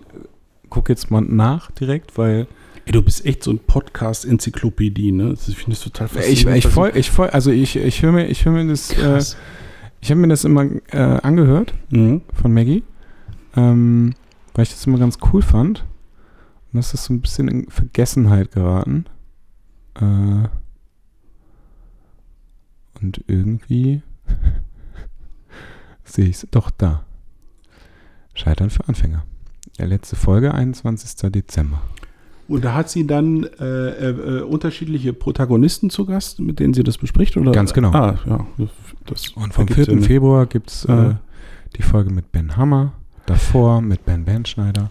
gucke 0.69 0.91
jetzt 0.91 1.09
mal 1.09 1.21
nach 1.21 1.71
direkt, 1.71 2.17
weil 2.17 2.47
Ey, 2.85 2.91
du 2.91 3.01
bist 3.01 3.25
echt 3.25 3.43
so 3.43 3.51
ein 3.51 3.59
Podcast-Enzyklopädie, 3.59 5.11
ne? 5.11 5.29
Das 5.29 5.45
finde 5.53 5.71
ich 5.73 5.83
total 5.83 6.09
ich, 6.27 6.45
ich, 6.45 6.67
voll, 6.67 6.91
ich 6.95 7.09
voll, 7.09 7.29
also 7.29 7.51
ich, 7.51 7.75
ich 7.75 8.01
höre 8.03 8.11
mir, 8.11 8.27
ich 8.27 8.45
höre 8.45 8.53
mir 8.53 8.67
das, 8.67 8.91
äh, 8.91 9.19
ich 9.99 10.11
habe 10.11 10.21
mir 10.21 10.27
das 10.27 10.43
immer 10.43 10.63
äh, 10.91 10.97
angehört 10.97 11.73
Mhm. 11.89 12.21
von 12.33 12.53
Maggie, 12.53 12.83
ähm, 13.55 14.13
weil 14.53 14.63
ich 14.63 14.71
das 14.71 14.85
immer 14.85 14.99
ganz 14.99 15.17
cool 15.31 15.41
fand. 15.41 15.85
Und 16.71 16.77
das 16.77 16.93
ist 16.93 17.05
so 17.05 17.13
ein 17.13 17.21
bisschen 17.21 17.47
in 17.47 17.69
Vergessenheit 17.69 18.51
geraten. 18.51 19.05
Äh, 19.95 20.47
und 23.01 23.23
irgendwie 23.27 24.01
sehe 26.03 26.25
ich 26.25 26.37
es. 26.37 26.47
Doch, 26.51 26.71
da. 26.71 27.03
Scheitern 28.33 28.69
für 28.69 28.87
Anfänger. 28.87 29.23
Der 29.77 29.87
letzte 29.87 30.15
Folge, 30.15 30.53
21. 30.53 31.31
Dezember. 31.31 31.81
Und 32.47 32.65
da 32.65 32.73
hat 32.73 32.89
sie 32.89 33.07
dann 33.07 33.43
äh, 33.59 34.09
äh, 34.09 34.41
unterschiedliche 34.41 35.13
Protagonisten 35.13 35.89
zu 35.89 36.05
Gast, 36.05 36.39
mit 36.39 36.59
denen 36.59 36.73
sie 36.73 36.83
das 36.83 36.97
bespricht? 36.97 37.37
Oder? 37.37 37.51
Ganz 37.51 37.73
genau. 37.73 37.91
Ah, 37.91 38.19
ja. 38.25 38.45
Das 39.05 39.29
Und 39.29 39.53
vom 39.53 39.67
ergibt 39.67 39.75
4. 39.75 39.85
Sinn. 39.85 40.01
Februar 40.03 40.45
gibt 40.47 40.69
es 40.69 40.85
äh, 40.85 41.13
die 41.77 41.81
Folge 41.81 42.09
mit 42.09 42.31
Ben 42.31 42.57
Hammer. 42.57 42.93
Davor 43.25 43.81
mit 43.81 44.03
Ben 44.05 44.25
Bandschneider. 44.25 44.89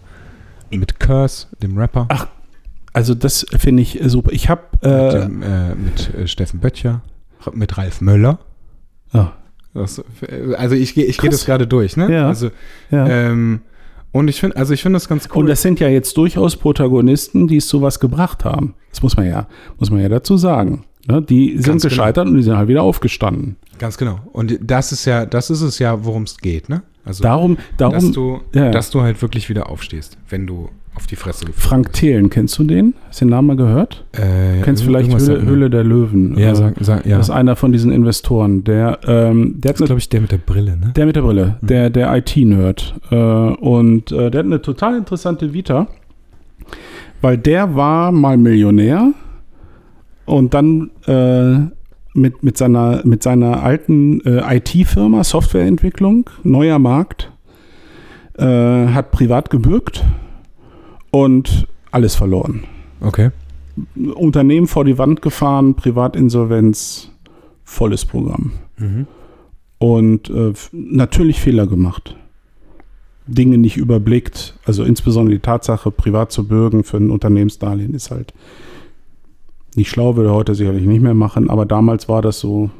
Mit 0.71 0.99
Curse, 1.01 1.49
dem 1.62 1.77
Rapper. 1.77 2.07
Ach, 2.09 2.29
Also 2.93 3.15
das 3.15 3.45
finde 3.59 3.83
ich 3.83 4.01
super. 4.07 4.33
Ich 4.33 4.49
habe 4.49 4.62
mit 4.81 4.91
äh, 4.91 5.21
dem, 5.21 5.43
äh, 5.43 5.75
mit 5.75 6.15
äh, 6.15 6.27
Steffen 6.27 6.61
Böttcher. 6.61 7.03
Mit 7.53 7.77
Ralf 7.77 8.01
Möller. 8.01 8.39
Ah, 9.12 9.32
Das, 9.74 10.03
also 10.57 10.74
ich, 10.74 10.95
gehe 10.95 11.05
ich 11.05 11.19
gehe 11.19 11.31
das 11.31 11.45
gerade 11.45 11.66
durch, 11.66 11.97
ne? 11.97 12.12
Ja. 12.12 12.28
Also, 12.28 12.51
ja. 12.91 13.07
ähm, 13.07 13.61
und 14.12 14.28
ich 14.28 14.41
finde, 14.41 14.57
also 14.57 14.74
ich 14.74 14.82
finde 14.82 14.97
das 14.97 15.09
ganz 15.09 15.28
cool. 15.35 15.43
Und 15.43 15.47
das 15.49 15.62
sind 15.62 15.78
ja 15.78 15.89
jetzt 15.89 16.16
durchaus 16.16 16.57
Protagonisten, 16.57 17.47
die 17.47 17.59
es 17.59 17.69
zu 17.69 17.81
was 17.81 18.01
gebracht 18.01 18.45
haben. 18.45 18.74
Das 18.91 19.03
muss 19.03 19.16
man 19.16 19.27
ja, 19.27 19.47
muss 19.78 19.91
man 19.91 20.01
ja 20.01 20.09
dazu 20.09 20.37
sagen. 20.37 20.85
Ne? 21.07 21.23
Die 21.23 21.53
sind 21.55 21.66
Ganz 21.66 21.82
genau. 21.82 21.91
gescheitert 21.91 22.27
und 22.27 22.37
die 22.37 22.43
sind 22.43 22.57
halt 22.57 22.69
wieder 22.69 22.82
aufgestanden. 22.82 23.57
Ganz 23.78 23.97
genau. 23.97 24.20
Und 24.32 24.59
das 24.61 24.93
ist 24.93 25.05
ja, 25.05 25.27
das 25.27 25.51
ist 25.51 25.62
es 25.62 25.78
ja, 25.78 26.05
worum 26.05 26.24
es 26.24 26.37
geht, 26.39 26.69
ne? 26.69 26.82
Also, 27.11 27.23
Darum, 27.24 27.57
dass, 27.77 27.93
darum 27.93 28.12
du, 28.12 28.41
ja, 28.55 28.70
dass 28.70 28.91
du 28.91 29.01
halt 29.03 29.20
wirklich 29.20 29.49
wieder 29.49 29.69
aufstehst, 29.69 30.16
wenn 30.28 30.47
du 30.47 30.69
auf 30.95 31.07
die 31.07 31.16
Fresse 31.16 31.45
gefallen 31.45 31.61
Frank 31.85 31.93
Thelen, 31.93 32.31
kennst 32.31 32.59
du 32.59 32.65
den? 32.65 32.95
Hast 33.09 33.20
du 33.20 33.24
den 33.24 33.31
Namen 33.31 33.49
mal 33.49 33.57
gehört? 33.57 34.05
Äh, 34.12 34.61
kennst 34.62 34.82
vielleicht 34.82 35.11
Höhle. 35.12 35.43
Höhle 35.43 35.70
der 35.70 35.85
Löwen. 35.85 36.37
Ja, 36.39 36.55
sag, 36.55 36.74
sag, 36.81 37.07
ja. 37.07 37.16
Das 37.16 37.27
ist 37.28 37.35
einer 37.35 37.55
von 37.57 37.73
diesen 37.73 37.91
Investoren. 37.93 38.65
Der, 38.65 38.99
ähm, 39.07 39.61
der 39.61 39.73
Das 39.73 39.81
ist, 39.81 39.87
glaube 39.87 39.99
ich, 40.01 40.09
der 40.09 40.20
mit 40.20 40.32
der 40.32 40.39
Brille, 40.39 40.77
ne? 40.77 40.93
Der 40.97 41.07
mit 41.07 41.16
der 41.16 41.23
Brille, 41.23 41.57
Mhm. 41.61 41.66
der, 41.66 41.91
der 41.91 42.16
IT-Nerd. 42.16 42.95
Äh, 43.11 43.15
und 43.16 44.11
äh, 44.12 44.31
der 44.31 44.39
hat 44.41 44.47
eine 44.47 44.62
total 44.62 44.97
interessante 44.97 45.53
Vita, 45.53 45.87
weil 47.20 47.39
der 47.39 47.74
war 47.74 48.12
mal 48.12 48.37
Millionär 48.37 49.12
und 50.27 50.55
dann 50.55 50.91
äh, 51.07 51.70
mit, 52.15 52.43
mit, 52.43 52.59
seiner, 52.59 53.03
mit 53.05 53.23
seiner 53.23 53.62
alten 53.62 54.20
äh, 54.23 54.57
IT-Firma, 54.57 55.24
Softwareentwicklung, 55.24 56.28
neuer 56.43 56.78
Markt, 56.78 57.31
äh, 58.39 58.45
hat 58.45 59.11
privat 59.11 59.51
gebürgt 59.51 60.05
und 61.11 61.66
alles 61.91 62.15
verloren. 62.15 62.65
Okay. 63.01 63.31
Unternehmen 64.15 64.66
vor 64.66 64.85
die 64.85 64.99
Wand 64.99 65.23
gefahren, 65.23 65.74
Privatinsolvenz, 65.74 67.11
volles 67.65 68.05
Programm 68.05 68.53
Mhm. 68.78 69.07
und 69.78 70.31
äh, 70.31 70.53
natürlich 70.73 71.41
Fehler 71.41 71.66
gemacht. 71.66 72.16
Dinge 73.27 73.59
nicht 73.59 73.77
überblickt. 73.77 74.59
Also 74.65 74.82
insbesondere 74.85 75.37
die 75.37 75.43
Tatsache, 75.43 75.91
privat 75.91 76.32
zu 76.32 76.49
bürgen 76.49 76.82
für 76.82 76.97
ein 76.97 77.11
Unternehmensdarlehen 77.11 77.95
ist 77.95 78.11
halt 78.11 78.32
nicht 79.76 79.90
schlau, 79.90 80.16
würde 80.16 80.32
heute 80.32 80.55
sicherlich 80.55 80.84
nicht 80.86 81.02
mehr 81.02 81.14
machen, 81.14 81.48
aber 81.51 81.66
damals 81.66 82.09
war 82.09 82.22
das 82.22 82.40
so. 82.40 82.70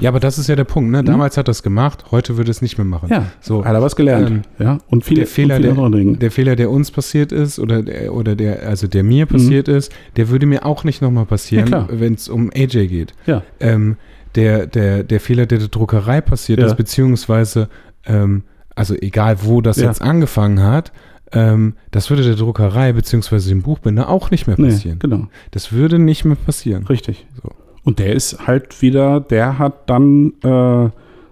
Ja, 0.00 0.10
aber 0.10 0.18
das 0.18 0.38
ist 0.38 0.48
ja 0.48 0.56
der 0.56 0.64
Punkt, 0.64 0.90
ne? 0.90 1.02
Mhm. 1.02 1.06
Damals 1.06 1.36
hat 1.36 1.46
er 1.48 1.52
es 1.52 1.62
gemacht, 1.62 2.06
heute 2.10 2.36
würde 2.36 2.50
es 2.50 2.60
nicht 2.60 2.78
mehr 2.78 2.84
machen. 2.84 3.08
Ja, 3.10 3.26
So, 3.40 3.64
hat 3.64 3.74
er 3.74 3.80
was 3.82 3.94
gelernt. 3.94 4.28
ähm, 4.28 4.42
ja, 4.58 4.78
und 4.90 5.04
viele, 5.04 5.20
der 5.20 5.26
Fehler, 5.28 5.56
viele 5.56 5.68
der- 5.74 5.82
andere 5.84 5.98
Dinge. 6.00 6.16
der 6.16 6.30
Fehler, 6.32 6.56
der 6.56 6.70
uns 6.70 6.90
passiert 6.90 7.30
ist 7.30 7.60
oder 7.60 7.82
der, 7.82 8.12
oder 8.12 8.34
der, 8.34 8.66
also 8.68 8.88
der 8.88 9.04
Mhm. 9.04 9.08
mir 9.10 9.26
passiert 9.26 9.68
ist, 9.68 9.92
der 10.16 10.30
würde 10.30 10.46
mir 10.46 10.66
auch 10.66 10.82
nicht 10.82 11.00
nochmal 11.00 11.24
Ja, 11.24 11.28
passieren, 11.28 11.66
klar. 11.66 11.88
wenn 11.92 12.14
es 12.14 12.28
um 12.28 12.50
AJ 12.52 12.88
geht. 12.88 13.12
Ja. 13.26 13.42
Ähm, 13.60 13.96
der, 14.34 14.66
der, 14.66 15.04
der 15.04 15.20
Fehler, 15.20 15.46
der 15.46 15.58
der 15.58 15.68
Druckerei 15.68 16.20
passiert 16.20 16.58
Ja. 16.58 16.66
ist, 16.66 16.74
beziehungsweise, 16.76 17.68
ähm, 18.04 18.42
also 18.74 18.96
egal 18.96 19.36
wo 19.44 19.60
das 19.60 19.76
Ja. 19.76 19.86
jetzt 19.86 20.02
angefangen 20.02 20.60
hat, 20.60 20.90
ähm, 21.34 21.74
das 21.90 22.10
würde 22.10 22.22
der 22.22 22.36
Druckerei, 22.36 22.92
beziehungsweise 22.92 23.48
dem 23.48 23.62
Buchbinder 23.62 24.08
auch 24.08 24.30
nicht 24.30 24.46
mehr 24.46 24.56
nee, 24.58 24.68
passieren. 24.68 24.98
genau, 25.00 25.26
Das 25.50 25.72
würde 25.72 25.98
nicht 25.98 26.24
mehr 26.24 26.36
passieren. 26.36 26.86
richtig. 26.86 27.26
So. 27.42 27.50
Und 27.84 27.98
der 27.98 28.14
ist 28.14 28.46
halt 28.46 28.80
wieder, 28.80 29.20
der 29.20 29.58
hat 29.58 29.90
dann 29.90 30.32
äh, 30.42 30.88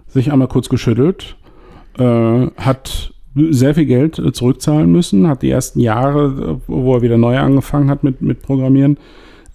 sich 0.07 0.31
einmal 0.31 0.47
kurz 0.47 0.69
geschüttelt, 0.69 1.35
äh, 1.97 2.47
hat 2.57 3.13
sehr 3.35 3.73
viel 3.73 3.85
Geld 3.85 4.19
äh, 4.19 4.31
zurückzahlen 4.31 4.91
müssen, 4.91 5.27
hat 5.27 5.41
die 5.41 5.49
ersten 5.49 5.79
Jahre, 5.79 6.59
äh, 6.59 6.61
wo 6.67 6.95
er 6.95 7.01
wieder 7.01 7.17
neu 7.17 7.37
angefangen 7.39 7.89
hat 7.89 8.03
mit, 8.03 8.21
mit 8.21 8.43
Programmieren, 8.43 8.97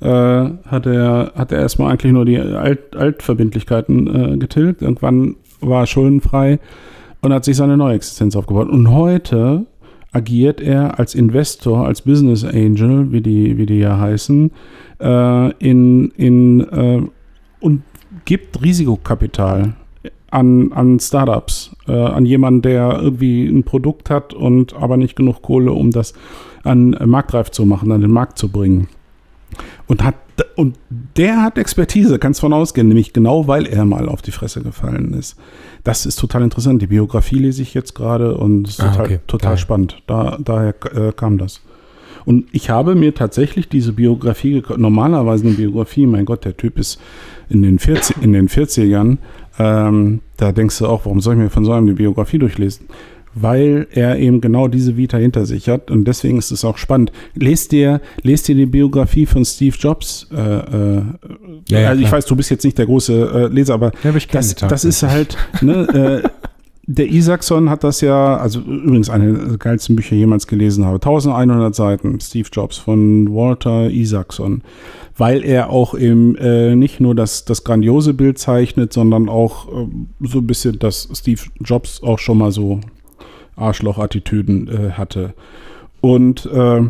äh, 0.00 0.06
hat 0.06 0.86
er, 0.86 1.32
hat 1.36 1.52
er 1.52 1.60
erstmal 1.60 1.92
eigentlich 1.92 2.12
nur 2.12 2.24
die 2.24 2.38
Alt, 2.38 2.96
Altverbindlichkeiten 2.96 4.34
äh, 4.34 4.36
getilgt. 4.38 4.82
Irgendwann 4.82 5.36
war 5.60 5.82
er 5.82 5.86
schuldenfrei 5.86 6.58
und 7.20 7.32
hat 7.32 7.44
sich 7.44 7.56
seine 7.56 7.76
neue 7.76 7.94
Existenz 7.94 8.34
aufgebaut. 8.36 8.68
Und 8.68 8.90
heute 8.90 9.66
agiert 10.12 10.60
er 10.60 10.98
als 10.98 11.14
Investor, 11.14 11.86
als 11.86 12.02
Business 12.02 12.44
Angel, 12.44 13.12
wie 13.12 13.20
die, 13.20 13.58
wie 13.58 13.66
die 13.66 13.78
ja 13.78 13.98
heißen, 13.98 14.50
äh, 15.00 15.52
in, 15.58 16.10
in, 16.12 16.60
äh, 16.60 17.02
und 17.60 17.82
gibt 18.24 18.62
Risikokapital 18.62 19.74
an, 20.30 20.72
an 20.72 21.00
Startups, 21.00 21.74
äh, 21.86 21.92
an 21.92 22.26
jemanden, 22.26 22.62
der 22.62 23.00
irgendwie 23.00 23.46
ein 23.46 23.64
Produkt 23.64 24.10
hat 24.10 24.34
und 24.34 24.74
aber 24.74 24.96
nicht 24.96 25.16
genug 25.16 25.42
Kohle, 25.42 25.72
um 25.72 25.90
das 25.90 26.14
an 26.64 26.94
äh, 26.94 27.06
marktreif 27.06 27.50
zu 27.50 27.64
machen, 27.64 27.92
an 27.92 28.00
den 28.00 28.10
Markt 28.10 28.38
zu 28.38 28.48
bringen. 28.50 28.88
Und 29.86 30.04
hat 30.04 30.14
und 30.54 30.76
der 31.16 31.42
hat 31.42 31.58
Expertise, 31.58 32.18
kannst 32.18 32.40
von 32.40 32.52
ausgehen, 32.52 32.88
nämlich 32.88 33.12
genau 33.12 33.48
weil 33.48 33.66
er 33.66 33.84
mal 33.84 34.08
auf 34.08 34.22
die 34.22 34.30
Fresse 34.30 34.60
gefallen 34.62 35.14
ist. 35.14 35.36
Das 35.84 36.06
ist 36.06 36.16
total 36.16 36.42
interessant. 36.42 36.82
Die 36.82 36.86
Biografie 36.86 37.38
lese 37.38 37.62
ich 37.62 37.74
jetzt 37.74 37.94
gerade 37.94 38.36
und 38.36 38.68
ist 38.68 38.80
Ah, 38.80 38.90
total, 38.90 39.04
okay. 39.06 39.18
total 39.26 39.58
spannend. 39.58 40.02
Da, 40.06 40.38
daher 40.40 40.74
äh, 40.94 41.12
kam 41.12 41.38
das. 41.38 41.60
Und 42.24 42.46
ich 42.52 42.70
habe 42.70 42.94
mir 42.94 43.14
tatsächlich 43.14 43.68
diese 43.68 43.92
Biografie, 43.92 44.54
gekauft. 44.54 44.78
normalerweise 44.78 45.46
eine 45.46 45.54
Biografie, 45.54 46.06
mein 46.06 46.24
Gott, 46.24 46.44
der 46.44 46.56
Typ 46.56 46.78
ist 46.78 47.00
in 47.48 47.62
den, 47.62 47.78
40, 47.78 48.22
in 48.22 48.32
den 48.32 48.48
40ern, 48.48 49.16
ähm, 49.58 50.20
da 50.36 50.52
denkst 50.52 50.78
du 50.78 50.86
auch, 50.86 51.04
warum 51.06 51.20
soll 51.20 51.34
ich 51.34 51.40
mir 51.40 51.50
von 51.50 51.64
so 51.64 51.72
einem 51.72 51.86
die 51.86 51.94
Biografie 51.94 52.38
durchlesen? 52.38 52.86
Weil 53.40 53.86
er 53.90 54.18
eben 54.18 54.40
genau 54.40 54.68
diese 54.68 54.96
Vita 54.96 55.16
hinter 55.16 55.46
sich 55.46 55.68
hat 55.68 55.90
und 55.90 56.04
deswegen 56.04 56.38
ist 56.38 56.50
es 56.50 56.64
auch 56.64 56.78
spannend. 56.78 57.12
Lest 57.34 57.72
dir, 57.72 58.00
lest 58.22 58.48
dir 58.48 58.54
die 58.54 58.66
Biografie 58.66 59.26
von 59.26 59.44
Steve 59.44 59.76
Jobs. 59.78 60.28
Äh, 60.32 60.36
äh, 60.36 61.02
Ja, 61.68 61.80
ja, 61.80 61.88
also 61.90 62.00
ich 62.00 62.08
klar. 62.08 62.18
weiß, 62.18 62.26
du 62.26 62.36
bist 62.36 62.50
jetzt 62.50 62.64
nicht 62.64 62.78
der 62.78 62.86
große 62.86 63.48
äh, 63.50 63.54
Leser, 63.54 63.74
aber 63.74 63.92
Ja, 64.02 64.10
aber 64.10 64.18
das, 64.30 64.54
das 64.54 64.84
ist 64.84 65.02
halt, 65.02 65.36
ne, 65.60 66.22
äh, 66.24 66.28
der 66.90 67.06
Isaacson 67.06 67.68
hat 67.68 67.84
das 67.84 68.00
ja, 68.00 68.38
also 68.38 68.60
übrigens 68.60 69.10
eine 69.10 69.34
der 69.34 69.58
geilsten 69.58 69.94
Bücher 69.94 70.10
die 70.10 70.16
ich 70.16 70.20
jemals 70.20 70.46
gelesen 70.46 70.86
habe. 70.86 70.96
1100 70.96 71.74
Seiten, 71.74 72.18
Steve 72.18 72.48
Jobs 72.50 72.78
von 72.78 73.28
Walter 73.34 73.90
Isaacson. 73.90 74.62
Weil 75.14 75.44
er 75.44 75.68
auch 75.68 75.94
eben 75.94 76.34
äh, 76.36 76.74
nicht 76.76 76.98
nur 76.98 77.14
das, 77.14 77.44
das 77.44 77.62
grandiose 77.62 78.14
Bild 78.14 78.38
zeichnet, 78.38 78.94
sondern 78.94 79.28
auch 79.28 79.68
äh, 79.68 79.86
so 80.20 80.38
ein 80.38 80.46
bisschen, 80.46 80.78
dass 80.78 81.08
Steve 81.12 81.42
Jobs 81.60 82.02
auch 82.02 82.18
schon 82.18 82.38
mal 82.38 82.52
so 82.52 82.80
Arschloch-Attitüden 83.58 84.68
äh, 84.68 84.90
hatte. 84.92 85.34
Und 86.00 86.46
äh, 86.46 86.82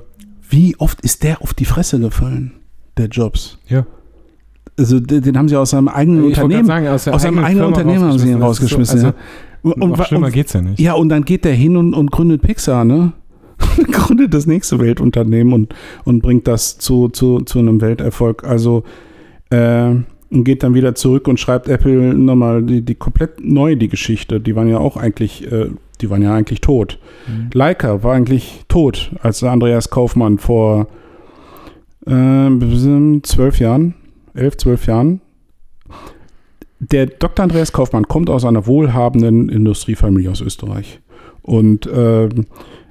wie 0.48 0.76
oft 0.78 1.00
ist 1.02 1.22
der 1.22 1.42
auf 1.42 1.54
die 1.54 1.64
Fresse 1.64 1.98
gefallen, 2.00 2.52
der 2.96 3.06
Jobs? 3.06 3.58
Ja. 3.68 3.86
Also 4.78 5.00
den, 5.00 5.22
den 5.22 5.36
haben 5.36 5.48
sie 5.48 5.56
aus 5.56 5.70
seinem 5.70 5.88
eigenen 5.88 6.30
Ich 6.30 6.38
Unternehmen 6.38 6.66
sagen, 6.66 6.86
aus, 6.88 7.08
aus 7.08 7.22
seinem 7.22 7.42
eigenen 7.44 7.66
Unternehmen 7.66 8.04
haben 8.04 8.18
sie 8.18 8.30
ihn 8.30 8.40
rausgeschmissen. 8.40 9.00
so, 9.00 9.06
ja. 9.08 9.14
Und, 9.62 9.78
noch 9.78 10.06
schlimmer 10.06 10.26
und, 10.26 10.32
geht's 10.32 10.52
ja 10.52 10.62
nicht. 10.62 10.78
ja, 10.78 10.92
und 10.92 11.08
dann 11.08 11.24
geht 11.24 11.44
der 11.44 11.54
hin 11.54 11.76
und, 11.76 11.94
und 11.94 12.12
gründet 12.12 12.42
Pixar, 12.42 12.84
ne? 12.84 13.12
gründet 13.90 14.32
das 14.34 14.46
nächste 14.46 14.78
Weltunternehmen 14.78 15.52
und, 15.52 15.74
und 16.04 16.22
bringt 16.22 16.46
das 16.46 16.78
zu, 16.78 17.08
zu, 17.08 17.40
zu 17.40 17.58
einem 17.58 17.80
Welterfolg. 17.80 18.44
Also 18.44 18.84
äh, 19.50 19.96
und 20.30 20.44
geht 20.44 20.62
dann 20.62 20.74
wieder 20.74 20.94
zurück 20.94 21.26
und 21.28 21.40
schreibt 21.40 21.68
Apple 21.68 22.14
nochmal 22.14 22.62
die, 22.62 22.82
die 22.82 22.94
komplett 22.94 23.42
neu 23.42 23.76
die 23.76 23.88
Geschichte. 23.88 24.40
Die 24.40 24.54
waren 24.54 24.68
ja 24.68 24.78
auch 24.78 24.96
eigentlich, 24.96 25.50
äh, 25.50 25.70
die 26.00 26.10
waren 26.10 26.22
ja 26.22 26.34
eigentlich 26.34 26.60
tot. 26.60 26.98
Mhm. 27.26 27.50
Leica 27.52 28.02
war 28.02 28.14
eigentlich 28.14 28.64
tot, 28.68 29.12
als 29.22 29.42
Andreas 29.42 29.90
Kaufmann 29.90 30.38
vor 30.38 30.88
äh, 32.06 32.50
zwölf 33.22 33.58
Jahren, 33.58 33.94
elf, 34.34 34.56
zwölf 34.56 34.86
Jahren. 34.86 35.20
Der 36.80 37.06
Dr. 37.06 37.42
Andreas 37.42 37.72
Kaufmann 37.72 38.06
kommt 38.06 38.30
aus 38.30 38.44
einer 38.44 38.66
wohlhabenden 38.66 39.48
Industriefamilie 39.48 40.30
aus 40.30 40.40
Österreich 40.40 41.00
und 41.42 41.88
ähm, 41.92 42.46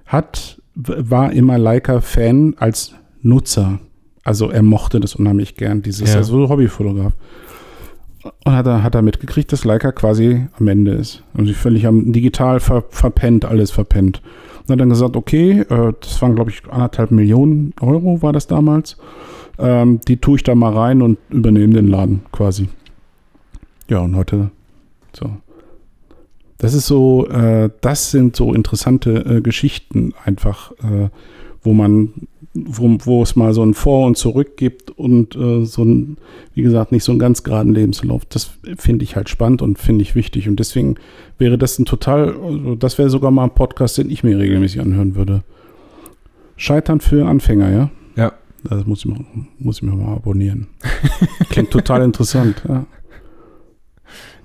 hat, 0.05 0.61
war 0.75 1.31
immer 1.31 1.57
Leica-Fan 1.57 2.55
als 2.57 2.93
Nutzer. 3.21 3.79
Also 4.23 4.49
er 4.49 4.61
mochte 4.61 4.99
das 4.99 5.15
unheimlich 5.15 5.55
gern, 5.55 5.81
dieses 5.81 6.11
Ja. 6.11 6.17
also 6.17 6.49
Hobbyfotograf. 6.49 7.13
Und 8.45 8.53
hat 8.53 8.65
er, 8.65 8.83
hat 8.83 8.95
er 8.95 9.01
mitgekriegt, 9.01 9.51
dass 9.51 9.65
Leica 9.65 9.91
quasi 9.91 10.47
am 10.59 10.67
Ende 10.67 10.91
ist. 10.91 11.23
Und 11.33 11.45
sie 11.45 11.53
völlig 11.53 11.85
am 11.87 12.11
digital 12.11 12.59
ver, 12.59 12.83
verpennt, 12.89 13.45
alles 13.45 13.71
verpennt. 13.71 14.21
Und 14.61 14.73
hat 14.73 14.79
dann 14.79 14.89
gesagt, 14.89 15.15
okay, 15.15 15.61
äh, 15.61 15.93
das 15.99 16.21
waren, 16.21 16.35
glaube 16.35 16.51
ich, 16.51 16.61
anderthalb 16.69 17.11
Millionen 17.11 17.73
Euro 17.81 18.21
war 18.21 18.33
das 18.33 18.47
damals. 18.47 18.97
Ähm, 19.59 19.99
die 20.07 20.17
tue 20.17 20.37
ich 20.37 20.43
da 20.43 20.55
mal 20.55 20.73
rein 20.73 21.01
und 21.01 21.17
übernehme 21.29 21.73
den 21.73 21.87
Laden 21.87 22.21
quasi. 22.31 22.69
Ja, 23.89 23.99
und 23.99 24.15
heute 24.15 24.51
so. 25.13 25.31
Das 26.57 26.73
ist 26.73 26.87
so, 26.87 27.27
äh, 27.27 27.69
das 27.81 28.11
sind 28.11 28.35
so 28.35 28.53
interessante 28.53 29.11
äh, 29.11 29.41
Geschichten 29.41 30.13
einfach, 30.25 30.71
äh, 30.83 31.09
wo 31.61 31.73
man, 31.73 32.13
wo, 32.65 32.97
wo 33.03 33.23
es 33.23 33.35
mal 33.35 33.53
so 33.53 33.63
ein 33.63 33.73
Vor 33.73 34.07
und 34.07 34.17
Zurück 34.17 34.57
gibt 34.57 34.91
und 34.91 35.35
äh, 35.35 35.65
so 35.65 35.83
ein, 35.83 36.17
wie 36.53 36.61
gesagt, 36.61 36.91
nicht 36.91 37.03
so 37.03 37.11
einen 37.11 37.19
ganz 37.19 37.43
geraden 37.43 37.73
Lebenslauf. 37.73 38.23
Das 38.25 38.51
finde 38.77 39.03
ich 39.03 39.15
halt 39.15 39.29
spannend 39.29 39.61
und 39.61 39.77
finde 39.77 40.01
ich 40.01 40.15
wichtig. 40.15 40.47
Und 40.49 40.59
deswegen 40.59 40.95
wäre 41.37 41.57
das 41.57 41.77
ein 41.79 41.85
total, 41.85 42.35
also 42.35 42.75
das 42.75 42.97
wäre 42.97 43.09
sogar 43.09 43.31
mal 43.31 43.43
ein 43.43 43.55
Podcast, 43.55 43.97
den 43.97 44.09
ich 44.09 44.23
mir 44.23 44.37
regelmäßig 44.37 44.81
anhören 44.81 45.15
würde. 45.15 45.43
Scheitern 46.55 46.99
für 46.99 47.27
Anfänger, 47.27 47.71
ja? 47.71 47.89
Ja. 48.15 48.33
Das 48.63 48.85
muss 48.85 48.99
ich, 48.99 49.05
mal, 49.05 49.19
muss 49.59 49.77
ich 49.77 49.83
mir 49.83 49.95
mal 49.95 50.15
abonnieren. 50.15 50.67
Klingt 51.49 51.71
total 51.71 52.01
interessant, 52.01 52.63
ja. 52.67 52.85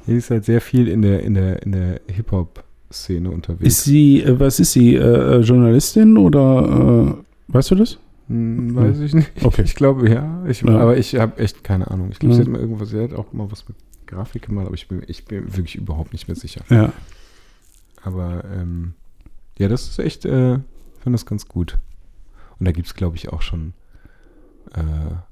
Hier 0.07 0.17
ist 0.17 0.31
halt 0.31 0.45
sehr 0.45 0.61
viel 0.61 0.89
in 0.89 1.03
der, 1.03 1.23
in 1.23 1.35
der, 1.35 1.63
in 1.63 1.73
der 1.73 2.01
Hip-Hop-Szene 2.09 3.31
unterwegs. 3.31 3.67
Ist 3.67 3.85
sie, 3.85 4.23
äh, 4.23 4.39
was 4.39 4.61
ist 4.61 4.73
sie, 4.73 4.97
äh, 4.97 5.01
äh, 5.37 5.41
Journalistin 5.41 6.17
oder 6.17 7.15
äh, 7.19 7.32
weißt 7.53 7.71
du 7.71 7.75
das? 7.77 7.99
Hm, 8.29 8.75
weiß 8.75 9.01
ich 9.01 9.15
nicht. 9.15 9.31
Okay. 9.45 9.63
Ich 9.65 9.75
glaube, 9.75 10.09
ja. 10.11 10.45
Ich, 10.47 10.63
Ja. 10.63 10.79
Aber 10.79 10.97
ich 10.97 11.15
habe 11.17 11.39
echt 11.41 11.65
keine 11.65 11.91
Ahnung. 11.91 12.09
Ich 12.13 12.19
glaube, 12.19 12.35
sie 12.35 12.41
Mhm. 12.43 12.45
hat 12.47 12.53
mal 12.53 12.61
irgendwas, 12.61 12.89
sie 12.91 13.03
hat 13.03 13.13
auch 13.15 13.33
mal 13.33 13.51
was 13.51 13.69
mit 13.69 13.77
Grafik 14.07 14.43
gemacht, 14.47 14.67
aber 14.67 14.75
ich 14.75 14.89
bin, 14.89 15.03
ich 15.07 15.25
bin 15.25 15.45
wirklich 15.57 15.77
überhaupt 15.77 16.13
nicht 16.13 16.29
mehr 16.29 16.37
sicher. 16.37 16.63
Ja. 16.71 16.93
Aber 18.03 18.45
ähm, 18.55 18.95
ja, 19.59 19.69
das 19.69 19.89
ist 19.89 19.99
echt, 19.99 20.25
äh, 20.25 20.55
ich 20.55 20.61
finde 21.03 21.15
das 21.17 21.27
ganz 21.27 21.47
gut. 21.49 21.79
Und 22.59 22.67
da 22.67 22.73
gibt 22.73 22.87
es, 22.87 22.95
glaube 22.95 23.17
ich, 23.17 23.31
auch 23.31 23.43
schon 23.43 23.73
äh, 24.75 24.81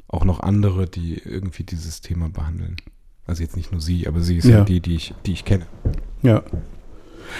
auch 0.08 0.24
noch 0.24 0.40
andere, 0.40 0.86
die 0.86 1.14
irgendwie 1.24 1.62
dieses 1.64 2.00
Thema 2.00 2.28
behandeln. 2.28 2.76
Also 3.26 3.42
jetzt 3.42 3.56
nicht 3.56 3.70
nur 3.70 3.80
sie, 3.80 4.08
aber 4.08 4.20
sie 4.20 4.36
ist 4.38 4.44
Ja. 4.46 4.58
ja 4.58 4.64
die, 4.64 4.80
die 4.80 4.94
ich, 4.96 5.14
die 5.26 5.32
ich 5.32 5.44
kenne. 5.44 5.66
Ja. 6.22 6.42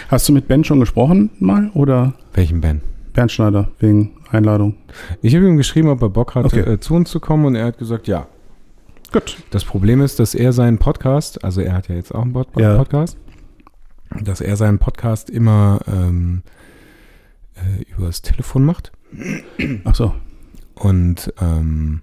Hast 0.09 0.29
du 0.29 0.33
mit 0.33 0.47
Ben 0.47 0.63
schon 0.63 0.79
gesprochen 0.79 1.31
mal 1.41 1.71
oder 1.75 2.15
Welchen 2.33 2.61
Ben? 2.61 2.81
Bernd 3.13 3.33
Schneider 3.33 3.71
wegen 3.79 4.13
Einladung? 4.31 4.77
Ich 5.23 5.35
habe 5.35 5.47
ihm 5.47 5.57
geschrieben, 5.57 5.89
ob 5.89 6.03
er 6.03 6.09
Bock 6.09 6.35
hat, 6.35 6.45
Okay. 6.47 6.61
äh, 6.61 6.81
zu 6.81 6.95
uns 6.95 7.11
zu 7.11 7.21
kommen 7.21 7.45
und 7.45 7.55
er 7.55 7.67
hat 7.67 7.79
gesagt, 7.79 8.07
ja. 8.09 8.27
Gut. 9.13 9.39
Das 9.51 9.65
Problem 9.65 10.01
ist, 10.01 10.21
dass 10.21 10.35
er 10.35 10.53
seinen 10.53 10.79
Podcast, 10.79 11.43
also 11.45 11.61
er 11.61 11.73
hat 11.75 11.89
ja 11.89 11.97
jetzt 11.97 12.15
auch 12.15 12.23
einen 12.23 12.33
Pod 12.33 12.49
Ja. 12.57 12.77
Podcast, 12.77 13.19
dass 14.23 14.41
er 14.41 14.57
seinen 14.57 14.79
Podcast 14.79 15.31
immer 15.31 15.81
ähm, 15.89 16.43
äh, 17.57 17.83
übers 17.97 18.23
Telefon 18.23 18.65
macht 18.65 18.93
Ach 19.85 19.95
so. 19.95 20.15
und 20.77 21.33
ähm, 21.41 22.03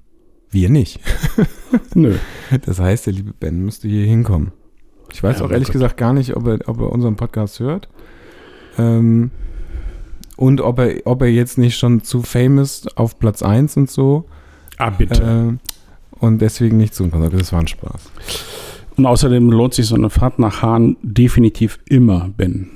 wir 0.51 0.69
nicht. 0.69 0.99
Nö. 1.93 2.15
Das 2.65 2.79
heißt, 2.79 3.05
der 3.07 3.13
liebe 3.13 3.33
Ben 3.33 3.63
müsste 3.63 3.87
hier 3.87 4.05
hinkommen. 4.05 4.51
Ich 5.13 5.23
weiß 5.23 5.39
Ja, 5.39 5.45
auch 5.45 5.51
ehrlich 5.51 5.67
Gott. 5.67 5.73
gesagt 5.73 5.97
gar 5.97 6.11
nicht, 6.13 6.35
ob 6.35 6.45
er, 6.47 6.59
ob 6.67 6.79
er 6.81 6.91
unseren 6.91 7.15
Podcast 7.15 7.59
hört. 7.61 7.87
Ähm, 8.77 9.31
und 10.37 10.61
ob 10.61 10.79
er, 10.79 11.05
ob 11.05 11.21
er 11.21 11.27
jetzt 11.27 11.57
nicht 11.57 11.77
schon 11.77 12.03
zu 12.03 12.21
famous 12.21 12.87
auf 12.95 13.19
Platz 13.19 13.43
1 13.43 13.75
und 13.77 13.91
so. 13.91 14.25
Ah, 14.77 14.91
bitte. 14.91 15.59
Äh, 15.59 16.19
und 16.19 16.39
deswegen 16.39 16.77
nicht 16.77 16.95
zu 16.95 17.03
uns 17.03 17.11
kommt. 17.11 17.33
Das 17.33 17.51
war 17.51 17.59
ein 17.59 17.67
Spaß. 17.67 18.09
Und 18.95 19.05
außerdem 19.05 19.51
lohnt 19.51 19.73
sich 19.73 19.87
so 19.87 19.95
eine 19.95 20.09
Fahrt 20.09 20.39
nach 20.39 20.61
Hahn 20.61 20.95
definitiv 21.01 21.79
immer, 21.85 22.29
Ben. 22.35 22.69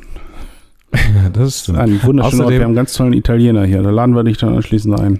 Ja, 0.94 1.30
das 1.34 1.68
ist 1.68 1.70
ein 1.70 2.04
wunderschöner 2.04 2.46
Ort. 2.46 2.52
Wir 2.52 2.60
haben 2.60 2.66
einen 2.68 2.76
ganz 2.76 2.94
tollen 2.94 3.14
Italiener 3.14 3.66
hier. 3.66 3.82
Da 3.82 3.90
laden 3.90 4.16
wir 4.16 4.24
dich 4.24 4.38
dann 4.38 4.56
anschließend 4.56 5.00
ein. 5.00 5.20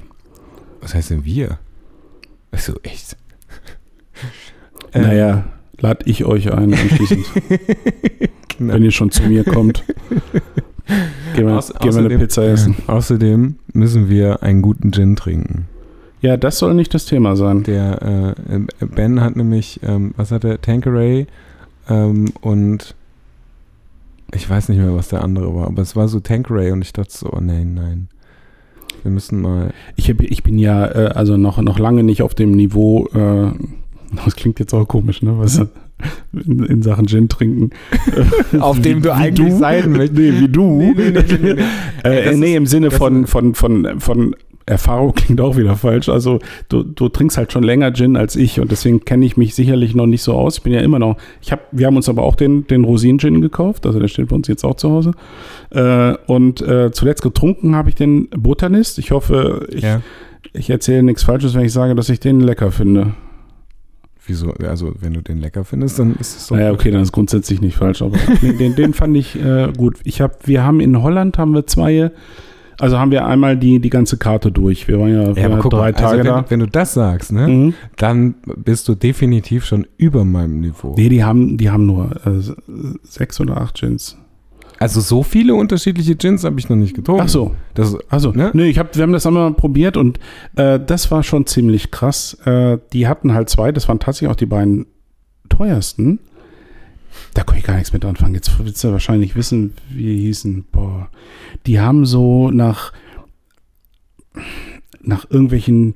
Was 0.82 0.94
heißt 0.94 1.12
denn 1.12 1.26
wir? 1.26 1.60
Also 2.52 2.74
echt. 2.84 3.16
Äh, 4.94 5.00
Naja, 5.02 5.46
lad 5.80 6.06
ich 6.06 6.26
euch 6.26 6.52
ein 6.52 6.74
anschließend, 6.74 7.26
genau. 8.58 8.74
wenn 8.74 8.84
ihr 8.84 8.92
schon 8.92 9.10
zu 9.10 9.24
mir 9.24 9.44
kommt. 9.44 9.84
Gehen 11.36 11.48
wir, 11.48 11.58
Auß- 11.60 11.78
gehen 11.80 11.92
wir 11.94 12.00
eine 12.00 12.08
außerdem- 12.08 12.20
Pizza 12.20 12.44
essen. 12.44 12.76
Außerdem 12.88 13.56
müssen 13.74 14.10
wir 14.10 14.44
einen 14.44 14.62
guten 14.62 14.92
Gin 14.92 15.16
trinken. 15.16 15.68
Ja, 16.22 16.38
das 16.38 16.60
soll 16.60 16.74
nicht 16.76 16.94
das 16.94 17.06
Thema 17.06 17.36
sein. 17.36 17.64
Der 17.64 18.36
äh, 18.50 18.86
Ben 18.86 19.22
hat 19.22 19.36
nämlich, 19.36 19.80
ähm, 19.84 20.14
was 20.18 20.32
hat 20.32 20.44
er? 20.44 20.62
Tanqueray 20.62 21.26
ähm, 21.90 22.26
und 22.42 22.96
ich 24.34 24.50
weiß 24.50 24.70
nicht 24.70 24.78
mehr, 24.78 24.96
was 24.96 25.10
der 25.10 25.24
andere 25.24 25.54
war, 25.56 25.68
aber 25.68 25.82
es 25.82 25.96
war 25.96 26.08
so 26.08 26.20
Tanqueray 26.20 26.72
und 26.72 26.82
ich 26.84 26.94
dachte 26.94 27.12
so, 27.12 27.32
oh 27.34 27.40
nein, 27.42 27.74
nein. 27.74 28.08
Wir 29.04 29.12
müssen 29.12 29.42
mal. 29.42 29.74
Ich, 29.96 30.10
hab, 30.10 30.22
ich 30.22 30.44
bin 30.44 30.60
ja 30.60 30.86
äh, 30.86 31.08
also 31.16 31.36
noch, 31.38 31.60
noch 31.60 31.80
lange 31.80 32.04
nicht 32.04 32.22
auf 32.22 32.36
dem 32.36 32.52
Niveau, 32.52 33.08
äh, 33.14 33.52
das 34.26 34.36
klingt 34.36 34.60
jetzt 34.60 34.74
auch 34.74 34.88
komisch, 34.88 35.22
ne? 35.24 35.34
Was, 35.40 35.60
in, 36.34 36.64
in 36.66 36.82
Sachen 36.82 37.08
Gin 37.08 37.30
trinken. 37.30 37.70
Auf 38.60 38.78
Wie- 38.78 38.82
dem 38.82 39.02
du 39.02 39.14
eigentlich 39.14 39.54
sein 39.54 39.92
möchtest. 39.92 40.20
Nee, 40.20 40.34
wie 40.40 40.48
du. 40.48 40.78
Nee, 40.78 40.94
nee, 40.96 41.12
nee, 41.12 41.54
nee. 41.54 41.62
Äh, 42.04 42.36
nee, 42.36 42.52
ist- 42.52 42.58
im 42.58 42.66
Sinne 42.66 42.90
von, 42.92 43.28
von, 43.28 43.54
von, 43.56 44.00
von 44.00 44.36
Erfahrung 44.66 45.14
klingt 45.14 45.42
auch 45.42 45.58
wieder 45.58 45.76
falsch. 45.76 46.08
Also 46.10 46.40
du, 46.70 46.84
du 46.84 47.10
trinkst 47.10 47.38
halt 47.38 47.52
schon 47.52 47.64
länger 47.64 47.92
Gin 47.94 48.16
als 48.16 48.36
ich 48.36 48.60
und 48.60 48.72
deswegen 48.72 49.04
kenne 49.06 49.26
ich 49.26 49.36
mich 49.36 49.54
sicherlich 49.56 49.96
noch 49.96 50.06
nicht 50.06 50.22
so 50.22 50.34
aus. 50.34 50.58
Ich 50.58 50.64
bin 50.64 50.72
ja 50.74 50.80
immer 50.82 51.00
noch, 51.00 51.18
ich 51.42 51.52
hab, 51.52 51.62
wir 51.72 51.88
haben 51.88 51.96
uns 51.96 52.08
aber 52.10 52.24
auch 52.24 52.36
den, 52.36 52.66
den 52.68 52.84
Rosin-Gin 52.86 53.42
gekauft, 53.42 53.86
also 53.86 54.00
der 54.00 54.08
steht 54.08 54.30
bei 54.30 54.36
uns 54.36 54.48
jetzt 54.48 54.64
auch 54.64 54.76
zu 54.76 54.90
Hause. 54.90 55.12
Äh, 55.72 56.14
und 56.28 56.62
äh, 56.62 56.92
zuletzt 56.92 57.22
getrunken 57.24 57.76
habe 57.76 57.90
ich 57.90 57.96
den 57.96 58.30
Botanist. 58.30 58.98
Ich 59.00 59.12
hoffe, 59.12 59.68
ich, 59.72 59.84
Ja. 59.84 60.02
ich 60.54 60.70
erzähle 60.70 61.04
nichts 61.04 61.24
Falsches, 61.24 61.54
wenn 61.56 61.66
ich 61.66 61.74
sage, 61.74 61.94
dass 61.96 62.10
ich 62.10 62.20
den 62.20 62.40
lecker 62.40 62.72
finde. 62.72 63.14
Wieso? 64.28 64.52
Also, 64.68 64.94
wenn 65.00 65.14
du 65.14 65.22
den 65.22 65.40
lecker 65.40 65.64
findest, 65.64 65.98
dann 66.00 66.16
ist 66.16 66.38
es 66.38 66.48
so. 66.48 66.56
Naja, 66.56 66.72
okay, 66.72 66.92
dann 66.92 67.02
ist 67.02 67.12
grundsätzlich 67.12 67.60
nicht 67.62 67.76
falsch, 67.76 68.02
aber 68.02 68.18
nee, 68.42 68.54
den, 68.54 68.76
den 68.76 68.94
fand 68.94 69.18
ich 69.18 69.36
äh, 69.42 69.72
gut. 69.76 69.98
Ich 70.04 70.22
habe, 70.22 70.36
wir 70.44 70.64
haben 70.64 70.80
in 70.80 71.02
Holland 71.02 71.38
haben 71.40 71.54
wir 71.54 71.66
zwei, 71.66 72.12
also 72.80 73.00
haben 73.00 73.12
wir 73.12 73.26
einmal 73.26 73.58
die, 73.58 73.80
die 73.80 73.90
ganze 73.90 74.18
Karte 74.18 74.52
durch. 74.52 74.88
Wir 74.88 75.00
waren 75.00 75.10
ja, 75.10 75.22
Ja, 75.30 75.36
wir 75.36 75.50
waren 75.52 75.60
guck 75.60 75.72
drei 75.72 75.78
mal, 75.92 75.94
Tage 75.94 76.20
also 76.20 76.24
da. 76.24 76.36
wenn, 76.38 76.50
wenn 76.52 76.60
du 76.60 76.68
das 76.68 76.94
sagst, 76.94 77.32
ne, 77.32 77.48
Mhm. 77.48 77.74
dann 77.98 78.36
bist 78.58 78.88
du 78.88 78.96
definitiv 78.96 79.66
schon 79.66 79.88
über 79.98 80.24
meinem 80.24 80.60
Niveau. 80.60 80.94
Nee, 80.98 81.10
die 81.10 81.24
haben, 81.24 81.58
die 81.58 81.70
haben 81.72 81.86
nur 81.88 82.12
äh, 82.26 82.42
sechs 83.04 83.40
oder 83.42 83.60
acht 83.60 83.80
Gins. 83.80 84.18
Also 84.82 85.00
so 85.00 85.24
viele 85.24 85.54
unterschiedliche 85.56 86.16
Gins 86.16 86.44
habe 86.44 86.60
ich 86.60 86.68
noch 86.70 86.76
nicht 86.76 86.96
getrunken. 86.96 87.22
Ach 87.26 87.30
so, 87.30 87.56
Das, 87.76 87.96
also, 88.10 88.32
Ne? 88.32 88.50
nee, 88.54 88.66
ich 88.70 88.80
hab, 88.80 88.96
wir 88.96 89.04
haben 89.04 89.14
das 89.14 89.26
einmal 89.26 89.54
probiert 89.54 89.96
und 89.98 90.20
äh, 90.56 90.80
das 90.80 91.12
war 91.12 91.24
schon 91.24 91.46
ziemlich 91.46 91.92
krass. 91.92 92.34
Äh, 92.46 92.80
die 92.92 93.08
hatten 93.08 93.34
halt 93.34 93.50
zwei, 93.50 93.72
das 93.72 93.88
waren 93.88 94.00
tatsächlich 94.00 94.30
auch 94.32 94.36
die 94.36 94.46
beiden 94.48 94.88
teuersten. 95.50 96.20
Da 97.34 97.44
konnte 97.44 97.60
ich 97.60 97.66
gar 97.68 97.76
nichts 97.76 97.94
mit 97.94 98.04
anfangen. 98.06 98.34
Jetzt 98.36 98.52
willst 98.64 98.84
du 98.84 98.92
wahrscheinlich 98.92 99.36
wissen, 99.36 99.74
wie 99.90 100.04
die 100.04 100.18
hießen. 100.24 100.66
Boah, 100.72 101.10
die 101.68 101.80
haben 101.80 102.06
so 102.06 102.50
nach, 102.52 102.92
nach 105.02 105.30
irgendwelchen 105.30 105.96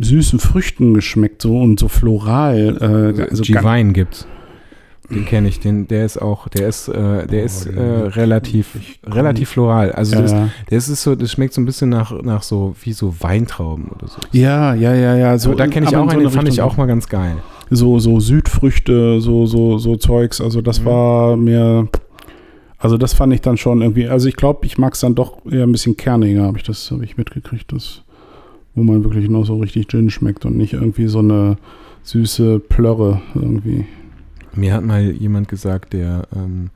süßen 0.00 0.38
Früchten 0.38 0.94
geschmeckt 0.94 1.42
so 1.42 1.58
und 1.60 1.80
so 1.80 1.88
floral. 1.88 2.76
Äh, 3.16 3.22
also 3.30 3.42
ga- 3.44 3.60
G-Wein 3.60 3.92
gibt's. 3.92 4.26
Den 5.14 5.24
kenne 5.24 5.48
ich, 5.48 5.60
den, 5.60 5.86
der 5.88 6.04
ist 6.04 6.20
auch, 6.20 6.48
der 6.48 6.68
ist, 6.68 6.88
äh, 6.88 7.26
der 7.26 7.42
ist 7.44 7.66
den 7.66 7.76
äh, 7.76 7.82
relativ, 8.08 8.76
relativ 9.06 9.50
floral. 9.50 9.92
Also 9.92 10.16
das, 10.20 10.32
ja, 10.32 10.48
das 10.70 10.88
ist 10.88 11.02
so, 11.02 11.14
das 11.14 11.30
schmeckt 11.32 11.54
so 11.54 11.60
ein 11.60 11.64
bisschen 11.64 11.90
nach, 11.90 12.12
nach 12.22 12.42
so, 12.42 12.74
wie 12.82 12.92
so 12.92 13.14
Weintrauben 13.20 13.86
oder 13.88 14.08
so. 14.08 14.18
ja, 14.32 14.74
ja, 14.74 14.94
ja, 14.94 15.16
ja. 15.16 15.38
So, 15.38 15.54
da 15.54 15.66
kenne 15.66 15.86
ich 15.86 15.96
auch 15.96 16.04
so 16.04 16.10
einen, 16.10 16.20
den 16.20 16.30
fand 16.30 16.48
ich 16.48 16.60
auch 16.62 16.76
mal 16.76 16.86
ganz 16.86 17.08
geil. 17.08 17.36
so, 17.70 17.98
so 17.98 18.20
Südfrüchte, 18.20 19.20
so, 19.20 19.46
so, 19.46 19.78
so 19.78 19.96
Zeugs. 19.96 20.40
Also 20.40 20.60
das 20.62 20.80
Mhm. 20.80 20.84
war 20.86 21.36
mir, 21.36 21.88
also 22.78 22.96
das 22.98 23.12
fand 23.12 23.32
ich 23.32 23.40
dann 23.40 23.56
schon 23.56 23.80
irgendwie, 23.82 24.08
also 24.08 24.28
ich 24.28 24.36
glaube, 24.36 24.66
ich 24.66 24.78
mag 24.78 24.94
es 24.94 25.00
dann 25.00 25.14
doch 25.14 25.38
eher 25.50 25.62
ein 25.64 25.72
bisschen 25.72 25.96
kerniger, 25.96 26.42
habe 26.44 26.58
ich 26.58 26.64
das, 26.64 26.90
habe 26.90 27.04
ich 27.04 27.16
mitgekriegt, 27.16 27.72
das, 27.72 28.02
wo 28.74 28.82
man 28.82 29.04
wirklich 29.04 29.28
noch 29.28 29.44
so 29.44 29.56
richtig 29.58 29.88
Gin 29.88 30.10
schmeckt 30.10 30.44
und 30.46 30.56
nicht 30.56 30.72
irgendwie 30.72 31.06
so 31.06 31.18
eine 31.20 31.56
süße 32.04 32.58
Plörre 32.58 33.20
irgendwie. 33.34 33.84
Mir 34.54 34.74
hat 34.74 34.82
mal 34.84 35.02
jemand 35.10 35.48
gesagt, 35.48 35.92
der 35.92 36.28
ähm, 36.34 36.70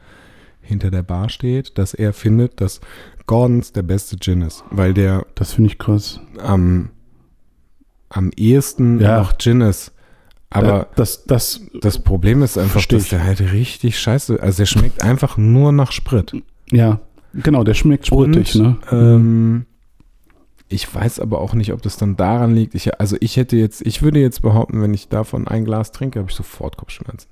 hinter 0.63 0.91
der 0.91 1.03
Bar 1.03 1.29
steht, 1.29 1.79
dass 1.79 1.95
er 1.95 2.13
findet, 2.13 2.61
dass 2.61 2.81
Gordons 3.27 3.73
der 3.73 3.83
beste 3.83 4.17
Gin 4.19 4.43
ist, 4.43 4.65
weil 4.71 4.95
der 4.95 5.27
Das 5.35 5.53
finde 5.53 5.71
ich 5.71 5.79
krass. 5.79 6.21
am, 6.39 6.91
am 8.09 8.31
ehesten 8.37 9.01
Ja. 9.01 9.19
noch 9.19 9.37
Gin 9.39 9.61
ist. 9.61 9.93
Aber 10.51 10.83
Äh, 10.83 10.87
das, 10.97 11.25
das, 11.25 11.61
das 11.81 11.99
Problem 11.99 12.43
ist 12.43 12.57
einfach, 12.57 12.85
dass 12.87 13.03
ich. 13.05 13.09
der 13.11 13.25
halt 13.25 13.41
richtig 13.53 13.99
scheiße, 13.99 14.41
also 14.41 14.59
der 14.59 14.67
schmeckt 14.67 15.03
einfach 15.03 15.37
nur 15.37 15.73
nach 15.73 15.93
Sprit. 15.93 16.33
ja, 16.71 17.01
genau, 17.35 17.65
der 17.65 17.75
schmeckt 17.75 18.07
sprittig, 18.07 18.55
Und, 18.57 18.63
ne? 18.63 18.77
Ähm, 18.93 19.67
ich 20.69 20.93
weiß 20.93 21.21
aber 21.21 21.41
auch 21.41 21.55
nicht, 21.55 21.73
ob 21.73 21.83
das 21.83 21.97
dann 21.97 22.17
daran 22.17 22.55
liegt. 22.55 22.75
Ich, 22.75 22.99
also 22.99 23.17
ich 23.21 23.37
hätte 23.37 23.57
jetzt, 23.57 23.85
ich 23.87 24.03
würde 24.03 24.21
jetzt 24.21 24.43
behaupten, 24.43 24.81
wenn 24.83 24.95
ich 24.95 25.09
davon 25.09 25.47
ein 25.47 25.65
Glas 25.65 25.93
trinke, 25.93 26.19
habe 26.21 26.31
ich 26.31 26.37
sofort 26.37 26.77
Kopfschmerzen. 26.77 27.29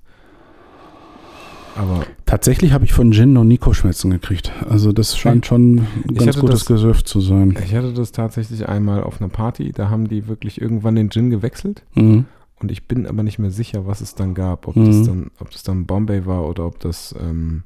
Aber 1.76 2.04
Tatsächlich 2.26 2.72
habe 2.72 2.84
ich 2.84 2.92
von 2.92 3.12
Gin 3.12 3.32
noch 3.32 3.44
nie 3.44 3.58
Kopfschmerzen 3.58 4.10
gekriegt. 4.10 4.50
Also 4.68 4.92
das 4.92 5.16
scheint 5.16 5.46
schon 5.46 5.76
ein 5.76 5.86
Ich 6.12 6.18
ganz 6.24 6.38
gutes 6.38 6.60
das- 6.60 6.66
Gesöff 6.66 7.04
zu 7.04 7.20
sein. 7.20 7.56
ich 7.64 7.74
hatte 7.74 7.92
das 7.92 8.12
tatsächlich 8.12 8.68
einmal 8.68 9.02
auf 9.04 9.20
einer 9.20 9.28
Party, 9.30 9.72
da 9.72 9.88
haben 9.90 10.08
die 10.08 10.26
wirklich 10.28 10.60
irgendwann 10.60 10.94
den 10.96 11.10
Gin 11.10 11.30
gewechselt 11.30 11.82
Mhm. 11.94 12.24
und 12.60 12.70
ich 12.72 12.86
bin 12.88 13.06
aber 13.06 13.22
nicht 13.22 13.38
mehr 13.38 13.50
sicher, 13.50 13.86
was 13.86 14.00
es 14.00 14.14
dann 14.14 14.34
gab. 14.34 14.66
Ob, 14.68 14.76
Mhm. 14.76 14.86
das, 14.86 15.02
dann, 15.06 15.30
ob 15.40 15.50
das 15.50 15.62
dann 15.62 15.86
Bombay 15.86 16.26
war 16.26 16.46
oder 16.48 16.66
ob 16.66 16.80
das, 16.80 17.14
ähm, 17.20 17.62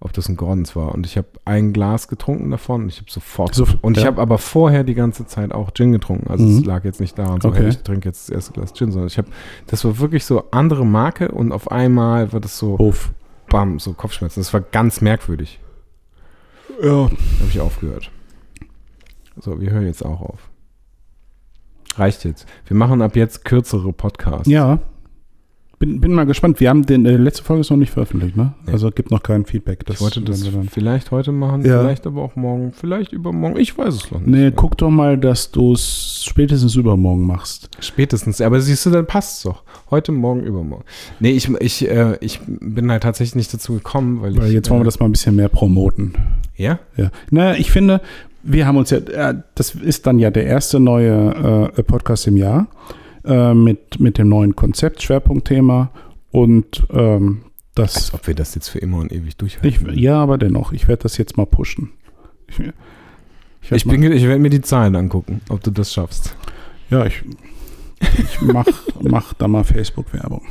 ob 0.00 0.12
das 0.14 0.28
ein 0.28 0.36
Gordons 0.36 0.74
war. 0.74 0.92
Und 0.94 1.06
ich 1.06 1.16
habe 1.16 1.28
ein 1.44 1.72
Glas 1.72 2.08
getrunken 2.08 2.50
davon 2.50 2.82
und 2.84 2.88
ich 2.88 2.98
habe 2.98 3.10
sofort. 3.10 3.54
So- 3.54 3.66
und 3.82 3.96
ich 3.98 4.02
ja. 4.04 4.08
habe 4.08 4.20
aber 4.22 4.38
vorher 4.38 4.82
die 4.84 4.94
ganze 4.94 5.26
Zeit 5.26 5.52
auch 5.52 5.70
Gin 5.74 5.92
getrunken. 5.92 6.28
Also 6.28 6.44
es 6.44 6.60
Mhm. 6.60 6.64
lag 6.64 6.84
jetzt 6.84 7.00
nicht 7.00 7.16
da 7.18 7.26
und 7.32 7.42
so, 7.42 7.48
Okay. 7.50 7.58
hey, 7.60 7.68
ich 7.68 7.78
trinke 7.78 8.08
jetzt 8.08 8.28
das 8.28 8.34
erste 8.34 8.52
Glas 8.52 8.72
Gin, 8.74 8.90
sondern 8.90 9.08
ich 9.08 9.18
habe, 9.18 9.28
das 9.68 9.84
war 9.84 9.98
wirklich 10.00 10.24
so 10.24 10.44
andere 10.50 10.84
Marke 10.86 11.28
und 11.30 11.52
auf 11.52 11.70
einmal 11.70 12.32
wird 12.32 12.44
es 12.46 12.58
so, 12.58 12.76
Puff. 12.76 13.12
Bam, 13.52 13.78
so 13.78 13.92
Kopfschmerzen. 13.92 14.40
Das 14.40 14.52
war 14.52 14.62
ganz 14.62 15.00
merkwürdig. 15.02 15.60
Ja. 16.82 16.90
habe 16.90 17.48
ich 17.48 17.60
aufgehört. 17.60 18.10
So, 19.38 19.60
wir 19.60 19.70
hören 19.70 19.86
jetzt 19.86 20.04
auch 20.04 20.20
auf. 20.22 20.48
Reicht 21.96 22.24
jetzt. 22.24 22.46
Wir 22.66 22.76
machen 22.76 23.02
ab 23.02 23.14
jetzt 23.14 23.44
kürzere 23.44 23.92
Podcasts. 23.92 24.48
Ja. 24.48 24.78
Bin, 25.82 26.00
bin 26.00 26.12
mal 26.12 26.26
gespannt. 26.26 26.60
Wir 26.60 26.68
haben 26.70 26.86
den, 26.86 27.04
äh, 27.06 27.16
letzte 27.16 27.42
Folge 27.42 27.62
ist 27.62 27.70
noch 27.70 27.76
nicht 27.76 27.90
veröffentlicht, 27.90 28.36
ne? 28.36 28.54
Nee. 28.66 28.72
Also 28.72 28.92
gibt 28.92 29.10
noch 29.10 29.20
kein 29.20 29.44
Feedback. 29.44 29.82
ich 29.90 30.00
wollte 30.00 30.20
das 30.20 30.44
wir 30.44 30.62
vielleicht 30.70 31.10
heute 31.10 31.32
machen, 31.32 31.64
Ja. 31.64 31.80
vielleicht 31.80 32.06
aber 32.06 32.22
auch 32.22 32.36
morgen, 32.36 32.72
vielleicht 32.72 33.12
übermorgen. 33.12 33.56
Ich 33.58 33.76
weiß 33.76 33.92
es 33.92 34.10
noch 34.12 34.20
nicht. 34.20 34.28
Nee, 34.28 34.52
guck 34.54 34.78
doch 34.78 34.90
mal, 34.90 35.18
dass 35.18 35.50
du 35.50 35.72
es 35.72 36.22
spätestens 36.24 36.76
übermorgen 36.76 37.26
machst. 37.26 37.68
Spätestens. 37.80 38.40
Aber 38.40 38.60
siehst 38.60 38.86
du, 38.86 38.90
dann 38.90 39.06
passt 39.08 39.38
es 39.38 39.42
doch. 39.42 39.64
Heute, 39.90 40.12
morgen, 40.12 40.44
übermorgen. 40.44 40.84
Nee, 41.18 41.32
ich, 41.32 41.50
ich, 41.58 41.88
äh, 41.90 42.16
ich 42.20 42.38
bin 42.46 42.88
halt 42.88 43.02
tatsächlich 43.02 43.34
nicht 43.34 43.52
dazu 43.52 43.72
gekommen, 43.74 44.22
weil, 44.22 44.36
Weil 44.36 44.46
ich. 44.46 44.52
jetzt 44.52 44.70
wollen 44.70 44.82
wir 44.82 44.84
äh, 44.84 44.86
das 44.86 45.00
mal 45.00 45.06
ein 45.06 45.12
bisschen 45.12 45.34
mehr 45.34 45.48
promoten. 45.48 46.14
Ja? 46.56 46.78
Ja. 46.96 47.10
Naja, 47.32 47.58
ich 47.58 47.72
finde, 47.72 48.00
wir 48.44 48.68
haben 48.68 48.76
uns 48.76 48.90
ja, 48.90 48.98
äh, 48.98 49.34
das 49.56 49.74
ist 49.74 50.06
dann 50.06 50.20
ja 50.20 50.30
der 50.30 50.46
erste 50.46 50.78
neue 50.78 51.72
äh, 51.76 51.82
Podcast 51.82 52.28
im 52.28 52.36
Jahr 52.36 52.68
äh, 53.24 53.54
mit, 53.54 54.00
mit 54.00 54.18
dem 54.18 54.28
neuen 54.28 54.56
Konzept, 54.56 55.02
Schwerpunktthema 55.02 55.90
und 56.30 56.84
ähm, 56.90 57.42
das. 57.74 57.96
Als 57.96 58.14
ob 58.14 58.26
wir 58.26 58.34
das 58.34 58.54
jetzt 58.54 58.68
für 58.68 58.78
immer 58.78 58.98
und 58.98 59.12
ewig 59.12 59.36
durchhalten. 59.36 59.94
Ich, 59.94 60.00
ja, 60.00 60.20
aber 60.20 60.38
dennoch, 60.38 60.72
ich 60.72 60.88
werde 60.88 61.04
das 61.04 61.16
jetzt 61.16 61.36
mal 61.36 61.46
pushen. 61.46 61.92
Ich, 62.48 62.58
ich, 62.58 63.72
ich, 63.72 63.84
bin, 63.84 64.02
ich 64.02 64.24
werde 64.24 64.40
mir 64.40 64.50
die 64.50 64.60
Zahlen 64.60 64.96
angucken, 64.96 65.40
ob 65.48 65.62
du 65.62 65.70
das 65.70 65.92
schaffst. 65.92 66.36
ja, 66.90 67.06
ich, 67.06 67.22
ich 68.18 68.40
mach, 68.40 68.66
mach 69.00 69.32
da 69.34 69.48
mal 69.48 69.64
Facebook-Werbung. 69.64 70.42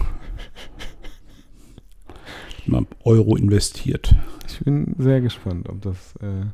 Mal 2.65 2.85
Euro 3.03 3.35
investiert. 3.35 4.15
Ich 4.47 4.59
bin 4.59 4.95
sehr 4.97 5.19
gespannt, 5.19 5.67
ob 5.67 5.81
das, 5.81 6.15
äh, 6.21 6.45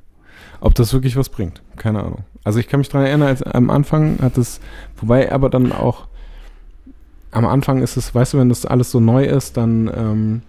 ob 0.61 0.73
das 0.75 0.93
wirklich 0.93 1.15
was 1.15 1.29
bringt. 1.29 1.61
Keine 1.75 2.01
Ahnung. 2.03 2.23
Also 2.47 2.59
ich 2.59 2.67
kann 2.67 2.79
mich 2.79 2.87
daran 2.89 3.05
erinnern, 3.07 3.27
als 3.27 3.43
am 3.43 3.69
Anfang 3.69 4.19
hat 4.21 4.37
es, 4.37 4.59
wobei 5.01 5.31
aber 5.31 5.49
dann 5.49 5.71
auch 5.73 6.07
am 7.31 7.45
Anfang 7.45 7.81
ist 7.81 7.97
es, 7.97 8.15
weißt 8.15 8.33
du, 8.33 8.37
wenn 8.37 8.49
das 8.49 8.65
alles 8.65 8.89
so 8.91 8.99
neu 8.99 9.25
ist, 9.25 9.57
dann 9.57 9.91
ähm, 9.95 10.41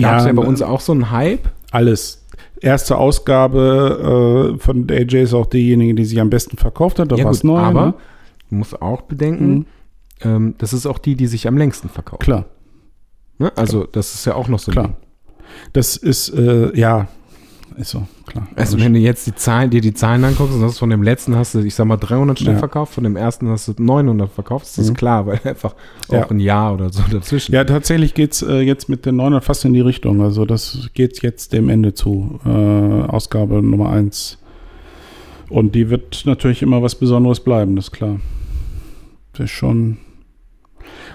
gab 0.00 0.20
es 0.20 0.26
ja 0.26 0.32
bei 0.32 0.42
uns 0.42 0.62
auch 0.62 0.80
so 0.80 0.92
einen 0.92 1.10
Hype. 1.10 1.48
alles. 1.70 2.18
Erste 2.60 2.96
Ausgabe 2.96 4.54
äh, 4.54 4.58
von 4.58 4.86
AJ 4.88 5.22
ist 5.24 5.34
auch 5.34 5.46
diejenige, 5.46 5.94
die 5.94 6.04
sich 6.04 6.20
am 6.20 6.30
besten 6.30 6.56
verkauft 6.56 6.98
hat. 7.00 7.10
Da 7.10 7.16
Ja, 7.16 7.24
war 7.24 7.32
es 7.32 7.42
neu. 7.44 7.58
aber 7.58 7.86
ne? 7.86 7.94
du 8.50 8.54
musst 8.54 8.80
auch 8.80 9.02
bedenken, 9.02 9.52
Mhm. 9.54 9.66
ähm, 10.22 10.54
das 10.58 10.72
ist 10.72 10.86
auch 10.86 10.98
die, 10.98 11.16
die 11.16 11.26
sich 11.26 11.46
am 11.48 11.56
längsten 11.58 11.88
verkauft. 11.88 12.22
Klar, 12.22 12.44
Ne? 13.38 13.50
Also 13.56 13.84
das 13.84 14.14
ist 14.14 14.24
ja 14.26 14.34
auch 14.36 14.46
noch 14.48 14.60
so. 14.60 14.70
klar. 14.72 14.84
Ding. 14.88 14.96
Das 15.72 15.96
ist, 15.96 16.28
äh, 16.30 16.74
ja, 16.78 17.08
ist 17.76 17.90
so, 17.90 18.06
klar. 18.26 18.46
Also 18.56 18.78
wenn 18.80 18.92
du 18.94 18.98
jetzt 19.00 19.26
die 19.26 19.34
Zahlen, 19.34 19.70
dir 19.70 19.80
die 19.80 19.94
Zahlen 19.94 20.24
anguckst 20.24 20.54
und 20.54 20.62
hast 20.62 20.78
von 20.78 20.90
dem 20.90 21.02
letzten 21.02 21.36
hast 21.36 21.54
du, 21.54 21.60
ich 21.60 21.74
sag 21.74 21.86
mal, 21.86 21.96
300 21.96 22.38
Stück 22.38 22.52
Ja. 22.54 22.58
verkauft, 22.58 22.94
von 22.94 23.04
dem 23.04 23.16
ersten 23.16 23.48
hast 23.48 23.68
du 23.68 23.74
900 23.78 24.30
verkauft, 24.30 24.66
das 24.66 24.78
ist 24.78 24.90
Mhm. 24.90 24.94
klar, 24.94 25.26
weil 25.26 25.40
einfach 25.44 25.74
Ja. 26.10 26.24
auch 26.24 26.30
ein 26.30 26.40
Jahr 26.40 26.74
oder 26.74 26.90
so 26.92 27.02
dazwischen. 27.10 27.54
Ja, 27.54 27.64
tatsächlich 27.64 28.14
geht 28.14 28.32
es 28.32 28.42
äh, 28.42 28.60
jetzt 28.60 28.88
mit 28.88 29.06
den 29.06 29.16
900 29.16 29.44
fast 29.44 29.64
in 29.64 29.72
die 29.74 29.80
Richtung. 29.80 30.22
Also 30.22 30.44
das 30.44 30.90
geht 30.94 31.22
jetzt 31.22 31.52
dem 31.52 31.68
Ende 31.68 31.94
zu. 31.94 32.40
Äh, 32.44 32.48
Ausgabe 32.48 33.62
Nummer 33.62 33.90
1. 33.90 34.38
Und 35.48 35.74
die 35.74 35.90
wird 35.90 36.22
natürlich 36.24 36.62
immer 36.62 36.82
was 36.82 36.94
Besonderes 36.94 37.40
bleiben, 37.40 37.76
das 37.76 37.86
ist 37.86 37.92
klar. 37.92 38.20
Das 39.32 39.44
ist 39.44 39.50
schon. 39.50 39.98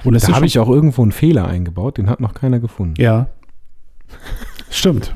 Und 0.03 0.15
es 0.15 0.25
da 0.25 0.33
habe 0.33 0.45
ich 0.45 0.59
auch 0.59 0.69
irgendwo 0.69 1.01
einen 1.01 1.11
Fehler 1.11 1.47
eingebaut, 1.47 1.97
den 1.97 2.09
hat 2.09 2.19
noch 2.19 2.33
keiner 2.33 2.59
gefunden. 2.59 2.93
Ja. 3.01 3.27
Stimmt. 4.69 5.15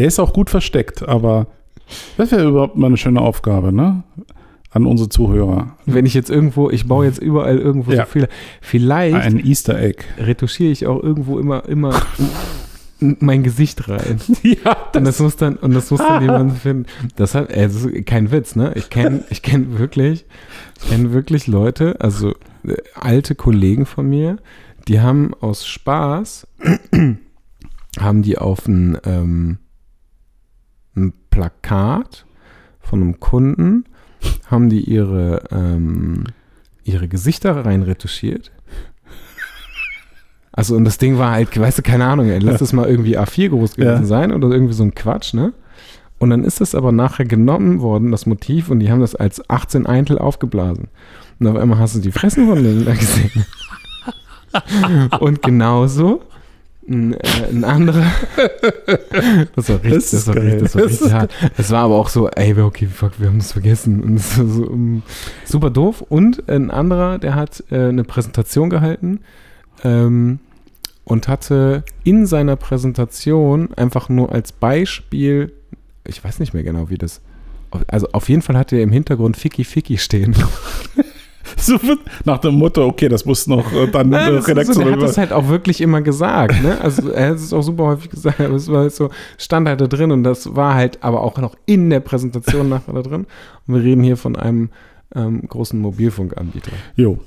Der 0.00 0.06
ist 0.06 0.18
auch 0.18 0.32
gut 0.32 0.48
versteckt, 0.48 1.06
aber 1.06 1.46
das 2.16 2.32
wäre 2.32 2.48
überhaupt 2.48 2.74
mal 2.74 2.86
eine 2.86 2.96
schöne 2.96 3.20
Aufgabe, 3.20 3.70
ne? 3.70 4.02
An 4.70 4.86
unsere 4.86 5.10
Zuhörer. 5.10 5.76
Wenn 5.84 6.06
ich 6.06 6.14
jetzt 6.14 6.30
irgendwo, 6.30 6.70
ich 6.70 6.88
baue 6.88 7.04
jetzt 7.04 7.18
überall 7.18 7.58
irgendwo 7.58 7.90
Ja. 7.92 8.04
so 8.06 8.12
Fehler. 8.12 8.28
Vielleicht 8.62 9.14
Ein 9.16 9.44
Easter 9.44 9.78
Egg. 9.78 10.04
retuschiere 10.16 10.70
ich 10.72 10.86
auch 10.86 11.02
irgendwo 11.02 11.38
immer, 11.38 11.68
immer 11.68 12.00
mein 13.00 13.42
Gesicht 13.42 13.90
rein. 13.90 14.20
Ja, 14.42 14.74
Und 14.96 15.04
das 15.04 15.20
muss 15.20 15.36
dann, 15.36 15.56
und 15.56 15.74
das 15.74 15.90
muss 15.90 16.00
dann 16.00 16.22
jemand 16.22 16.56
finden. 16.56 16.86
Das 17.16 17.34
hat, 17.34 17.54
das 17.54 17.74
ist 17.84 18.06
kein 18.06 18.32
Witz, 18.32 18.56
ne? 18.56 18.72
Ich 18.76 18.88
kenne, 18.88 19.22
ich 19.28 19.42
kenne 19.42 19.78
wirklich, 19.78 20.24
ich 20.82 20.88
kenne 20.88 21.12
wirklich 21.12 21.46
Leute, 21.46 21.96
also 22.00 22.30
äh, 22.64 22.76
alte 22.94 23.34
Kollegen 23.34 23.84
von 23.84 24.08
mir, 24.08 24.38
die 24.88 25.00
haben 25.00 25.34
aus 25.42 25.66
Spaß, 25.66 26.46
haben 28.00 28.22
die 28.22 28.38
auf 28.38 28.66
ein, 28.66 28.96
ähm, 29.04 29.58
ein 30.96 31.12
Plakat 31.30 32.26
von 32.80 33.00
einem 33.02 33.20
Kunden, 33.20 33.84
haben 34.50 34.68
die 34.68 34.80
ihre, 34.80 35.44
ähm, 35.50 36.24
ihre 36.84 37.08
Gesichter 37.08 37.64
rein 37.64 37.82
retuschiert. 37.82 38.50
Also 40.52 40.74
und 40.76 40.84
das 40.84 40.98
Ding 40.98 41.16
war 41.18 41.30
halt, 41.30 41.58
weißt 41.58 41.78
du, 41.78 41.82
keine 41.82 42.04
Ahnung, 42.06 42.26
ey, 42.28 42.38
lass 42.40 42.58
das 42.58 42.72
mal 42.72 42.88
irgendwie 42.88 43.16
A4 43.16 43.50
groß 43.50 43.76
gewesen 43.76 44.02
Ja. 44.02 44.04
sein 44.04 44.32
oder 44.32 44.48
irgendwie 44.50 44.74
so 44.74 44.82
ein 44.82 44.94
Quatsch, 44.94 45.32
ne? 45.32 45.52
Und 46.18 46.30
dann 46.30 46.44
ist 46.44 46.60
das 46.60 46.74
aber 46.74 46.92
nachher 46.92 47.24
genommen 47.24 47.80
worden, 47.80 48.10
das 48.10 48.26
Motiv, 48.26 48.68
und 48.68 48.80
die 48.80 48.90
haben 48.90 49.00
das 49.00 49.14
als 49.14 49.48
18 49.48 49.86
Eintel 49.86 50.18
aufgeblasen. 50.18 50.88
Und 51.38 51.46
auf 51.46 51.56
einmal 51.56 51.78
hast 51.78 51.94
du 51.96 52.00
die 52.00 52.12
Fressen 52.12 52.46
von 52.46 52.62
denen 52.62 52.84
da 52.84 52.92
gesehen. 52.92 53.46
und 55.20 55.40
genauso 55.40 56.22
ein, 56.90 57.14
äh, 57.14 57.46
ein 57.50 57.64
anderer. 57.64 58.04
Das 59.56 59.68
war 59.68 59.82
richtig, 59.82 59.92
Das 59.92 60.10
das, 60.10 60.26
war 60.26 60.36
richtig, 60.36 60.62
das 60.62 60.74
war 60.74 60.82
Das 60.82 60.90
richtig 60.92 61.12
hart. 61.12 61.34
Es 61.56 61.70
war 61.70 61.84
aber 61.84 61.96
auch 61.96 62.08
so, 62.08 62.28
ey, 62.28 62.58
okay, 62.60 62.86
fuck, 62.86 63.12
wir 63.18 63.28
haben 63.28 63.38
das 63.38 63.52
vergessen. 63.52 64.02
Und 64.02 64.16
es 64.16 64.38
war 64.38 64.46
so, 64.46 64.64
um, 64.64 65.02
super 65.44 65.70
doof. 65.70 66.02
Und 66.02 66.48
ein 66.48 66.70
anderer, 66.70 67.18
der 67.18 67.34
hat 67.34 67.64
äh, 67.70 67.88
eine 67.88 68.04
Präsentation 68.04 68.70
gehalten 68.70 69.20
ähm, 69.84 70.40
und 71.04 71.28
hatte 71.28 71.84
in 72.04 72.26
seiner 72.26 72.56
Präsentation 72.56 73.72
einfach 73.74 74.08
nur 74.08 74.32
als 74.32 74.52
Beispiel, 74.52 75.52
ich 76.06 76.22
weiß 76.22 76.38
nicht 76.40 76.54
mehr 76.54 76.62
genau, 76.62 76.90
wie 76.90 76.98
das. 76.98 77.20
Also 77.86 78.08
auf 78.12 78.28
jeden 78.28 78.42
Fall 78.42 78.56
hatte 78.56 78.76
er 78.76 78.82
im 78.82 78.92
Hintergrund 78.92 79.36
Ficky 79.36 79.64
Ficky 79.64 79.96
stehen. 79.98 80.34
So 81.56 81.78
nach 82.24 82.38
dem 82.38 82.54
Motto, 82.54 82.86
okay, 82.86 83.08
das 83.08 83.24
muss 83.24 83.46
noch 83.46 83.72
äh, 83.72 83.86
dann 83.88 84.10
Nein, 84.10 84.28
äh, 84.28 84.32
das 84.32 84.38
ist 84.38 84.44
so, 84.44 84.52
Redaktion 84.52 84.84
der 84.84 84.92
hat 84.92 85.02
das 85.02 85.18
halt 85.18 85.32
auch 85.32 85.48
wirklich 85.48 85.80
immer 85.80 86.02
gesagt. 86.02 86.62
Ne? 86.62 86.80
Also 86.80 87.10
er 87.10 87.30
hat 87.30 87.36
es 87.36 87.52
auch 87.52 87.62
super 87.62 87.84
häufig 87.84 88.10
gesagt, 88.10 88.40
aber 88.40 88.54
es 88.54 88.70
war 88.70 88.80
halt 88.80 88.94
so, 88.94 89.10
stand 89.38 89.68
halt 89.68 89.80
da 89.80 89.86
drin 89.86 90.10
und 90.10 90.24
das 90.24 90.54
war 90.56 90.74
halt 90.74 91.02
aber 91.02 91.22
auch 91.22 91.38
noch 91.38 91.54
in 91.66 91.90
der 91.90 92.00
Präsentation 92.00 92.68
nachher 92.68 92.92
da 92.92 93.02
drin. 93.02 93.26
Und 93.66 93.74
wir 93.74 93.82
reden 93.82 94.02
hier 94.02 94.16
von 94.16 94.36
einem 94.36 94.70
ähm, 95.14 95.42
großen 95.46 95.78
Mobilfunkanbieter. 95.78 96.72
Jo. 96.96 97.18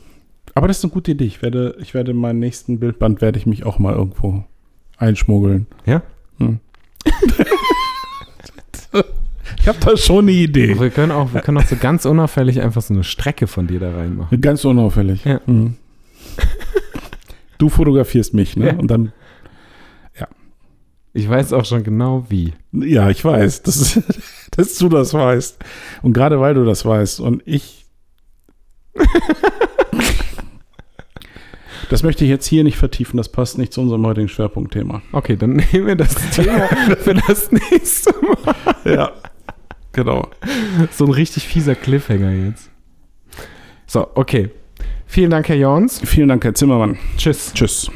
Aber 0.55 0.67
das 0.67 0.77
ist 0.77 0.83
eine 0.83 0.93
gute 0.93 1.11
Idee. 1.11 1.25
Ich 1.25 1.41
werde, 1.41 1.75
ich 1.79 1.93
werde 1.93 2.13
meinen 2.13 2.39
nächsten 2.39 2.79
Bildband 2.79 3.21
werde 3.21 3.39
ich 3.39 3.45
mich 3.45 3.65
auch 3.65 3.79
mal 3.79 3.93
irgendwo 3.93 4.43
einschmuggeln. 4.97 5.67
Ja? 5.85 6.01
Hm. 6.39 6.59
ich 9.63 9.67
habe 9.69 9.77
da 9.79 9.95
schon 9.97 10.25
eine 10.25 10.31
Idee. 10.33 10.77
Wir 10.79 10.89
können 10.89 11.11
auch, 11.13 11.33
wir 11.33 11.39
können 11.41 11.57
auch 11.57 11.65
so 11.65 11.77
ganz 11.77 12.05
unauffällig 12.05 12.61
einfach 12.61 12.81
so 12.81 12.93
eine 12.93 13.03
Strecke 13.05 13.47
von 13.47 13.65
dir 13.67 13.79
da 13.79 13.95
reinmachen. 13.95 14.41
Ganz 14.41 14.65
unauffällig. 14.65 15.23
Ja. 15.25 15.39
Mhm. 15.45 15.75
Du 17.59 17.69
fotografierst 17.69 18.33
mich, 18.33 18.57
ne? 18.57 18.67
Ja. 18.67 18.73
Und 18.73 18.87
dann, 18.91 19.13
Ich 21.13 21.29
weiß 21.29 21.53
auch 21.53 21.63
schon 21.63 21.83
genau 21.83 22.25
wie. 22.27 22.53
ja, 22.73 23.09
ich 23.09 23.23
weiß, 23.23 23.61
das 23.61 23.77
ist, 23.77 24.01
dass 24.51 24.75
du 24.75 24.89
das 24.89 25.13
weißt. 25.13 25.59
Und 26.01 26.11
gerade 26.13 26.41
weil 26.41 26.55
du 26.55 26.65
das 26.65 26.85
weißt 26.85 27.21
und 27.21 27.41
ich. 27.45 27.85
Das 31.89 32.01
möchte 32.01 32.23
ich 32.23 32.29
jetzt 32.31 32.47
hier 32.47 32.63
nicht 32.63 32.77
vertiefen, 32.77 33.17
das 33.17 33.29
passt 33.29 33.57
nicht 33.59 33.71
zu 33.71 33.81
unserem 33.81 34.05
heutigen 34.07 34.27
Schwerpunktthema. 34.29 35.03
Okay, 35.11 35.35
dann 35.35 35.57
nehmen 35.71 35.85
wir 35.85 35.95
das 35.95 36.15
Thema 36.31 36.67
für 36.97 37.13
das 37.13 37.51
nächste 37.51 38.13
Mal. 38.21 38.55
Ja, 38.85 39.11
genau. 39.93 40.29
So 40.91 41.05
ein 41.05 41.11
richtig 41.11 41.47
fieser 41.47 41.75
Cliffhanger 41.75 42.31
jetzt. 42.31 42.69
So, 43.87 44.07
okay. 44.15 44.49
Vielen 45.05 45.29
Dank, 45.29 45.47
Herr 45.47 45.55
Jons. 45.55 46.01
Vielen 46.03 46.27
Dank, 46.27 46.43
Herr 46.43 46.55
Zimmermann. 46.55 46.97
Tschüss. 47.17 47.53
Tschüss. 47.53 47.91